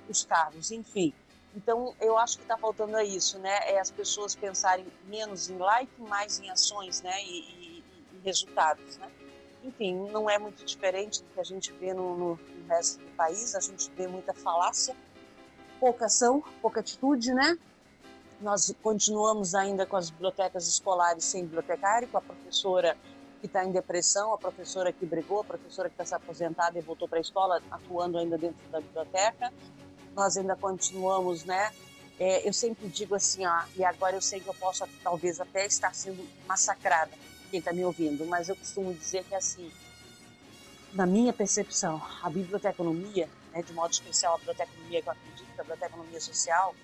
os 0.07 0.23
cargos, 0.23 0.71
enfim. 0.71 1.13
Então, 1.55 1.95
eu 1.99 2.17
acho 2.17 2.37
que 2.37 2.43
está 2.43 2.57
faltando 2.57 2.95
a 2.95 3.03
isso, 3.03 3.39
né? 3.39 3.71
É 3.71 3.79
as 3.79 3.89
pessoas 3.89 4.35
pensarem 4.35 4.85
menos 5.05 5.49
em 5.49 5.57
like, 5.57 5.91
mais 5.99 6.39
em 6.39 6.49
ações, 6.49 7.01
né? 7.01 7.23
E, 7.23 7.39
e, 7.39 7.83
e 8.13 8.21
resultados, 8.23 8.97
né? 8.97 9.09
Enfim, 9.64 9.94
não 10.11 10.30
é 10.30 10.38
muito 10.38 10.64
diferente 10.64 11.22
do 11.22 11.30
que 11.34 11.40
a 11.40 11.44
gente 11.44 11.72
vê 11.73 11.94
no, 11.94 12.18
no, 12.18 12.40
resto 12.68 12.99
do 12.99 13.11
país. 13.15 13.56
A 13.56 13.60
gente 13.60 13.91
vê 13.91 14.07
muita 14.07 14.34
falácia, 14.34 14.95
pouca 15.80 16.06
ação, 16.06 16.44
pouca 16.61 16.80
atitude, 16.80 17.34
né? 17.34 17.57
Nós 18.40 18.73
continuamos 18.81 19.53
ainda 19.53 19.86
com 19.86 19.98
as 19.98 20.10
bibliotecas 20.10 20.68
escolares 20.68 21.26
sem 21.26 21.44
bibliotecário, 21.44 22.07
com 22.07 22.18
a 22.18 22.22
professora 22.22 22.95
que 23.41 23.48
está 23.48 23.65
em 23.65 23.72
depressão, 23.72 24.34
a 24.34 24.38
professora 24.38 24.94
que 24.94 25.06
brigou, 25.06 25.41
a 25.41 25.44
professora 25.44 25.90
que 25.90 25.94
está 25.94 26.06
se 26.06 26.15
aposentada 26.15 26.77
e 26.77 26.81
voltou 26.81 27.07
para 27.07 27.18
a 27.18 27.22
escola, 27.22 27.61
atuando 27.69 28.18
ainda 28.18 28.38
dentro 28.38 28.60
da 28.69 28.80
biblioteca. 28.80 29.52
Nós 30.15 30.38
ainda 30.38 30.56
continuamos, 30.56 31.44
né? 31.44 31.72
É, 32.19 32.48
eu 32.48 32.52
sempre 32.52 32.88
digo 32.90 33.15
assim, 33.15 33.45
ó, 33.45 33.61
e 33.76 33.84
agora 33.84 34.15
eu 34.15 34.22
sei 34.22 34.41
que 34.41 34.48
eu 34.48 34.53
posso 34.53 34.86
talvez 35.02 35.40
até 35.40 35.65
estar 35.65 35.94
sendo 35.94 36.26
massacrada 36.45 37.11
quem 37.49 37.59
está 37.59 37.73
me 37.73 37.84
ouvindo, 37.84 38.26
mas 38.26 38.49
eu 38.49 38.55
costumo 38.55 38.93
dizer 38.93 39.23
que 39.26 39.35
assim, 39.35 39.71
na 40.93 41.05
minha 41.05 41.34
percepção, 41.34 42.01
a 42.21 42.30
biblioteconomia, 42.30 43.30
né, 43.51 43.61
de 43.61 43.73
modo 43.73 43.91
especial 43.91 44.35
a 44.35 44.38
biblioteconomia 44.38 45.01
que 45.01 45.07
eu 45.07 45.11
acredito, 45.11 45.45
que 45.53 45.61
a 45.61 45.63
biblioteconomia 45.63 46.21
social, 46.21 46.76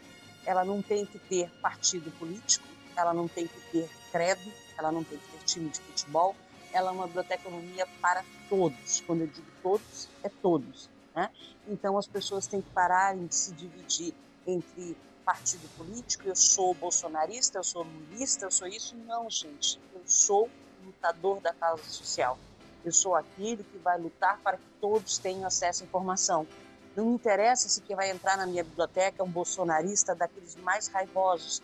ela 0.46 0.64
não 0.64 0.82
tem 0.82 1.06
que 1.06 1.18
ter 1.18 1.50
partido 1.62 2.12
político, 2.20 2.68
ela 2.96 3.14
não 3.14 3.28
tem 3.28 3.48
que 3.48 3.60
ter 3.72 3.90
credo, 4.12 4.52
ela 4.78 4.92
não 4.92 5.04
tem 5.04 5.18
que 5.18 5.28
ter 5.28 5.44
time 5.46 5.70
de 5.70 5.80
futebol, 5.80 6.36
ela 6.72 6.90
é 6.90 6.94
uma 6.94 7.08
biblioteconomia 7.08 7.88
para 8.02 8.24
todos. 8.50 9.02
Quando 9.08 9.22
eu 9.22 9.28
digo 9.28 9.48
todos, 9.64 10.10
é 10.24 10.30
todos. 10.30 10.90
Né? 11.16 11.30
Então 11.68 11.98
as 11.98 12.08
pessoas 12.08 12.48
têm 12.48 12.62
que 12.62 12.70
pararem 12.72 13.26
de 13.28 13.36
se 13.36 13.54
dividir 13.54 14.14
entre 14.46 14.96
partido 15.26 15.68
político, 15.76 16.28
eu 16.28 16.36
sou 16.36 16.74
bolsonarista, 16.76 17.58
eu 17.58 17.64
sou 17.64 17.84
lulista, 17.84 18.46
eu 18.46 18.52
sou 18.52 18.68
isso. 18.68 18.96
Não, 18.96 19.30
gente. 19.30 19.80
Sou 20.06 20.50
lutador 20.86 21.42
da 21.42 21.54
causa 21.54 21.84
social. 21.84 22.38
Eu 22.84 22.92
sou 22.92 23.16
aquele 23.16 23.64
que 23.64 23.78
vai 23.80 24.00
lutar 24.00 24.40
para 24.44 24.58
que 24.58 24.68
todos 24.80 25.18
tenham 25.18 25.46
acesso 25.46 25.84
à 25.84 25.86
informação. 25.88 26.48
Não 26.96 27.06
me 27.06 27.16
interessa 27.16 27.68
se 27.68 27.82
quem 27.82 27.96
vai 27.96 28.12
entrar 28.12 28.38
na 28.38 28.46
minha 28.46 28.64
biblioteca 28.64 29.22
é 29.22 29.26
um 29.26 29.30
bolsonarista 29.30 30.14
daqueles 30.14 30.56
mais 30.58 30.88
raivosos. 30.88 31.62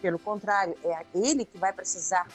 Pelo 0.00 0.18
contrário, 0.18 0.76
é 0.82 1.04
ele 1.14 1.44
que 1.44 1.58
vai 1.58 1.72
precisar 1.72 2.26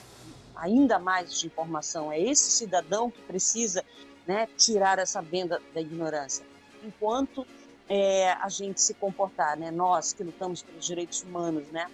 ainda 0.55 0.99
mais 0.99 1.39
de 1.39 1.47
informação. 1.47 2.11
É 2.11 2.19
esse 2.19 2.51
cidadão 2.51 3.09
que 3.09 3.21
precisa 3.23 3.84
né, 4.27 4.47
tirar 4.55 4.99
essa 4.99 5.21
venda 5.21 5.61
da 5.73 5.81
ignorância. 5.81 6.45
Enquanto 6.84 7.45
é, 7.89 8.31
a 8.34 8.47
gente 8.47 8.80
se 8.80 8.93
comportar, 8.93 9.57
né? 9.57 9.71
Nós 9.71 10.13
que 10.13 10.23
lutamos 10.23 10.61
pelos 10.61 10.85
direitos 10.85 11.23
humanos, 11.23 11.67
né? 11.69 11.89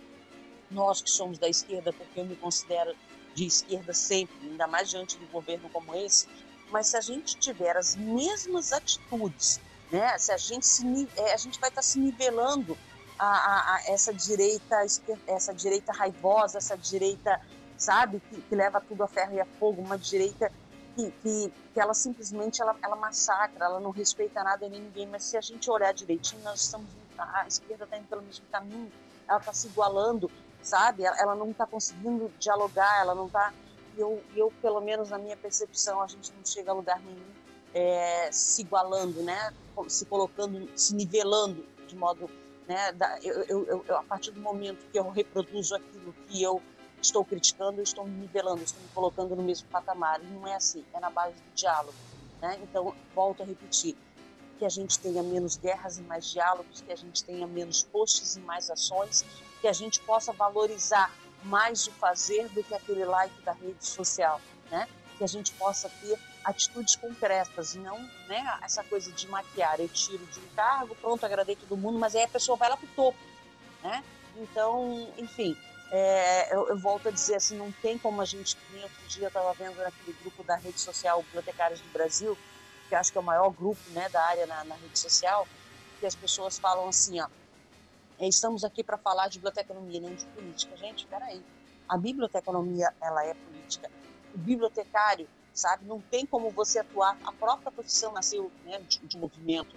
Nós 0.69 1.01
que 1.01 1.09
somos 1.09 1.39
da 1.39 1.47
esquerda, 1.47 1.93
porque 1.93 2.19
eu 2.19 2.25
me 2.25 2.35
considero 2.35 2.93
de 3.35 3.45
esquerda 3.45 3.93
sempre, 3.93 4.35
ainda 4.41 4.65
mais 4.65 4.89
diante 4.89 5.17
de 5.17 5.25
um 5.25 5.27
governo 5.27 5.69
como 5.69 5.93
esse. 5.93 6.27
Mas 6.71 6.87
se 6.87 6.97
a 6.97 7.01
gente 7.01 7.37
tiver 7.37 7.77
as 7.77 7.95
mesmas 7.95 8.73
atitudes, 8.73 9.59
né? 9.91 10.17
Se 10.17 10.31
a 10.31 10.37
gente 10.37 10.65
se, 10.65 11.07
é, 11.15 11.33
a 11.33 11.37
gente 11.37 11.59
vai 11.59 11.69
estar 11.69 11.81
se 11.81 11.99
nivelando 11.99 12.75
a, 13.19 13.27
a, 13.27 13.75
a 13.75 13.81
essa 13.87 14.13
direita, 14.13 14.83
essa 15.27 15.53
direita 15.53 15.91
raivosa, 15.91 16.57
essa 16.57 16.75
direita, 16.75 17.39
sabe, 17.77 18.19
que, 18.29 18.41
que 18.41 18.55
leva 18.55 18.81
tudo 18.81 19.03
a 19.03 19.07
ferro 19.07 19.33
e 19.33 19.39
a 19.39 19.45
fogo, 19.45 19.81
uma 19.81 19.97
direita 19.97 20.51
que, 20.95 21.11
que, 21.21 21.53
que, 21.73 21.79
ela 21.79 21.93
simplesmente 21.93 22.61
ela, 22.61 22.75
ela 22.81 22.95
massacra, 22.95 23.65
ela 23.65 23.79
não 23.79 23.91
respeita 23.91 24.43
nada 24.43 24.67
nem 24.67 24.81
ninguém, 24.81 25.07
mas 25.07 25.23
se 25.23 25.37
a 25.37 25.41
gente 25.41 25.69
olhar 25.69 25.93
direitinho, 25.93 26.41
nós 26.41 26.61
estamos 26.61 26.87
a 27.17 27.47
esquerda 27.47 27.85
está 27.85 27.97
indo 27.97 28.07
pelo 28.07 28.21
mesmo 28.21 28.45
caminho, 28.51 28.91
ela 29.27 29.39
está 29.39 29.53
se 29.53 29.67
igualando, 29.67 30.29
sabe? 30.65 31.03
Ela, 31.03 31.35
não 31.35 31.51
está 31.51 31.65
conseguindo 31.65 32.31
dialogar, 32.39 32.99
ela 32.99 33.15
não 33.15 33.27
está. 33.27 33.53
Eu, 33.97 34.21
eu, 34.35 34.51
pelo 34.61 34.81
menos 34.81 35.09
na 35.09 35.17
minha 35.17 35.37
percepção, 35.37 36.01
a 36.01 36.07
gente 36.07 36.33
não 36.33 36.43
chega 36.43 36.71
a 36.71 36.73
lugar 36.73 36.99
nenhum 36.99 37.33
é, 37.73 38.29
se 38.31 38.61
igualando, 38.61 39.21
né? 39.21 39.53
Se 39.87 40.05
colocando, 40.05 40.67
se 40.75 40.95
nivelando 40.95 41.65
de 41.87 41.95
modo, 41.95 42.29
né? 42.67 42.91
Da, 42.93 43.19
eu, 43.19 43.43
eu, 43.43 43.85
eu, 43.87 43.97
a 43.97 44.03
partir 44.03 44.31
do 44.31 44.41
momento 44.41 44.85
que 44.91 44.97
eu 44.97 45.09
reproduzo 45.09 45.75
aquilo 45.75 46.13
que 46.27 46.41
eu 46.41 46.61
estou 47.01 47.23
criticando, 47.23 47.79
eu 47.79 47.83
estou 47.83 48.05
me 48.05 48.17
nivelando, 48.21 48.63
estou 48.63 48.81
me 48.81 48.89
colocando 48.89 49.35
no 49.35 49.43
mesmo 49.43 49.67
patamar. 49.69 50.21
E 50.21 50.25
não 50.25 50.47
é 50.47 50.55
assim, 50.55 50.83
é 50.93 50.99
na 50.99 51.09
base 51.09 51.35
do 51.35 51.53
diálogo. 51.53 51.93
Né? 52.41 52.59
Então, 52.63 52.93
volto 53.13 53.43
a 53.43 53.45
repetir, 53.45 53.95
que 54.57 54.65
a 54.65 54.69
gente 54.69 54.97
tenha 54.99 55.21
menos 55.21 55.57
guerras 55.57 55.97
e 55.97 56.01
mais 56.01 56.25
diálogos, 56.25 56.81
que 56.81 56.91
a 56.91 56.95
gente 56.95 57.23
tenha 57.23 57.45
menos 57.45 57.83
posts 57.83 58.35
e 58.35 58.39
mais 58.39 58.69
ações, 58.69 59.25
que 59.65 59.69
a 59.69 59.73
gente 59.73 59.99
possa 60.01 60.31
valorizar 60.31 61.11
mais 61.43 61.87
o 61.87 61.91
fazer 61.93 62.47
do 62.49 62.63
que 62.63 62.71
aquele 62.71 63.03
like 63.03 63.41
da 63.41 63.51
rede 63.51 63.83
social, 63.83 64.39
né? 64.69 64.87
Que 65.17 65.23
a 65.23 65.27
gente 65.27 65.53
possa 65.53 65.89
ter 66.01 66.19
atitudes 66.43 66.95
concretas 66.95 67.73
não 67.73 67.97
né, 68.27 68.59
essa 68.61 68.83
coisa 68.83 69.11
de 69.11 69.27
maquiar. 69.27 69.79
Eu 69.79 69.89
tiro 69.89 70.23
de 70.23 70.39
um 70.39 70.47
cargo, 70.55 70.93
pronto, 71.01 71.25
agradei 71.25 71.55
todo 71.55 71.75
mundo, 71.75 71.97
mas 71.97 72.15
aí 72.15 72.21
a 72.21 72.27
pessoa 72.27 72.55
vai 72.55 72.69
lá 72.69 72.77
para 72.77 72.85
o 72.85 72.89
topo, 72.89 73.17
né? 73.81 74.03
Então, 74.37 75.11
enfim, 75.17 75.57
é, 75.89 76.55
eu, 76.55 76.69
eu, 76.69 76.77
volto 76.77 77.07
a 77.07 77.11
dizer 77.11 77.37
assim, 77.37 77.57
não 77.57 77.71
tem 77.71 77.97
como 77.97 78.21
a 78.21 78.25
gente, 78.25 78.55
nem 78.71 78.83
outro 78.83 79.07
dia 79.07 79.23
eu 79.23 79.29
estava 79.29 79.51
vendo 79.53 79.77
naquele 79.77 80.15
grupo 80.21 80.43
da 80.43 80.57
rede 80.57 80.79
social 80.79 81.23
Bibliotecários 81.23 81.81
do 81.81 81.91
Brasil, 81.91 82.37
que 82.87 82.93
acho 82.93 83.11
que 83.11 83.17
é 83.17 83.21
o 83.21 83.23
maior 83.23 83.49
grupo 83.49 83.81
né, 83.93 84.07
da 84.09 84.23
área 84.25 84.45
na, 84.45 84.63
na 84.63 84.75
rede 84.75 84.99
social, 84.99 85.47
que 85.99 86.05
as 86.05 86.13
pessoas 86.13 86.59
falam 86.59 86.87
assim, 86.87 87.19
ó, 87.19 87.27
estamos 88.19 88.63
aqui 88.63 88.83
para 88.83 88.97
falar 88.97 89.27
de 89.27 89.39
biblioteconomia, 89.39 89.99
não 89.99 90.15
de 90.15 90.25
política. 90.25 90.75
Gente, 90.77 90.99
espera 90.99 91.25
aí. 91.25 91.43
A 91.87 91.97
biblioteconomia, 91.97 92.93
ela 93.01 93.25
é 93.25 93.33
política. 93.33 93.91
O 94.33 94.37
bibliotecário, 94.37 95.27
sabe, 95.53 95.85
não 95.85 95.99
tem 95.99 96.25
como 96.25 96.49
você 96.49 96.79
atuar. 96.79 97.17
A 97.23 97.31
própria 97.31 97.71
profissão 97.71 98.11
nasceu 98.13 98.51
né, 98.63 98.79
de, 98.87 98.99
de 98.99 99.17
movimento. 99.17 99.75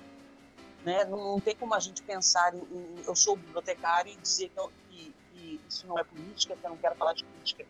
Né? 0.84 1.04
Não, 1.04 1.18
não, 1.18 1.40
tem 1.40 1.56
como 1.56 1.74
a 1.74 1.80
gente 1.80 2.02
pensar 2.02 2.54
em, 2.54 2.58
em 2.58 3.02
eu 3.06 3.14
sou 3.14 3.36
bibliotecário 3.36 4.12
e 4.12 4.16
dizer 4.16 4.48
que, 4.50 4.58
eu, 4.58 4.72
que, 4.88 5.14
que, 5.32 5.60
isso 5.68 5.86
não 5.86 5.98
é 5.98 6.04
política, 6.04 6.56
que 6.56 6.64
eu 6.64 6.70
não 6.70 6.76
quero 6.76 6.94
falar 6.94 7.14
de 7.14 7.24
política. 7.24 7.66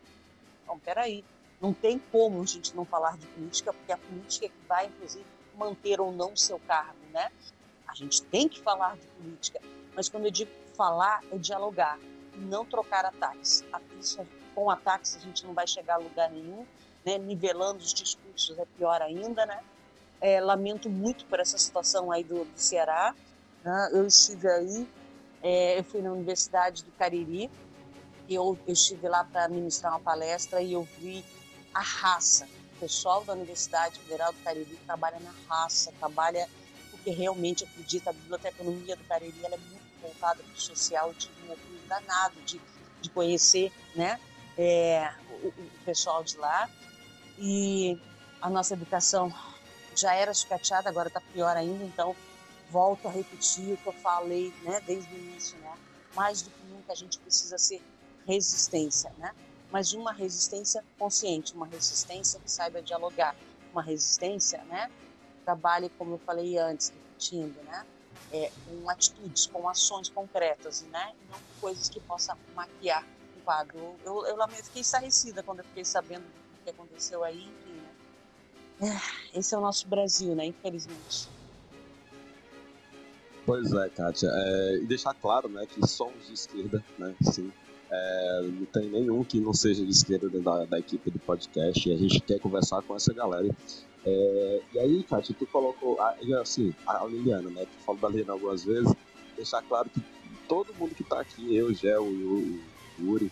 Então, 0.62 0.77
espera 0.77 1.03
aí. 1.03 1.24
Não 1.61 1.74
tem 1.74 1.99
como 2.12 2.40
a 2.40 2.47
gente 2.47 2.77
não 2.77 2.85
falar 2.85 3.16
de 3.16 3.27
política, 3.27 3.73
porque 3.73 3.90
a 3.90 3.99
política 3.99 4.47
é 4.47 4.49
que 4.49 4.66
vai, 4.69 4.86
inclusive, 4.86 5.27
manter 5.57 6.01
ou 6.01 6.12
não 6.12 6.32
o 6.32 6.36
seu 6.36 6.61
cargo, 6.61 6.99
né? 7.11 7.32
A 7.89 7.95
gente 7.97 8.23
tem 8.23 8.49
que 8.49 8.61
falar 8.61 8.97
de 8.97 9.07
política, 9.09 9.61
mas 9.94 10.09
quando 10.09 10.24
eu 10.27 10.31
digo 10.31 10.51
falar, 10.77 11.23
é 11.31 11.39
dialogar, 11.39 11.98
não 12.36 12.65
trocar 12.65 13.05
ataques. 13.05 13.65
Com 14.55 14.70
ataques 14.70 15.16
a 15.16 15.19
gente 15.20 15.44
não 15.44 15.55
vai 15.55 15.66
chegar 15.66 15.94
a 15.94 15.98
lugar 15.98 16.31
nenhum, 16.31 16.66
né? 17.05 17.19
nivelando 17.19 17.78
os 17.78 17.93
discursos 17.93 18.59
é 18.59 18.65
pior 18.77 19.02
ainda, 19.02 19.47
né? 19.47 19.60
É, 20.20 20.40
lamento 20.40 20.90
muito 20.90 21.24
por 21.27 21.39
essa 21.39 21.56
situação 21.56 22.10
aí 22.10 22.24
do, 22.24 22.44
do 22.44 22.59
Ceará. 22.59 23.15
Né? 23.65 23.90
Eu 23.93 24.06
estive 24.06 24.48
aí, 24.48 24.89
é, 25.43 25.78
eu 25.78 25.85
fui 25.85 26.02
na 26.02 26.12
Universidade 26.12 26.85
do 26.85 26.90
Cariri, 26.93 27.51
eu, 28.28 28.59
eu 28.66 28.73
estive 28.73 29.09
lá 29.09 29.24
para 29.24 29.48
ministrar 29.48 29.93
uma 29.93 30.01
palestra 30.01 30.60
e 30.60 30.73
eu 30.73 30.82
vi 30.98 31.24
a 31.73 31.81
raça. 31.81 32.48
O 32.77 32.81
pessoal 32.81 33.24
da 33.24 33.32
Universidade 33.32 33.98
Federal 34.01 34.32
do 34.32 34.39
Cariri 34.44 34.78
trabalha 34.86 35.19
na 35.20 35.32
raça, 35.48 35.93
trabalha 35.98 36.48
porque 36.90 37.10
realmente 37.10 37.65
acredita 37.65 38.10
a 38.10 38.12
biblioteconomia 38.12 38.97
do 38.97 39.05
Cariri 39.05 39.39
ela 39.43 39.55
é 39.55 39.59
muito 39.59 39.78
voltada 40.01 40.43
para 40.43 40.53
o 40.53 40.61
social. 40.61 41.09
Eu 41.09 41.15
tive 41.15 41.35
um 41.47 41.51
orgulho 41.51 41.81
danado 41.89 42.41
de, 42.43 42.61
de 43.01 43.11
conhecer 43.11 43.73
né, 43.95 44.19
é, 44.57 45.12
o, 45.43 45.49
o, 45.49 45.70
pessoal 45.85 46.23
de 46.23 46.37
lá. 46.37 46.69
E 47.39 47.99
a 48.41 48.51
nossa 48.51 48.75
educação 48.75 49.33
já 49.95 50.15
era 50.15 50.33
sucateada, 50.35 50.89
agora 50.89 51.09
está 51.09 51.20
pior 51.20 51.57
ainda, 51.57 51.85
então 51.85 52.15
volto 52.70 53.09
a 53.09 53.11
repetir 53.11 53.73
o 53.73 53.77
que 53.77 53.87
eu 53.87 53.93
falei 53.93 54.53
né, 54.62 54.81
desde 54.87 55.12
o 55.12 55.19
início. 55.19 55.59
Né? 55.59 55.73
Mais 56.15 56.43
do 56.43 56.51
que 56.51 56.65
nunca 56.66 56.93
a 56.93 56.97
gente 56.97 57.19
precisa 57.19 57.59
ser 57.59 57.83
resistência, 58.27 59.12
né? 59.19 59.33
mas 59.70 59.93
uma 59.93 60.12
resistência 60.12 60.85
consciente, 60.99 61.55
uma 61.55 61.66
resistência 61.66 62.41
que 62.41 62.51
saiba 62.51 62.81
dialogar, 62.81 63.35
uma 63.73 63.83
resistência, 63.83 64.62
né? 64.65 64.91
Trabalhe, 65.45 65.91
como 65.99 66.15
eu 66.15 66.19
falei 66.19 66.59
antes, 66.59 66.91
repetindo, 66.91 67.62
né? 67.65 67.85
É, 68.32 68.51
com 68.66 68.90
atitudes, 68.90 69.47
com 69.47 69.69
ações 69.69 70.09
concretas, 70.09 70.82
né? 70.93 71.12
E 71.23 71.31
não 71.31 71.39
coisas 71.61 71.89
que 71.89 71.99
possam 72.01 72.36
maquiar 72.55 73.05
o 73.36 73.40
quadro. 73.43 73.97
Eu, 74.05 74.27
eu, 74.27 74.36
eu 74.36 74.49
fiquei 74.49 74.82
estarrecida 74.82 75.43
quando 75.43 75.61
eu 75.61 75.65
fiquei 75.65 75.85
sabendo 75.85 76.23
do 76.23 76.65
que 76.65 76.70
aconteceu 76.70 77.24
aí, 77.24 77.47
né? 78.81 78.93
É, 79.35 79.39
esse 79.39 79.55
é 79.55 79.59
o 79.59 79.61
nosso 79.61 79.89
Brasil, 79.89 80.35
né? 80.35 80.45
Infelizmente. 80.45 81.28
Pois 83.47 83.73
é, 83.73 83.89
Kátia. 83.89 84.28
É, 84.31 84.77
e 84.77 84.86
deixar 84.86 85.15
claro, 85.15 85.49
né, 85.49 85.66
que 85.66 85.86
somos 85.86 86.27
de 86.27 86.35
esquerda, 86.35 86.85
né? 86.99 87.15
Sim 87.23 87.51
é, 87.90 88.43
não 88.43 88.66
tem 88.66 88.90
nenhum 88.90 89.24
que 89.24 89.40
não 89.40 89.55
seja 89.55 89.85
de 89.85 89.90
esquerda 89.90 90.28
da, 90.28 90.65
da 90.65 90.78
equipe 90.78 91.11
do 91.11 91.19
podcast 91.19 91.89
e 91.89 91.93
a 91.93 91.97
gente 91.97 92.20
quer 92.20 92.39
conversar 92.39 92.82
com 92.82 92.95
essa 92.95 93.12
galera. 93.12 93.49
É, 94.05 94.62
e 94.75 94.79
aí, 94.79 95.03
Kátia, 95.05 95.35
tu 95.39 95.47
colocou, 95.47 95.99
assim, 96.41 96.75
a 96.87 97.05
Liliana, 97.07 97.51
né? 97.51 97.65
Tu 97.65 97.85
falou 97.85 98.01
da 98.01 98.09
Liliana 98.09 98.33
algumas 98.33 98.65
vezes, 98.65 98.93
deixar 99.37 99.62
claro 99.62 99.91
que 99.91 100.03
todo 100.49 100.75
mundo 100.75 100.95
que 100.95 101.05
tá 101.05 101.20
aqui, 101.20 101.55
eu, 101.55 101.73
Gel, 101.75 102.05
o 102.05 102.61
Yuri, 103.01 103.31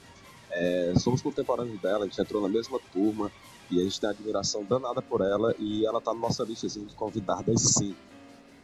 é, 0.51 0.95
somos 0.97 1.23
contemporâneos 1.23 1.81
dela, 1.81 2.05
a 2.05 2.09
gente 2.09 2.21
entrou 2.21 2.43
na 2.43 2.49
mesma 2.49 2.79
turma 2.93 3.33
e 3.71 3.81
a 3.81 3.85
gente 3.85 4.01
tem 4.01 4.09
admiração 4.09 4.65
danada 4.65 5.03
por 5.03 5.21
ela 5.21 5.55
e 5.59 5.85
ela 5.85 6.01
tá 6.01 6.15
na 6.15 6.21
nossa 6.21 6.45
lista 6.45 6.67
assim, 6.67 6.85
de 6.85 6.95
convidadas 6.95 7.61
sim. 7.61 7.95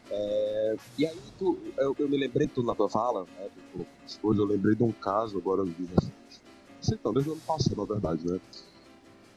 É, 0.09 0.75
e 0.97 1.05
aí 1.05 1.19
tu, 1.37 1.57
eu, 1.77 1.95
eu, 1.97 2.09
me 2.09 2.17
lembrei 2.17 2.47
tu 2.47 2.63
na 2.63 2.75
tua 2.75 2.89
fala, 2.89 3.23
né, 3.23 3.49
hoje 4.21 4.39
eu 4.39 4.45
lembrei 4.45 4.75
de 4.75 4.83
um 4.83 4.91
caso 4.91 5.37
agora 5.37 5.63
vi 5.63 5.89
sei 6.81 6.99
não, 7.03 7.13
desde 7.13 7.29
o 7.29 7.33
ano 7.33 7.41
passado 7.41 7.77
na 7.77 7.85
verdade, 7.85 8.25
né? 8.25 8.39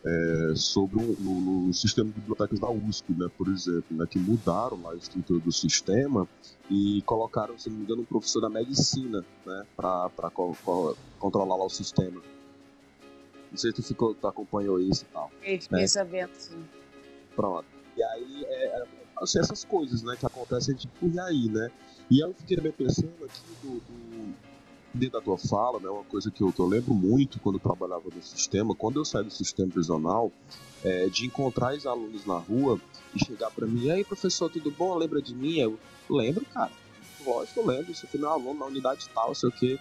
É, 0.09 0.53
sobre 0.55 1.01
o 1.01 1.73
sistema 1.73 2.09
de 2.11 2.21
bibliotecas 2.21 2.61
da 2.61 2.71
USP, 2.71 3.13
né, 3.13 3.29
por 3.37 3.49
exemplo, 3.49 3.97
né, 3.97 4.07
que 4.09 4.21
mudaram 4.21 4.81
lá 4.81 4.93
a 4.93 4.95
estrutura 4.95 5.41
do 5.41 5.51
sistema 5.51 6.29
e 6.71 7.03
colocaram, 7.05 7.59
se 7.59 7.69
não 7.69 7.79
me 7.79 7.83
engano, 7.83 8.03
um 8.03 8.05
professor 8.05 8.41
da 8.41 8.49
medicina, 8.49 9.25
né, 9.45 9.67
para 9.77 10.31
co 10.33 10.57
co 10.65 10.97
controlar 11.19 11.57
lá 11.57 11.65
o 11.65 11.69
sistema. 11.69 12.23
Não 13.51 13.59
sei 13.59 13.71
se 13.71 13.77
tu, 13.77 13.83
ficou, 13.83 14.15
tu 14.15 14.29
acompanhou 14.29 14.79
isso 14.79 15.03
e 15.03 15.13
tal. 15.13 15.29
Eu 15.43 15.61
fiquei 15.61 15.81
né? 15.81 15.87
sabendo, 15.89 16.31
sim. 16.35 16.65
Pronto. 17.35 17.67
E 17.97 18.03
aí, 18.05 18.45
é, 18.45 18.65
é 18.67 18.87
assim, 19.21 19.41
essas 19.41 19.65
coisas, 19.65 20.03
né, 20.03 20.15
que 20.17 20.27
acontecem, 20.27 20.77
tipo, 20.77 21.09
e 21.09 21.19
aí, 21.19 21.49
né? 21.49 21.71
E 22.11 22.23
eu 22.23 22.33
fiquei 22.35 22.57
também 22.57 22.73
pensando 22.73 23.13
aqui 23.25 23.41
do, 23.63 23.81
do, 23.81 24.35
dentro 24.97 25.19
da 25.19 25.25
tua 25.25 25.39
fala, 25.39 25.79
né, 25.81 25.89
uma 25.89 26.05
coisa 26.05 26.31
que 26.31 26.43
eu, 26.43 26.53
eu 26.59 26.67
lembro 26.67 26.95
muito 26.95 27.39
quando 27.41 27.59
trabalhava 27.59 28.05
no 28.15 28.23
sistema, 28.23 28.75
quando 28.75 29.01
eu 29.01 29.05
saí 29.05 29.25
do 29.25 29.31
sistema 29.31 29.71
prisional, 29.71 30.33
é, 30.85 31.07
de 31.07 31.27
encontrar 31.27 31.75
os 31.75 31.87
alunos 31.87 32.25
na 32.27 32.37
rua 32.37 32.81
e 33.15 33.25
chegar 33.25 33.51
para 33.51 33.67
mim, 33.67 33.85
e 33.85 33.91
aí, 33.91 34.05
professor, 34.05 34.51
tudo 34.51 34.71
bom? 34.71 34.95
Lembra 34.97 35.23
de 35.23 35.35
mim? 35.35 35.59
Eu 35.59 35.79
lembro, 36.09 36.45
cara. 36.53 36.73
Lógico, 37.25 37.61
eu 37.61 37.67
lembro. 37.67 37.95
Você 37.95 38.07
foi 38.07 38.21
meu 38.21 38.31
aluno 38.31 38.61
na 38.61 38.67
unidade 38.67 39.09
tal, 39.15 39.35
sei 39.35 39.49
o 39.49 39.53
quê. 39.53 39.79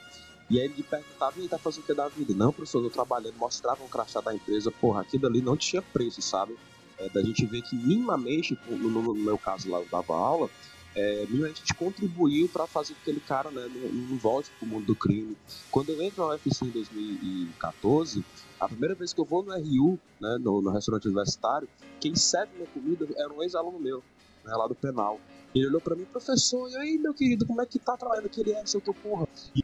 E 0.50 0.60
aí 0.60 0.66
ele 0.66 0.84
perguntava, 0.84 1.40
e 1.40 1.48
tá 1.48 1.58
fazendo 1.58 1.84
o 1.84 1.86
que 1.88 1.94
da 1.94 2.08
vida? 2.08 2.34
Não, 2.34 2.54
professor, 2.54 2.80
eu 2.80 2.90
tô 2.90 2.90
trabalhando, 2.92 3.36
mostrava 3.38 3.84
um 3.84 3.88
crachá 3.88 4.22
da 4.22 4.34
empresa, 4.34 4.72
porra, 4.72 5.02
aquilo 5.02 5.28
ali 5.28 5.42
não 5.42 5.58
tinha 5.58 5.82
preço, 5.82 6.22
sabe? 6.22 6.56
é, 6.98 7.10
da 7.10 7.22
gente 7.22 7.46
ver 7.46 7.62
que 7.62 7.76
minimamente, 7.76 8.58
no, 8.70 8.90
no, 8.90 9.14
meu 9.14 9.38
caso 9.38 9.70
lá, 9.70 9.80
eu 9.80 9.88
dava 9.92 10.16
aula, 10.16 10.50
é, 10.96 11.24
a 11.24 11.48
gente 11.48 11.74
contribuiu 11.74 12.48
para 12.48 12.66
fazer 12.66 12.94
com 12.94 13.02
que 13.02 13.12
aquele 13.12 13.20
cara 13.20 13.52
né, 13.52 13.70
não, 13.74 13.90
não 13.92 14.18
volte 14.18 14.50
para 14.58 14.66
o 14.66 14.70
mundo 14.70 14.86
do 14.86 14.96
crime. 14.96 15.36
Quando 15.70 15.90
eu 15.90 16.02
entro 16.02 16.24
na 16.24 16.32
UFC 16.32 16.66
em 16.66 16.70
2014, 16.70 18.24
a 18.60 18.68
primeira 18.68 18.96
vez 18.96 19.14
que 19.14 19.20
eu 19.20 19.26
vou 19.26 19.44
no 19.44 19.54
RU, 19.54 20.00
né, 20.22 20.38
no, 20.40 20.62
no 20.62 20.72
restaurante 20.72 21.06
universitário, 21.06 21.68
quem 22.00 22.16
serve 22.16 22.56
minha 22.56 22.68
comida 22.68 23.06
era 23.18 23.32
um 23.32 23.44
ex-aluno 23.44 23.78
meu, 23.78 24.02
né, 24.46 24.54
lá 24.54 24.68
do 24.68 24.76
penal. 24.76 25.20
Ele 25.54 25.68
olhou 25.68 25.82
para 25.82 25.96
mim, 25.96 26.06
professor, 26.06 26.70
e 26.70 26.78
aí, 26.78 26.98
meu 26.98 27.14
querido, 27.14 27.46
como 27.46 27.62
é 27.62 27.66
que 27.66 27.78
tá 27.78 27.98
trabalhando 27.98 28.28
aquele 28.28 28.52
é, 28.52 28.66
seu 28.66 28.80
teu 28.80 28.94
porra? 28.94 29.28
E 29.54 29.64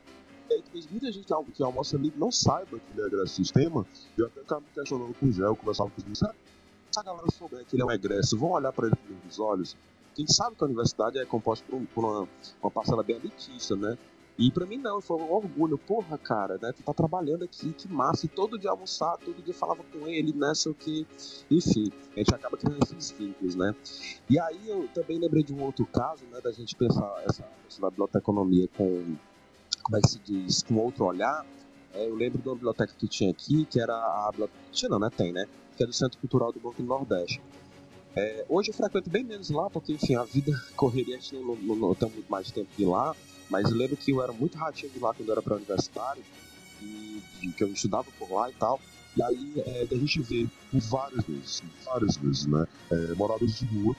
aí, 0.51 0.61
talvez 0.61 0.87
muita 0.89 1.11
gente 1.11 1.27
que 1.55 1.63
almoça 1.63 1.95
ali 1.95 2.13
não 2.17 2.31
saiba 2.31 2.77
que 2.77 2.99
ele 2.99 3.21
é 3.21 3.25
sistema, 3.25 3.85
e 4.17 4.21
eu 4.21 4.27
até 4.27 4.41
ficava 4.41 4.61
me 4.61 4.67
questionando 4.73 5.13
com 5.13 5.27
o 5.27 5.31
Gel, 5.31 5.55
conversava 5.55 5.89
com 5.89 6.11
os 6.11 6.19
sabe? 6.19 6.35
se 6.91 6.99
a 6.99 7.03
galera 7.03 7.25
souber 7.31 7.65
que 7.65 7.75
ele 7.75 7.83
é 7.83 7.85
um 7.85 7.91
egresso, 7.91 8.37
vão 8.37 8.51
olhar 8.51 8.73
para 8.73 8.87
ele 8.87 8.95
com 8.95 9.27
os 9.27 9.39
olhos. 9.39 9.77
Quem 10.15 10.27
sabe 10.27 10.55
que 10.55 10.63
a 10.63 10.67
universidade 10.67 11.17
é 11.17 11.25
composta 11.25 11.65
por, 11.69 11.81
por 11.93 12.03
uma, 12.03 12.27
uma, 12.61 12.71
parcela 12.71 13.03
bem 13.03 13.15
elitista, 13.15 13.75
né? 13.75 13.97
E 14.37 14.49
pra 14.49 14.65
mim 14.65 14.77
não, 14.77 15.01
foi 15.01 15.17
um 15.17 15.31
orgulho. 15.31 15.77
Porra, 15.77 16.17
cara, 16.17 16.57
né? 16.61 16.71
Tu 16.71 16.81
tá 16.83 16.93
trabalhando 16.93 17.43
aqui, 17.43 17.73
que 17.73 17.87
massa. 17.87 18.25
E 18.25 18.29
todo 18.29 18.57
dia 18.57 18.71
almoçar, 18.71 19.17
todo 19.17 19.41
dia 19.41 19.53
falava 19.53 19.83
com 19.83 20.07
ele, 20.07 20.33
né? 20.33 20.51
O 20.65 20.73
que. 20.73 21.05
Enfim, 21.49 21.91
a 22.15 22.19
gente 22.19 22.33
acaba 22.33 22.57
criando 22.57 22.83
esses 22.83 23.11
vínculos, 23.11 23.55
né? 23.55 23.75
E 24.29 24.39
aí 24.39 24.69
eu 24.69 24.87
também 24.93 25.19
lembrei 25.19 25.43
de 25.43 25.53
um 25.53 25.61
outro 25.63 25.85
caso, 25.85 26.23
né? 26.31 26.39
Da 26.41 26.51
gente 26.51 26.75
pensar 26.75 27.23
essa, 27.25 27.45
essa 27.67 27.89
biblioteconomia 27.89 28.67
com, 28.75 29.15
como 29.83 29.97
é 29.97 30.01
que 30.01 30.09
se 30.09 30.19
diz, 30.19 30.63
com 30.63 30.75
outro 30.77 31.05
olhar. 31.05 31.45
É, 31.93 32.07
eu 32.07 32.15
lembro 32.15 32.41
de 32.41 32.47
uma 32.47 32.55
biblioteca 32.55 32.93
que 32.97 33.07
tinha 33.07 33.29
aqui, 33.29 33.65
que 33.65 33.79
era 33.79 33.93
a 33.93 34.29
biblioteca. 34.31 34.59
Tinha 34.71 34.89
não, 34.89 34.99
né? 34.99 35.09
Tem, 35.15 35.31
né? 35.31 35.45
que 35.81 35.83
é 35.83 35.87
do 35.87 35.93
Centro 35.93 36.19
Cultural 36.19 36.51
do 36.51 36.59
Banco 36.59 36.81
do 36.81 36.87
Nordeste. 36.87 37.41
É, 38.15 38.45
hoje 38.49 38.71
eu 38.71 38.73
frequento 38.73 39.09
bem 39.09 39.23
menos 39.23 39.49
lá, 39.49 39.69
porque, 39.69 39.93
enfim, 39.93 40.15
a 40.15 40.23
vida 40.23 40.51
correria, 40.75 41.15
a 41.15 41.19
gente 41.19 41.35
não, 41.35 41.95
tem 41.95 42.09
muito 42.09 42.29
mais 42.29 42.51
tempo 42.51 42.69
de 42.77 42.85
lá, 42.85 43.15
mas 43.49 43.69
eu 43.69 43.77
lembro 43.77 43.95
que 43.95 44.11
eu 44.11 44.21
era 44.21 44.33
muito 44.33 44.57
ratinho 44.57 44.91
de 44.91 44.99
lá 44.99 45.13
quando 45.13 45.29
eu 45.29 45.33
era 45.33 45.41
pré-universitário, 45.41 46.23
e, 46.81 47.21
que 47.55 47.63
eu 47.63 47.71
estudava 47.71 48.07
por 48.17 48.31
lá 48.31 48.49
e 48.49 48.53
tal, 48.53 48.79
e 49.15 49.23
aí 49.23 49.53
é, 49.57 49.87
a 49.89 49.95
gente 49.95 50.21
vê 50.21 50.47
por 50.71 50.79
várias 50.81 51.25
vezes, 51.25 51.63
várias 51.85 52.17
vezes, 52.17 52.45
né, 52.47 52.67
é, 52.91 53.13
moradores 53.13 53.59
de 53.59 53.65
rua, 53.65 53.95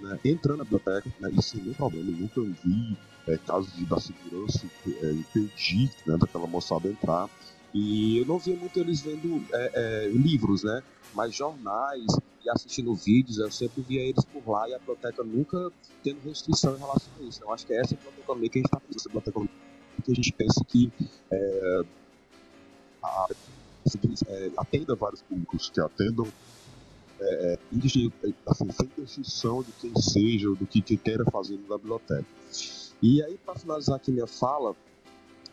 né, 0.00 0.18
entrando 0.24 0.58
na 0.58 0.64
biblioteca, 0.64 1.10
né, 1.20 1.30
e 1.36 1.42
sem 1.42 1.60
nenhum 1.60 1.74
problema, 1.74 2.10
nunca 2.10 2.40
vi 2.40 2.96
é, 3.26 3.36
casos 3.38 3.72
da 3.88 3.98
segurança 3.98 4.66
é, 5.02 5.12
impedir 5.12 5.90
né, 6.06 6.16
daquela 6.18 6.46
moçada 6.46 6.88
entrar. 6.88 7.28
E 7.74 8.18
eu 8.18 8.26
não 8.26 8.38
via 8.38 8.54
muito 8.54 8.78
eles 8.78 9.00
vendo 9.00 9.44
é, 9.52 9.70
é, 9.74 10.08
livros, 10.08 10.62
né? 10.62 10.80
Mas 11.12 11.34
jornais 11.34 12.06
e 12.44 12.48
assistindo 12.48 12.94
vídeos, 12.94 13.38
eu 13.38 13.50
sempre 13.50 13.82
via 13.82 14.00
eles 14.00 14.24
por 14.24 14.48
lá 14.48 14.68
e 14.68 14.74
a 14.74 14.78
biblioteca 14.78 15.24
nunca 15.24 15.72
tendo 16.02 16.20
restrição 16.24 16.76
em 16.76 16.78
relação 16.78 17.12
a 17.18 17.22
isso. 17.24 17.42
Eu 17.42 17.52
acho 17.52 17.66
que 17.66 17.72
é 17.72 17.80
essa 17.80 17.96
biblioteca 17.96 18.48
que 18.48 18.58
a 18.58 18.62
gente 18.62 18.66
está 18.66 18.80
fazendo, 18.80 18.96
essa 18.96 19.48
que 20.04 20.12
a 20.12 20.14
gente 20.14 20.32
pensa 20.32 20.64
que 20.64 20.92
é, 21.30 21.82
a, 23.02 23.26
é, 24.28 24.50
atenda 24.56 24.94
vários 24.94 25.22
públicos, 25.22 25.70
que 25.70 25.80
atendam 25.80 26.26
é, 27.20 27.54
é 27.54 27.58
assim, 28.46 28.70
sem 28.70 28.90
distinção 28.98 29.62
de 29.62 29.72
quem 29.72 29.94
seja 30.00 30.48
ou 30.48 30.56
do 30.56 30.66
que, 30.66 30.80
que 30.80 30.96
queira 30.96 31.24
fazer 31.24 31.58
na 31.68 31.76
biblioteca. 31.76 32.26
E 33.02 33.22
aí, 33.22 33.38
para 33.44 33.58
finalizar 33.58 33.96
aqui 33.96 34.10
minha 34.10 34.26
fala, 34.26 34.74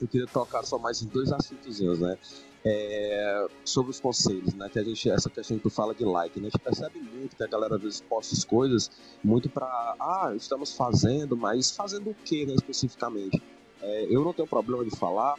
eu 0.03 0.07
queria 0.07 0.27
tocar 0.27 0.63
só 0.63 0.77
mais 0.77 1.01
em 1.01 1.07
dois 1.07 1.31
assuntos, 1.31 1.79
né? 1.79 2.17
É, 2.63 3.47
sobre 3.65 3.91
os 3.91 3.99
conselhos, 3.99 4.53
né? 4.53 4.69
Que 4.69 4.79
a 4.79 4.83
gente, 4.83 5.09
essa 5.09 5.29
questão 5.29 5.57
que 5.57 5.63
tu 5.63 5.69
fala 5.69 5.95
de 5.95 6.03
like, 6.03 6.39
né? 6.39 6.47
A 6.47 6.51
gente 6.51 6.61
percebe 6.61 6.99
muito 6.99 7.35
que 7.35 7.43
a 7.43 7.47
galera 7.47 7.75
às 7.75 7.81
vezes 7.81 8.01
posta 8.01 8.35
as 8.35 8.43
coisas 8.43 8.91
muito 9.23 9.49
para, 9.49 9.65
ah, 9.99 10.33
estamos 10.35 10.73
fazendo, 10.73 11.35
mas 11.35 11.71
fazendo 11.71 12.11
o 12.11 12.13
que, 12.13 12.45
né, 12.45 12.53
especificamente? 12.53 13.41
É, 13.81 14.07
eu 14.09 14.23
não 14.23 14.33
tenho 14.33 14.47
problema 14.47 14.85
de 14.85 14.91
falar 14.91 15.35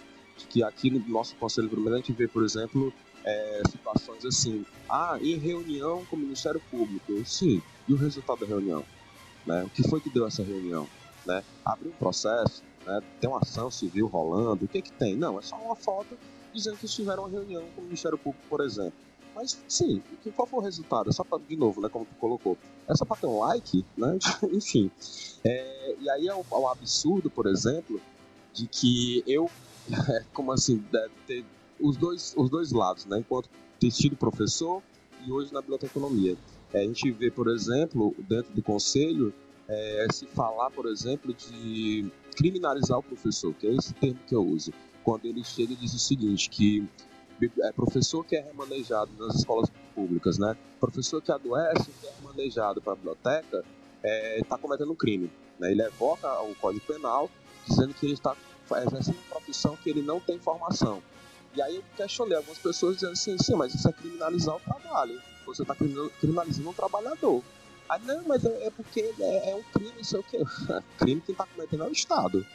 que 0.48 0.62
aqui 0.62 0.90
no 0.90 1.06
nosso 1.08 1.36
conselho 1.36 1.68
primeiro 1.68 1.94
a 1.94 1.98
gente 1.98 2.12
vê, 2.12 2.26
por 2.26 2.42
exemplo, 2.42 2.92
é, 3.24 3.62
situações 3.70 4.24
assim, 4.24 4.64
ah, 4.88 5.18
em 5.20 5.36
reunião 5.36 6.04
com 6.06 6.16
o 6.16 6.18
Ministério 6.18 6.60
Público, 6.70 7.24
sim, 7.24 7.62
e 7.88 7.92
o 7.92 7.96
resultado 7.96 8.40
da 8.40 8.46
reunião? 8.46 8.84
Né? 9.46 9.62
O 9.64 9.70
que 9.70 9.88
foi 9.88 10.00
que 10.00 10.10
deu 10.10 10.26
essa 10.26 10.42
reunião? 10.42 10.88
Né? 11.26 11.42
Abriu 11.64 11.90
um 11.90 11.94
processo, 11.94 12.62
né? 12.86 13.00
tem 13.20 13.28
uma 13.28 13.40
ação 13.40 13.70
civil 13.70 14.06
rolando, 14.06 14.64
o 14.64 14.68
que 14.68 14.82
que 14.82 14.92
tem? 14.92 15.16
Não, 15.16 15.38
é 15.38 15.42
só 15.42 15.56
uma 15.56 15.76
foto 15.76 16.16
dizendo 16.52 16.76
que 16.76 16.86
tiveram 16.86 17.24
uma 17.24 17.30
reunião 17.30 17.64
com 17.74 17.80
o 17.80 17.84
Ministério 17.84 18.18
Público, 18.18 18.44
por 18.48 18.60
exemplo. 18.60 18.94
Mas 19.34 19.58
sim, 19.66 20.02
qual 20.36 20.46
foi 20.46 20.60
o 20.60 20.62
resultado? 20.62 21.08
É 21.08 21.12
só 21.12 21.24
pra, 21.24 21.38
de 21.38 21.56
novo, 21.56 21.80
né, 21.80 21.88
como 21.88 22.04
tu 22.04 22.14
colocou, 22.16 22.56
é 22.86 22.94
só 22.94 23.04
pra 23.04 23.16
ter 23.16 23.26
um 23.26 23.38
like, 23.38 23.84
né? 23.96 24.18
Enfim. 24.52 24.90
É, 25.44 25.96
e 25.98 26.10
aí 26.10 26.28
é 26.28 26.34
o, 26.34 26.40
é 26.40 26.70
absurdo, 26.70 27.30
por 27.30 27.46
exemplo, 27.46 28.00
de 28.52 28.66
que 28.66 29.22
eu, 29.26 29.50
como 30.34 30.52
assim, 30.52 30.84
ter 31.26 31.44
os 31.80 31.96
dois, 31.96 32.34
os 32.36 32.50
dois 32.50 32.72
lados, 32.72 33.06
né? 33.06 33.18
Enquanto 33.18 33.48
ter 33.80 33.90
sido 33.90 34.16
professor 34.16 34.82
e 35.26 35.32
hoje 35.32 35.52
na 35.52 35.60
biblioteconomia. 35.60 36.36
É, 36.72 36.80
a 36.80 36.84
gente 36.84 37.10
vê, 37.10 37.30
por 37.30 37.48
exemplo, 37.48 38.14
dentro 38.28 38.52
do 38.52 38.62
conselho, 38.62 39.32
é, 39.68 40.06
se 40.12 40.26
falar, 40.26 40.70
por 40.70 40.86
exemplo, 40.86 41.34
de 41.34 42.10
criminalizar 42.36 42.98
o 42.98 43.02
professor, 43.02 43.54
que 43.54 43.66
é 43.66 43.74
esse 43.74 43.94
termo 43.94 44.18
que 44.26 44.34
eu 44.34 44.44
uso, 44.44 44.72
quando 45.04 45.24
ele 45.26 45.44
chega 45.44 45.72
e 45.72 45.76
diz 45.76 45.94
o 45.94 45.98
seguinte, 45.98 46.48
que 46.48 46.86
é 47.62 47.72
professor 47.72 48.24
que 48.24 48.36
é 48.36 48.40
remanejado 48.40 49.10
nas 49.18 49.36
escolas 49.36 49.70
públicas, 49.94 50.38
né? 50.38 50.56
Professor 50.78 51.20
que 51.20 51.32
adoece, 51.32 51.90
que 52.00 52.06
é 52.06 52.12
remanejado 52.20 52.80
para 52.80 52.92
a 52.92 52.96
biblioteca, 52.96 53.58
está 53.58 53.64
é, 54.04 54.42
tá 54.48 54.58
cometendo 54.58 54.92
um 54.92 54.96
crime. 54.96 55.30
Né? 55.58 55.72
Ele 55.72 55.82
evoca 55.82 56.28
o 56.42 56.54
Código 56.56 56.84
Penal, 56.86 57.30
dizendo 57.68 57.94
que 57.94 58.06
ele 58.06 58.14
está 58.14 58.36
exercendo 58.76 59.16
uma 59.16 59.30
profissão 59.30 59.76
que 59.76 59.90
ele 59.90 60.02
não 60.02 60.20
tem 60.20 60.38
formação. 60.38 61.02
E 61.54 61.60
aí 61.60 61.76
eu 61.76 61.84
questionei 61.96 62.36
algumas 62.36 62.58
pessoas 62.58 62.96
dizendo 62.96 63.12
assim, 63.12 63.36
sim, 63.38 63.54
mas 63.54 63.74
isso 63.74 63.88
é 63.88 63.92
criminalizar 63.92 64.56
o 64.56 64.60
trabalho. 64.60 65.20
Você 65.44 65.62
está 65.62 65.74
criminalizando 66.20 66.70
um 66.70 66.72
trabalhador. 66.72 67.42
Ah, 67.92 67.98
não, 68.06 68.22
mas 68.26 68.42
é, 68.42 68.66
é 68.66 68.70
porque 68.70 69.00
é, 69.20 69.50
é, 69.50 69.54
um 69.54 69.62
crime, 69.64 69.92
não 69.94 70.04
sei 70.04 70.18
o 70.18 70.22
quê. 70.22 70.38
crime 70.96 71.20
que 71.20 71.32
está 71.32 71.44
cometendo 71.44 71.84
é 71.84 71.88
o 71.88 71.92
Estado. 71.92 72.46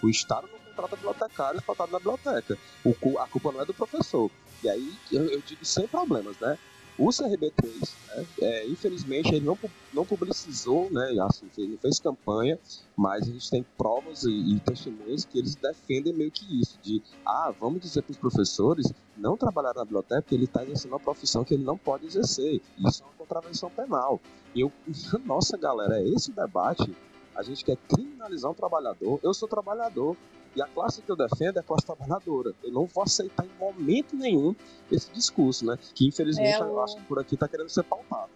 O 0.00 0.08
Estado 0.08 0.48
não 0.52 0.58
contrata 0.60 0.94
bibliotecários 0.94 1.64
para 1.64 1.72
estar 1.72 1.86
na 1.88 1.98
biblioteca. 1.98 2.56
O, 2.84 3.18
a 3.18 3.26
culpa 3.26 3.50
não 3.50 3.60
é 3.60 3.64
do 3.64 3.74
professor. 3.74 4.30
E 4.62 4.68
aí 4.68 4.94
eu, 5.10 5.28
eu 5.28 5.42
digo 5.42 5.64
sem 5.64 5.88
problemas, 5.88 6.38
né? 6.38 6.56
O 6.96 7.08
CRB3, 7.08 7.92
né, 8.08 8.26
é, 8.40 8.68
infelizmente, 8.68 9.34
ele 9.34 9.44
não, 9.44 9.58
não 9.92 10.06
publicizou, 10.06 10.88
né, 10.92 11.14
assim, 11.22 11.48
não 11.58 11.78
fez 11.78 11.98
campanha, 11.98 12.58
mas 12.96 13.22
a 13.28 13.32
gente 13.32 13.50
tem 13.50 13.66
provas 13.76 14.22
e, 14.22 14.30
e 14.30 14.60
testemunhos 14.60 15.24
que 15.24 15.38
eles 15.38 15.56
defendem 15.56 16.12
meio 16.12 16.30
que 16.30 16.60
isso, 16.60 16.78
de, 16.80 17.02
ah, 17.26 17.52
vamos 17.58 17.80
dizer 17.80 18.02
para 18.02 18.12
os 18.12 18.18
professores 18.18 18.92
não 19.16 19.36
trabalhar 19.36 19.74
na 19.74 19.84
biblioteca 19.84 20.22
porque 20.22 20.34
ele 20.34 20.44
está 20.44 20.62
exercendo 20.62 20.92
uma 20.92 21.00
profissão 21.00 21.44
que 21.44 21.54
ele 21.54 21.64
não 21.64 21.76
pode 21.76 22.06
exercer. 22.06 22.60
Isso 22.78 23.02
é 23.02 23.06
uma 23.06 23.14
contravenção 23.14 23.70
penal. 23.70 24.20
Eu, 24.54 24.72
nossa 25.24 25.56
galera, 25.56 26.00
é 26.00 26.08
esse 26.08 26.30
debate. 26.32 26.94
A 27.34 27.42
gente 27.42 27.64
quer 27.64 27.76
criminalizar 27.88 28.50
um 28.50 28.54
trabalhador. 28.54 29.18
Eu 29.22 29.34
sou 29.34 29.48
trabalhador, 29.48 30.16
e 30.54 30.62
a 30.62 30.66
classe 30.66 31.02
que 31.02 31.10
eu 31.10 31.16
defendo 31.16 31.56
é 31.56 31.60
a 31.60 31.62
classe 31.62 31.84
trabalhadora. 31.84 32.54
Eu 32.62 32.72
não 32.72 32.86
vou 32.86 33.02
aceitar 33.02 33.44
em 33.44 33.50
momento 33.58 34.16
nenhum 34.16 34.54
esse 34.90 35.10
discurso, 35.10 35.66
né? 35.66 35.78
Que 35.94 36.06
infelizmente 36.06 36.54
é 36.54 36.64
o... 36.64 36.68
eu 36.68 36.80
acho 36.82 36.96
que 36.96 37.02
por 37.04 37.18
aqui 37.18 37.34
está 37.34 37.48
querendo 37.48 37.68
ser 37.68 37.82
pautado. 37.82 38.30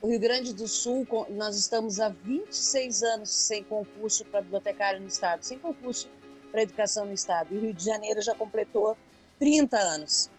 O 0.00 0.08
Rio 0.08 0.20
Grande 0.20 0.54
do 0.54 0.66
Sul, 0.66 1.06
nós 1.30 1.56
estamos 1.56 2.00
há 2.00 2.08
26 2.08 3.02
anos 3.02 3.30
sem 3.30 3.62
concurso 3.62 4.24
para 4.24 4.40
bibliotecário 4.40 5.00
no 5.00 5.06
Estado, 5.06 5.42
sem 5.42 5.58
concurso 5.58 6.08
para 6.50 6.62
educação 6.62 7.04
no 7.04 7.12
Estado. 7.12 7.54
E 7.54 7.58
o 7.58 7.60
Rio 7.60 7.74
de 7.74 7.84
Janeiro 7.84 8.22
já 8.22 8.34
completou 8.34 8.96
30 9.38 9.76
anos. 9.76 10.30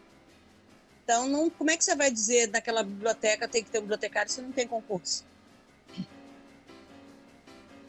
Então, 1.03 1.27
não, 1.27 1.49
como 1.49 1.69
é 1.69 1.77
que 1.77 1.83
você 1.83 1.95
vai 1.95 2.09
dizer 2.09 2.47
naquela 2.49 2.83
biblioteca 2.83 3.47
tem 3.47 3.63
que 3.63 3.69
ter 3.69 3.79
um 3.79 3.81
bibliotecário 3.81 4.31
se 4.31 4.41
não 4.41 4.51
tem 4.51 4.67
concurso? 4.67 5.25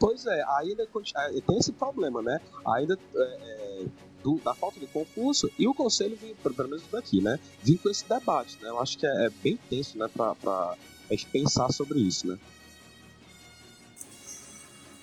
Pois 0.03 0.25
é, 0.25 0.43
ainda 0.57 0.83
é, 0.83 1.41
tem 1.47 1.57
esse 1.57 1.71
problema, 1.71 2.21
né? 2.21 2.41
Ainda 2.75 2.99
é, 3.15 3.21
é, 3.21 3.85
do, 4.21 4.35
da 4.43 4.53
falta 4.53 4.77
de 4.77 4.85
concurso 4.87 5.49
e 5.57 5.65
o 5.65 5.73
conselho, 5.73 6.17
vem, 6.21 6.35
pelo 6.35 6.67
menos 6.67 6.83
daqui, 6.91 7.21
né? 7.21 7.39
Vim 7.63 7.77
com 7.77 7.89
esse 7.89 8.03
debate, 8.03 8.57
né? 8.61 8.67
Eu 8.67 8.81
acho 8.81 8.97
que 8.97 9.07
é, 9.07 9.27
é 9.27 9.29
bem 9.41 9.57
tenso, 9.69 9.97
né? 9.97 10.09
Pra, 10.13 10.35
pra 10.35 10.75
a 11.09 11.13
gente 11.13 11.27
pensar 11.27 11.71
sobre 11.71 12.01
isso, 12.01 12.27
né? 12.27 12.37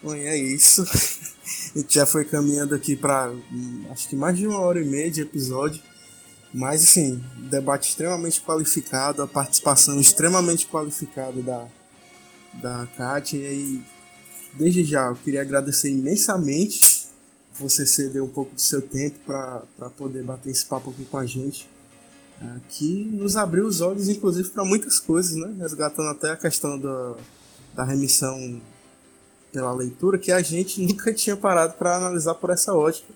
Bom, 0.02 0.12
é 0.12 0.36
isso. 0.36 0.82
a 1.74 1.78
gente 1.78 1.94
já 1.94 2.04
foi 2.04 2.26
caminhando 2.26 2.74
aqui 2.74 2.94
para 2.94 3.32
acho 3.90 4.06
que 4.06 4.14
mais 4.14 4.36
de 4.36 4.46
uma 4.46 4.60
hora 4.60 4.82
e 4.82 4.84
meia 4.84 5.10
de 5.10 5.22
episódio. 5.22 5.82
Mas, 6.52 6.84
assim, 6.84 7.24
debate 7.48 7.88
extremamente 7.88 8.42
qualificado, 8.42 9.22
a 9.22 9.26
participação 9.26 9.98
extremamente 9.98 10.66
qualificada 10.66 11.40
da, 11.40 11.68
da 12.60 12.86
Kátia. 12.98 13.38
E 13.38 13.82
desde 14.54 14.84
já 14.84 15.06
eu 15.08 15.16
queria 15.16 15.42
agradecer 15.42 15.90
imensamente 15.90 17.08
você 17.58 17.84
ceder 17.84 18.22
um 18.22 18.28
pouco 18.28 18.54
do 18.54 18.60
seu 18.60 18.80
tempo 18.80 19.18
para 19.26 19.90
poder 19.90 20.22
bater 20.22 20.50
esse 20.50 20.64
papo 20.64 20.90
aqui 20.90 21.04
com 21.04 21.18
a 21.18 21.26
gente. 21.26 21.68
É, 22.40 22.60
que 22.70 23.04
nos 23.12 23.36
abriu 23.36 23.66
os 23.66 23.82
olhos, 23.82 24.08
inclusive, 24.08 24.48
para 24.48 24.64
muitas 24.64 24.98
coisas, 24.98 25.36
né? 25.36 25.54
Resgatando 25.58 26.08
até 26.08 26.30
a 26.30 26.36
questão 26.36 26.78
da, 26.78 27.14
da 27.74 27.84
remissão 27.84 28.60
pela 29.52 29.74
leitura, 29.74 30.18
que 30.18 30.32
a 30.32 30.40
gente 30.40 30.80
nunca 30.86 31.12
tinha 31.12 31.36
parado 31.36 31.74
para 31.74 31.96
analisar 31.96 32.34
por 32.34 32.48
essa 32.48 32.72
ótica. 32.74 33.12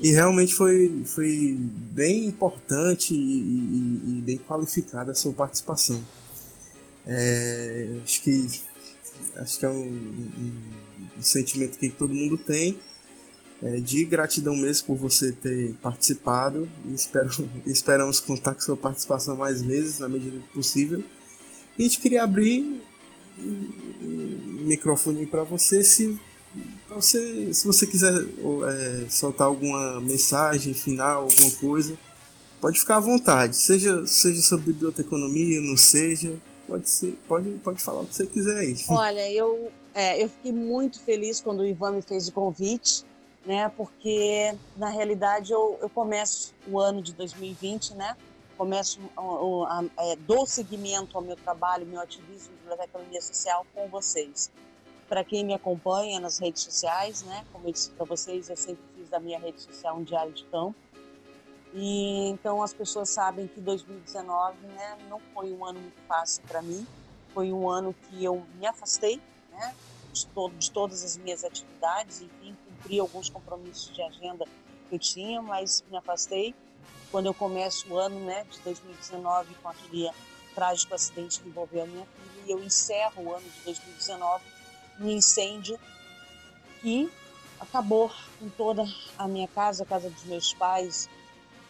E 0.00 0.10
realmente 0.10 0.54
foi, 0.54 1.02
foi 1.04 1.54
bem 1.58 2.24
importante 2.24 3.12
e, 3.12 3.18
e, 3.18 4.18
e 4.18 4.22
bem 4.22 4.38
qualificada 4.38 5.12
a 5.12 5.14
sua 5.14 5.34
participação. 5.34 6.02
É, 7.06 7.98
acho 8.02 8.22
que 8.22 8.62
acho 9.36 9.58
que 9.58 9.66
é 9.66 9.68
um, 9.68 9.82
um, 9.82 10.52
um 11.18 11.22
sentimento 11.22 11.78
que 11.78 11.88
todo 11.88 12.14
mundo 12.14 12.36
tem 12.38 12.78
é, 13.62 13.76
de 13.78 14.04
gratidão 14.04 14.56
mesmo 14.56 14.86
por 14.86 14.96
você 14.96 15.32
ter 15.32 15.74
participado 15.82 16.68
espero, 16.94 17.30
esperamos 17.66 18.20
contar 18.20 18.54
com 18.54 18.60
sua 18.60 18.76
participação 18.76 19.36
mais 19.36 19.62
vezes 19.62 19.98
na 19.98 20.08
medida 20.08 20.38
do 20.38 20.46
possível. 20.48 21.02
E 21.78 21.82
a 21.82 21.86
gente 21.86 22.00
queria 22.00 22.24
abrir 22.24 22.82
o 23.38 24.64
microfone 24.66 25.26
para 25.26 25.44
você 25.44 25.82
se 25.82 26.18
você 26.88 27.54
se 27.54 27.66
você 27.66 27.86
quiser 27.86 28.12
é, 28.12 29.08
soltar 29.08 29.46
alguma 29.46 30.00
mensagem 30.00 30.74
final 30.74 31.22
alguma 31.22 31.50
coisa 31.52 31.96
pode 32.60 32.80
ficar 32.80 32.96
à 32.96 33.00
vontade 33.00 33.56
seja 33.56 34.04
seja 34.06 34.42
sobre 34.42 34.72
biblioteconomia 34.72 35.60
não 35.60 35.76
seja 35.76 36.34
Pode 36.70 36.88
ser, 36.88 37.18
pode, 37.26 37.50
pode 37.64 37.82
falar 37.82 38.02
o 38.02 38.06
que 38.06 38.14
você 38.14 38.24
quiser 38.28 38.58
aí. 38.58 38.76
Olha, 38.88 39.28
eu, 39.32 39.72
é, 39.92 40.22
eu 40.22 40.28
fiquei 40.28 40.52
muito 40.52 41.00
feliz 41.00 41.40
quando 41.40 41.60
o 41.60 41.66
Ivan 41.66 41.90
me 41.90 42.02
fez 42.02 42.28
o 42.28 42.32
convite, 42.32 43.04
né? 43.44 43.68
Porque 43.76 44.54
na 44.76 44.88
realidade 44.88 45.50
eu, 45.50 45.76
eu 45.82 45.90
começo 45.90 46.54
o 46.68 46.78
ano 46.78 47.02
de 47.02 47.12
2020, 47.14 47.94
né? 47.94 48.16
Começo 48.56 49.00
o, 49.16 49.64
a, 49.64 49.84
é, 49.98 50.16
dou 50.16 50.46
seguimento 50.46 51.18
ao 51.18 51.24
meu 51.24 51.34
trabalho, 51.34 51.84
meu 51.84 52.00
ativismo 52.00 52.52
de 52.64 52.84
economia 52.84 53.20
social 53.20 53.66
com 53.74 53.88
vocês. 53.88 54.48
Para 55.08 55.24
quem 55.24 55.44
me 55.44 55.52
acompanha 55.52 56.20
nas 56.20 56.38
redes 56.38 56.62
sociais, 56.62 57.24
né? 57.24 57.44
Como 57.52 57.66
eu 57.66 57.72
disse 57.72 57.90
para 57.90 58.06
vocês, 58.06 58.48
eu 58.48 58.56
sempre 58.56 58.84
fiz 58.94 59.08
da 59.08 59.18
minha 59.18 59.40
rede 59.40 59.60
social 59.60 59.96
um 59.98 60.04
diário 60.04 60.32
de 60.32 60.44
campo 60.44 60.76
e 61.72 62.28
então 62.28 62.62
as 62.62 62.72
pessoas 62.72 63.10
sabem 63.10 63.46
que 63.46 63.60
2019 63.60 64.56
né, 64.66 64.98
não 65.08 65.20
foi 65.32 65.52
um 65.52 65.64
ano 65.64 65.80
muito 65.80 66.00
fácil 66.08 66.42
para 66.48 66.60
mim. 66.60 66.86
Foi 67.32 67.52
um 67.52 67.68
ano 67.68 67.94
que 67.94 68.24
eu 68.24 68.44
me 68.58 68.66
afastei, 68.66 69.20
né, 69.50 69.74
de, 70.12 70.26
de 70.58 70.70
todas 70.72 71.04
as 71.04 71.16
minhas 71.16 71.44
atividades, 71.44 72.22
enfim, 72.22 72.56
cumpri 72.66 72.98
alguns 72.98 73.28
compromissos 73.28 73.94
de 73.94 74.02
agenda 74.02 74.44
que 74.88 74.94
eu 74.96 74.98
tinha, 74.98 75.40
mas 75.40 75.84
me 75.88 75.96
afastei. 75.96 76.54
Quando 77.12 77.26
eu 77.26 77.34
começo 77.34 77.88
o 77.88 77.96
ano 77.96 78.18
né, 78.20 78.44
de 78.50 78.58
2019 78.60 79.54
com 79.62 79.68
aquele 79.68 80.10
trágico 80.54 80.94
acidente 80.94 81.40
que 81.40 81.48
envolveu 81.48 81.84
a 81.84 81.86
minha 81.86 82.06
filha, 82.06 82.46
e 82.46 82.50
eu 82.50 82.62
encerro 82.62 83.22
o 83.24 83.34
ano 83.34 83.48
de 83.48 83.60
2019 83.64 84.44
no 84.98 85.08
incêndio 85.08 85.78
que 86.80 87.10
acabou 87.60 88.10
com 88.38 88.48
toda 88.50 88.84
a 89.16 89.28
minha 89.28 89.46
casa, 89.46 89.84
a 89.84 89.86
casa 89.86 90.10
dos 90.10 90.24
meus 90.24 90.52
pais, 90.54 91.08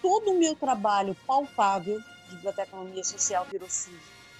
todo 0.01 0.32
o 0.32 0.39
meu 0.39 0.55
trabalho 0.56 1.16
palpável 1.27 1.98
de 2.28 2.36
biblioteconomia 2.36 3.05
social 3.05 3.47
virou 3.51 3.68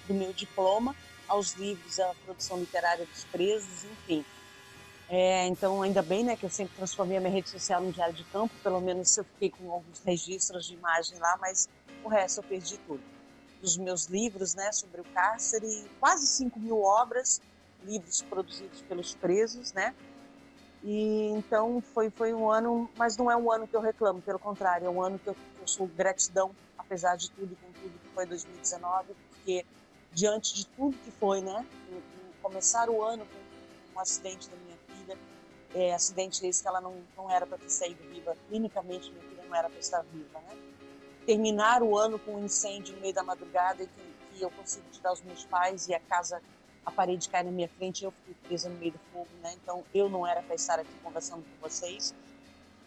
do 0.07 0.13
meu 0.13 0.33
diploma 0.33 0.95
aos 1.27 1.53
livros, 1.53 1.99
à 1.99 2.13
produção 2.25 2.59
literária 2.59 3.05
dos 3.05 3.23
presos, 3.25 3.83
enfim. 3.85 4.25
É, 5.09 5.45
então, 5.47 5.81
ainda 5.81 6.01
bem 6.01 6.23
né, 6.23 6.35
que 6.35 6.45
eu 6.45 6.49
sempre 6.49 6.75
transformei 6.75 7.17
a 7.17 7.19
minha 7.19 7.33
rede 7.33 7.49
social 7.49 7.81
no 7.81 7.91
diário 7.91 8.13
de 8.13 8.23
campo, 8.25 8.53
pelo 8.63 8.79
menos 8.79 9.15
eu 9.17 9.25
fiquei 9.25 9.49
com 9.49 9.71
alguns 9.71 9.99
registros 10.03 10.65
de 10.65 10.73
imagem 10.73 11.17
lá, 11.19 11.37
mas 11.39 11.67
o 12.03 12.07
resto 12.07 12.39
eu 12.39 12.43
perdi 12.43 12.77
tudo. 12.87 13.01
Dos 13.61 13.77
meus 13.77 14.05
livros 14.05 14.55
né, 14.55 14.71
sobre 14.71 15.01
o 15.01 15.05
cárcere, 15.13 15.67
quase 15.99 16.27
5 16.27 16.59
mil 16.59 16.81
obras, 16.81 17.41
livros 17.83 18.21
produzidos 18.29 18.81
pelos 18.87 19.13
presos, 19.15 19.73
né? 19.73 19.93
E 20.83 21.29
então 21.29 21.81
foi, 21.93 22.09
foi 22.09 22.33
um 22.33 22.49
ano, 22.49 22.89
mas 22.97 23.17
não 23.17 23.29
é 23.29 23.35
um 23.35 23.51
ano 23.51 23.67
que 23.67 23.75
eu 23.75 23.81
reclamo, 23.81 24.21
pelo 24.21 24.39
contrário, 24.39 24.87
é 24.87 24.89
um 24.89 25.01
ano 25.01 25.19
que 25.19 25.29
eu 25.29 25.35
sou 25.67 25.87
gratidão, 25.87 26.51
apesar 26.77 27.15
de 27.15 27.29
tudo, 27.31 27.55
com 27.55 27.71
tudo 27.71 27.99
que 27.99 28.07
foi 28.13 28.25
2019, 28.25 29.13
porque 29.29 29.65
diante 30.11 30.53
de 30.55 30.67
tudo 30.67 30.97
que 30.97 31.11
foi, 31.11 31.41
né? 31.41 31.65
começar 32.41 32.89
o 32.89 33.01
ano 33.03 33.25
com 33.25 33.97
um 33.97 34.01
acidente 34.01 34.49
da 34.49 34.57
minha 34.57 34.77
filha, 34.87 35.17
é, 35.73 35.93
acidente 35.93 36.45
esse 36.45 36.61
que 36.61 36.67
ela 36.67 36.81
não, 36.81 36.95
não 37.15 37.29
era 37.29 37.45
para 37.45 37.57
ter 37.57 37.69
saído 37.69 38.03
viva, 38.09 38.35
clinicamente 38.49 39.09
minha 39.11 39.23
filha 39.23 39.43
não 39.45 39.55
era 39.55 39.69
para 39.69 39.79
estar 39.79 40.01
viva, 40.01 40.39
né? 40.39 40.57
Terminar 41.25 41.83
o 41.83 41.97
ano 41.97 42.17
com 42.19 42.35
um 42.35 42.45
incêndio 42.45 42.95
no 42.95 43.01
meio 43.01 43.13
da 43.13 43.23
madrugada 43.23 43.83
e 43.83 43.87
que, 43.87 44.37
que 44.37 44.41
eu 44.41 44.49
consigo 44.51 44.85
tirar 44.91 45.13
os 45.13 45.21
meus 45.21 45.45
pais 45.45 45.87
e 45.87 45.93
a 45.93 45.99
casa 45.99 46.41
a 46.83 46.91
parede 46.91 47.29
cai 47.29 47.43
na 47.43 47.51
minha 47.51 47.69
frente 47.69 48.01
e 48.01 48.05
eu 48.05 48.11
fiquei 48.11 48.35
presa 48.47 48.67
no 48.67 48.75
meio 48.77 48.91
do 48.91 48.99
fogo, 49.13 49.29
né? 49.41 49.53
Então 49.61 49.83
eu 49.93 50.09
não 50.09 50.25
era 50.25 50.41
para 50.41 50.55
estar 50.55 50.79
aqui 50.79 50.91
conversando 51.03 51.43
com 51.43 51.69
vocês. 51.69 52.13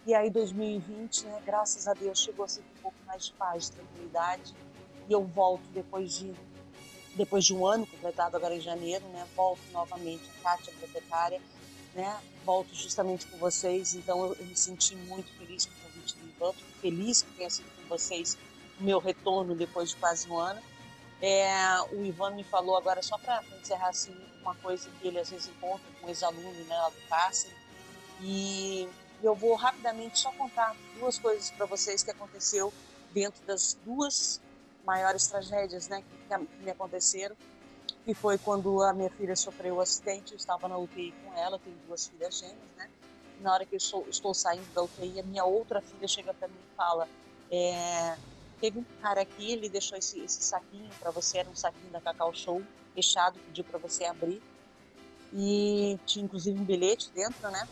E 0.06 0.14
aí 0.14 0.28
2020, 0.28 1.24
né? 1.24 1.42
Graças 1.46 1.88
a 1.88 1.94
Deus 1.94 2.20
chegou 2.20 2.46
ser 2.46 2.60
um 2.60 2.82
pouco 2.82 2.96
mais 3.06 3.26
de 3.26 3.32
paz, 3.32 3.64
de 3.64 3.72
tranquilidade. 3.72 4.54
E 5.08 5.12
eu 5.12 5.24
volto 5.24 5.64
depois 5.72 6.18
de 6.18 6.32
depois 7.16 7.44
de 7.44 7.54
um 7.54 7.64
ano 7.64 7.86
completado 7.86 8.36
agora 8.36 8.54
em 8.54 8.60
janeiro, 8.60 9.04
né? 9.08 9.26
Volto 9.36 9.62
novamente 9.72 10.22
a 10.38 10.42
Kátia 10.42 10.72
bibliotecária, 10.72 11.40
né? 11.94 12.20
Volto 12.44 12.74
justamente 12.74 13.26
com 13.26 13.38
vocês. 13.38 13.94
Então 13.94 14.26
eu, 14.26 14.34
eu 14.34 14.44
me 14.44 14.56
senti 14.56 14.94
muito 14.94 15.32
feliz 15.38 15.64
com 15.64 15.72
o 15.72 15.90
convite 15.90 16.16
do 16.16 16.28
Ivan, 16.28 16.52
feliz 16.80 17.22
que 17.22 17.32
tenha 17.32 17.48
sido 17.48 17.70
com 17.76 17.88
vocês 17.88 18.36
o 18.78 18.82
meu 18.82 18.98
retorno 18.98 19.54
depois 19.54 19.90
de 19.90 19.96
quase 19.96 20.28
um 20.28 20.36
ano. 20.36 20.60
É, 21.22 21.80
o 21.92 22.04
Ivan 22.04 22.32
me 22.32 22.44
falou 22.44 22.76
agora, 22.76 23.00
só 23.02 23.16
para 23.16 23.42
encerrar 23.58 23.88
assim, 23.88 24.14
uma 24.42 24.54
coisa 24.56 24.90
que 25.00 25.08
ele 25.08 25.18
às 25.18 25.30
vezes 25.30 25.48
encontra 25.48 25.86
com 25.98 26.06
um 26.06 26.10
ex-aluno 26.10 26.52
né, 26.64 26.76
lá 26.76 26.90
do 26.90 27.08
cárcere. 27.08 27.54
E 28.20 28.88
eu 29.24 29.34
vou 29.34 29.54
rapidamente 29.54 30.18
só 30.18 30.30
contar 30.32 30.76
duas 30.98 31.18
coisas 31.18 31.50
para 31.50 31.66
vocês 31.66 32.02
que 32.02 32.10
aconteceu 32.10 32.72
dentro 33.12 33.44
das 33.46 33.76
duas 33.84 34.40
maiores 34.84 35.26
tragédias 35.26 35.88
né, 35.88 36.02
que, 36.28 36.62
me 36.62 36.70
aconteceram. 36.70 37.36
Que 38.04 38.12
foi 38.12 38.36
quando 38.36 38.82
a 38.82 38.92
minha 38.92 39.08
filha 39.10 39.34
sofreu 39.34 39.76
um 39.76 39.80
acidente, 39.80 40.32
eu 40.32 40.36
estava 40.36 40.68
na 40.68 40.76
UTI 40.76 41.14
com 41.24 41.38
ela, 41.38 41.58
tenho 41.58 41.76
duas 41.86 42.06
filhas 42.06 42.38
gêmeas, 42.38 42.58
né? 42.76 42.90
Na 43.40 43.54
hora 43.54 43.64
que 43.64 43.74
eu 43.74 43.78
estou, 43.78 44.06
estou 44.10 44.34
saindo 44.34 44.66
da 44.74 44.82
UTI, 44.82 45.20
a 45.20 45.22
minha 45.22 45.44
outra 45.44 45.80
filha 45.80 46.06
chega 46.06 46.34
para 46.34 46.46
mim 46.46 46.54
e 46.54 46.76
fala: 46.76 47.08
é, 47.50 48.14
Teve 48.60 48.78
um 48.78 48.84
cara 49.00 49.22
aqui, 49.22 49.52
ele 49.52 49.68
deixou 49.68 49.96
esse, 49.96 50.20
esse 50.20 50.42
saquinho 50.42 50.88
para 51.00 51.10
você, 51.10 51.38
era 51.38 51.48
um 51.48 51.56
saquinho 51.56 51.90
da 51.90 52.00
Cacau 52.00 52.32
Show, 52.34 52.62
fechado, 52.94 53.38
pediu 53.46 53.64
para 53.64 53.78
você 53.78 54.04
abrir. 54.04 54.42
E 55.32 55.98
tinha 56.06 56.24
inclusive 56.24 56.58
um 56.58 56.64
bilhete 56.64 57.10
dentro, 57.14 57.50
né? 57.50 57.66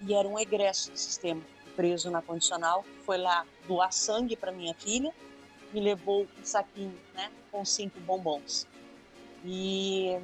E 0.00 0.14
era 0.14 0.26
um 0.26 0.38
egresso 0.38 0.90
do 0.90 0.98
sistema, 0.98 1.42
preso 1.74 2.10
na 2.10 2.22
condicional. 2.22 2.84
Foi 3.04 3.18
lá 3.18 3.46
doar 3.66 3.92
sangue 3.92 4.36
para 4.36 4.52
minha 4.52 4.74
filha, 4.74 5.12
me 5.72 5.80
levou 5.80 6.26
um 6.38 6.44
saquinho, 6.44 6.98
né? 7.14 7.30
Com 7.50 7.64
cinco 7.64 7.98
bombons. 8.00 8.66
E 9.44 10.18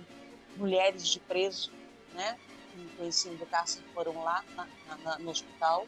mulheres 0.56 1.06
de 1.06 1.20
preso, 1.20 1.72
né? 2.12 2.38
Que 2.72 2.96
conheciam 2.96 3.34
do 3.36 3.46
cárcere 3.46 3.84
foram 3.94 4.22
lá 4.22 4.44
na, 4.54 4.66
na, 4.98 5.18
no 5.18 5.30
hospital 5.30 5.86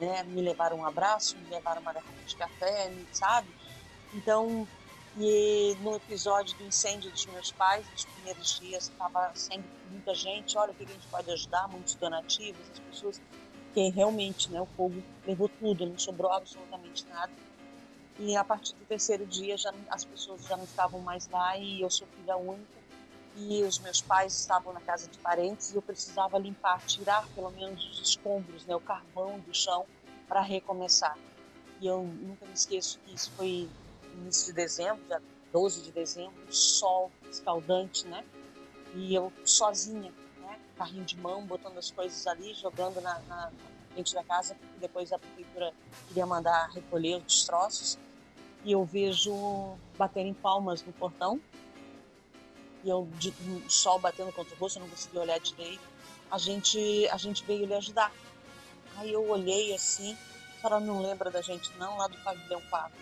né? 0.00 0.22
Me 0.24 0.40
levaram 0.40 0.78
um 0.78 0.86
abraço, 0.86 1.36
me 1.36 1.48
levaram 1.50 1.80
uma 1.80 1.92
garrafa 1.92 2.24
de 2.26 2.36
café, 2.36 2.92
sabe? 3.12 3.48
Então, 4.12 4.66
e 5.16 5.76
no 5.80 5.94
episódio 5.94 6.56
do 6.58 6.64
incêndio 6.64 7.10
dos 7.10 7.26
meus 7.26 7.52
pais, 7.52 7.88
nos 7.90 8.04
primeiros 8.04 8.58
dias, 8.58 8.84
estava 8.88 9.30
sempre 9.34 9.70
muita 9.90 10.14
gente, 10.14 10.58
olha 10.58 10.72
o 10.72 10.74
que 10.74 10.82
a 10.84 10.88
gente 10.88 11.06
pode 11.06 11.30
ajudar, 11.30 11.68
muitos 11.68 11.94
donativos, 11.94 12.60
as 12.72 12.78
pessoas, 12.80 13.22
que 13.72 13.90
realmente, 13.90 14.50
né, 14.50 14.60
o 14.60 14.66
fogo 14.66 15.02
levou 15.26 15.48
tudo, 15.48 15.86
não 15.86 15.98
sobrou 15.98 16.32
absolutamente 16.32 17.06
nada. 17.08 17.32
E 18.18 18.36
a 18.36 18.44
partir 18.44 18.74
do 18.74 18.84
terceiro 18.84 19.26
dia, 19.26 19.56
já, 19.56 19.72
as 19.88 20.04
pessoas 20.04 20.44
já 20.46 20.56
não 20.56 20.64
estavam 20.64 21.00
mais 21.00 21.28
lá 21.28 21.56
e 21.56 21.80
eu 21.80 21.90
sou 21.90 22.06
filha 22.16 22.36
única 22.36 22.84
e 23.36 23.62
os 23.64 23.80
meus 23.80 24.00
pais 24.00 24.32
estavam 24.38 24.72
na 24.72 24.80
casa 24.80 25.08
de 25.08 25.18
parentes 25.18 25.72
e 25.72 25.76
eu 25.76 25.82
precisava 25.82 26.38
limpar, 26.38 26.84
tirar 26.86 27.26
pelo 27.34 27.50
menos 27.50 27.84
os 27.90 28.00
escombros, 28.00 28.64
né, 28.66 28.74
o 28.76 28.80
carvão 28.80 29.40
do 29.40 29.54
chão 29.54 29.84
para 30.28 30.40
recomeçar. 30.40 31.16
E 31.80 31.86
eu 31.86 32.04
nunca 32.04 32.46
me 32.46 32.52
esqueço 32.52 33.00
que 33.04 33.14
isso 33.14 33.32
foi 33.32 33.68
início 34.14 34.46
de 34.46 34.52
dezembro, 34.52 35.02
dia 35.06 35.22
12 35.52 35.82
de 35.82 35.92
dezembro, 35.92 36.34
sol 36.50 37.10
escaldante, 37.30 38.06
né? 38.06 38.24
E 38.94 39.14
eu 39.14 39.32
sozinha, 39.44 40.12
né, 40.40 40.60
carrinho 40.76 41.04
de 41.04 41.16
mão, 41.18 41.44
botando 41.44 41.78
as 41.78 41.90
coisas 41.90 42.26
ali, 42.26 42.54
jogando 42.54 43.00
na, 43.00 43.18
na 43.20 43.52
frente 43.92 44.14
da 44.14 44.24
casa, 44.24 44.54
porque 44.54 44.78
depois 44.78 45.12
a 45.12 45.18
prefeitura 45.18 45.72
queria 46.08 46.26
mandar 46.26 46.70
recolher 46.70 47.16
os 47.16 47.24
destroços. 47.24 47.98
E 48.64 48.72
eu 48.72 48.84
vejo 48.84 49.76
baterem 49.98 50.32
palmas 50.32 50.82
no 50.82 50.92
portão 50.92 51.40
e 52.84 52.90
eu 52.90 53.08
de, 53.18 53.32
sol 53.68 53.98
batendo 53.98 54.30
contra 54.32 54.54
o 54.54 54.58
rosto, 54.58 54.78
eu 54.78 54.82
não 54.82 54.90
conseguia 54.90 55.22
olhar 55.22 55.40
direito. 55.40 55.82
A 56.30 56.36
gente, 56.36 57.08
a 57.08 57.16
gente 57.16 57.42
veio 57.44 57.66
lhe 57.66 57.74
ajudar. 57.74 58.12
Aí 58.96 59.12
eu 59.12 59.26
olhei 59.28 59.74
assim, 59.74 60.16
a 60.52 60.60
senhora 60.60 60.80
não 60.80 61.00
lembra 61.00 61.30
da 61.30 61.40
gente 61.40 61.72
não, 61.78 61.96
lá 61.96 62.06
do 62.06 62.16
pavilhão 62.18 62.60
4. 62.68 62.92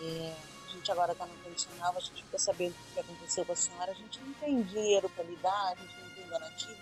É, 0.00 0.34
a 0.66 0.70
gente 0.70 0.92
agora 0.92 1.12
está 1.12 1.26
no 1.26 1.36
condicional, 1.38 1.94
a 1.96 2.00
gente 2.00 2.22
fica 2.22 2.38
sabendo 2.38 2.72
o 2.72 2.94
que 2.94 3.00
aconteceu 3.00 3.44
com 3.44 3.52
a 3.52 3.56
senhora, 3.56 3.90
a 3.90 3.94
gente 3.94 4.20
não 4.20 4.32
tem 4.34 4.62
dinheiro 4.62 5.08
para 5.08 5.24
lhe 5.24 5.36
dar, 5.36 5.72
a 5.72 5.74
gente 5.74 6.00
não 6.00 6.10
tem 6.10 6.26
donativo, 6.28 6.78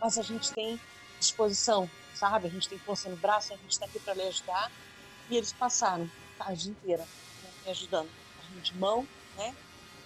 mas 0.00 0.18
a 0.18 0.22
gente 0.22 0.52
tem 0.52 0.80
disposição, 1.18 1.90
sabe? 2.14 2.46
A 2.48 2.50
gente 2.50 2.68
tem 2.68 2.78
força 2.78 3.08
no 3.08 3.16
braço, 3.16 3.52
a 3.52 3.56
gente 3.56 3.72
está 3.72 3.86
aqui 3.86 3.98
para 4.00 4.14
lhe 4.14 4.22
ajudar. 4.22 4.70
E 5.30 5.36
eles 5.36 5.52
passaram 5.52 6.10
a 6.40 6.44
tarde 6.44 6.70
inteira 6.70 7.02
né, 7.02 7.50
me 7.64 7.70
ajudando, 7.70 8.08
a 8.38 8.54
gente 8.54 8.74
mão, 8.76 9.06
né? 9.36 9.54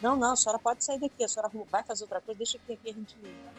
Não, 0.01 0.17
não, 0.17 0.33
a 0.33 0.37
senhora 0.37 0.59
pode 0.59 0.83
sair 0.83 0.99
daqui, 0.99 1.23
a 1.23 1.29
senhora 1.29 1.51
vai 1.71 1.85
fazer 1.85 2.03
outra 2.03 2.21
coisa, 2.21 2.37
deixa 2.37 2.59
que 2.59 2.73
aqui 2.73 2.91
a 2.91 2.93
gente 2.93 3.17
limpa. 3.23 3.53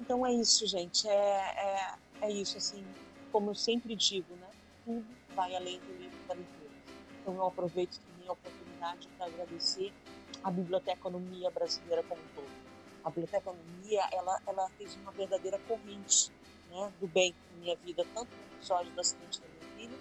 Então 0.00 0.26
é 0.26 0.32
isso, 0.32 0.66
gente. 0.66 1.06
É, 1.06 1.12
é, 1.12 1.94
é 2.22 2.30
isso, 2.30 2.56
assim, 2.56 2.84
como 3.30 3.50
eu 3.50 3.54
sempre 3.54 3.94
digo, 3.94 4.34
né? 4.36 4.48
Tudo 4.84 5.04
vai 5.34 5.54
além 5.54 5.78
do 5.80 5.92
livro 5.98 6.18
da 6.26 6.34
leitura. 6.34 6.70
Então 7.20 7.34
eu 7.34 7.46
aproveito 7.46 8.00
também 8.26 8.28
a 8.28 8.32
oportunidade 8.32 9.08
para 9.16 9.26
agradecer 9.26 9.92
a 10.42 10.50
biblioteconomia 10.50 11.50
brasileira 11.50 12.02
como 12.02 12.20
um 12.20 12.34
todo. 12.34 12.50
A 13.04 13.10
biblioteconomia, 13.10 14.02
ela, 14.12 14.40
ela 14.46 14.68
fez 14.76 14.94
uma 14.96 15.12
verdadeira 15.12 15.58
corrente 15.68 16.30
né, 16.70 16.92
do 17.00 17.06
bem 17.06 17.34
na 17.52 17.60
minha 17.60 17.76
vida, 17.76 18.04
tanto 18.12 18.28
no 18.28 18.56
episódio 18.58 18.92
do 18.92 19.00
acidente 19.00 19.40
da 19.40 19.46
minha 19.46 19.76
filha, 19.76 19.98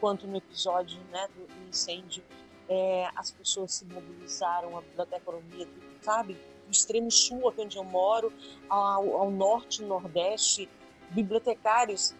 quanto 0.00 0.26
no 0.26 0.36
episódio 0.36 0.98
né, 1.10 1.28
do, 1.34 1.68
incêndio 1.68 2.22
é, 2.68 3.08
as 3.14 3.30
pessoas 3.30 3.72
se 3.72 3.84
mobilizaram, 3.84 4.76
a 4.78 4.80
biblioteconomia, 4.80 5.68
sabe, 6.00 6.34
do 6.34 6.70
extremo 6.70 7.10
sul, 7.10 7.48
aqui 7.48 7.60
onde 7.60 7.76
eu 7.76 7.84
moro, 7.84 8.32
ao, 8.68 9.16
ao 9.16 9.30
norte 9.30 9.82
nordeste, 9.82 10.68
bibliotecários 11.10 12.14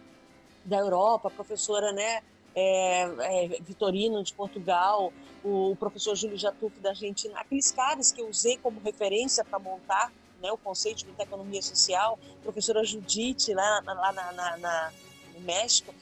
da 0.63 0.77
Europa, 0.77 1.29
professora, 1.29 1.91
né, 1.91 2.21
é, 2.59 3.01
é, 3.03 3.47
Vitorino 3.61 4.23
de 4.23 4.33
Portugal, 4.33 5.13
o, 5.47 5.75
professor 5.75 6.15
Júlio 6.15 6.37
Jatuf 6.37 6.77
da 6.79 6.89
Argentina, 6.89 7.39
aqueles 7.39 7.71
caras 7.71 8.11
que 8.11 8.21
eu 8.21 8.27
usei 8.27 8.57
como 8.57 8.79
referência 8.81 9.43
para 9.45 9.57
montar 9.57 10.11
né, 10.41 10.51
o 10.51 10.57
conceito 10.57 10.97
de 10.97 11.05
biblioteconomia 11.05 11.61
social, 11.61 12.19
professora 12.43 12.83
Judite 12.83 13.53
lá, 13.53 13.81
lá 13.85 14.11
na, 14.11 14.31
na, 14.33 14.57
na, 14.57 14.93
no 15.33 15.39
México, 15.41 15.93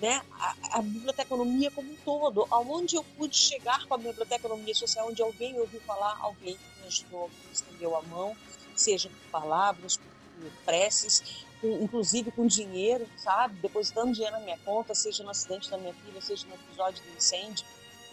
né, 0.00 0.22
a, 0.32 0.78
a 0.78 0.82
biblioteconomia 0.82 1.70
como 1.70 1.90
um 1.90 1.96
todo, 2.04 2.46
aonde 2.50 2.96
eu 2.96 3.04
pude 3.16 3.36
chegar 3.36 3.86
com 3.86 3.94
a 3.94 3.98
biblioteconomia 3.98 4.74
social, 4.74 5.08
onde 5.08 5.22
alguém 5.22 5.58
ouviu 5.58 5.80
falar, 5.80 6.18
alguém 6.20 6.56
me 6.80 6.86
ajudou, 6.86 7.28
me 7.28 7.52
estendeu 7.52 7.96
a 7.96 8.02
mão, 8.02 8.36
seja 8.74 9.08
por 9.08 9.30
palavras, 9.30 9.96
por 9.96 10.50
preces, 10.64 11.44
com, 11.60 11.68
inclusive 11.82 12.30
com 12.32 12.46
dinheiro, 12.46 13.08
sabe? 13.16 13.54
Depositando 13.60 14.12
dinheiro 14.12 14.36
na 14.36 14.42
minha 14.42 14.58
conta, 14.58 14.94
seja 14.94 15.22
no 15.22 15.30
acidente 15.30 15.70
da 15.70 15.78
minha 15.78 15.94
filha, 15.94 16.20
seja 16.20 16.46
no 16.46 16.54
episódio 16.54 17.02
do 17.04 17.16
incêndio. 17.16 17.64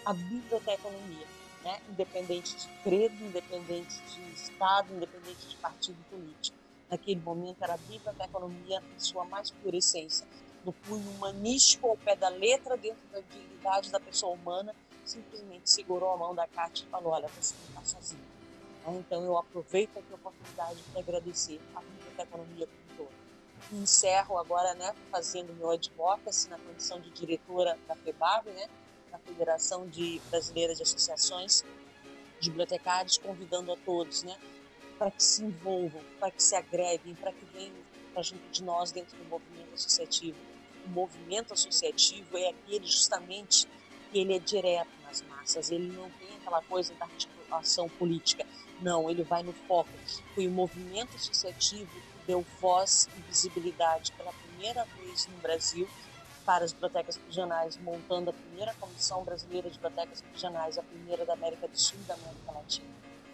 A 0.05 0.13
biblioteconomia, 0.13 1.27
né? 1.63 1.79
independente 1.89 2.55
de 2.55 2.67
credo, 2.83 3.23
independente 3.23 4.01
de 4.01 4.33
Estado, 4.33 4.93
independente 4.93 5.47
de 5.47 5.55
partido 5.57 5.97
político. 6.09 6.57
Naquele 6.89 7.21
momento 7.21 7.61
era 7.61 7.75
a 7.75 7.77
biblioteconomia 7.77 8.81
em 8.95 8.99
sua 8.99 9.25
mais 9.25 9.51
pura 9.51 9.77
essência, 9.77 10.25
no 10.65 10.73
punho 10.73 11.09
humanístico 11.11 11.87
ao 11.87 11.97
pé 11.97 12.15
da 12.15 12.29
letra, 12.29 12.75
dentro 12.75 13.01
da 13.11 13.19
dignidade 13.19 13.91
da 13.91 13.99
pessoa 13.99 14.33
humana, 14.33 14.75
simplesmente 15.05 15.69
segurou 15.69 16.13
a 16.13 16.17
mão 16.17 16.35
da 16.35 16.47
Cátia 16.47 16.85
e 16.85 16.89
falou: 16.89 17.13
Olha, 17.13 17.27
você 17.27 17.53
não 17.55 17.81
está 17.81 17.99
sozinha. 17.99 18.39
Então 18.87 19.23
eu 19.23 19.37
aproveito 19.37 19.97
aqui 19.97 20.11
a 20.11 20.15
oportunidade 20.15 20.81
para 20.91 21.01
agradecer 21.01 21.59
a 21.75 21.81
biblioteconomia 21.81 22.67
como 22.67 22.97
todo. 22.97 23.81
Encerro 23.81 24.37
agora, 24.37 24.73
né, 24.73 24.95
fazendo 25.11 25.53
meu 25.53 25.69
advocacy 25.69 26.49
na 26.49 26.57
condição 26.57 26.99
de 26.99 27.11
diretora 27.11 27.77
da 27.87 27.95
FEBAB, 27.95 28.49
né, 28.49 28.67
na 29.11 29.19
Federação 29.19 29.87
de 29.87 30.21
Brasileira 30.29 30.75
de 30.75 30.83
Associações 30.83 31.63
de 32.39 32.49
Bibliotecários, 32.49 33.17
convidando 33.17 33.71
a 33.71 33.77
todos, 33.77 34.23
né, 34.23 34.37
para 34.97 35.11
que 35.11 35.23
se 35.23 35.43
envolvam, 35.43 36.01
para 36.19 36.31
que 36.31 36.41
se 36.41 36.55
agreguem, 36.55 37.15
para 37.15 37.31
que 37.31 37.45
venham 37.45 37.75
para 38.13 38.23
junto 38.23 38.49
de 38.49 38.63
nós 38.63 38.91
dentro 38.91 39.17
do 39.17 39.25
movimento 39.25 39.73
associativo. 39.73 40.37
O 40.85 40.89
movimento 40.89 41.53
associativo 41.53 42.37
é 42.37 42.49
aquele 42.49 42.85
justamente 42.85 43.67
que 44.11 44.19
ele 44.19 44.35
é 44.35 44.39
direto 44.39 44.89
nas 45.03 45.21
massas, 45.23 45.69
ele 45.71 45.87
não 45.87 46.09
tem 46.11 46.35
aquela 46.37 46.61
coisa 46.63 46.93
da 46.95 47.05
articulação 47.05 47.87
política, 47.89 48.45
não, 48.81 49.09
ele 49.09 49.23
vai 49.23 49.43
no 49.43 49.53
foco. 49.53 49.89
Foi 50.33 50.47
o 50.47 50.51
movimento 50.51 51.15
associativo 51.15 51.91
que 51.91 52.27
deu 52.27 52.45
voz 52.59 53.07
e 53.17 53.21
visibilidade 53.21 54.11
pela 54.13 54.33
primeira 54.33 54.85
vez 54.85 55.27
no 55.27 55.37
Brasil 55.37 55.87
para 56.49 56.65
as 56.65 56.73
bibliotecas 56.73 57.15
regionais, 57.27 57.77
montando 57.77 58.31
a 58.31 58.33
primeira 58.33 58.73
Comissão 58.79 59.23
Brasileira 59.23 59.69
de 59.69 59.77
Bibliotecas 59.77 60.23
Regionais, 60.33 60.79
a 60.79 60.81
primeira 60.81 61.23
da 61.23 61.33
América 61.33 61.67
do 61.67 61.79
Sul 61.79 61.99
e 62.01 62.07
da 62.07 62.15
América 62.15 62.51
Latina. 62.51 62.87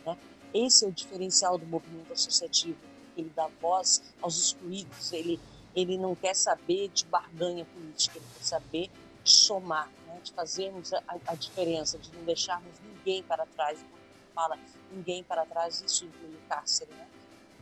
Né? 0.05 0.17
Esse 0.53 0.83
é 0.83 0.89
o 0.89 0.91
diferencial 0.91 1.57
do 1.57 1.65
movimento 1.65 2.11
associativo, 2.11 2.77
ele 3.15 3.31
dá 3.33 3.47
voz 3.61 4.03
aos 4.21 4.37
excluídos, 4.37 5.13
ele, 5.13 5.39
ele 5.73 5.97
não 5.97 6.13
quer 6.13 6.35
saber 6.35 6.89
de 6.89 7.05
barganha 7.05 7.63
política, 7.63 8.17
ele 8.17 8.27
quer 8.37 8.43
saber 8.43 8.91
de 9.23 9.31
somar, 9.31 9.89
né? 10.07 10.19
de 10.21 10.33
fazermos 10.33 10.93
a, 10.93 11.01
a 11.27 11.35
diferença, 11.35 11.97
de 11.97 12.13
não 12.13 12.25
deixarmos 12.25 12.77
ninguém 12.81 13.23
para 13.23 13.45
trás, 13.45 13.79
fala 14.33 14.59
ninguém 14.91 15.23
para 15.23 15.45
trás, 15.45 15.81
isso 15.81 16.03
inclui 16.03 16.35
o 16.35 16.49
cárcere, 16.49 16.91
né? 16.91 17.07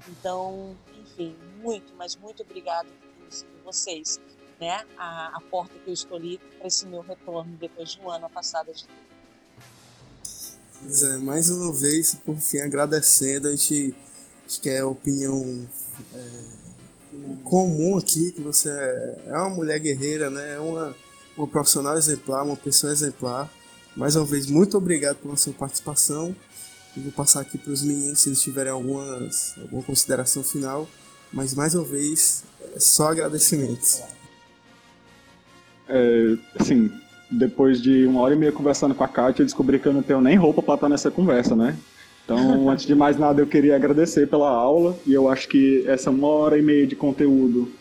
Então, 0.07 0.75
enfim, 0.99 1.37
muito, 1.61 1.93
mas 1.93 2.15
muito 2.15 2.41
obrigado 2.41 2.87
por 2.87 3.63
vocês, 3.63 4.19
né? 4.63 4.85
A, 4.97 5.37
a 5.37 5.41
porta 5.41 5.73
que 5.83 5.89
eu 5.89 5.93
escolhi 5.93 6.39
para 6.57 6.67
esse 6.67 6.85
meu 6.85 7.01
retorno 7.01 7.55
depois 7.57 7.91
de 7.91 7.99
um 7.99 8.09
ano 8.09 8.29
passado 8.29 8.73
de 8.73 8.85
Pois 10.81 11.03
é, 11.03 11.17
mais 11.17 11.49
uma 11.49 11.71
vez, 11.71 12.13
por 12.25 12.35
fim, 12.37 12.59
agradecendo, 12.59 13.47
a 13.47 13.51
gente, 13.51 13.95
acho 14.45 14.59
que 14.59 14.69
é 14.69 14.79
a 14.79 14.87
opinião 14.87 15.65
é, 16.13 16.29
comum 17.43 17.97
aqui, 17.97 18.31
que 18.33 18.41
você 18.41 18.69
é, 18.69 19.21
é 19.27 19.37
uma 19.37 19.49
mulher 19.49 19.79
guerreira, 19.79 20.29
né? 20.29 20.55
É 20.55 20.59
uma, 20.59 20.93
uma 21.37 21.47
profissional 21.47 21.97
exemplar, 21.97 22.43
uma 22.43 22.57
pessoa 22.57 22.91
exemplar. 22.91 23.49
Mais 23.95 24.15
uma 24.17 24.25
vez, 24.25 24.47
muito 24.47 24.77
obrigado 24.77 25.17
pela 25.17 25.37
sua 25.37 25.53
participação. 25.53 26.35
Vou 26.97 27.11
passar 27.13 27.41
aqui 27.41 27.57
para 27.57 27.71
os 27.71 27.81
meninos 27.81 28.19
se 28.19 28.29
eles 28.29 28.41
tiverem 28.41 28.71
algumas, 28.71 29.57
alguma 29.57 29.83
consideração 29.83 30.43
final. 30.43 30.87
Mas 31.31 31.53
mais 31.53 31.75
uma 31.75 31.85
vez, 31.85 32.43
é 32.75 32.79
só 32.79 33.07
agradecimentos. 33.07 34.01
É, 35.87 36.35
assim, 36.59 36.91
depois 37.29 37.81
de 37.81 38.05
uma 38.05 38.21
hora 38.21 38.33
e 38.33 38.37
meia 38.37 38.51
conversando 38.51 38.93
com 38.93 39.03
a 39.03 39.07
Kátia, 39.07 39.41
eu 39.41 39.45
descobri 39.45 39.79
que 39.79 39.87
eu 39.87 39.93
não 39.93 40.03
tenho 40.03 40.21
nem 40.21 40.35
roupa 40.35 40.61
para 40.61 40.75
estar 40.75 40.89
nessa 40.89 41.11
conversa, 41.11 41.55
né? 41.55 41.75
Então, 42.23 42.37
antes 42.69 42.85
de 42.85 42.95
mais 42.95 43.17
nada, 43.17 43.41
eu 43.41 43.47
queria 43.47 43.75
agradecer 43.75 44.27
pela 44.27 44.49
aula 44.49 44.95
e 45.05 45.13
eu 45.13 45.29
acho 45.29 45.47
que 45.47 45.83
essa 45.87 46.09
uma 46.09 46.27
hora 46.27 46.57
e 46.57 46.61
meia 46.61 46.87
de 46.87 46.95
conteúdo, 46.95 47.71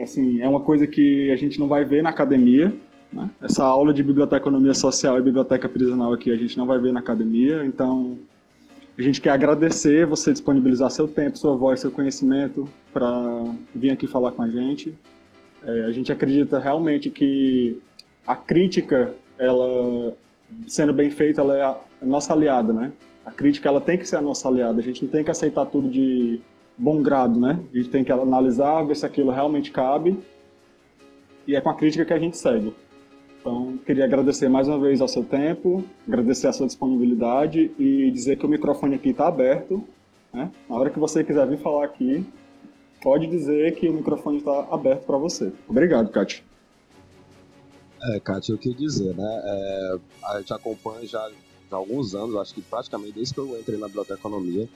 assim, 0.00 0.40
é 0.40 0.48
uma 0.48 0.60
coisa 0.60 0.86
que 0.86 1.30
a 1.30 1.36
gente 1.36 1.58
não 1.58 1.68
vai 1.68 1.84
ver 1.84 2.02
na 2.02 2.10
academia, 2.10 2.72
né? 3.12 3.28
Essa 3.42 3.64
aula 3.64 3.92
de 3.92 4.02
biblioteconomia 4.02 4.74
social 4.74 5.18
e 5.18 5.22
biblioteca 5.22 5.68
prisional 5.68 6.12
aqui 6.12 6.30
a 6.30 6.36
gente 6.36 6.56
não 6.56 6.66
vai 6.66 6.78
ver 6.78 6.92
na 6.92 7.00
academia, 7.00 7.64
então 7.64 8.16
a 8.96 9.02
gente 9.02 9.20
quer 9.20 9.30
agradecer 9.30 10.06
você 10.06 10.32
disponibilizar 10.32 10.90
seu 10.90 11.08
tempo, 11.08 11.38
sua 11.38 11.56
voz, 11.56 11.80
seu 11.80 11.90
conhecimento 11.90 12.68
para 12.92 13.44
vir 13.74 13.90
aqui 13.90 14.06
falar 14.06 14.32
com 14.32 14.42
a 14.42 14.48
gente. 14.48 14.94
É, 15.64 15.84
a 15.84 15.92
gente 15.92 16.10
acredita 16.10 16.58
realmente 16.58 17.10
que 17.10 17.80
a 18.26 18.34
crítica, 18.36 19.14
ela 19.38 20.14
sendo 20.66 20.92
bem 20.92 21.10
feita, 21.10 21.40
ela 21.40 21.56
é 21.56 21.62
a 21.62 21.78
nossa 22.02 22.32
aliada, 22.32 22.72
né? 22.72 22.92
A 23.24 23.30
crítica 23.30 23.68
ela 23.68 23.80
tem 23.80 23.98
que 23.98 24.08
ser 24.08 24.16
a 24.16 24.22
nossa 24.22 24.48
aliada. 24.48 24.80
A 24.80 24.82
gente 24.82 25.04
não 25.04 25.10
tem 25.10 25.22
que 25.22 25.30
aceitar 25.30 25.66
tudo 25.66 25.88
de 25.88 26.40
bom 26.76 27.02
grado, 27.02 27.38
né? 27.38 27.60
A 27.72 27.76
gente 27.76 27.90
tem 27.90 28.02
que 28.02 28.10
analisar, 28.10 28.82
ver 28.82 28.96
se 28.96 29.06
aquilo 29.06 29.30
realmente 29.30 29.70
cabe. 29.70 30.18
E 31.46 31.54
é 31.54 31.60
com 31.60 31.70
a 31.70 31.74
crítica 31.74 32.04
que 32.04 32.12
a 32.12 32.18
gente 32.18 32.36
segue. 32.36 32.74
Então, 33.40 33.78
queria 33.86 34.04
agradecer 34.04 34.48
mais 34.48 34.68
uma 34.68 34.78
vez 34.78 35.00
ao 35.00 35.08
seu 35.08 35.24
tempo, 35.24 35.82
agradecer 36.06 36.46
a 36.46 36.52
sua 36.52 36.66
disponibilidade 36.66 37.70
e 37.78 38.10
dizer 38.10 38.36
que 38.36 38.44
o 38.44 38.48
microfone 38.48 38.96
aqui 38.96 39.10
está 39.10 39.28
aberto. 39.28 39.82
Né? 40.32 40.50
Na 40.68 40.76
hora 40.76 40.90
que 40.90 40.98
você 40.98 41.24
quiser 41.24 41.46
vir 41.46 41.58
falar 41.58 41.84
aqui, 41.84 42.24
pode 43.02 43.26
dizer 43.26 43.74
que 43.76 43.88
o 43.88 43.92
microfone 43.92 44.38
está 44.38 44.68
aberto 44.70 45.04
para 45.04 45.16
você. 45.16 45.52
Obrigado, 45.68 46.10
Kátia. 46.10 46.42
É, 48.02 48.20
Kátia, 48.20 48.52
eu 48.52 48.58
queria 48.58 48.78
dizer, 48.78 49.14
né? 49.14 49.42
É, 49.44 49.98
a 50.24 50.38
gente 50.38 50.52
acompanha 50.52 51.06
já, 51.06 51.30
há 51.70 51.76
alguns 51.76 52.14
anos, 52.14 52.36
acho 52.36 52.54
que 52.54 52.62
praticamente 52.62 53.12
desde 53.12 53.34
que 53.34 53.40
eu 53.40 53.58
entrei 53.58 53.78
na 53.78 53.86
biblioteconomia, 53.86 54.68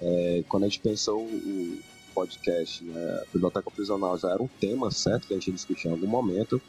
é, 0.00 0.44
quando 0.48 0.64
a 0.64 0.66
gente 0.66 0.80
pensou 0.80 1.22
o 1.22 1.78
podcast, 2.14 2.84
né, 2.84 3.20
a 3.22 3.32
biblioteca 3.32 3.70
prisional 3.70 4.16
já 4.16 4.30
era 4.30 4.42
um 4.42 4.48
tema 4.48 4.90
certo 4.90 5.26
que 5.26 5.34
a 5.34 5.36
gente 5.36 5.52
discutia 5.52 5.90
em 5.90 5.94
algum 5.94 6.06
momento, 6.06 6.60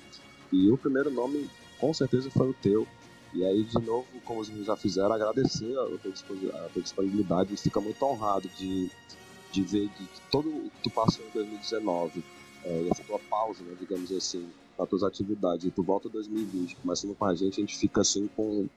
e 0.51 0.71
o 0.71 0.77
primeiro 0.77 1.11
nome, 1.11 1.49
com 1.79 1.93
certeza, 1.93 2.29
foi 2.29 2.49
o 2.49 2.53
teu. 2.53 2.87
E 3.33 3.43
aí, 3.43 3.63
de 3.63 3.73
novo, 3.85 4.05
como 4.23 4.39
os 4.39 4.47
meninos 4.47 4.67
já 4.67 4.77
fizeram, 4.77 5.11
agradecer 5.11 5.77
a 5.77 6.69
tua 6.71 6.81
disponibilidade. 6.81 7.57
Fica 7.57 7.81
muito 7.81 8.01
honrado 8.05 8.47
de, 8.57 8.89
de 9.55 9.63
ver 9.63 9.89
de, 9.89 10.03
de 10.03 10.21
todo 10.29 10.49
o 10.49 10.69
que 10.69 10.83
tu 10.83 10.89
passou 10.89 11.25
em 11.25 11.29
2019, 11.29 12.23
é, 12.63 12.87
essa 12.91 13.03
tua 13.03 13.19
pausa, 13.29 13.63
né, 13.63 13.75
digamos 13.79 14.11
assim, 14.11 14.47
nas 14.77 14.89
tuas 14.89 15.03
atividades. 15.03 15.65
E 15.65 15.71
tu 15.71 15.81
volta 15.81 16.07
em 16.07 16.11
2020, 16.11 16.75
começando 16.77 17.15
com 17.15 17.25
a 17.25 17.33
gente, 17.33 17.59
a 17.59 17.61
gente 17.61 17.77
fica 17.77 18.01
assim 18.01 18.29
com, 18.35 18.67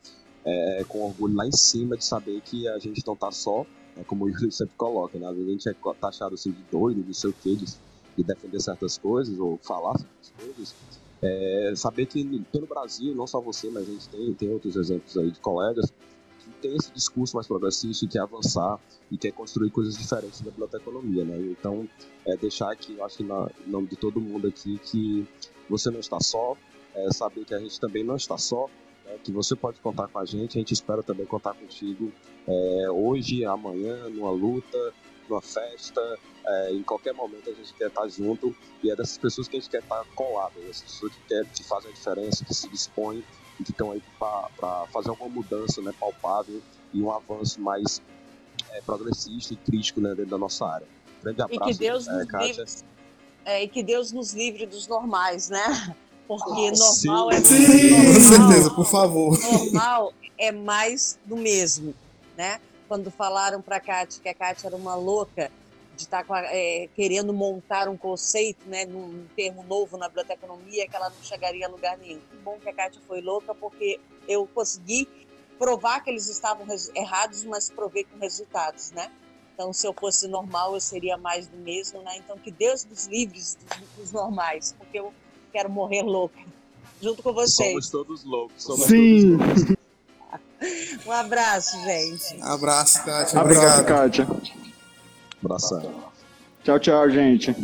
é, 0.45 0.85
com 0.87 1.03
orgulho 1.03 1.35
lá 1.35 1.47
em 1.47 1.53
cima 1.53 1.97
de 1.97 2.05
saber 2.05 2.41
que 2.43 2.69
a 2.69 2.79
gente 2.79 3.05
não 3.07 3.17
tá 3.17 3.33
só, 3.33 3.67
né, 3.97 4.05
como 4.07 4.27
o 4.27 4.29
Yuri 4.29 4.53
sempre 4.53 4.75
coloca, 4.77 5.19
né? 5.19 5.27
A 5.27 5.35
gente 5.35 5.69
é 5.69 5.75
taxado 6.01 6.35
assim 6.35 6.53
de 6.53 6.63
doido, 6.71 7.05
não 7.05 7.15
sei 7.15 7.31
o 7.31 7.33
que, 7.33 7.57
de, 7.57 7.67
de 8.17 8.23
defender 8.23 8.61
certas 8.61 8.97
coisas 8.99 9.39
ou 9.39 9.59
falar 9.59 9.99
certas 9.99 10.33
coisas. 10.39 10.75
É, 11.21 11.73
saber 11.75 12.07
que 12.07 12.25
pelo 12.53 12.67
Brasil, 12.67 13.13
não 13.15 13.27
só 13.27 13.41
você, 13.41 13.69
mas 13.71 13.89
a 13.89 13.93
gente 13.93 14.09
tem, 14.09 14.35
tem 14.35 14.53
outros 14.53 14.77
exemplos 14.77 15.17
aí 15.19 15.33
de 15.33 15.41
colegas 15.41 15.93
tem 16.61 16.77
esse 16.77 16.93
discurso 16.93 17.37
mais 17.37 17.47
progressista 17.47 18.05
e 18.05 18.09
quer 18.09 18.21
avançar 18.21 18.79
e 19.11 19.17
quer 19.17 19.33
construir 19.33 19.71
coisas 19.71 19.97
diferentes 19.97 20.41
da 20.41 20.51
biblioteconomia, 20.51 21.25
né? 21.25 21.37
Então, 21.39 21.89
é 22.27 22.37
deixar 22.37 22.71
aqui, 22.71 22.97
eu 22.97 23.05
acho 23.05 23.19
que 23.19 23.25
na, 23.25 23.49
nome 23.67 23.89
de 23.89 23.97
todo 23.97 24.21
mundo 24.21 24.49
aqui, 24.49 24.79
que 24.79 25.27
você 25.69 25.91
não 25.91 26.01
está 26.01 26.21
só, 26.21 26.57
é, 26.95 27.11
saber 27.13 27.45
que 27.45 27.55
a 27.55 27.59
gente 27.59 27.79
também 27.81 28.05
não 28.05 28.17
está 28.17 28.37
só, 28.37 28.69
né? 29.05 29.19
que 29.23 29.33
você 29.33 29.55
pode 29.55 29.81
contar 29.81 30.09
com 30.09 30.19
a 30.19 30.25
gente, 30.25 30.59
a 30.59 30.61
gente 30.61 30.75
espera 30.75 31.03
também 31.03 31.27
contar 31.27 31.55
contigo 31.55 32.13
é, 32.47 32.91
hoje, 32.91 33.45
amanhã, 33.45 34.09
numa 34.09 34.31
luta, 34.31 34.93
numa 35.29 35.41
festa, 35.41 36.19
é, 36.47 36.73
em 36.73 36.83
qualquer 36.83 37.13
momento 37.13 37.51
a 37.51 37.53
gente 37.53 37.75
quer 37.75 37.89
estar 37.89 38.09
junto 38.09 38.55
e 38.83 38.91
é 38.91 38.97
dessas 38.97 39.19
pessoas 39.19 39.47
que 39.47 39.57
a 39.57 39.61
gente 39.61 39.71
quer 39.71 39.83
estar 39.83 40.05
colado, 40.15 40.55
dessas 40.55 40.83
pessoas 40.83 41.13
que, 41.13 41.21
quer, 41.29 41.45
que 41.47 41.63
fazem 41.65 41.91
a 41.91 41.95
diferença, 41.95 42.45
que 42.45 42.55
se 42.55 42.69
dispõem 42.69 43.23
que 43.65 43.71
estão 43.71 43.93
aí 43.93 44.03
para 44.19 44.87
fazer 44.93 45.11
alguma 45.11 45.31
mudança 45.31 45.81
né, 45.83 45.93
palpável 45.99 46.63
e 46.93 47.03
um 47.03 47.11
avanço 47.11 47.61
mais 47.61 48.01
é, 48.71 48.81
progressista 48.81 49.55
e 49.55 49.57
crítico 49.57 50.01
né, 50.01 50.11
dentro 50.11 50.31
da 50.31 50.39
nossa 50.39 50.67
área. 50.67 50.87
Grande 51.23 51.43
abraço, 51.43 51.71
e 51.71 51.73
que 51.73 51.79
Deus 51.79 52.07
é, 52.07 52.13
nos 52.13 52.29
livre, 52.33 52.65
é, 53.45 53.63
e 53.63 53.69
que 53.69 53.83
Deus 53.83 54.13
nos 54.13 54.33
livre 54.33 54.67
dos 54.67 54.87
normais, 54.87 55.49
né? 55.49 55.97
Porque 56.29 56.71
normal 56.73 57.31
é 57.31 57.41
Sim, 57.41 57.57
normal, 57.57 58.15
com 58.15 58.21
certeza, 58.21 58.71
por 58.71 58.87
favor. 58.87 59.39
Normal 59.41 60.13
é 60.37 60.53
mais 60.53 61.19
do 61.25 61.37
mesmo, 61.37 61.95
né? 62.37 62.61
Quando 62.87 63.11
falaram 63.11 63.63
para 63.63 63.77
a 63.77 63.81
Kátia 63.81 64.23
que 64.23 64.29
a 64.29 64.35
Kátia 64.35 64.69
era 64.69 64.77
uma 64.77 64.95
louca, 64.95 65.51
de 65.99 66.05
estar 66.05 66.25
tá 66.25 66.45
é, 66.45 66.89
querendo 66.95 67.35
montar 67.35 67.89
um 67.89 67.97
conceito, 67.97 68.65
né, 68.67 68.87
num 68.87 69.27
termo 69.35 69.65
novo 69.65 69.99
na 69.99 70.07
biblioteconomia, 70.09 70.89
que 70.89 70.95
ela 70.95 71.11
não 71.11 71.23
chegaria 71.23 71.67
a 71.67 71.69
lugar 71.69 71.99
nenhum. 71.99 72.21
Que 72.21 72.37
bom 72.37 72.57
que 72.59 72.69
a 72.69 72.73
Kátia 72.73 73.03
foi 73.07 73.21
louca, 73.21 73.53
porque 73.53 74.01
eu 74.29 74.49
consegui 74.55 75.09
provar 75.59 76.01
que 76.01 76.09
eles 76.09 76.29
estavam 76.29 76.65
errados, 76.95 77.45
mas 77.45 77.69
provei 77.69 78.05
com 78.05 78.17
resultados, 78.19 78.93
né? 78.93 79.11
Então, 79.53 79.73
se 79.73 79.85
eu 79.85 79.93
fosse 79.93 80.29
normal, 80.29 80.75
eu 80.75 80.81
seria 80.81 81.17
mais 81.17 81.49
do 81.49 81.57
mesmo, 81.57 82.01
né? 82.03 82.17
Então, 82.17 82.39
que 82.39 82.53
Deus 82.53 82.85
nos 82.85 83.07
livre 83.07 83.37
dos, 83.37 83.59
dos 83.97 84.13
normais, 84.13 84.73
porque 84.79 85.01
eu 85.01 85.13
quero 85.53 85.69
morrer 85.69 86.03
louca, 86.03 86.39
junto 87.03 87.25
com 87.25 87.33
vocês. 87.33 87.71
Somos 87.71 87.91
todos 87.91 88.25
loucos. 88.25 88.63
Somos 88.63 88.87
Sim. 88.87 89.37
Todos 89.37 89.63
loucos. 89.63 89.79
Um 91.07 91.13
abraço, 91.13 91.81
gente. 91.85 92.43
Abraço, 92.43 92.99
Kátia. 93.05 93.41
Abraço, 93.41 93.81
Obrigado. 93.81 93.87
Kátia. 93.87 94.68
Abração. 95.45 96.11
Tchau, 96.65 96.79
tchau, 96.79 97.11
gente. 97.11 97.55